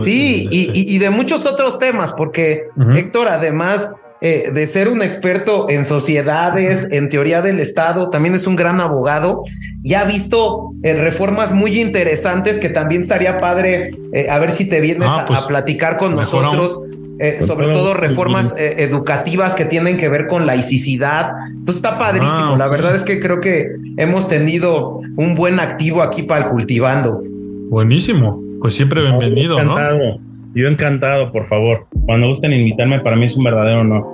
sí, 0.00 0.48
y, 0.50 0.98
de 0.98 1.10
muchos 1.10 1.46
otros 1.46 1.78
temas, 1.78 2.12
porque 2.12 2.62
Héctor, 2.94 3.28
además 3.28 3.90
eh, 4.24 4.52
de 4.54 4.68
ser 4.68 4.86
un 4.86 5.02
experto 5.02 5.68
en 5.68 5.84
sociedades, 5.84 6.92
en 6.92 7.08
teoría 7.08 7.42
del 7.42 7.58
Estado, 7.58 8.08
también 8.08 8.36
es 8.36 8.46
un 8.46 8.54
gran 8.54 8.80
abogado 8.80 9.42
y 9.82 9.94
ha 9.94 10.04
visto 10.04 10.70
eh, 10.84 10.94
reformas 10.94 11.50
muy 11.50 11.80
interesantes 11.80 12.60
que 12.60 12.68
también 12.68 13.02
estaría 13.02 13.40
padre 13.40 13.90
eh, 14.12 14.30
a 14.30 14.38
ver 14.38 14.52
si 14.52 14.66
te 14.66 14.80
vienes 14.80 15.08
ah, 15.10 15.22
a, 15.22 15.24
pues, 15.24 15.40
platicar 15.40 15.96
con 15.96 16.14
nosotros. 16.14 16.78
Eh, 17.22 17.40
sobre 17.40 17.68
todo 17.68 17.94
reformas 17.94 18.52
eh, 18.58 18.74
educativas 18.78 19.54
que 19.54 19.64
tienen 19.64 19.96
que 19.96 20.08
ver 20.08 20.26
con 20.26 20.44
laicidad. 20.44 21.30
Entonces 21.50 21.76
está 21.76 21.96
padrísimo. 21.96 22.54
Ah, 22.54 22.56
la 22.58 22.66
verdad 22.66 22.96
es 22.96 23.04
que 23.04 23.20
creo 23.20 23.40
que 23.40 23.76
hemos 23.96 24.28
tenido 24.28 25.00
un 25.14 25.36
buen 25.36 25.60
activo 25.60 26.02
aquí 26.02 26.24
para 26.24 26.46
el 26.46 26.50
cultivando. 26.50 27.22
Buenísimo. 27.70 28.42
Pues 28.60 28.74
siempre 28.74 29.02
bienvenido, 29.02 29.56
yo 29.56 29.62
encantado. 29.62 30.18
Yo 30.52 30.66
encantado, 30.66 31.30
por 31.30 31.46
favor. 31.46 31.86
Cuando 32.06 32.26
gusten 32.26 32.52
invitarme, 32.54 32.98
para 32.98 33.14
mí 33.14 33.26
es 33.26 33.36
un 33.36 33.44
verdadero 33.44 33.82
honor. 33.82 34.04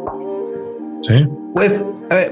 Sí. 1.00 1.26
Pues 1.54 1.86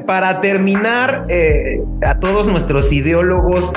para 0.05 0.43
terminar, 0.43 1.25
eh, 1.31 1.81
a 2.03 2.21
todos 2.21 2.49
nuestros 2.49 2.93
ideólogos, 2.93 3.73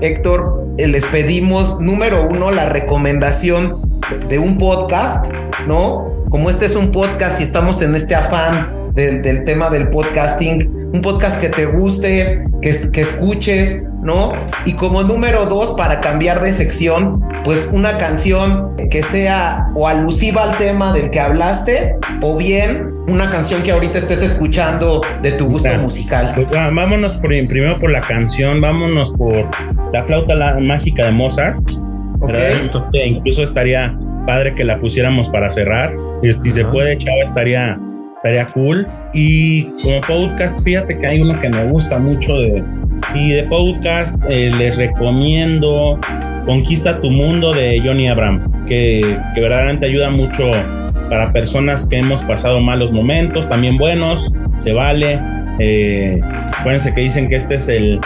Héctor, 0.00 0.68
les 0.78 1.04
pedimos, 1.06 1.80
número 1.80 2.28
uno, 2.28 2.52
la 2.52 2.68
recomendación 2.68 3.74
de 4.28 4.38
un 4.38 4.56
podcast, 4.56 5.32
¿no? 5.66 6.14
Como 6.34 6.50
este 6.50 6.66
es 6.66 6.74
un 6.74 6.90
podcast 6.90 7.38
y 7.38 7.44
estamos 7.44 7.80
en 7.80 7.94
este 7.94 8.12
afán 8.12 8.90
del, 8.92 9.44
tema 9.44 9.70
del 9.70 9.88
podcasting, 9.88 10.90
un 10.92 11.00
podcast 11.00 11.40
que 11.40 11.48
te 11.48 11.64
guste, 11.64 12.42
que, 12.60 12.90
que 12.92 13.02
escuches, 13.02 13.84
¿no? 14.02 14.32
Y 14.64 14.72
como 14.72 15.04
número 15.04 15.46
dos, 15.46 15.70
para 15.76 16.00
cambiar 16.00 16.42
de 16.42 16.50
sección, 16.50 17.22
pues 17.44 17.68
una 17.70 17.98
canción 17.98 18.74
que 18.90 19.04
sea 19.04 19.68
o 19.76 19.86
alusiva 19.86 20.42
al 20.42 20.58
tema 20.58 20.92
del 20.92 21.10
que 21.10 21.20
hablaste, 21.20 21.94
o 22.20 22.36
bien 22.36 22.92
una 23.06 23.30
canción 23.30 23.62
que 23.62 23.70
ahorita 23.70 23.98
estés 23.98 24.20
escuchando 24.20 25.02
de 25.22 25.30
tu 25.30 25.46
gusto 25.46 25.72
musical. 25.74 26.32
Pues, 26.34 26.48
vámonos 26.50 27.16
primero 27.18 27.78
por 27.78 27.92
la 27.92 28.00
canción, 28.00 28.60
vámonos 28.60 29.12
por 29.12 29.48
la 29.92 30.02
flauta 30.02 30.58
mágica 30.58 31.04
de 31.04 31.12
Mozart. 31.12 31.93
Okay. 32.20 32.70
Incluso 33.06 33.42
estaría 33.42 33.96
padre 34.26 34.54
que 34.54 34.64
la 34.64 34.78
pusiéramos 34.80 35.28
para 35.28 35.50
cerrar. 35.50 35.92
Si 36.22 36.50
se 36.50 36.64
puede, 36.64 36.96
chava, 36.96 37.22
estaría, 37.22 37.78
estaría 38.16 38.46
cool. 38.46 38.86
Y 39.12 39.64
como 39.82 40.00
podcast, 40.00 40.62
fíjate 40.62 40.98
que 40.98 41.06
hay 41.06 41.20
uno 41.20 41.38
que 41.38 41.50
me 41.50 41.64
gusta 41.64 41.98
mucho 41.98 42.38
de, 42.38 42.64
y 43.14 43.30
de 43.32 43.42
podcast 43.44 44.16
eh, 44.28 44.50
les 44.56 44.76
recomiendo 44.76 45.98
Conquista 46.46 47.00
tu 47.00 47.10
Mundo 47.10 47.52
de 47.52 47.80
Johnny 47.84 48.08
Abraham, 48.08 48.64
que, 48.66 49.00
que, 49.34 49.40
verdaderamente 49.40 49.86
ayuda 49.86 50.10
mucho 50.10 50.46
para 51.08 51.32
personas 51.32 51.86
que 51.88 51.98
hemos 51.98 52.22
pasado 52.22 52.60
malos 52.60 52.92
momentos, 52.92 53.48
también 53.48 53.76
buenos, 53.76 54.32
se 54.58 54.72
vale. 54.72 55.20
Eh, 55.58 56.20
acuérdense 56.58 56.92
que 56.94 57.02
dicen 57.02 57.28
que 57.28 57.36
este 57.36 57.56
es 57.56 57.68
el, 57.68 58.00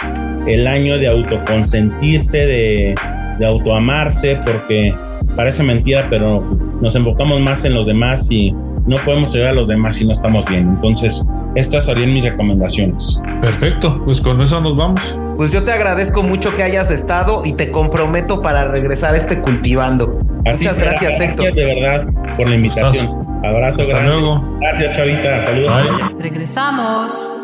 el 0.46 0.66
año 0.66 0.98
de 0.98 1.08
autoconsentirse, 1.08 2.46
de, 2.46 2.94
de 3.38 3.46
autoamarse, 3.46 4.38
porque 4.44 4.94
parece 5.36 5.62
mentira, 5.62 6.06
pero 6.10 6.42
nos 6.80 6.94
enfocamos 6.94 7.40
más 7.40 7.64
en 7.64 7.74
los 7.74 7.86
demás 7.86 8.30
y 8.30 8.52
no 8.86 8.96
podemos 9.04 9.34
ayudar 9.34 9.50
a 9.50 9.54
los 9.54 9.68
demás 9.68 9.96
si 9.96 10.06
no 10.06 10.12
estamos 10.12 10.44
bien. 10.46 10.68
Entonces, 10.68 11.26
estas 11.54 11.86
serían 11.86 12.12
mis 12.12 12.24
recomendaciones. 12.24 13.22
Perfecto, 13.40 14.02
pues 14.04 14.20
con 14.20 14.40
eso 14.40 14.60
nos 14.60 14.76
vamos. 14.76 15.18
Pues 15.36 15.52
yo 15.52 15.62
te 15.64 15.72
agradezco 15.72 16.22
mucho 16.22 16.54
que 16.54 16.62
hayas 16.62 16.90
estado 16.90 17.42
y 17.44 17.52
te 17.52 17.70
comprometo 17.70 18.42
para 18.42 18.64
regresar 18.66 19.14
a 19.14 19.16
este 19.16 19.40
cultivando. 19.40 20.18
Muchas 20.44 20.78
gracias, 20.78 21.20
Héctor. 21.20 21.52
de 21.52 21.64
verdad 21.64 22.08
por 22.36 22.48
la 22.48 22.54
invitación. 22.54 23.18
Abrazo 23.44 23.82
Hasta 23.82 23.98
grande. 23.98 24.12
luego. 24.16 24.58
Gracias, 24.60 24.96
Chavita. 24.96 25.42
Saludos. 25.42 25.72
Bye. 25.76 26.22
Regresamos. 26.22 27.37